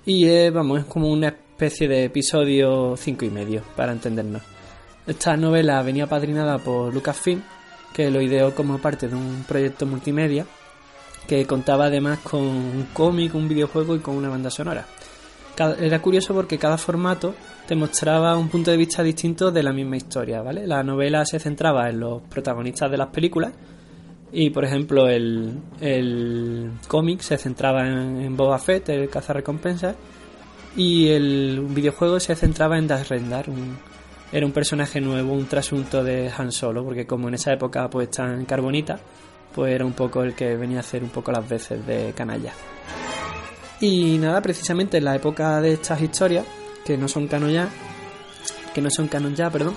Y 0.06 0.26
es, 0.26 0.52
vamos, 0.52 0.80
es 0.80 0.84
como 0.86 1.12
una 1.12 1.28
especie 1.28 1.86
de 1.86 2.06
episodio 2.06 2.96
cinco 2.96 3.24
y 3.24 3.30
medio, 3.30 3.62
para 3.76 3.92
entendernos. 3.92 4.42
Esta 5.06 5.36
novela 5.36 5.80
venía 5.82 6.08
padrinada 6.08 6.58
por 6.58 6.92
Lucasfilm, 6.92 7.40
que 7.92 8.10
lo 8.10 8.20
ideó 8.20 8.52
como 8.52 8.78
parte 8.78 9.06
de 9.06 9.14
un 9.14 9.44
proyecto 9.46 9.86
multimedia, 9.86 10.44
que 11.26 11.46
contaba 11.46 11.86
además 11.86 12.20
con 12.20 12.42
un 12.42 12.88
cómic, 12.92 13.34
un 13.34 13.48
videojuego 13.48 13.96
y 13.96 14.01
con 14.01 14.16
una 14.16 14.28
banda 14.28 14.51
sonora. 14.51 14.86
Era 15.80 16.02
curioso 16.02 16.34
porque 16.34 16.59
cada 16.59 16.76
formato 16.76 17.34
te 17.66 17.76
mostraba 17.76 18.36
un 18.36 18.48
punto 18.48 18.70
de 18.70 18.76
vista 18.76 19.02
distinto 19.02 19.51
de 19.52 19.62
la 19.62 19.72
misma 19.72 19.96
historia, 19.96 20.42
¿vale? 20.42 20.66
La 20.66 20.82
novela 20.82 21.24
se 21.24 21.38
centraba 21.38 21.88
en 21.88 22.01
los 22.01 22.22
protagonistas 22.22 22.90
de 22.90 22.96
las 22.96 23.09
películas 23.09 23.52
y, 24.32 24.51
por 24.51 24.64
ejemplo, 24.64 25.06
el, 25.09 25.60
el 25.80 26.72
cómic 26.88 27.20
se 27.20 27.38
centraba 27.38 27.86
en, 27.86 28.20
en 28.20 28.36
Boba 28.36 28.59
Fett, 28.59 28.88
el 28.88 29.09
cazarrecompensas, 29.09 29.94
y 30.76 31.09
el 31.09 31.64
videojuego 31.68 32.18
se 32.18 32.34
centraba 32.34 32.76
en 32.76 32.88
Dash 32.88 33.06
Rendar, 33.09 33.46
era 34.32 34.44
un 34.44 34.52
personaje 34.52 35.01
nuevo, 35.01 35.32
un 35.32 35.46
trasunto 35.46 36.02
de 36.02 36.28
Han 36.36 36.51
Solo, 36.51 36.84
porque 36.84 37.06
como 37.06 37.28
en 37.28 37.34
esa 37.34 37.52
época 37.52 37.88
pues 37.88 38.09
está 38.09 38.34
en 38.34 38.44
Carbonita, 38.44 38.98
pues 39.55 39.72
era 39.72 39.85
un 39.85 39.93
poco 39.93 40.22
el 40.22 40.35
que 40.35 40.56
venía 40.56 40.78
a 40.78 40.81
hacer 40.81 41.02
un 41.02 41.10
poco 41.10 41.31
las 41.32 41.48
veces 41.48 41.86
de 41.86 42.12
canalla. 42.14 42.52
Y 43.81 44.18
nada, 44.18 44.40
precisamente 44.40 44.98
en 44.98 45.05
la 45.05 45.16
época 45.16 45.60
de 45.60 45.74
estas 45.74 46.01
historias, 46.01 46.44
que 46.85 46.97
no 46.97 47.09
son 47.09 47.26
canon 47.28 47.51
ya, 47.51 47.68
que 48.72 48.81
no 48.81 48.90
son 48.90 49.09
canon 49.09 49.35
ya, 49.35 49.51
perdón, 49.51 49.76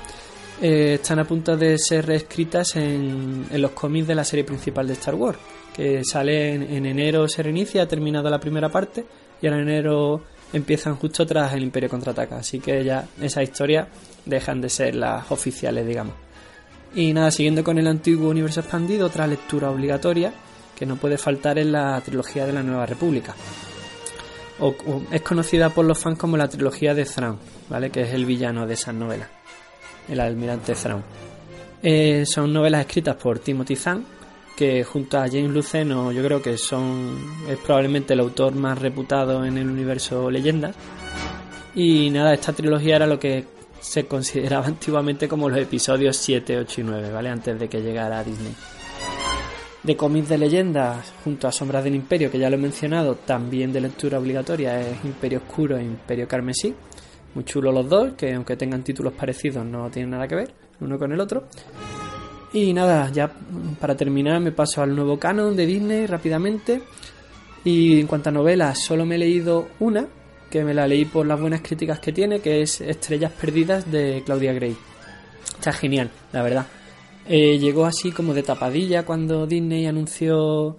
eh, 0.61 0.95
están 0.95 1.19
a 1.19 1.25
punto 1.25 1.55
de 1.55 1.77
ser 1.77 2.05
reescritas 2.05 2.75
en, 2.75 3.45
en, 3.51 3.61
los 3.61 3.71
cómics 3.71 4.07
de 4.07 4.15
la 4.15 4.23
serie 4.23 4.43
principal 4.43 4.87
de 4.87 4.93
Star 4.93 5.15
Wars, 5.15 5.37
que 5.73 6.03
sale 6.03 6.53
en, 6.53 6.63
en, 6.63 6.85
enero 6.85 7.27
se 7.27 7.43
reinicia, 7.43 7.83
ha 7.83 7.87
terminado 7.87 8.29
la 8.29 8.39
primera 8.39 8.69
parte, 8.69 9.05
y 9.41 9.47
en 9.47 9.53
enero 9.53 10.23
empiezan 10.53 10.95
justo 10.95 11.25
tras 11.25 11.53
el 11.53 11.63
Imperio 11.63 11.89
contraataca, 11.89 12.37
así 12.37 12.59
que 12.59 12.83
ya 12.83 13.07
esas 13.21 13.43
historias 13.43 13.87
dejan 14.25 14.61
de 14.61 14.69
ser 14.69 14.95
las 14.95 15.29
oficiales, 15.31 15.85
digamos. 15.85 16.26
Y 16.95 17.13
nada, 17.13 17.31
siguiendo 17.31 17.63
con 17.63 17.77
el 17.77 17.87
antiguo 17.87 18.29
universo 18.29 18.61
expandido, 18.61 19.07
otra 19.07 19.27
lectura 19.27 19.69
obligatoria 19.69 20.33
que 20.77 20.85
no 20.85 20.95
puede 20.95 21.17
faltar 21.17 21.57
en 21.57 21.71
la 21.71 21.99
trilogía 22.01 22.45
de 22.45 22.53
la 22.53 22.63
Nueva 22.63 22.85
República. 22.85 23.35
Es 25.11 25.21
conocida 25.21 25.69
por 25.69 25.85
los 25.85 25.97
fans 25.97 26.17
como 26.17 26.37
la 26.37 26.47
trilogía 26.47 26.93
de 26.93 27.05
Thrawn, 27.05 27.37
¿vale? 27.69 27.89
Que 27.91 28.01
es 28.01 28.13
el 28.13 28.25
villano 28.25 28.65
de 28.65 28.73
esas 28.73 28.93
novelas, 28.93 29.29
el 30.07 30.19
almirante 30.19 30.73
Thrawn. 30.73 31.03
Eh, 31.81 32.25
son 32.25 32.51
novelas 32.53 32.81
escritas 32.81 33.15
por 33.15 33.39
Timothy 33.39 33.75
Zahn, 33.75 34.05
que 34.55 34.83
junto 34.83 35.19
a 35.19 35.27
James 35.27 35.51
Luceno 35.51 36.11
yo 36.11 36.23
creo 36.23 36.41
que 36.41 36.57
son 36.57 37.15
es 37.47 37.57
probablemente 37.59 38.13
el 38.13 38.19
autor 38.19 38.55
más 38.55 38.79
reputado 38.79 39.45
en 39.45 39.57
el 39.57 39.69
universo 39.69 40.31
leyendas. 40.31 40.75
Y 41.75 42.09
nada, 42.09 42.33
esta 42.33 42.53
trilogía 42.53 42.95
era 42.95 43.05
lo 43.05 43.19
que 43.19 43.45
se 43.87 44.05
consideraba 44.05 44.65
antiguamente 44.67 45.27
como 45.27 45.49
los 45.49 45.59
episodios 45.59 46.17
7, 46.17 46.57
8 46.59 46.81
y 46.81 46.83
9, 46.83 47.11
¿vale? 47.11 47.29
Antes 47.29 47.59
de 47.59 47.67
que 47.69 47.81
llegara 47.81 48.19
a 48.19 48.23
Disney. 48.23 48.53
De 49.83 49.95
cómics 49.95 50.29
de 50.29 50.37
leyendas, 50.37 51.13
junto 51.23 51.47
a 51.47 51.51
Sombras 51.51 51.83
del 51.83 51.95
Imperio, 51.95 52.29
que 52.29 52.39
ya 52.39 52.49
lo 52.49 52.57
he 52.57 52.59
mencionado, 52.59 53.15
también 53.15 53.71
de 53.71 53.79
lectura 53.79 54.19
obligatoria 54.19 54.81
es 54.81 55.05
Imperio 55.05 55.39
Oscuro 55.39 55.77
e 55.77 55.83
Imperio 55.83 56.27
Carmesí. 56.27 56.73
Muy 57.33 57.45
chulos 57.45 57.73
los 57.73 57.87
dos, 57.87 58.13
que 58.13 58.33
aunque 58.33 58.57
tengan 58.57 58.83
títulos 58.83 59.13
parecidos 59.13 59.65
no 59.65 59.89
tienen 59.89 60.11
nada 60.11 60.27
que 60.27 60.35
ver 60.35 60.53
uno 60.81 60.97
con 60.99 61.11
el 61.11 61.19
otro. 61.19 61.47
Y 62.53 62.73
nada, 62.73 63.09
ya 63.11 63.31
para 63.79 63.95
terminar 63.95 64.39
me 64.39 64.51
paso 64.51 64.81
al 64.81 64.95
nuevo 64.95 65.17
canon 65.19 65.55
de 65.55 65.65
Disney 65.65 66.05
rápidamente. 66.05 66.81
Y 67.63 67.99
en 67.99 68.07
cuanto 68.07 68.29
a 68.29 68.31
novelas, 68.31 68.79
solo 68.79 69.05
me 69.05 69.15
he 69.15 69.19
leído 69.19 69.69
una, 69.79 70.07
que 70.49 70.63
me 70.63 70.73
la 70.73 70.87
leí 70.87 71.05
por 71.05 71.25
las 71.25 71.39
buenas 71.39 71.61
críticas 71.61 71.99
que 71.99 72.11
tiene, 72.11 72.39
que 72.39 72.61
es 72.61 72.81
Estrellas 72.81 73.31
Perdidas 73.31 73.91
de 73.91 74.23
Claudia 74.25 74.53
Gray. 74.53 74.75
Está 75.57 75.73
genial, 75.73 76.09
la 76.31 76.43
verdad. 76.43 76.67
Eh, 77.27 77.57
llegó 77.59 77.85
así 77.85 78.11
como 78.11 78.33
de 78.33 78.43
tapadilla 78.43 79.03
cuando 79.03 79.45
Disney 79.45 79.85
anunció 79.85 80.77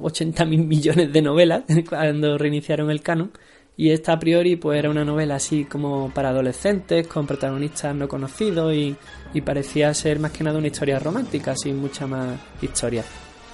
80 0.00 0.44
mil 0.44 0.64
millones 0.66 1.12
de 1.12 1.22
novelas 1.22 1.64
cuando 1.88 2.36
reiniciaron 2.38 2.90
el 2.90 3.00
canon. 3.00 3.32
Y 3.76 3.90
esta 3.90 4.12
a 4.12 4.18
priori 4.20 4.54
pues 4.54 4.78
era 4.78 4.88
una 4.88 5.04
novela 5.04 5.34
así 5.34 5.64
como 5.64 6.12
para 6.14 6.28
adolescentes, 6.28 7.08
con 7.08 7.26
protagonistas 7.26 7.94
no 7.94 8.06
conocidos 8.06 8.72
y, 8.72 8.94
y 9.32 9.40
parecía 9.40 9.92
ser 9.94 10.20
más 10.20 10.30
que 10.30 10.44
nada 10.44 10.58
una 10.58 10.68
historia 10.68 11.00
romántica, 11.00 11.56
sin 11.56 11.78
mucha 11.78 12.06
más 12.06 12.38
historia. 12.62 13.04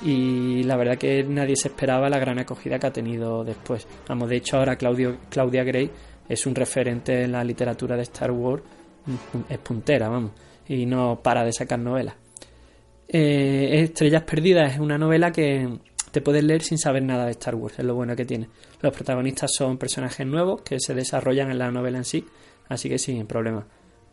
Y 0.03 0.63
la 0.63 0.77
verdad 0.77 0.97
que 0.97 1.23
nadie 1.25 1.57
se 1.57 1.69
esperaba 1.69 2.09
la 2.09 2.19
gran 2.19 2.39
acogida 2.39 2.79
que 2.79 2.87
ha 2.87 2.93
tenido 2.93 3.45
después. 3.45 3.87
Vamos, 4.09 4.31
de 4.31 4.37
hecho 4.37 4.57
ahora 4.57 4.77
Claudia 4.77 5.65
Gray 5.65 5.91
es 6.29 6.47
un 6.47 6.55
referente 6.55 7.25
en 7.25 7.33
la 7.33 7.43
literatura 7.45 7.97
de 7.97 8.03
Star 8.03 8.31
Wars, 8.31 8.63
es 9.49 9.59
puntera, 9.59 10.09
vamos, 10.09 10.31
y 10.69 10.87
no 10.87 11.21
para 11.21 11.45
de 11.45 11.53
sacar 11.53 11.79
novelas. 11.81 12.15
Eh, 13.09 13.83
Estrellas 13.83 14.23
Perdidas 14.23 14.75
es 14.75 14.79
una 14.79 14.97
novela 14.97 15.33
que 15.33 15.69
te 16.13 16.21
puedes 16.21 16.45
leer 16.45 16.63
sin 16.63 16.79
saber 16.79 17.03
nada 17.03 17.25
de 17.25 17.33
Star 17.33 17.57
Wars, 17.57 17.79
es 17.79 17.85
lo 17.85 17.97
bueno 17.97 18.15
que 18.15 18.25
tiene. 18.25 18.49
Los 18.81 18.95
protagonistas 18.95 19.53
son 19.53 19.77
personajes 19.77 20.25
nuevos 20.25 20.63
que 20.63 20.79
se 20.79 20.95
desarrollan 20.95 21.51
en 21.51 21.59
la 21.59 21.73
novela 21.73 21.99
en 21.99 22.05
sí, 22.05 22.25
así 22.69 22.89
que 22.89 22.99
sin 22.99 23.27
problema. 23.27 23.67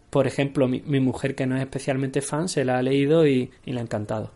Por 0.09 0.25
ejemplo, 0.25 0.67
mi, 0.67 0.81
mujer 0.99 1.35
que 1.35 1.45
no 1.45 1.55
es 1.55 1.61
especialmente 1.61 2.21
fan 2.21 2.49
se 2.49 2.65
la 2.65 2.79
ha 2.79 2.81
leído 2.81 3.27
y, 3.27 3.51
y 3.63 3.77
ha 3.77 3.81
encantado. 3.81 4.31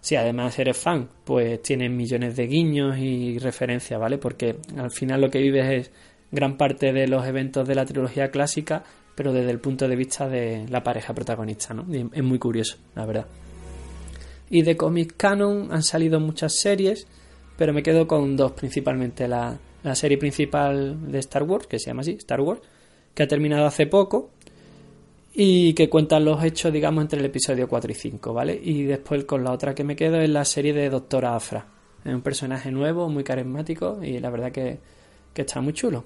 Si 0.00 0.16
además 0.16 0.58
eres 0.58 0.78
fan, 0.78 1.08
pues 1.24 1.60
tienes 1.62 1.90
millones 1.90 2.36
de 2.36 2.46
guiños 2.46 2.98
y 2.98 3.38
referencias, 3.38 4.00
¿vale? 4.00 4.18
Porque 4.18 4.56
al 4.76 4.90
final 4.90 5.20
lo 5.20 5.30
que 5.30 5.40
vives 5.40 5.70
es 5.70 5.90
gran 6.30 6.56
parte 6.56 6.92
de 6.92 7.06
los 7.06 7.26
eventos 7.26 7.68
de 7.68 7.74
la 7.74 7.84
trilogía 7.84 8.30
clásica, 8.30 8.82
pero 9.14 9.32
desde 9.32 9.50
el 9.50 9.60
punto 9.60 9.88
de 9.88 9.96
vista 9.96 10.28
de 10.28 10.66
la 10.68 10.82
pareja 10.82 11.12
protagonista, 11.12 11.74
¿no? 11.74 11.86
Es 12.12 12.22
muy 12.22 12.38
curioso, 12.38 12.78
la 12.94 13.04
verdad. 13.04 13.26
Y 14.48 14.62
de 14.62 14.76
Comic 14.76 15.14
Canon 15.16 15.68
han 15.70 15.82
salido 15.82 16.18
muchas 16.18 16.56
series, 16.58 17.06
pero 17.56 17.72
me 17.72 17.82
quedo 17.82 18.08
con 18.08 18.36
dos 18.36 18.52
principalmente. 18.52 19.28
La, 19.28 19.58
la 19.82 19.94
serie 19.94 20.18
principal 20.18 21.10
de 21.10 21.18
Star 21.18 21.42
Wars, 21.42 21.66
que 21.66 21.78
se 21.78 21.86
llama 21.86 22.00
así, 22.00 22.12
Star 22.12 22.40
Wars, 22.40 22.60
que 23.14 23.22
ha 23.22 23.28
terminado 23.28 23.66
hace 23.66 23.86
poco 23.86 24.30
y 25.42 25.72
que 25.72 25.88
cuentan 25.88 26.26
los 26.26 26.44
hechos, 26.44 26.70
digamos, 26.70 27.00
entre 27.00 27.18
el 27.18 27.24
episodio 27.24 27.66
4 27.66 27.90
y 27.90 27.94
5, 27.94 28.34
¿vale? 28.34 28.60
Y 28.62 28.82
después 28.82 29.24
con 29.24 29.42
la 29.42 29.52
otra 29.52 29.74
que 29.74 29.84
me 29.84 29.96
quedo 29.96 30.20
es 30.20 30.28
la 30.28 30.44
serie 30.44 30.74
de 30.74 30.90
Doctora 30.90 31.34
Afra. 31.34 31.66
Es 32.04 32.12
un 32.12 32.20
personaje 32.20 32.70
nuevo, 32.70 33.08
muy 33.08 33.24
carismático 33.24 34.00
y 34.02 34.18
la 34.20 34.28
verdad 34.28 34.52
que, 34.52 34.78
que 35.32 35.40
está 35.40 35.62
muy 35.62 35.72
chulo. 35.72 36.04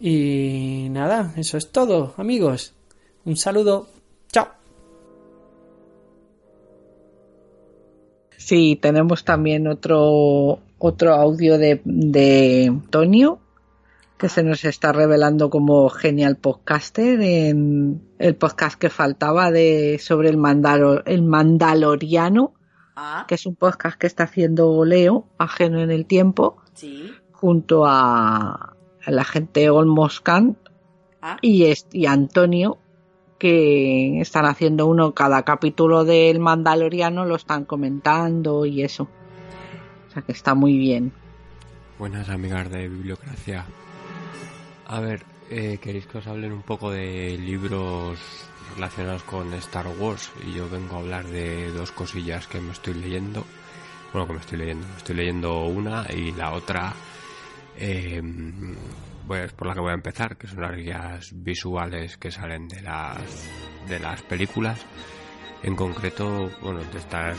Y 0.00 0.86
nada, 0.90 1.34
eso 1.36 1.58
es 1.58 1.72
todo, 1.72 2.14
amigos. 2.16 2.74
Un 3.24 3.36
saludo. 3.36 3.88
Chao. 4.30 4.46
Sí, 8.36 8.78
tenemos 8.80 9.24
también 9.24 9.66
otro, 9.66 10.60
otro 10.78 11.12
audio 11.12 11.58
de, 11.58 11.80
de 11.84 12.66
Antonio, 12.68 13.40
que 14.18 14.28
se 14.28 14.42
nos 14.42 14.64
está 14.64 14.92
revelando 14.92 15.50
como 15.50 15.88
genial 15.90 16.36
podcaster 16.36 17.20
en 17.20 18.02
el 18.18 18.36
podcast 18.36 18.78
que 18.78 18.90
faltaba 18.90 19.50
de 19.50 19.98
sobre 20.00 20.28
el, 20.28 20.36
Mandalo, 20.36 21.04
el 21.04 21.22
Mandaloriano, 21.22 22.54
Ah, 22.96 23.24
que 23.26 23.34
es 23.34 23.44
un 23.44 23.56
podcast 23.56 23.98
que 23.98 24.06
está 24.06 24.22
haciendo 24.24 24.84
Leo, 24.84 25.26
ajeno 25.36 25.80
en 25.80 25.90
el 25.90 26.06
tiempo, 26.06 26.62
sí. 26.74 27.10
junto 27.32 27.86
a, 27.86 28.76
a 29.04 29.10
la 29.10 29.24
gente 29.24 29.68
Olmos 29.68 30.20
Kant 30.20 30.56
Ah, 31.20 31.38
y, 31.42 31.72
y 31.90 32.06
Antonio, 32.06 32.78
que 33.38 34.20
están 34.20 34.44
haciendo 34.44 34.86
uno 34.86 35.12
cada 35.12 35.42
capítulo 35.42 36.04
del 36.04 36.38
Mandaloriano, 36.38 37.24
lo 37.24 37.34
están 37.34 37.64
comentando 37.64 38.64
y 38.64 38.82
eso. 38.82 39.08
O 40.06 40.10
sea 40.12 40.22
que 40.22 40.32
está 40.32 40.54
muy 40.54 40.76
bien. 40.78 41.12
Buenas 41.98 42.28
amigas 42.28 42.70
de 42.70 42.88
Bibliocracia. 42.88 43.64
A 44.86 45.00
ver, 45.00 45.24
eh, 45.50 45.78
¿queréis 45.80 46.06
que 46.06 46.18
os 46.18 46.26
hablen 46.26 46.52
un 46.52 46.62
poco 46.62 46.90
de 46.90 47.38
libros 47.38 48.18
relacionados 48.74 49.22
con 49.22 49.52
Star 49.54 49.86
Wars? 49.98 50.30
Y 50.46 50.52
yo 50.52 50.68
vengo 50.68 50.96
a 50.96 50.98
hablar 50.98 51.24
de 51.26 51.70
dos 51.70 51.90
cosillas 51.90 52.46
que 52.46 52.60
me 52.60 52.72
estoy 52.72 52.94
leyendo. 52.94 53.44
Bueno, 54.12 54.26
que 54.26 54.34
me 54.34 54.40
estoy 54.40 54.58
leyendo. 54.58 54.86
Estoy 54.98 55.16
leyendo 55.16 55.64
una 55.64 56.06
y 56.12 56.32
la 56.32 56.52
otra, 56.52 56.92
eh, 57.78 58.22
pues 59.26 59.52
por 59.52 59.68
la 59.68 59.74
que 59.74 59.80
voy 59.80 59.90
a 59.90 59.94
empezar, 59.94 60.36
que 60.36 60.46
son 60.46 60.60
las 60.60 60.76
guías 60.76 61.32
visuales 61.34 62.18
que 62.18 62.30
salen 62.30 62.68
de 62.68 62.82
las, 62.82 63.48
de 63.88 63.98
las 63.98 64.20
películas. 64.22 64.84
En 65.62 65.76
concreto, 65.76 66.50
bueno, 66.60 66.80
de 66.84 66.98
estas 66.98 67.38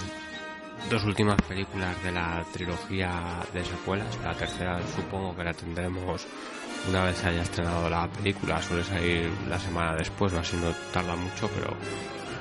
dos 0.89 1.03
últimas 1.03 1.39
películas 1.43 2.01
de 2.03 2.11
la 2.11 2.43
trilogía 2.51 3.45
de 3.53 3.63
secuelas. 3.63 4.19
La 4.23 4.33
tercera 4.33 4.79
supongo 4.95 5.35
que 5.35 5.43
la 5.43 5.53
tendremos 5.53 6.25
una 6.89 7.05
vez 7.05 7.23
haya 7.23 7.41
estrenado 7.41 7.89
la 7.89 8.07
película. 8.07 8.61
Suele 8.61 8.83
salir 8.83 9.29
la 9.49 9.59
semana 9.59 9.95
después 9.95 10.33
o 10.33 10.39
así 10.39 10.57
no 10.57 10.71
tarda 10.93 11.15
mucho, 11.15 11.49
pero 11.49 11.73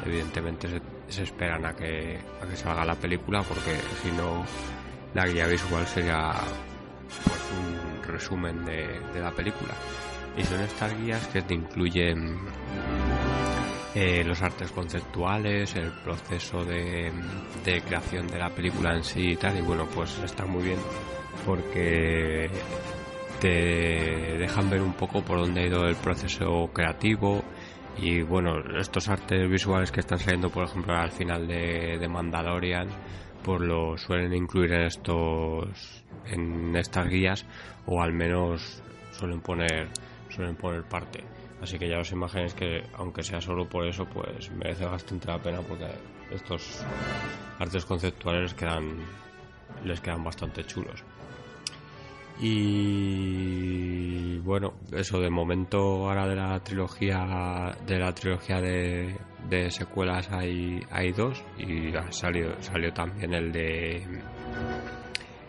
evidentemente 0.04 0.68
se, 0.68 0.80
se 1.08 1.22
esperan 1.22 1.64
a 1.66 1.74
que, 1.74 2.18
a 2.42 2.46
que 2.46 2.56
salga 2.56 2.84
la 2.84 2.94
película 2.94 3.42
porque 3.42 3.76
si 4.02 4.10
no 4.12 4.44
la 5.14 5.26
guía 5.26 5.46
visual 5.46 5.86
sería 5.86 6.32
pues 7.24 7.40
un 7.52 8.02
resumen 8.02 8.64
de, 8.64 9.00
de 9.12 9.20
la 9.20 9.30
película. 9.30 9.74
Y 10.36 10.42
son 10.42 10.60
estas 10.60 10.98
guías 10.98 11.26
que 11.28 11.42
te 11.42 11.54
incluyen 11.54 12.36
eh, 13.94 14.24
los 14.24 14.42
artes 14.42 14.72
conceptuales, 14.72 15.76
el 15.76 15.92
proceso 15.92 16.64
de, 16.64 17.12
de 17.64 17.80
creación 17.82 18.26
de 18.26 18.38
la 18.38 18.50
película 18.50 18.94
en 18.94 19.04
sí 19.04 19.30
y 19.30 19.36
tal. 19.36 19.56
Y 19.56 19.60
bueno, 19.60 19.86
pues 19.94 20.18
está 20.24 20.44
muy 20.44 20.64
bien 20.64 20.78
porque 21.46 22.50
te 23.40 24.38
dejan 24.38 24.70
ver 24.70 24.82
un 24.82 24.94
poco 24.94 25.22
por 25.22 25.38
dónde 25.38 25.62
ha 25.62 25.66
ido 25.66 25.86
el 25.86 25.96
proceso 25.96 26.70
creativo. 26.72 27.42
Y 27.96 28.22
bueno, 28.22 28.58
estos 28.78 29.08
artes 29.08 29.48
visuales 29.48 29.92
que 29.92 30.00
están 30.00 30.18
saliendo, 30.18 30.50
por 30.50 30.64
ejemplo, 30.64 30.94
al 30.94 31.12
final 31.12 31.46
de, 31.46 31.96
de 31.98 32.08
Mandalorian, 32.08 32.88
pues 33.42 33.60
lo 33.60 33.96
suelen 33.96 34.34
incluir 34.34 34.72
en 34.72 34.82
estos 34.82 36.04
en 36.26 36.74
estas 36.76 37.08
guías 37.08 37.44
o 37.86 38.00
al 38.00 38.12
menos 38.12 38.82
suelen 39.12 39.40
poner 39.40 39.88
suelen 40.30 40.56
poner 40.56 40.82
parte 40.84 41.22
Así 41.64 41.78
que 41.78 41.88
ya 41.88 41.98
os 41.98 42.12
imagináis 42.12 42.52
que, 42.52 42.84
aunque 42.92 43.22
sea 43.22 43.40
solo 43.40 43.66
por 43.66 43.86
eso, 43.86 44.04
pues 44.04 44.50
merece 44.50 44.84
bastante 44.84 45.28
la 45.28 45.38
pena 45.38 45.60
porque 45.62 45.88
estos 46.30 46.84
artes 47.58 47.86
conceptuales 47.86 48.42
les 48.42 48.54
quedan, 48.54 48.98
les 49.82 49.98
quedan 49.98 50.22
bastante 50.22 50.62
chulos. 50.66 51.02
Y 52.40 53.84
bueno, 54.38 54.74
eso 54.92 55.20
de 55.20 55.30
momento 55.30 55.78
ahora 56.08 56.26
de 56.26 56.34
la 56.34 56.58
trilogía 56.60 57.76
de 57.86 57.98
la 57.98 58.12
trilogía 58.12 58.60
de, 58.60 59.16
de 59.48 59.70
secuelas 59.70 60.30
hay, 60.32 60.80
hay 60.90 61.12
dos 61.12 61.42
y 61.58 61.92
salió, 62.10 62.60
salió 62.60 62.92
también 62.92 63.34
el 63.34 63.52
de 63.52 64.02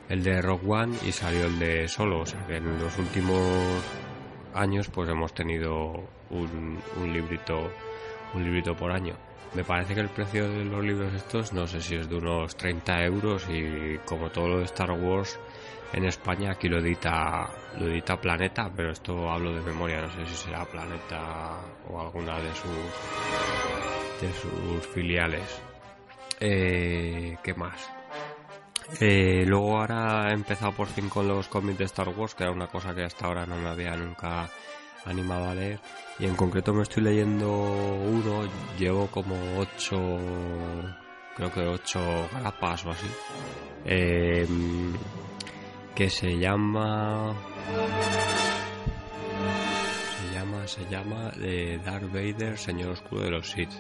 el 0.10 0.24
de 0.24 0.42
Rock 0.42 0.62
One 0.70 0.96
y 1.06 1.12
salió 1.12 1.48
el 1.48 1.58
de 1.58 1.88
Solo, 1.88 2.22
o 2.22 2.26
sea 2.26 2.46
que 2.46 2.58
en 2.58 2.80
los 2.80 2.98
últimos 3.00 3.84
años 4.54 4.88
pues 4.90 5.10
hemos 5.10 5.34
tenido 5.34 5.92
un, 6.30 6.80
un 6.98 7.14
librito 7.14 7.72
un 8.36 8.44
librito 8.44 8.76
por 8.76 8.92
año. 8.92 9.16
Me 9.56 9.64
parece 9.64 9.96
que 9.96 10.02
el 10.02 10.10
precio 10.10 10.50
de 10.50 10.66
los 10.66 10.84
libros 10.84 11.14
estos 11.14 11.54
no 11.54 11.66
sé 11.66 11.82
si 11.82 11.96
es 11.96 12.10
de 12.10 12.18
unos 12.18 12.56
30 12.58 13.06
euros 13.06 13.48
y 13.50 13.98
como 14.06 14.30
todo 14.30 14.50
lo 14.50 14.58
de 14.60 14.66
Star 14.66 14.92
Wars 14.92 15.40
en 15.96 16.04
España 16.04 16.52
aquí 16.52 16.68
lo 16.68 16.80
edita 16.80 17.50
lo 17.80 17.88
edita 17.88 18.20
Planeta, 18.20 18.70
pero 18.76 18.92
esto 18.92 19.32
hablo 19.32 19.54
de 19.54 19.62
memoria, 19.62 20.02
no 20.02 20.12
sé 20.12 20.26
si 20.26 20.36
será 20.36 20.66
Planeta 20.66 21.58
o 21.90 22.02
alguna 22.02 22.38
de 22.40 22.54
sus 22.54 24.22
de 24.22 24.34
sus 24.34 24.88
filiales. 24.94 25.62
Eh, 26.40 27.38
¿Qué 27.42 27.54
más? 27.54 27.90
Eh, 29.00 29.46
luego 29.48 29.80
ahora 29.80 30.30
he 30.30 30.34
empezado 30.34 30.74
por 30.74 30.88
fin 30.88 31.08
con 31.08 31.28
los 31.30 31.48
cómics 31.48 31.80
de 31.80 31.86
Star 31.86 32.10
Wars, 32.10 32.36
que 32.36 32.44
era 32.44 32.52
una 32.52 32.68
cosa 32.68 32.94
que 32.94 33.04
hasta 33.04 33.28
ahora 33.28 33.46
no 33.46 33.56
me 33.56 33.70
había 33.70 33.96
nunca 33.96 34.50
animado 35.06 35.50
a 35.50 35.56
leer. 35.56 35.80
Y 36.20 36.26
en 36.26 36.36
concreto 36.36 36.74
me 36.74 36.84
estoy 36.84 37.04
leyendo 37.04 37.50
uno, 37.50 38.44
llevo 38.78 39.08
como 39.08 39.36
ocho, 39.58 39.98
creo 41.36 41.52
que 41.54 41.62
ocho 41.62 42.30
grapas 42.38 42.86
o 42.86 42.92
así. 42.92 43.08
Eh, 43.86 44.46
que 45.96 46.10
se 46.10 46.38
llama 46.38 47.34
se 50.20 50.36
llama 50.36 50.68
se 50.68 50.86
llama 50.90 51.32
de 51.38 51.80
Darth 51.86 52.12
Vader 52.12 52.58
Señor 52.58 52.92
Oscuro 52.92 53.24
de 53.24 53.32
los 53.32 53.50
Sith. 53.50 53.72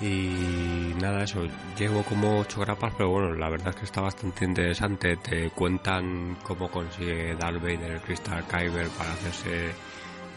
Y 0.00 0.94
nada 1.00 1.24
eso 1.24 1.46
llevo 1.78 2.02
como 2.02 2.40
ocho 2.40 2.60
grapas 2.60 2.94
pero 2.96 3.10
bueno 3.10 3.34
la 3.34 3.48
verdad 3.50 3.68
es 3.70 3.76
que 3.76 3.84
está 3.84 4.00
bastante 4.00 4.44
interesante. 4.44 5.16
Te 5.16 5.50
cuentan 5.50 6.38
cómo 6.44 6.70
consigue 6.70 7.34
Darth 7.34 7.60
Vader 7.60 7.92
el 7.92 8.00
Crystal 8.00 8.44
Kyber 8.46 8.88
para 8.90 9.12
hacerse 9.12 9.72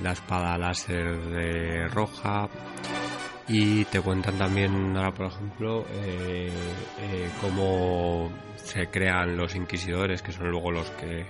la 0.01 0.11
espada 0.11 0.57
láser 0.57 1.19
de 1.19 1.87
roja 1.87 2.49
y 3.47 3.85
te 3.85 4.01
cuentan 4.01 4.37
también 4.37 4.97
ahora 4.97 5.13
por 5.13 5.27
ejemplo 5.27 5.85
eh, 5.91 6.49
eh, 6.99 7.29
cómo 7.41 8.31
se 8.55 8.87
crean 8.87 9.37
los 9.37 9.55
inquisidores 9.55 10.21
que 10.21 10.31
son 10.31 10.49
luego 10.49 10.71
los 10.71 10.89
que 10.91 11.25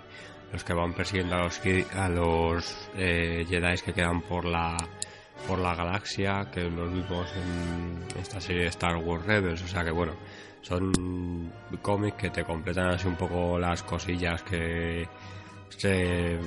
los 0.53 0.63
que 0.63 0.73
van 0.73 0.93
persiguiendo 0.93 1.35
a 1.35 1.39
los 1.39 1.61
a 1.95 2.09
los 2.09 2.89
eh, 2.95 3.45
Jedi 3.49 3.77
que 3.79 3.93
quedan 3.93 4.21
por 4.21 4.45
la 4.45 4.77
por 5.47 5.59
la 5.59 5.75
galaxia 5.75 6.49
que 6.51 6.63
los 6.63 6.91
vimos 6.91 7.27
en 7.35 8.19
esta 8.21 8.39
serie 8.39 8.63
de 8.63 8.69
Star 8.69 8.95
Wars 8.95 9.25
Rebels. 9.25 9.61
O 9.61 9.67
sea 9.67 9.83
que 9.83 9.91
bueno 9.91 10.13
son 10.61 11.51
cómics 11.81 12.17
que 12.17 12.29
te 12.29 12.43
completan 12.45 12.87
así 12.87 13.07
un 13.07 13.15
poco 13.15 13.59
las 13.59 13.83
cosillas 13.83 14.41
que 14.43 15.07
se 15.69 16.39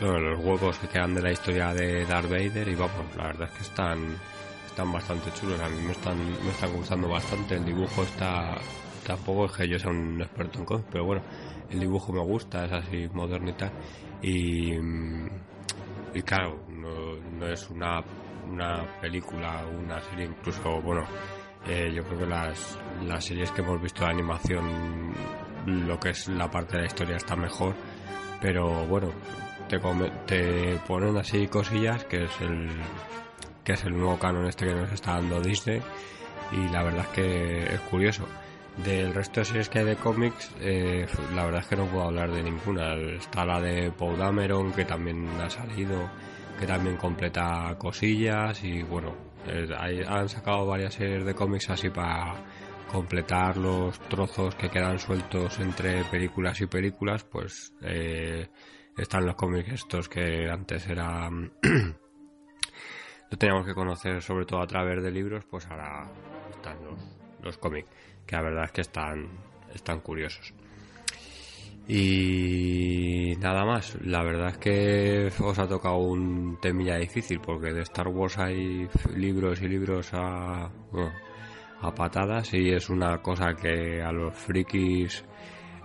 bueno, 0.00 0.20
los 0.20 0.38
huevos 0.38 0.78
que 0.78 0.86
quedan 0.86 1.14
de 1.14 1.22
la 1.22 1.32
historia 1.32 1.74
de 1.74 2.06
Darth 2.06 2.30
Vader 2.30 2.68
y 2.68 2.74
vamos 2.76 3.16
la 3.16 3.24
verdad 3.24 3.48
es 3.50 3.56
que 3.56 3.62
están 3.64 4.16
están 4.78 4.92
bastante 4.92 5.32
chulos, 5.32 5.60
a 5.60 5.68
mí 5.68 5.82
me 5.82 5.90
están, 5.90 6.16
me 6.16 6.50
están 6.50 6.72
gustando 6.72 7.08
bastante, 7.08 7.56
el 7.56 7.64
dibujo 7.64 8.04
está, 8.04 8.54
tampoco 9.04 9.46
es 9.46 9.52
que 9.52 9.68
yo 9.68 9.76
sea 9.76 9.90
un 9.90 10.22
experto 10.22 10.60
en 10.60 10.64
cómics, 10.64 10.88
pero 10.92 11.04
bueno, 11.04 11.22
el 11.68 11.80
dibujo 11.80 12.12
me 12.12 12.22
gusta, 12.22 12.64
es 12.64 12.72
así 12.72 13.08
moderno 13.12 13.50
y 13.50 13.52
tal, 13.54 13.72
y, 14.22 14.74
y 16.14 16.22
claro, 16.22 16.64
no, 16.68 17.16
no 17.16 17.48
es 17.48 17.68
una, 17.70 18.04
una 18.48 18.86
película, 19.00 19.66
una 19.66 20.00
serie, 20.00 20.26
incluso, 20.26 20.80
bueno, 20.80 21.02
eh, 21.66 21.90
yo 21.92 22.04
creo 22.04 22.20
que 22.20 22.26
las, 22.26 22.78
las 23.02 23.24
series 23.24 23.50
que 23.50 23.62
hemos 23.62 23.82
visto 23.82 24.04
de 24.04 24.10
animación, 24.12 25.12
lo 25.66 25.98
que 25.98 26.10
es 26.10 26.28
la 26.28 26.48
parte 26.48 26.76
de 26.76 26.82
la 26.82 26.86
historia 26.86 27.16
está 27.16 27.34
mejor, 27.34 27.74
pero 28.40 28.86
bueno, 28.86 29.10
te, 29.68 29.80
te 30.24 30.78
ponen 30.86 31.16
así 31.16 31.48
cosillas 31.48 32.04
que 32.04 32.22
es 32.22 32.40
el 32.42 32.68
que 33.68 33.74
es 33.74 33.84
el 33.84 33.98
nuevo 33.98 34.18
canon 34.18 34.46
este 34.46 34.64
que 34.64 34.74
nos 34.74 34.90
está 34.90 35.16
dando 35.16 35.42
Disney 35.42 35.82
y 36.52 36.72
la 36.72 36.82
verdad 36.84 37.02
es 37.02 37.08
que 37.08 37.74
es 37.74 37.80
curioso. 37.80 38.26
Del 38.82 39.12
resto 39.12 39.40
de 39.40 39.44
series 39.44 39.68
que 39.68 39.80
hay 39.80 39.84
de 39.84 39.96
cómics, 39.96 40.50
eh, 40.62 41.06
la 41.34 41.44
verdad 41.44 41.60
es 41.60 41.66
que 41.66 41.76
no 41.76 41.84
puedo 41.84 42.04
hablar 42.04 42.32
de 42.32 42.42
ninguna. 42.42 42.94
Está 42.94 43.44
la 43.44 43.60
de 43.60 43.92
Paul 43.92 44.16
Dameron, 44.16 44.72
que 44.72 44.86
también 44.86 45.28
ha 45.38 45.50
salido, 45.50 46.08
que 46.58 46.66
también 46.66 46.96
completa 46.96 47.76
cosillas 47.76 48.64
y 48.64 48.82
bueno, 48.82 49.14
hay, 49.76 50.00
han 50.00 50.30
sacado 50.30 50.64
varias 50.64 50.94
series 50.94 51.26
de 51.26 51.34
cómics 51.34 51.68
así 51.68 51.90
para 51.90 52.36
completar 52.90 53.58
los 53.58 54.00
trozos 54.08 54.54
que 54.54 54.70
quedan 54.70 54.98
sueltos 54.98 55.60
entre 55.60 56.04
películas 56.04 56.58
y 56.62 56.66
películas, 56.66 57.22
pues 57.22 57.74
eh, 57.82 58.48
están 58.96 59.26
los 59.26 59.34
cómics 59.34 59.72
estos 59.72 60.08
que 60.08 60.48
antes 60.48 60.88
eran 60.88 61.52
lo 63.30 63.38
teníamos 63.38 63.66
que 63.66 63.74
conocer 63.74 64.22
sobre 64.22 64.46
todo 64.46 64.60
a 64.62 64.66
través 64.66 65.02
de 65.02 65.10
libros, 65.10 65.44
pues 65.50 65.66
ahora 65.66 66.10
están 66.50 66.76
los, 66.84 66.98
los 67.42 67.58
cómics, 67.58 67.88
que 68.26 68.36
la 68.36 68.42
verdad 68.42 68.64
es 68.64 68.72
que 68.72 68.80
están, 68.82 69.28
están 69.74 70.00
curiosos. 70.00 70.54
Y 71.90 73.32
nada 73.38 73.64
más, 73.64 73.96
la 74.02 74.22
verdad 74.22 74.50
es 74.50 74.58
que 74.58 75.32
os 75.42 75.58
ha 75.58 75.66
tocado 75.66 75.96
un 75.96 76.58
temilla 76.60 76.96
difícil 76.96 77.40
porque 77.40 77.72
de 77.72 77.80
Star 77.80 78.08
Wars 78.08 78.36
hay 78.38 78.86
libros 79.16 79.62
y 79.62 79.68
libros 79.68 80.10
a, 80.12 80.70
a 81.80 81.94
patadas 81.94 82.52
y 82.52 82.70
es 82.70 82.90
una 82.90 83.22
cosa 83.22 83.54
que 83.54 84.02
a 84.02 84.12
los 84.12 84.34
frikis 84.34 85.24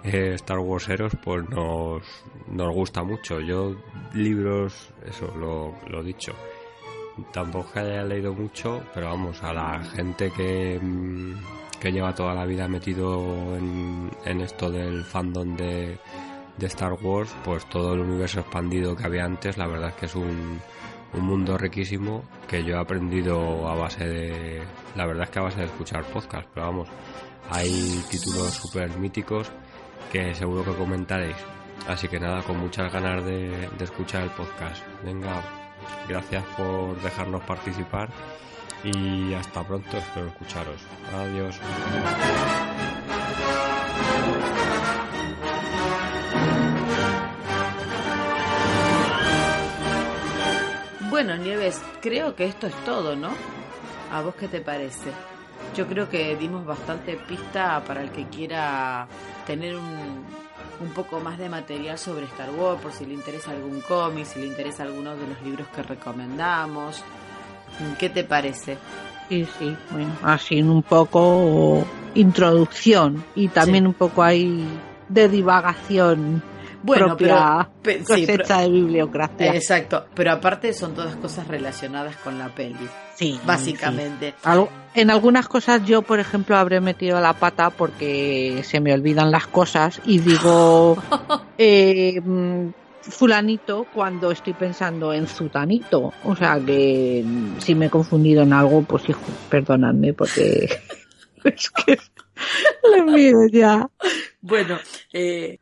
eh, 0.04 0.34
Star 0.34 0.60
Warseros 0.60 1.16
pues 1.24 1.48
nos, 1.50 2.04
nos 2.48 2.74
gusta 2.74 3.04
mucho. 3.04 3.40
Yo 3.40 3.76
libros, 4.14 4.94
eso 5.06 5.34
lo, 5.38 5.74
lo 5.90 6.04
dicho, 6.04 6.34
tampoco 7.32 7.72
que 7.74 7.80
haya 7.80 8.04
leído 8.04 8.34
mucho, 8.34 8.84
pero 8.94 9.08
vamos, 9.08 9.42
a 9.44 9.54
la 9.54 9.84
gente 9.84 10.32
que, 10.32 10.80
mm, 10.82 11.34
que 11.80 11.92
lleva 11.92 12.16
toda 12.16 12.34
la 12.34 12.46
vida 12.46 12.68
metido 12.68 13.56
en, 13.56 14.12
en 14.26 14.42
esto 14.42 14.72
del 14.72 15.04
fandom 15.04 15.56
de, 15.56 15.98
de, 16.58 16.66
Star 16.68 16.94
Wars, 16.94 17.34
pues 17.44 17.68
todo 17.70 17.94
el 17.94 18.02
universo 18.02 18.40
expandido 18.40 18.96
que 18.96 19.06
había 19.06 19.26
antes, 19.26 19.58
la 19.58 19.68
verdad 19.68 19.90
es 19.90 19.96
que 19.96 20.06
es 20.08 20.16
un, 20.16 20.60
un 21.14 21.22
mundo 21.22 21.58
riquísimo 21.58 22.24
que 22.48 22.64
yo 22.64 22.76
he 22.76 22.80
aprendido 22.80 23.68
a 23.68 23.76
base 23.76 24.08
de, 24.08 24.64
la 24.96 25.06
verdad 25.06 25.26
es 25.26 25.30
que 25.30 25.40
a 25.40 25.44
base 25.44 25.60
de 25.60 25.66
escuchar 25.66 26.04
podcast, 26.06 26.48
pero 26.54 26.68
vamos, 26.68 26.90
hay 27.50 28.04
títulos 28.10 28.54
súper 28.54 28.90
míticos 28.98 29.52
que 30.12 30.34
seguro 30.36 30.64
que 30.64 30.74
comentaréis. 30.74 31.38
Así 31.88 32.08
que 32.08 32.20
nada, 32.20 32.42
con 32.44 32.60
muchas 32.60 32.94
ganas 32.94 33.26
de, 33.26 33.70
de 33.78 33.84
escuchar 33.84 34.24
el 34.24 34.30
podcast. 34.30 34.82
Venga, 35.04 35.44
Gracias 36.08 36.44
por 36.58 37.02
dejarnos 37.02 37.44
participar 37.44 38.10
y 38.84 39.34
hasta 39.34 39.64
pronto, 39.64 39.98
espero 39.98 40.28
escucharos. 40.28 40.82
Adiós. 41.16 41.60
Bueno, 51.10 51.38
Nieves, 51.38 51.82
creo 52.02 52.36
que 52.36 52.46
esto 52.46 52.68
es 52.68 52.76
todo, 52.84 53.16
¿no? 53.16 53.30
¿A 54.12 54.22
vos 54.22 54.36
qué 54.36 54.48
te 54.48 54.62
parece? 54.62 55.12
Yo 55.76 55.88
creo 55.88 56.10
que 56.10 56.36
dimos 56.36 56.66
bastante 56.66 57.16
pista 57.16 57.82
para 57.86 58.02
el 58.02 58.12
que 58.12 58.28
quiera 58.28 59.08
tener 59.46 59.76
un, 59.76 60.26
un 60.84 60.92
poco 60.92 61.20
más 61.20 61.38
de 61.38 61.50
material 61.50 61.98
sobre 61.98 62.26
Star 62.26 62.52
Wars, 62.52 62.82
por 62.82 62.92
si 62.92 63.06
le 63.06 63.14
interesa 63.14 63.52
algún 63.52 63.82
cómic, 63.82 64.26
si 64.26 64.40
le 64.40 64.48
interesa 64.48 64.84
alguno 64.84 65.16
de 65.16 65.28
los 65.28 65.42
libros 65.42 65.68
que 65.76 65.82
recomendamos. 65.82 67.04
¿Qué 67.98 68.10
te 68.10 68.24
parece? 68.24 68.78
Sí, 69.30 69.48
sí, 69.58 69.76
bueno, 69.90 70.16
así 70.22 70.62
un 70.62 70.84
poco 70.84 71.84
introducción 72.14 73.24
y 73.36 73.48
también 73.48 73.88
un 73.88 73.94
poco 73.94 74.22
ahí 74.22 74.68
de 75.10 75.28
divagación 75.30 76.44
bueno, 76.84 77.08
propia 77.08 77.70
pero, 77.82 78.06
cosecha 78.06 78.60
de 78.60 78.70
bibliografía. 78.70 79.56
Exacto, 79.56 80.06
pero 80.14 80.34
aparte 80.34 80.74
son 80.74 80.94
todas 80.94 81.16
cosas 81.16 81.48
relacionadas 81.48 82.16
con 82.18 82.38
la 82.38 82.50
peli. 82.50 82.88
Sí, 83.16 83.40
básicamente. 83.46 84.34
En 84.94 85.10
algunas 85.10 85.48
cosas 85.48 85.86
yo, 85.86 86.02
por 86.02 86.20
ejemplo, 86.20 86.58
habré 86.58 86.82
metido 86.82 87.20
la 87.20 87.34
pata 87.34 87.70
porque 87.70 88.62
se 88.64 88.80
me 88.80 88.94
olvidan 88.94 89.32
las 89.32 89.48
cosas 89.48 90.02
y 90.06 90.20
digo, 90.20 90.98
eh, 91.58 92.22
fulanito 93.02 93.86
cuando 93.94 94.32
estoy 94.32 94.54
pensando 94.54 95.14
en 95.14 95.28
zutanito. 95.28 96.14
O 96.24 96.36
sea 96.36 96.60
que 96.60 97.24
mm, 97.26 97.60
si 97.60 97.76
me 97.76 97.88
he 97.88 97.90
confundido 97.90 98.44
en 98.44 98.54
algo, 98.54 98.82
pues 98.84 99.08
hijo, 99.10 99.22
perdonadme 99.50 100.14
porque 100.14 100.70
es 101.44 101.70
que 101.72 101.98
lo 102.96 103.06
mío 103.06 103.48
ya. 103.52 103.90
Bueno, 104.42 104.78
eh, 105.12 105.60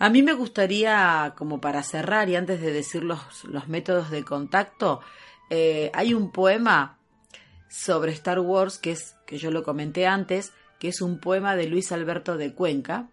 a 0.00 0.08
mí 0.08 0.22
me 0.22 0.32
gustaría, 0.32 1.34
como 1.36 1.60
para 1.60 1.82
cerrar 1.82 2.30
y 2.30 2.34
antes 2.34 2.62
de 2.62 2.72
decir 2.72 3.04
los, 3.04 3.44
los 3.44 3.68
métodos 3.68 4.10
de 4.10 4.24
contacto, 4.24 5.00
eh, 5.50 5.90
hay 5.92 6.14
un 6.14 6.32
poema 6.32 6.98
sobre 7.68 8.12
Star 8.12 8.40
Wars 8.40 8.78
que 8.78 8.92
es 8.92 9.16
que 9.26 9.36
yo 9.36 9.50
lo 9.50 9.62
comenté 9.62 10.06
antes, 10.06 10.54
que 10.78 10.88
es 10.88 11.02
un 11.02 11.20
poema 11.20 11.54
de 11.54 11.66
Luis 11.66 11.92
Alberto 11.92 12.38
de 12.38 12.54
Cuenca 12.54 13.10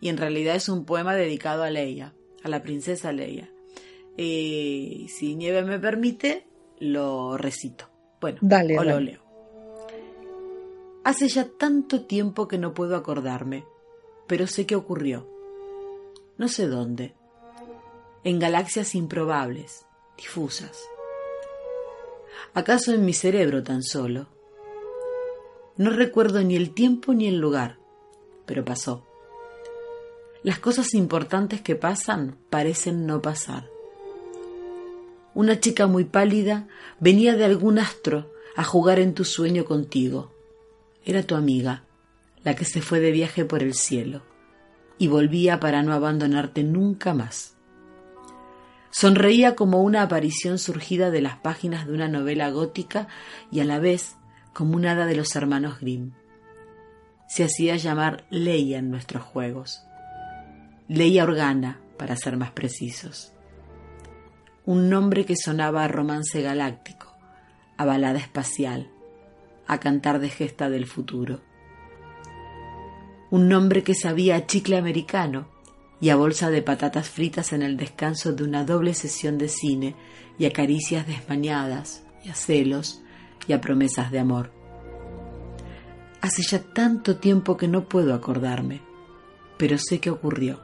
y 0.00 0.08
en 0.08 0.16
realidad 0.16 0.56
es 0.56 0.68
un 0.68 0.84
poema 0.84 1.14
dedicado 1.14 1.62
a 1.62 1.70
Leia, 1.70 2.12
a 2.42 2.48
la 2.48 2.64
princesa 2.64 3.12
Leia. 3.12 3.48
Y 4.16 5.06
si 5.16 5.36
Nieve 5.36 5.62
me 5.62 5.78
permite, 5.78 6.48
lo 6.80 7.38
recito. 7.38 7.90
Bueno, 8.20 8.38
Dale, 8.40 8.76
o 8.76 8.82
lo 8.82 8.98
leo. 8.98 9.22
Hace 11.04 11.28
ya 11.28 11.46
tanto 11.48 12.06
tiempo 12.06 12.48
que 12.48 12.58
no 12.58 12.74
puedo 12.74 12.96
acordarme, 12.96 13.64
pero 14.26 14.48
sé 14.48 14.66
que 14.66 14.74
ocurrió. 14.74 15.37
No 16.38 16.46
sé 16.46 16.68
dónde. 16.68 17.14
En 18.22 18.38
galaxias 18.38 18.94
improbables, 18.94 19.86
difusas. 20.16 20.80
¿Acaso 22.54 22.94
en 22.94 23.04
mi 23.04 23.12
cerebro 23.12 23.64
tan 23.64 23.82
solo? 23.82 24.28
No 25.76 25.90
recuerdo 25.90 26.40
ni 26.42 26.54
el 26.54 26.72
tiempo 26.74 27.12
ni 27.12 27.26
el 27.26 27.38
lugar, 27.38 27.78
pero 28.46 28.64
pasó. 28.64 29.04
Las 30.44 30.60
cosas 30.60 30.94
importantes 30.94 31.60
que 31.60 31.74
pasan 31.74 32.36
parecen 32.50 33.04
no 33.06 33.20
pasar. 33.20 33.68
Una 35.34 35.58
chica 35.58 35.88
muy 35.88 36.04
pálida 36.04 36.68
venía 37.00 37.34
de 37.34 37.44
algún 37.44 37.80
astro 37.80 38.30
a 38.54 38.62
jugar 38.62 39.00
en 39.00 39.14
tu 39.14 39.24
sueño 39.24 39.64
contigo. 39.64 40.32
Era 41.04 41.24
tu 41.24 41.34
amiga, 41.34 41.84
la 42.44 42.54
que 42.54 42.64
se 42.64 42.80
fue 42.80 43.00
de 43.00 43.10
viaje 43.10 43.44
por 43.44 43.62
el 43.62 43.74
cielo, 43.74 44.22
y 44.98 45.08
volvía 45.08 45.60
para 45.60 45.82
no 45.82 45.92
abandonarte 45.92 46.64
nunca 46.64 47.14
más. 47.14 47.56
Sonreía 48.90 49.54
como 49.54 49.82
una 49.82 50.02
aparición 50.02 50.58
surgida 50.58 51.10
de 51.10 51.20
las 51.20 51.36
páginas 51.36 51.86
de 51.86 51.92
una 51.92 52.08
novela 52.08 52.50
gótica 52.50 53.06
y 53.50 53.60
a 53.60 53.64
la 53.64 53.78
vez 53.78 54.16
como 54.52 54.74
un 54.74 54.86
hada 54.86 55.06
de 55.06 55.14
los 55.14 55.36
hermanos 55.36 55.78
Grimm. 55.80 56.12
Se 57.28 57.44
hacía 57.44 57.76
llamar 57.76 58.24
Leia 58.30 58.78
en 58.78 58.90
nuestros 58.90 59.22
juegos. 59.22 59.82
Leia 60.88 61.24
Organa, 61.24 61.80
para 61.98 62.16
ser 62.16 62.36
más 62.36 62.50
precisos. 62.52 63.32
Un 64.64 64.88
nombre 64.88 65.26
que 65.26 65.36
sonaba 65.36 65.84
a 65.84 65.88
romance 65.88 66.40
galáctico, 66.40 67.14
a 67.76 67.84
balada 67.84 68.18
espacial, 68.18 68.90
a 69.66 69.78
cantar 69.78 70.18
de 70.18 70.30
gesta 70.30 70.70
del 70.70 70.86
futuro. 70.86 71.40
Un 73.30 73.48
nombre 73.48 73.82
que 73.82 73.94
sabía 73.94 74.36
a 74.36 74.46
chicle 74.46 74.76
americano 74.76 75.48
y 76.00 76.08
a 76.08 76.16
bolsa 76.16 76.50
de 76.50 76.62
patatas 76.62 77.08
fritas 77.08 77.52
en 77.52 77.62
el 77.62 77.76
descanso 77.76 78.32
de 78.32 78.44
una 78.44 78.64
doble 78.64 78.94
sesión 78.94 79.36
de 79.36 79.48
cine 79.48 79.94
y 80.38 80.46
a 80.46 80.50
caricias 80.50 81.06
desmañadas 81.06 82.04
y 82.24 82.30
a 82.30 82.34
celos 82.34 83.02
y 83.46 83.52
a 83.52 83.60
promesas 83.60 84.10
de 84.10 84.18
amor. 84.18 84.50
Hace 86.20 86.42
ya 86.42 86.60
tanto 86.60 87.16
tiempo 87.16 87.56
que 87.56 87.68
no 87.68 87.88
puedo 87.88 88.14
acordarme, 88.14 88.80
pero 89.56 89.76
sé 89.78 90.00
que 90.00 90.10
ocurrió. 90.10 90.60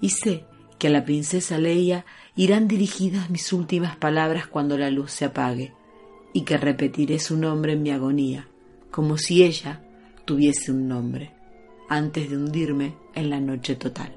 Y 0.00 0.10
sé 0.10 0.44
que 0.78 0.86
a 0.86 0.90
la 0.90 1.04
princesa 1.04 1.58
Leia 1.58 2.04
irán 2.36 2.68
dirigidas 2.68 3.30
mis 3.30 3.52
últimas 3.52 3.96
palabras 3.96 4.46
cuando 4.46 4.78
la 4.78 4.90
luz 4.90 5.10
se 5.10 5.24
apague, 5.24 5.74
y 6.32 6.42
que 6.42 6.56
repetiré 6.56 7.18
su 7.18 7.36
nombre 7.36 7.72
en 7.72 7.82
mi 7.82 7.90
agonía, 7.90 8.48
como 8.90 9.18
si 9.18 9.42
ella 9.42 9.82
tuviese 10.24 10.70
un 10.70 10.88
nombre, 10.88 11.32
antes 11.88 12.30
de 12.30 12.36
hundirme 12.36 12.94
en 13.14 13.30
la 13.30 13.40
noche 13.40 13.76
total. 13.76 14.12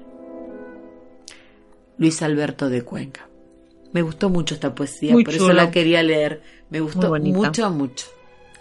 Luis 1.98 2.22
Alberto 2.22 2.68
de 2.68 2.82
Cuenca. 2.82 3.28
Me 3.92 4.02
gustó 4.02 4.30
mucho 4.30 4.54
esta 4.54 4.74
poesía, 4.74 5.12
Muy 5.12 5.24
por 5.24 5.34
eso 5.34 5.52
la 5.52 5.70
quería 5.70 6.02
leer. 6.02 6.42
Me 6.70 6.80
gustó 6.80 7.14
mucho, 7.14 7.70
mucho. 7.70 8.06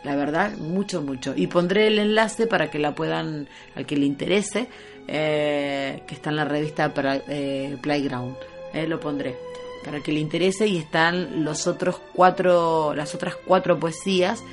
La 0.03 0.15
verdad, 0.15 0.57
mucho, 0.57 1.01
mucho. 1.01 1.33
Y 1.35 1.47
pondré 1.47 1.87
el 1.87 1.99
enlace 1.99 2.47
para 2.47 2.69
que 2.69 2.79
la 2.79 2.95
puedan, 2.95 3.47
al 3.75 3.85
que 3.85 3.95
le 3.95 4.05
interese, 4.05 4.67
eh, 5.07 6.01
que 6.07 6.15
está 6.15 6.31
en 6.31 6.35
la 6.35 6.45
revista 6.45 6.93
para, 6.93 7.21
eh, 7.27 7.77
Playground. 7.81 8.35
Eh, 8.73 8.87
lo 8.87 8.99
pondré 8.99 9.37
para 9.83 10.01
que 10.01 10.11
le 10.11 10.19
interese 10.19 10.67
y 10.67 10.77
están 10.77 11.43
los 11.43 11.67
otros 11.67 11.99
cuatro, 12.13 12.93
las 12.93 13.15
otras 13.15 13.35
cuatro 13.35 13.79
poesías. 13.79 14.43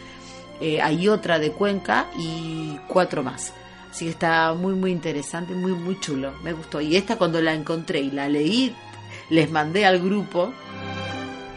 Eh, 0.61 0.81
hay 0.81 1.09
otra 1.09 1.39
de 1.39 1.53
Cuenca 1.53 2.07
y 2.19 2.77
cuatro 2.89 3.23
más. 3.23 3.53
Así 3.91 4.05
que 4.05 4.11
está 4.11 4.53
muy, 4.55 4.75
muy 4.75 4.91
interesante, 4.91 5.55
muy, 5.55 5.73
muy 5.73 5.99
chulo. 6.01 6.33
Me 6.43 6.53
gustó. 6.53 6.81
Y 6.81 6.97
esta 6.97 7.17
cuando 7.17 7.41
la 7.41 7.55
encontré 7.55 8.01
y 8.01 8.11
la 8.11 8.29
leí, 8.29 8.75
les 9.31 9.51
mandé 9.51 9.87
al 9.87 9.99
grupo, 9.99 10.53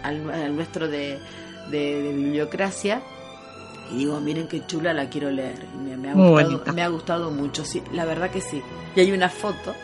al, 0.03 0.29
al 0.31 0.55
nuestro 0.55 0.87
de, 0.87 1.19
de, 1.69 2.01
de 2.01 2.13
Bibliocracia, 2.13 3.01
y 3.91 3.97
digo, 3.97 4.19
miren 4.21 4.47
qué 4.47 4.65
chula 4.65 4.93
la 4.93 5.09
quiero 5.09 5.29
leer. 5.29 5.67
Y 5.75 5.77
me, 5.77 5.97
me 5.97 6.09
ha 6.09 6.13
gustado, 6.13 6.73
me 6.73 6.81
ha 6.81 6.87
gustado 6.87 7.31
mucho, 7.31 7.65
sí, 7.65 7.83
la 7.91 8.05
verdad 8.05 8.31
que 8.31 8.41
sí. 8.41 8.61
Y 8.95 8.99
hay 9.01 9.11
una 9.11 9.29
foto 9.29 9.75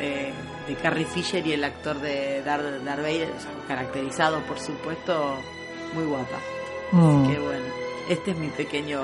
eh, 0.00 0.32
de 0.68 0.74
Carrie 0.76 1.04
Fisher 1.04 1.44
y 1.46 1.52
el 1.52 1.64
actor 1.64 2.00
de 2.00 2.42
Darth, 2.42 2.84
Darth 2.84 3.02
Vader, 3.02 3.32
o 3.36 3.40
sea, 3.40 3.50
caracterizado, 3.66 4.40
por 4.42 4.58
supuesto, 4.58 5.36
muy 5.94 6.04
guapa. 6.04 6.38
Mm. 6.92 7.24
Así 7.24 7.32
que 7.32 7.40
bueno, 7.40 7.64
este 8.08 8.30
es 8.30 8.38
mi 8.38 8.48
pequeño 8.48 9.00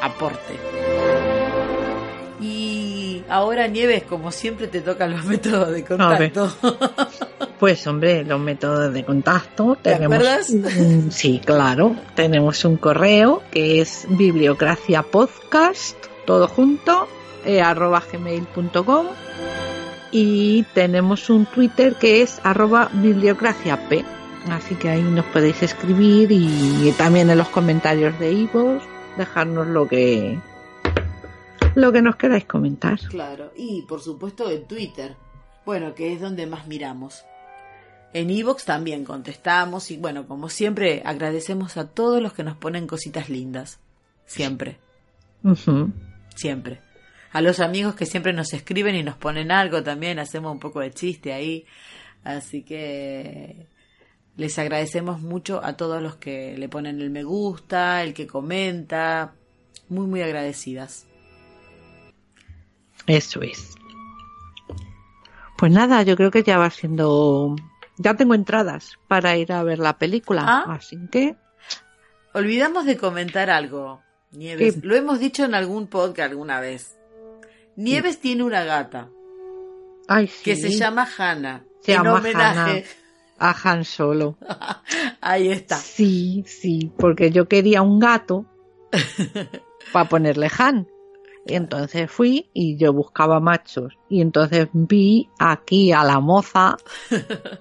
aporte. 0.00 0.54
Y 2.40 3.24
ahora, 3.28 3.66
Nieves, 3.66 4.04
como 4.04 4.30
siempre, 4.30 4.68
te 4.68 4.80
tocan 4.80 5.12
los 5.12 5.24
métodos 5.24 5.72
de 5.72 5.84
contacto. 5.84 6.52
Pues 7.58 7.84
hombre, 7.88 8.24
los 8.24 8.38
métodos 8.38 8.94
de 8.94 9.04
contacto 9.04 9.76
¿Te 9.82 9.94
tenemos. 9.94 10.48
Mm, 10.48 11.10
Sí, 11.10 11.40
claro. 11.44 11.96
Tenemos 12.14 12.64
un 12.64 12.76
correo 12.76 13.42
que 13.50 13.80
es 13.80 14.06
bibliocraciapodcast, 14.10 15.96
todo 16.24 16.46
junto, 16.46 17.08
eh, 17.44 17.60
arroba 17.60 18.00
gmail.com 18.12 19.08
y 20.12 20.62
tenemos 20.74 21.30
un 21.30 21.46
Twitter 21.46 21.96
que 21.96 22.22
es 22.22 22.40
arroba 22.44 22.90
bibliocraciap. 22.92 23.92
Así 24.50 24.76
que 24.76 24.88
ahí 24.88 25.02
nos 25.02 25.26
podéis 25.26 25.62
escribir 25.62 26.30
y, 26.30 26.94
también 26.96 27.28
en 27.28 27.38
los 27.38 27.48
comentarios 27.48 28.18
de 28.18 28.32
iVoox 28.32 28.97
dejarnos 29.18 29.66
lo 29.66 29.86
que 29.86 30.38
lo 31.74 31.92
que 31.92 32.02
nos 32.02 32.16
queráis 32.16 32.46
comentar. 32.46 32.98
Claro, 33.08 33.52
y 33.56 33.82
por 33.82 34.00
supuesto 34.00 34.50
en 34.50 34.66
Twitter, 34.66 35.16
bueno, 35.66 35.94
que 35.94 36.12
es 36.12 36.20
donde 36.20 36.46
más 36.46 36.66
miramos. 36.66 37.24
En 38.14 38.30
Evox 38.30 38.64
también 38.64 39.04
contestamos 39.04 39.90
y 39.90 39.98
bueno, 39.98 40.26
como 40.26 40.48
siempre, 40.48 41.02
agradecemos 41.04 41.76
a 41.76 41.88
todos 41.88 42.22
los 42.22 42.32
que 42.32 42.42
nos 42.42 42.56
ponen 42.56 42.86
cositas 42.86 43.28
lindas. 43.28 43.78
Siempre, 44.24 44.78
siempre. 46.34 46.80
A 47.32 47.42
los 47.42 47.60
amigos 47.60 47.94
que 47.94 48.06
siempre 48.06 48.32
nos 48.32 48.52
escriben 48.54 48.94
y 48.94 49.02
nos 49.02 49.16
ponen 49.16 49.50
algo 49.50 49.82
también, 49.82 50.18
hacemos 50.18 50.52
un 50.52 50.58
poco 50.58 50.80
de 50.80 50.92
chiste 50.92 51.32
ahí. 51.32 51.66
Así 52.24 52.62
que 52.62 53.66
les 54.38 54.56
agradecemos 54.56 55.20
mucho 55.20 55.60
a 55.64 55.76
todos 55.76 56.00
los 56.00 56.14
que 56.14 56.56
le 56.56 56.68
ponen 56.68 57.00
el 57.00 57.10
me 57.10 57.24
gusta, 57.24 58.04
el 58.04 58.14
que 58.14 58.28
comenta. 58.28 59.34
Muy, 59.88 60.06
muy 60.06 60.22
agradecidas. 60.22 61.06
Eso 63.08 63.42
es. 63.42 63.74
Pues 65.56 65.72
nada, 65.72 66.04
yo 66.04 66.16
creo 66.16 66.30
que 66.30 66.44
ya 66.44 66.56
va 66.56 66.70
siendo. 66.70 67.56
Ya 67.96 68.14
tengo 68.14 68.34
entradas 68.34 68.96
para 69.08 69.36
ir 69.36 69.52
a 69.52 69.64
ver 69.64 69.80
la 69.80 69.98
película. 69.98 70.44
Ah. 70.46 70.64
Así 70.68 70.96
que. 71.10 71.34
Olvidamos 72.32 72.84
de 72.86 72.96
comentar 72.96 73.50
algo, 73.50 74.02
Nieves. 74.30 74.84
Lo 74.84 74.94
hemos 74.94 75.18
dicho 75.18 75.44
en 75.46 75.56
algún 75.56 75.88
podcast 75.88 76.30
alguna 76.30 76.60
vez. 76.60 76.96
Nieves 77.74 78.20
tiene 78.20 78.44
una 78.44 78.62
gata 78.62 79.08
Ay, 80.06 80.28
sí. 80.28 80.44
que 80.44 80.54
se 80.54 80.70
llama 80.70 81.08
Hannah. 81.18 81.64
Se 81.80 81.92
en 81.92 82.04
llama 82.04 82.18
homenaje. 82.18 82.86
A 83.38 83.54
Han 83.62 83.84
Solo. 83.84 84.36
Ahí 85.20 85.48
está. 85.48 85.76
Sí, 85.76 86.44
sí, 86.46 86.92
porque 86.98 87.30
yo 87.30 87.48
quería 87.48 87.82
un 87.82 87.98
gato 87.98 88.46
para 89.92 90.08
ponerle 90.08 90.50
Han. 90.58 90.88
Y 91.46 91.54
entonces 91.54 92.10
fui 92.10 92.50
y 92.52 92.76
yo 92.76 92.92
buscaba 92.92 93.40
machos. 93.40 93.94
Y 94.08 94.20
entonces 94.20 94.68
vi 94.72 95.30
aquí 95.38 95.92
a 95.92 96.04
la 96.04 96.20
moza 96.20 96.76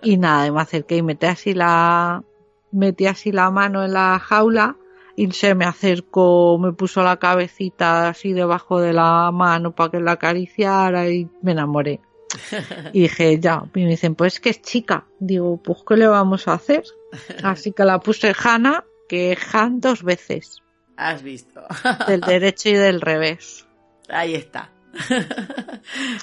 y 0.03 0.17
nada, 0.17 0.51
me 0.51 0.61
acerqué 0.61 0.97
y 0.97 1.01
metí 1.03 1.25
así 1.25 1.53
la, 1.53 2.23
metí 2.71 3.05
así 3.05 3.31
la 3.31 3.49
mano 3.49 3.85
en 3.85 3.93
la 3.93 4.19
jaula 4.19 4.75
y 5.15 5.31
se 5.31 5.55
me 5.55 5.65
acercó, 5.65 6.59
me 6.59 6.73
puso 6.73 7.01
la 7.01 7.17
cabecita 7.17 8.09
así 8.09 8.33
debajo 8.33 8.79
de 8.79 8.93
la 8.93 9.31
mano 9.31 9.71
para 9.73 9.89
que 9.89 9.99
la 9.99 10.11
acariciara 10.13 11.09
y 11.09 11.29
me 11.41 11.53
enamoré. 11.53 12.01
Y 12.93 13.01
dije, 13.01 13.39
ya. 13.39 13.64
Y 13.76 13.84
me 13.84 13.89
dicen, 13.89 14.15
pues 14.15 14.35
es 14.35 14.39
que 14.39 14.49
es 14.49 14.61
chica. 14.61 15.05
Digo, 15.19 15.57
pues 15.61 15.80
¿qué 15.88 15.95
le 15.97 16.07
vamos 16.07 16.47
a 16.47 16.53
hacer? 16.53 16.84
Así 17.43 17.72
que 17.72 17.84
la 17.84 17.99
puse 17.99 18.34
Hanna, 18.41 18.84
que 19.09 19.38
Han 19.53 19.80
dos 19.80 20.03
veces. 20.03 20.61
Has 20.97 21.22
visto. 21.23 21.61
Del 22.07 22.22
derecho 22.22 22.69
y 22.69 22.73
del 22.73 23.01
revés. 23.01 23.65
Ahí 24.09 24.34
está. 24.35 24.72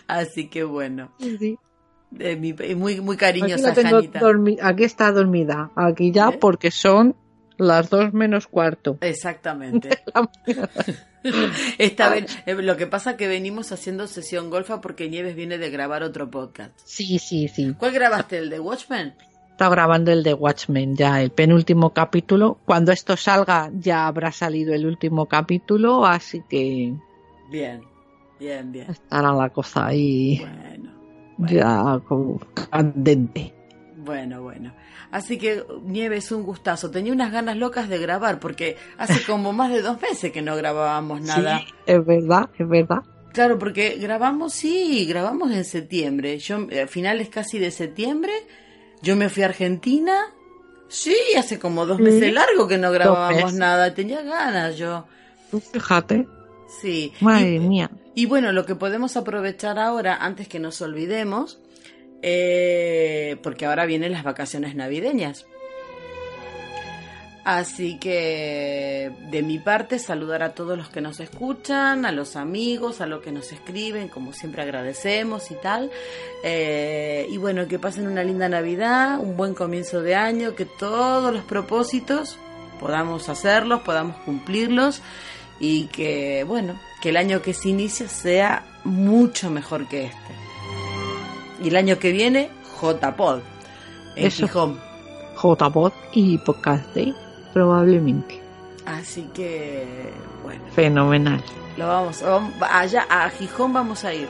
Así 0.07 0.49
que 0.49 0.65
bueno. 0.65 1.13
Sí. 1.19 1.57
De 2.11 2.37
mi- 2.37 2.53
muy, 2.53 3.01
muy 3.01 3.15
Aquí, 3.17 3.21
cariñosa, 3.41 3.73
tengo 3.75 4.01
dormi- 4.01 4.59
aquí 4.63 4.85
está 4.85 5.11
dormida. 5.13 5.71
Aquí 5.77 6.13
ya 6.13 6.29
¿Eh? 6.31 6.39
porque 6.41 6.71
son 6.71 7.17
las 7.57 7.91
dos 7.91 8.13
menos 8.13 8.47
cuarto. 8.47 8.99
Exactamente. 9.01 9.91
Esta 11.79 12.11
vez, 12.11 12.39
eh, 12.47 12.55
lo 12.55 12.77
que 12.77 12.87
pasa 12.87 13.17
que 13.17 13.29
venimos 13.29 13.73
haciendo 13.73 14.07
sesión 14.07 14.51
golfa 14.51 14.81
porque 14.81 15.09
Nieves 15.09 15.35
viene 15.35 15.59
de 15.59 15.71
grabar 15.71 16.03
otro 16.03 16.31
podcast. 16.31 16.73
Sí, 16.85 17.19
sí, 17.19 17.49
sí. 17.49 17.75
¿Cuál 17.79 17.93
grabaste? 17.93 18.39
¿El 18.39 18.51
de 18.51 18.61
Watchmen? 18.61 19.15
Está 19.51 19.69
grabando 19.69 20.11
el 20.11 20.23
de 20.25 20.35
Watchmen 20.35 20.97
ya, 20.97 21.23
el 21.23 21.31
penúltimo 21.31 21.91
capítulo. 21.91 22.59
Cuando 22.65 22.91
esto 22.91 23.17
salga 23.17 23.71
ya 23.73 24.07
habrá 24.07 24.33
salido 24.33 24.75
el 24.75 24.85
último 24.85 25.27
capítulo, 25.27 26.05
así 26.05 26.43
que 26.49 26.93
Bien, 27.51 27.81
bien, 28.41 28.73
bien. 28.73 28.91
estará 28.91 29.33
la 29.33 29.51
cosa 29.51 29.87
ahí 29.87 30.41
Bueno, 30.41 30.91
ya 31.39 32.01
como 32.09 32.41
candente. 32.71 33.55
Bueno, 34.05 34.43
bueno. 34.43 34.73
Así 35.11 35.39
que, 35.39 35.65
Nieves, 35.83 36.31
un 36.33 36.43
gustazo. 36.43 36.91
Tenía 36.91 37.13
unas 37.13 37.33
ganas 37.33 37.57
locas 37.57 37.89
de 37.89 37.99
grabar 37.99 38.39
porque 38.41 38.77
hace 38.99 39.23
como 39.27 39.53
más 39.53 39.71
de 39.73 39.83
dos 39.83 40.01
meses 40.01 40.31
que 40.33 40.43
no 40.43 40.57
grabábamos 40.57 41.21
nada. 41.23 41.59
Sí, 41.61 41.67
es 41.87 42.05
verdad, 42.05 42.51
es 42.59 42.69
verdad. 42.69 42.99
Claro, 43.33 43.59
porque 43.59 43.97
grabamos, 43.99 44.53
sí, 44.53 45.07
grabamos 45.07 45.51
en 45.51 45.65
septiembre. 45.65 46.39
Yo, 46.39 46.69
a 46.83 46.87
finales 46.87 47.29
casi 47.31 47.59
de 47.59 47.71
septiembre, 47.73 48.33
yo 49.03 49.17
me 49.17 49.29
fui 49.29 49.43
a 49.43 49.47
Argentina. 49.47 50.17
Sí, 50.89 51.17
hace 51.37 51.59
como 51.59 51.87
dos 51.87 51.99
meses 51.99 52.33
largo 52.33 52.69
que 52.69 52.79
no 52.79 52.93
grabábamos 52.93 53.55
nada. 53.55 53.93
Tenía 53.95 54.23
ganas 54.23 54.77
yo. 54.77 55.07
Fíjate, 55.73 56.27
Sí. 56.81 57.13
madre 57.21 57.55
Y- 57.57 57.61
mía. 57.61 57.91
Y 58.17 58.27
bueno, 58.27 58.53
lo 58.53 58.65
que 58.65 58.77
podemos 58.77 59.17
aprovechar 59.17 59.79
ahora, 59.79 60.17
antes 60.21 60.47
que 60.47 60.61
nos 60.61 60.81
olvidemos, 60.81 61.59
eh, 62.27 63.37
porque 63.43 63.67
ahora 63.67 63.85
vienen 63.85 64.13
las 64.13 64.25
vacaciones 64.25 64.75
navideñas. 64.75 65.45
Así 67.45 67.99
que 67.99 69.13
de 69.31 69.43
mi 69.43 69.59
parte 69.59 69.99
saludar 69.99 70.43
a 70.43 70.55
todos 70.55 70.79
los 70.79 70.89
que 70.89 71.03
nos 71.03 71.21
escuchan, 71.21 72.07
a 72.07 72.13
los 72.13 72.37
amigos, 72.37 73.03
a 73.03 73.07
los 73.07 73.21
que 73.21 73.31
nos 73.31 73.53
escriben, 73.53 74.09
como 74.09 74.33
siempre 74.33 74.63
agradecemos 74.63 75.51
y 75.51 75.55
tal. 75.57 75.91
Eh, 76.43 77.27
y 77.29 77.37
bueno, 77.37 77.69
que 77.69 77.79
pasen 77.79 78.07
una 78.07 78.25
linda 78.25 78.49
Navidad, 78.49 79.21
un 79.21 79.37
buen 79.37 79.53
comienzo 79.53 80.01
de 80.01 80.15
año, 80.15 80.55
que 80.55 80.65
todos 80.65 81.31
los 81.31 81.45
propósitos 81.45 82.39
podamos 82.81 83.29
hacerlos, 83.29 83.83
podamos 83.83 84.17
cumplirlos 84.25 85.03
y 85.61 85.89
que 85.89 86.45
bueno, 86.45 86.81
que 87.03 87.11
el 87.11 87.19
año 87.19 87.43
que 87.43 87.53
se 87.53 87.69
inicia 87.69 88.09
sea 88.09 88.65
mucho 88.85 89.51
mejor 89.51 89.87
que 89.89 90.07
este. 90.07 90.44
Y 91.65 91.69
el 91.69 91.77
año 91.77 91.99
que 91.99 92.13
viene, 92.13 92.51
J-Pod 92.81 93.41
en 94.17 94.27
Eso. 94.27 94.47
Gijón. 94.47 94.79
J-Bot 95.37 95.93
y 96.13 96.39
Podcast 96.39 96.95
Day, 96.95 97.13
probablemente. 97.53 98.41
Así 98.87 99.29
que 99.35 99.85
bueno, 100.45 100.63
Fenomenal. 100.75 101.43
lo 101.77 101.89
vamos, 101.89 102.23
vamos- 102.23 102.53
allá 102.71 103.07
a 103.09 103.29
Gijón 103.31 103.73
vamos 103.73 104.05
a 104.05 104.13
ir. 104.15 104.29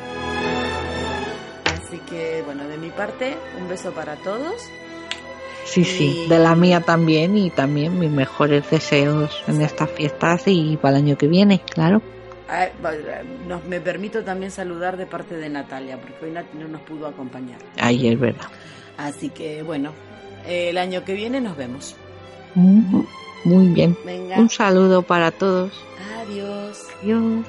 Así 1.85 1.99
que 2.09 2.43
bueno, 2.47 2.65
de 2.69 2.79
mi 2.79 2.89
parte, 2.91 3.37
un 3.61 3.69
beso 3.69 3.91
para 3.93 4.15
todos. 4.17 4.55
Sí, 5.67 5.85
sí, 5.85 6.27
de 6.29 6.39
la 6.39 6.55
mía 6.55 6.81
también 6.83 7.37
y 7.37 7.51
también 7.51 7.99
mis 7.99 8.11
mejores 8.11 8.69
deseos 8.71 9.43
en 9.49 9.61
estas 9.63 9.91
fiestas 9.91 10.43
y 10.47 10.77
para 10.77 10.99
el 10.99 11.05
año 11.05 11.17
que 11.19 11.27
viene, 11.27 11.61
claro. 11.61 12.01
Ah, 12.49 12.69
nos- 13.49 13.65
me 13.65 13.81
permito 13.81 14.23
también 14.23 14.51
saludar 14.51 14.97
de 14.97 15.07
parte 15.07 15.35
de 15.37 15.49
Natalia, 15.49 15.99
porque 15.99 16.27
hoy 16.27 16.33
no 16.59 16.69
nos 16.69 16.81
pudo 16.83 17.07
acompañar. 17.07 17.59
Ahí 17.81 18.09
es 18.09 18.19
verdad. 18.21 18.47
Así 18.99 19.31
que 19.31 19.63
bueno, 19.63 19.93
el 20.47 20.77
año 20.79 21.05
que 21.05 21.15
viene 21.15 21.41
nos 21.41 21.57
vemos. 21.57 21.97
Muy 22.55 23.69
bien. 23.69 23.97
Venga. 24.05 24.39
Un 24.39 24.49
saludo 24.51 25.03
para 25.03 25.31
todos. 25.31 25.73
Adiós. 26.23 26.79
Adiós. 27.03 27.45